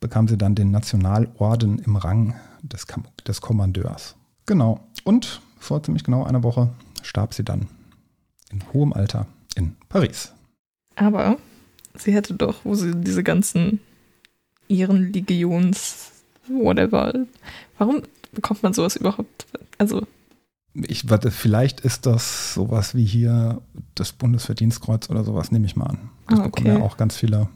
bekam 0.00 0.28
sie 0.28 0.36
dann 0.36 0.54
den 0.54 0.70
Nationalorden 0.70 1.78
im 1.78 1.96
Rang 1.96 2.34
des, 2.62 2.86
des 3.26 3.40
Kommandeurs. 3.40 4.16
Genau. 4.46 4.80
Und 5.04 5.40
vor 5.58 5.82
ziemlich 5.82 6.04
genau 6.04 6.24
einer 6.24 6.42
Woche 6.42 6.70
starb 7.02 7.34
sie 7.34 7.44
dann 7.44 7.68
in 8.50 8.62
hohem 8.72 8.92
Alter 8.92 9.26
in 9.54 9.76
Paris. 9.88 10.32
Aber 10.96 11.38
sie 11.94 12.12
hätte 12.12 12.34
doch, 12.34 12.64
wo 12.64 12.74
sie 12.74 12.92
diese 12.96 13.22
ganzen 13.22 13.80
Ehrenlegions, 14.68 16.11
whatever. 16.48 17.12
Warum 17.78 18.02
bekommt 18.32 18.62
man 18.62 18.72
sowas 18.72 18.96
überhaupt? 18.96 19.46
Also, 19.78 20.06
Ich 20.74 21.08
warte, 21.10 21.30
vielleicht 21.30 21.80
ist 21.80 22.06
das 22.06 22.54
sowas 22.54 22.94
wie 22.94 23.04
hier 23.04 23.60
das 23.94 24.12
Bundesverdienstkreuz 24.12 25.10
oder 25.10 25.24
sowas, 25.24 25.50
nehme 25.52 25.66
ich 25.66 25.76
mal 25.76 25.86
an. 25.86 26.10
Das 26.28 26.40
Ah, 26.40 26.42
bekommen 26.44 26.66
ja 26.66 26.74
okay. 26.76 26.82
auch 26.82 26.96
ganz 26.96 27.16
viele 27.16 27.48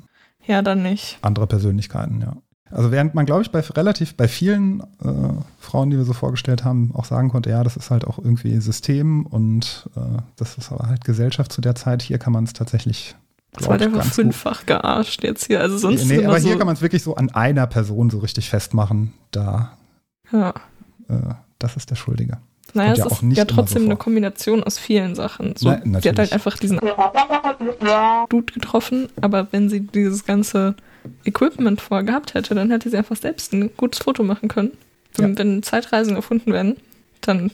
Ja, 0.47 0.61
dann 0.63 0.83
nicht. 0.83 1.19
andere 1.23 1.47
Persönlichkeiten, 1.47 2.21
ja. 2.21 2.37
Also 2.69 2.91
während 2.91 3.15
man, 3.15 3.27
glaube 3.27 3.43
ich, 3.43 3.53
bei 3.53 3.61
relativ 3.61 4.17
bei 4.17 4.27
vielen 4.27 4.81
äh, 4.81 5.33
Frauen, 5.61 5.91
die 5.91 5.97
wir 5.97 6.05
so 6.05 6.13
vorgestellt 6.13 6.65
haben, 6.65 6.91
auch 6.95 7.05
sagen 7.05 7.29
konnte, 7.31 7.49
ja, 7.49 7.63
das 7.63 7.77
ist 7.77 7.91
halt 7.93 8.05
auch 8.05 8.19
irgendwie 8.19 8.59
System 8.61 9.25
und 9.25 9.89
äh, 9.97 10.01
das 10.35 10.59
ist 10.59 10.73
aber 10.73 10.89
halt 10.89 11.05
Gesellschaft 11.05 11.53
zu 11.53 11.61
der 11.61 11.77
Zeit. 11.77 12.03
Hier 12.03 12.19
kann 12.19 12.33
man 12.33 12.43
es 12.43 12.55
tatsächlich. 12.55 13.15
Das 13.57 13.67
war 13.69 13.75
einfach 13.75 13.93
ganz 13.93 14.05
gut- 14.07 14.15
fünffach 14.15 14.67
gearscht 14.67 15.23
jetzt 15.25 15.47
hier. 15.47 15.61
Also 15.61 15.79
sonst 15.79 16.05
nee, 16.07 16.17
immer 16.17 16.29
aber 16.29 16.41
so, 16.41 16.49
hier 16.49 16.57
kann 16.59 16.67
man 16.67 16.77
es 16.77 16.83
wirklich 16.83 17.03
so 17.03 17.15
an 17.17 17.31
einer 17.31 17.67
Person 17.67 18.11
so 18.11 18.19
richtig 18.19 18.49
festmachen. 18.51 19.13
Da, 19.31 19.77
ja. 20.33 20.51
äh, 21.09 21.35
das 21.59 21.77
ist 21.77 21.91
der 21.91 21.97
Schuldige. 21.97 22.39
Naja, 22.75 22.95
kommt 22.95 22.99
es 22.99 23.05
ja 23.11 23.15
ist 23.15 23.23
ja 23.23 23.27
immer 23.27 23.35
so 23.51 23.55
trotzdem 23.55 23.85
eine. 23.85 23.97
Kombination 23.97 24.63
aus 24.65 24.79
vielen 24.79 25.15
Sachen. 25.15 25.55
So, 25.57 25.71
Nein, 25.71 25.99
sie 26.03 26.09
hat 26.09 26.19
halt 26.19 26.33
einfach 26.33 26.59
diesen 26.59 26.79
Dude 28.29 28.53
getroffen, 28.53 29.09
aber 29.21 29.49
wenn 29.53 29.69
sie 29.69 29.81
dieses 29.81 30.25
ganze 30.25 30.75
Equipment 31.25 31.81
vorher 31.81 32.05
gehabt 32.05 32.35
hätte, 32.35 32.55
dann 32.55 32.71
hätte 32.71 32.91
sie 32.91 32.97
einfach 32.97 33.17
selbst 33.17 33.53
ein 33.53 33.71
gutes 33.77 34.01
Foto 34.01 34.23
machen 34.23 34.49
können. 34.49 34.73
Wenn, 35.15 35.33
Ja. 35.33 35.39
wenn 35.39 35.63
Zeitreisen 35.63 36.17
erfunden 36.17 36.53
werden, 36.53 36.77
dann 37.23 37.51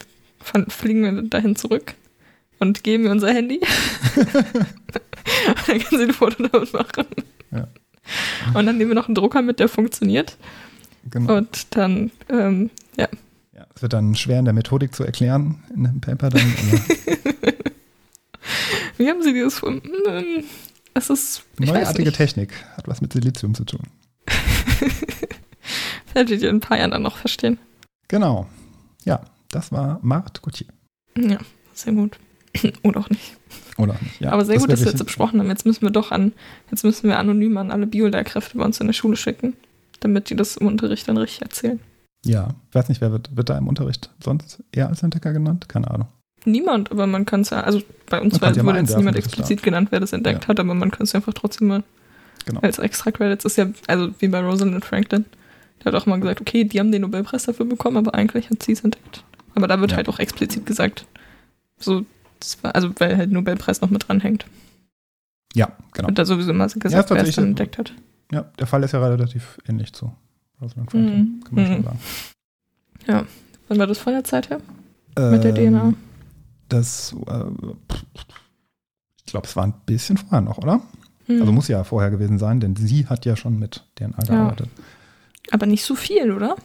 fliegen 0.67 1.03
wir 1.03 1.21
dahin 1.23 1.55
zurück 1.55 1.93
und 2.63 2.83
geben 2.83 3.05
ihr 3.05 3.11
unser 3.11 3.33
Handy. 3.33 3.59
dann 5.67 5.79
kann 5.79 5.99
sie 5.99 6.03
ein 6.03 6.13
Foto 6.13 6.47
damit 6.47 6.73
machen. 6.73 7.05
Ja. 7.51 7.67
Und 8.53 8.65
dann 8.65 8.77
nehmen 8.77 8.91
wir 8.91 8.95
noch 8.95 9.07
einen 9.07 9.15
Drucker 9.15 9.41
mit, 9.41 9.59
der 9.59 9.69
funktioniert. 9.69 10.37
Genau. 11.09 11.37
Und 11.37 11.75
dann, 11.75 12.11
ähm, 12.29 12.69
ja, 12.97 13.07
Ja, 13.55 13.67
es 13.75 13.81
wird 13.81 13.93
dann 13.93 14.15
schwer 14.15 14.39
in 14.39 14.45
der 14.45 14.53
Methodik 14.53 14.95
zu 14.95 15.03
erklären 15.03 15.63
in 15.75 15.83
dem 15.83 16.01
Paper 16.01 16.29
dann. 16.29 16.41
Wie 18.97 19.09
haben 19.09 19.21
Sie 19.21 19.33
dieses 19.33 19.55
gefunden? 19.55 19.91
Es 20.93 21.09
ist 21.09 21.43
neuartige. 21.57 22.11
Technik 22.11 22.53
hat 22.77 22.87
was 22.87 23.01
mit 23.01 23.11
Silizium 23.13 23.55
zu 23.55 23.65
tun. 23.65 23.81
Werdet 26.13 26.41
ihr 26.41 26.49
in 26.49 26.57
ein 26.57 26.61
paar 26.61 26.77
Jahren 26.77 26.91
dann 26.91 27.01
noch 27.01 27.17
verstehen. 27.17 27.57
Genau. 28.07 28.47
Ja, 29.03 29.21
das 29.49 29.71
war 29.71 29.99
Marthe 30.03 30.41
Gauthier. 30.41 30.67
Ja, 31.17 31.39
sehr 31.73 31.93
gut. 31.93 32.19
Oder 32.83 32.99
auch 33.01 33.09
nicht. 33.09 33.37
Oder 33.77 33.93
nicht? 34.01 34.21
Ja, 34.21 34.31
Aber 34.31 34.45
sehr 34.45 34.57
gut, 34.59 34.71
dass 34.71 34.81
wir 34.81 34.91
jetzt 34.91 35.03
besprochen 35.03 35.39
haben. 35.39 35.49
Jetzt 35.49 35.65
müssen 35.65 35.81
wir 35.81 35.89
doch 35.89 36.11
an, 36.11 36.33
jetzt 36.71 36.83
müssen 36.83 37.07
wir 37.09 37.17
anonym 37.17 37.57
an 37.57 37.71
alle 37.71 37.87
Biolehrkräfte 37.87 38.57
bei 38.57 38.63
uns 38.65 38.79
in 38.79 38.87
der 38.87 38.93
Schule 38.93 39.15
schicken, 39.17 39.53
damit 39.99 40.29
die 40.29 40.35
das 40.35 40.57
im 40.57 40.67
Unterricht 40.67 41.07
dann 41.07 41.17
richtig 41.17 41.41
erzählen. 41.41 41.79
Ja, 42.25 42.49
ich 42.69 42.75
weiß 42.75 42.89
nicht, 42.89 43.01
wer 43.01 43.11
wird, 43.11 43.35
wird 43.35 43.49
da 43.49 43.57
im 43.57 43.67
Unterricht 43.67 44.09
sonst 44.23 44.63
eher 44.71 44.87
als 44.89 45.03
Entdecker 45.03 45.33
genannt? 45.33 45.67
Keine 45.67 45.89
Ahnung. 45.91 46.07
Niemand, 46.45 46.91
aber 46.91 47.07
man 47.07 47.25
kann 47.25 47.41
es 47.41 47.49
ja, 47.49 47.61
also 47.61 47.81
bei 48.09 48.21
uns 48.21 48.39
war, 48.41 48.53
ja 48.55 48.63
wurde 48.63 48.79
jetzt 48.79 48.95
niemand 48.97 49.17
das 49.17 49.25
explizit 49.25 49.63
genannt, 49.63 49.89
wer 49.91 49.99
das 49.99 50.13
entdeckt 50.13 50.43
Ja. 50.43 50.47
hat, 50.49 50.59
aber 50.59 50.73
man 50.73 50.91
kann 50.91 51.03
es 51.03 51.15
einfach 51.15 51.33
trotzdem 51.33 51.67
mal 51.69 51.83
Genau. 52.45 52.59
als 52.59 52.77
extra 52.79 53.11
Credits. 53.11 53.45
Ist 53.45 53.57
ja, 53.57 53.67
also 53.87 54.09
wie 54.19 54.27
bei 54.27 54.41
Rosalind 54.41 54.83
Franklin. 54.83 55.23
Der 55.79 55.91
hat 55.93 56.01
auch 56.01 56.05
mal 56.05 56.19
gesagt, 56.19 56.41
okay, 56.41 56.65
die 56.65 56.79
haben 56.79 56.91
den 56.91 57.01
Nobelpreis 57.01 57.43
dafür 57.43 57.65
bekommen, 57.65 57.97
aber 57.97 58.13
eigentlich 58.13 58.49
hat 58.49 58.61
sie 58.63 58.73
es 58.73 58.81
entdeckt. 58.81 59.23
Aber 59.55 59.67
da 59.67 59.79
wird 59.79 59.91
Ja. 59.91 59.97
halt 59.97 60.09
auch 60.09 60.19
explizit 60.19 60.65
gesagt, 60.65 61.05
so, 61.77 62.01
das 62.01 62.07
war, 62.63 62.75
also 62.75 62.91
weil 62.99 63.17
halt 63.17 63.31
Nobelpreis 63.31 63.81
noch 63.81 63.89
mit 63.89 64.07
dranhängt. 64.07 64.45
Ja, 65.55 65.71
genau. 65.93 66.07
Wird 66.09 66.17
da 66.19 66.25
sowieso 66.25 66.51
immer 66.51 66.67
Ja, 66.67 66.73
gesagt, 66.73 67.09
wer 67.11 67.23
es 67.23 67.35
dann 67.35 67.45
entdeckt 67.45 67.77
hat. 67.77 67.93
Ja, 68.31 68.41
der 68.59 68.67
Fall 68.67 68.83
ist 68.83 68.91
ja 68.93 69.05
relativ 69.05 69.59
ähnlich 69.67 69.93
zu 69.93 70.11
Rosalind 70.61 70.91
Franklin, 70.91 71.19
Mhm. 71.19 71.43
kann 71.43 71.55
man 71.55 71.65
schon 71.65 71.77
Mhm. 71.79 71.83
sagen. 71.83 73.27
Wann 73.67 73.79
war 73.79 73.87
das 73.87 73.97
von 73.99 74.13
der 74.13 74.23
Zeit 74.23 74.49
her? 74.49 74.57
Mit 75.31 75.43
der 75.43 75.55
Ähm, 75.57 75.73
DNA? 75.73 75.93
Das, 76.69 77.15
äh, 77.27 77.43
ich 79.19 79.25
glaube, 79.31 79.47
es 79.47 79.55
war 79.55 79.63
ein 79.65 79.73
bisschen 79.85 80.17
vorher 80.17 80.41
noch, 80.41 80.57
oder? 80.57 80.81
Hm. 81.27 81.39
Also 81.41 81.51
muss 81.53 81.67
ja 81.67 81.83
vorher 81.83 82.09
gewesen 82.11 82.39
sein, 82.39 82.59
denn 82.59 82.75
sie 82.75 83.07
hat 83.07 83.25
ja 83.25 83.35
schon 83.35 83.57
mit 83.59 83.85
DNA 83.95 84.17
Ja. 84.19 84.23
gearbeitet. 84.25 84.69
aber 85.51 85.65
nicht 85.65 85.83
so 85.83 85.93
viel, 85.95 86.31
oder? 86.31 86.55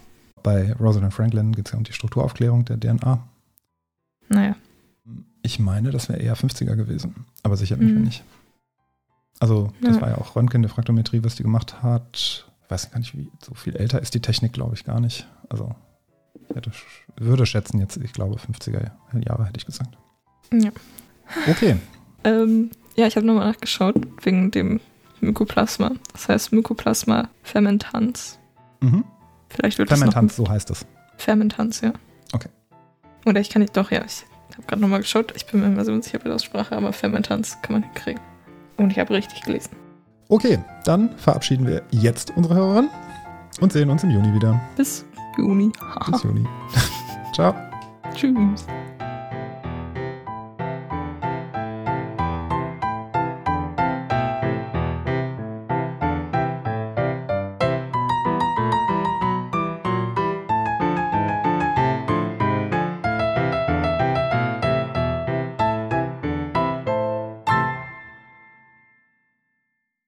Bei 0.42 0.72
Rosalind 0.74 1.12
Franklin 1.12 1.52
geht 1.52 1.66
es 1.66 1.72
ja 1.72 1.78
um 1.78 1.84
die 1.84 1.92
Strukturaufklärung 1.92 2.64
der 2.64 2.78
DNA. 2.78 3.26
Naja. 4.28 4.54
Ich 5.42 5.58
meine, 5.58 5.90
das 5.90 6.08
wäre 6.08 6.18
eher 6.20 6.36
50er 6.36 6.74
gewesen, 6.76 7.26
aber 7.42 7.56
sicher 7.56 7.76
bin 7.76 7.88
ich 7.88 7.94
mir 7.94 8.00
Mhm. 8.00 8.04
nicht. 8.06 8.24
Also, 9.40 9.72
das 9.80 9.96
Ja. 9.96 10.02
war 10.02 10.08
ja 10.10 10.18
auch 10.18 10.34
Röntgendifraktometrie, 10.36 11.22
was 11.22 11.36
die 11.36 11.42
gemacht 11.44 11.82
hat. 11.82 12.16
Ich 12.64 12.70
weiß 12.70 12.90
gar 12.90 12.98
nicht, 12.98 13.16
wie 13.16 13.30
so 13.42 13.54
viel 13.54 13.76
älter 13.76 14.00
ist 14.02 14.14
die 14.14 14.20
Technik, 14.20 14.52
glaube 14.52 14.74
ich, 14.74 14.84
gar 14.84 15.00
nicht. 15.00 15.26
Also, 15.48 15.74
ich 16.48 16.56
hätte, 16.56 16.72
würde 17.16 17.46
schätzen 17.46 17.78
jetzt, 17.78 17.96
ich 17.98 18.12
glaube, 18.12 18.36
50er 18.38 18.90
Jahre 19.24 19.46
hätte 19.46 19.58
ich 19.58 19.66
gesagt. 19.66 19.96
Ja. 20.52 20.70
Okay, 21.48 21.76
Ähm, 22.24 22.70
ja, 22.96 23.06
ich 23.06 23.14
habe 23.16 23.24
nochmal 23.26 23.46
nachgeschaut 23.46 23.94
wegen 24.24 24.50
dem 24.50 24.80
Mykoplasma. 25.20 25.92
Das 26.12 26.28
heißt 26.28 26.52
Mykoplasma 26.52 27.28
fermentans. 27.42 28.38
mhm. 28.80 29.04
Vielleicht 29.50 29.78
wird 29.78 29.88
Fermentanz, 29.88 30.32
es 30.32 30.36
so 30.36 30.48
heißt 30.48 30.70
es. 30.70 30.84
Fermentanz, 31.16 31.80
ja. 31.80 31.92
Okay. 32.32 32.48
Oder 33.24 33.40
ich 33.40 33.48
kann 33.50 33.62
nicht, 33.62 33.76
doch, 33.76 33.90
ja, 33.90 34.04
ich 34.04 34.24
habe 34.56 34.66
gerade 34.66 34.82
nochmal 34.82 35.00
geschaut. 35.00 35.32
Ich 35.36 35.46
bin 35.46 35.60
mir 35.60 35.66
immer 35.66 35.84
so 35.84 35.92
unsicher 35.92 36.18
bei 36.18 36.24
der 36.24 36.34
Aussprache, 36.34 36.76
aber 36.76 36.92
Fermentanz 36.92 37.58
kann 37.62 37.74
man 37.74 37.82
hinkriegen. 37.82 38.20
Und 38.76 38.90
ich 38.90 38.98
habe 38.98 39.14
richtig 39.14 39.42
gelesen. 39.42 39.76
Okay, 40.28 40.58
dann 40.84 41.16
verabschieden 41.16 41.66
wir 41.66 41.82
jetzt 41.90 42.36
unsere 42.36 42.54
Hörerin 42.54 42.88
und 43.60 43.72
sehen 43.72 43.90
uns 43.90 44.04
im 44.04 44.10
Juni 44.10 44.34
wieder. 44.34 44.60
Bis 44.76 45.04
Juni. 45.36 45.72
Bis 46.10 46.22
Juni. 46.22 46.46
Ciao. 47.34 47.54
Tschüss. 48.14 48.66